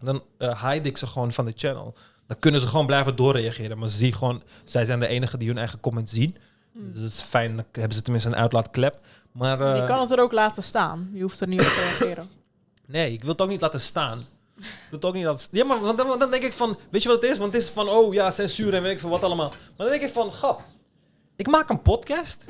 dan 0.00 0.22
eh 0.38 0.70
hide 0.70 0.88
ik 0.88 0.96
ze 0.96 1.06
gewoon 1.06 1.32
van 1.32 1.44
de 1.44 1.52
channel. 1.56 1.94
Dan 2.26 2.38
kunnen 2.38 2.60
ze 2.60 2.66
gewoon 2.66 2.86
blijven 2.86 3.16
doorreageren. 3.16 3.78
Maar 3.78 3.88
ze 3.88 3.96
zien 3.96 4.12
gewoon, 4.12 4.42
zij 4.64 4.84
zijn 4.84 5.00
de 5.00 5.06
enige 5.06 5.38
die 5.38 5.48
hun 5.48 5.58
eigen 5.58 5.80
comment 5.80 6.10
zien. 6.10 6.36
Dus 6.78 7.00
het 7.00 7.12
is 7.12 7.20
fijn, 7.20 7.56
dan 7.56 7.64
hebben 7.72 7.94
ze 7.94 8.02
tenminste 8.02 8.28
een 8.30 8.36
uitlaatklep. 8.36 8.98
Maar 9.32 9.60
eh, 9.60 9.80
Je 9.80 9.84
kan 9.84 10.00
het 10.00 10.10
er 10.10 10.20
ook 10.20 10.32
laten 10.32 10.62
staan. 10.62 11.10
Je 11.12 11.22
hoeft 11.22 11.40
er 11.40 11.48
niet 11.48 11.60
op 11.60 11.66
te 11.66 11.80
reageren. 11.80 12.28
Nee, 12.88 13.12
ik 13.12 13.20
wil 13.20 13.30
het 13.30 13.40
ook 13.40 13.48
niet 13.48 13.60
laten 13.60 13.80
staan. 13.80 14.18
Ik 14.56 14.64
wil 14.64 14.98
het 14.98 15.04
ook 15.04 15.14
niet 15.14 15.24
laten 15.24 15.38
staan. 15.38 15.58
Ja, 15.58 15.64
maar 15.64 15.80
want 15.80 15.98
dan, 15.98 16.18
dan 16.18 16.30
denk 16.30 16.42
ik 16.42 16.52
van... 16.52 16.78
Weet 16.90 17.02
je 17.02 17.08
wat 17.08 17.22
het 17.22 17.30
is? 17.30 17.38
Want 17.38 17.52
het 17.52 17.62
is 17.62 17.68
van, 17.70 17.88
oh 17.88 18.14
ja, 18.14 18.30
censuur 18.30 18.74
en 18.74 18.82
weet 18.82 18.92
ik 18.92 18.98
veel 18.98 19.10
wat 19.10 19.22
allemaal. 19.22 19.48
Maar 19.48 19.58
dan 19.76 19.88
denk 19.88 20.02
ik 20.02 20.10
van, 20.10 20.32
grap. 20.32 20.60
Ik 21.36 21.46
maak 21.46 21.68
een 21.70 21.82
podcast. 21.82 22.44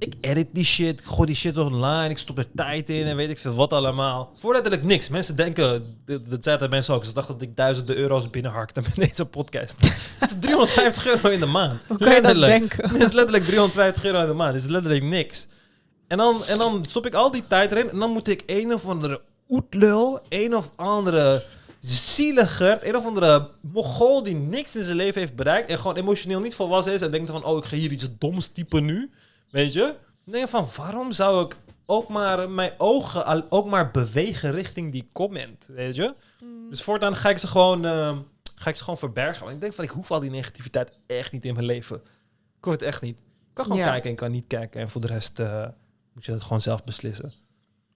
Ik 0.00 0.14
edit 0.20 0.46
die 0.52 0.64
shit. 0.64 0.98
Ik 0.98 1.04
gooi 1.04 1.26
die 1.26 1.36
shit 1.36 1.58
online. 1.58 2.08
Ik 2.08 2.18
stop 2.18 2.38
er 2.38 2.46
tijd 2.54 2.90
in 2.90 3.06
en 3.06 3.16
weet 3.16 3.30
ik 3.30 3.38
veel 3.38 3.54
wat 3.54 3.72
allemaal. 3.72 4.30
Voor 4.34 4.52
letterlijk 4.52 4.82
niks. 4.82 5.08
Mensen 5.08 5.36
denken... 5.36 5.96
Dat 6.04 6.44
zeiden 6.44 6.70
mensen 6.70 6.94
ook. 6.94 7.04
Ze 7.04 7.12
dachten 7.12 7.34
dat 7.34 7.42
ik 7.42 7.56
duizenden 7.56 7.96
euro's 7.96 8.30
binnenharkte 8.30 8.80
met 8.80 9.08
deze 9.08 9.24
podcast. 9.24 9.74
Het 10.20 10.30
is 10.30 10.36
350 10.40 11.06
euro 11.06 11.28
in 11.28 11.40
de 11.40 11.46
maand. 11.46 11.80
Hoe 11.86 11.98
kan 11.98 12.14
je 12.14 12.20
dat 12.20 12.36
denken? 12.36 12.90
Het 12.90 13.02
is 13.02 13.12
letterlijk 13.12 13.44
350 13.44 14.04
euro 14.04 14.20
in 14.20 14.26
de 14.26 14.32
maand. 14.34 14.54
Het 14.54 14.62
is 14.62 14.68
letterlijk 14.68 15.04
niks. 15.04 15.46
En 16.08 16.18
dan, 16.18 16.44
en 16.44 16.58
dan 16.58 16.84
stop 16.84 17.06
ik 17.06 17.14
al 17.14 17.30
die 17.30 17.46
tijd 17.46 17.70
erin. 17.70 17.90
En 17.90 17.98
dan 17.98 18.10
moet 18.10 18.28
ik 18.28 18.42
een 18.46 18.74
of 18.74 18.86
andere 18.88 19.20
oetlul, 19.48 20.20
een 20.28 20.56
of 20.56 20.70
andere 20.76 21.44
zieliger, 21.80 22.78
een 22.88 22.96
of 22.96 23.06
andere 23.06 23.48
mogol 23.60 24.22
die 24.22 24.34
niks 24.34 24.76
in 24.76 24.82
zijn 24.82 24.96
leven 24.96 25.20
heeft 25.20 25.36
bereikt 25.36 25.68
en 25.68 25.78
gewoon 25.78 25.96
emotioneel 25.96 26.40
niet 26.40 26.54
volwassen 26.54 26.92
is 26.92 27.02
en 27.02 27.10
denkt 27.10 27.30
van, 27.30 27.44
oh, 27.44 27.58
ik 27.58 27.64
ga 27.64 27.76
hier 27.76 27.90
iets 27.90 28.08
doms 28.18 28.48
typen 28.48 28.84
nu, 28.84 29.10
weet 29.50 29.72
je? 29.72 29.80
Dan 30.24 30.32
denk 30.32 30.44
je 30.44 30.50
van, 30.50 30.66
waarom 30.76 31.12
zou 31.12 31.44
ik 31.44 31.56
ook 31.86 32.08
maar 32.08 32.50
mijn 32.50 32.72
ogen 32.78 33.24
al- 33.24 33.44
ook 33.48 33.66
maar 33.66 33.90
bewegen 33.90 34.50
richting 34.50 34.92
die 34.92 35.08
comment, 35.12 35.66
weet 35.72 35.94
je? 35.96 36.14
Dus 36.70 36.82
voortaan 36.82 37.16
ga 37.16 37.28
ik 37.30 37.38
ze 37.38 37.46
gewoon, 37.46 37.84
ehm, 37.84 38.18
ga 38.54 38.70
ik 38.70 38.76
ze 38.76 38.82
gewoon 38.82 38.98
verbergen. 38.98 39.40
Want 39.42 39.54
ik 39.54 39.60
denk 39.60 39.72
van, 39.74 39.84
ik 39.84 39.90
hoef 39.90 40.10
al 40.10 40.20
die 40.20 40.30
negativiteit 40.30 40.90
echt 41.06 41.32
niet 41.32 41.44
in 41.44 41.54
mijn 41.54 41.66
leven. 41.66 41.96
Ik 42.58 42.64
hoef 42.64 42.72
het 42.72 42.82
echt 42.82 43.02
niet. 43.02 43.16
Ik 43.16 43.54
kan 43.56 43.64
gewoon 43.64 43.78
Ja. 43.80 43.86
kijken 43.90 44.10
en 44.10 44.16
kan 44.16 44.30
niet 44.30 44.44
kijken. 44.46 44.80
En 44.80 44.90
voor 44.90 45.00
de 45.00 45.06
rest 45.06 45.38
eh, 45.38 45.66
moet 46.12 46.24
je 46.24 46.32
dat 46.32 46.42
gewoon 46.42 46.60
zelf 46.60 46.84
beslissen. 46.84 47.32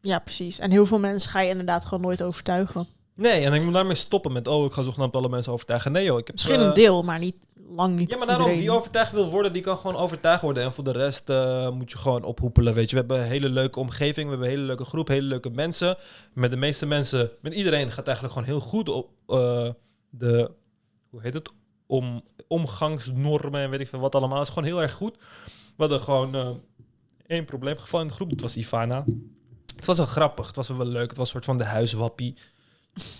Ja, 0.01 0.19
precies. 0.19 0.59
En 0.59 0.71
heel 0.71 0.87
veel 0.87 0.99
mensen 0.99 1.31
ga 1.31 1.41
je 1.41 1.49
inderdaad 1.51 1.85
gewoon 1.85 2.01
nooit 2.03 2.23
overtuigen. 2.23 2.87
Nee, 3.15 3.45
en 3.45 3.53
ik 3.53 3.63
moet 3.63 3.73
daarmee 3.73 3.95
stoppen 3.95 4.33
met, 4.33 4.49
oh, 4.49 4.65
ik 4.65 4.73
ga 4.73 4.83
zogenaamd 4.83 5.17
alle 5.17 5.29
mensen 5.29 5.53
overtuigen. 5.53 5.93
Nee 5.93 6.05
joh, 6.05 6.19
ik 6.19 6.27
heb... 6.27 6.35
Misschien 6.35 6.61
eh, 6.61 6.67
een 6.67 6.73
deel, 6.73 7.03
maar 7.03 7.19
niet 7.19 7.55
lang 7.69 7.97
niet 7.97 8.13
Ja, 8.13 8.19
maar 8.19 8.27
daarom, 8.27 8.51
wie 8.51 8.71
overtuigd 8.71 9.13
wil 9.13 9.31
worden, 9.31 9.53
die 9.53 9.63
kan 9.63 9.77
gewoon 9.77 9.97
overtuigd 9.97 10.43
worden. 10.43 10.63
En 10.63 10.73
voor 10.73 10.85
de 10.85 10.93
rest 10.93 11.29
eh, 11.29 11.71
moet 11.71 11.91
je 11.91 11.99
gewoon 11.99 12.23
ophoepelen, 12.23 12.75
weet 12.75 12.91
je. 12.91 12.97
We 12.97 13.01
hebben 13.01 13.21
een 13.21 13.31
hele 13.31 13.49
leuke 13.49 13.81
omgeving, 13.81 14.25
we 14.25 14.31
hebben 14.31 14.49
een 14.49 14.55
hele 14.55 14.67
leuke 14.67 14.85
groep, 14.85 15.09
hele 15.09 15.27
leuke 15.27 15.51
mensen. 15.51 15.97
Met 16.33 16.51
de 16.51 16.57
meeste 16.57 16.87
mensen, 16.87 17.31
met 17.41 17.55
iedereen 17.55 17.91
gaat 17.91 18.07
eigenlijk 18.07 18.37
gewoon 18.37 18.49
heel 18.49 18.69
goed 18.69 18.89
op 18.89 19.11
eh, 19.27 19.69
de, 20.11 20.51
hoe 21.11 21.21
heet 21.21 21.35
het, 21.35 21.51
om, 21.87 22.23
omgangsnormen 22.49 23.61
en 23.61 23.71
weet 23.71 23.81
ik 23.81 23.89
veel 23.89 23.99
wat 23.99 24.15
allemaal. 24.15 24.39
Het 24.39 24.49
is 24.49 24.55
gewoon 24.55 24.69
heel 24.69 24.83
erg 24.83 24.93
goed. 24.93 25.17
We 25.47 25.83
hadden 25.83 26.01
gewoon 26.01 26.35
eh, 26.35 26.49
één 27.27 27.45
probleemgeval 27.45 28.01
in 28.01 28.07
de 28.07 28.13
groep, 28.13 28.31
dat 28.31 28.41
was 28.41 28.57
Ivana. 28.57 29.05
Het 29.77 29.85
was 29.85 29.97
wel 29.97 30.07
grappig, 30.07 30.47
het 30.47 30.57
was 30.57 30.69
wel 30.69 30.87
leuk, 30.87 31.09
het 31.09 31.17
was 31.17 31.27
een 31.27 31.33
soort 31.33 31.45
van 31.45 31.59
de 31.59 31.65
huiswappie. 31.65 32.37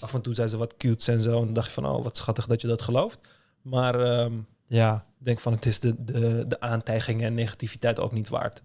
Af 0.01 0.15
en 0.15 0.21
toe 0.21 0.35
zei 0.35 0.49
ze 0.49 0.57
wat 0.57 0.77
cute 0.77 1.13
en 1.13 1.21
zo. 1.21 1.39
En 1.39 1.45
dan 1.45 1.55
dacht 1.55 1.67
je 1.67 1.73
van, 1.73 1.87
oh, 1.87 2.03
wat 2.03 2.17
schattig 2.17 2.47
dat 2.47 2.61
je 2.61 2.67
dat 2.67 2.83
gelooft. 2.83 3.19
Maar 3.63 4.01
ehm, 4.01 4.33
ja, 4.67 5.05
ik 5.19 5.25
denk 5.27 5.41
van 5.41 5.53
het 5.53 5.67
is 5.67 5.81
de, 5.81 6.05
de, 6.05 6.45
de 6.49 6.61
aantijgingen 6.61 7.27
en 7.27 7.35
negativiteit 7.35 8.01
ook 8.01 8.13
niet 8.13 8.29
waard. 8.29 8.63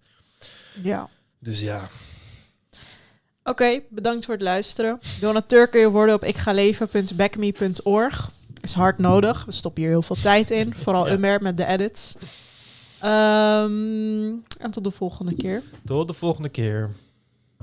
Ja. 0.83 1.09
Dus 1.39 1.59
ja. 1.59 1.89
Oké, 3.43 3.79
bedankt 3.89 4.25
voor 4.25 4.33
het 4.33 4.43
luisteren. 4.43 4.99
Donateur 5.19 5.67
kun 5.67 5.79
je 5.79 5.89
worden 5.89 6.15
op 6.15 6.23
ikgaleven.backme.org. 6.23 8.31
Is 8.61 8.73
hard 8.73 8.97
nodig. 8.97 9.45
We 9.45 9.51
stoppen 9.51 9.81
hier 9.81 9.91
heel 9.91 10.01
veel 10.01 10.15
tijd 10.21 10.51
in. 10.51 10.75
Vooral 10.75 11.07
Ja. 11.07 11.13
Umer 11.13 11.41
met 11.41 11.57
de 11.57 11.65
edits. 11.65 12.15
Ehm, 12.99 14.27
en 14.57 14.71
tot 14.71 14.83
de 14.83 14.91
volgende 14.91 15.35
keer. 15.35 15.63
Tot 15.85 16.07
de 16.07 16.13
volgende 16.13 16.49
keer. 16.49 16.89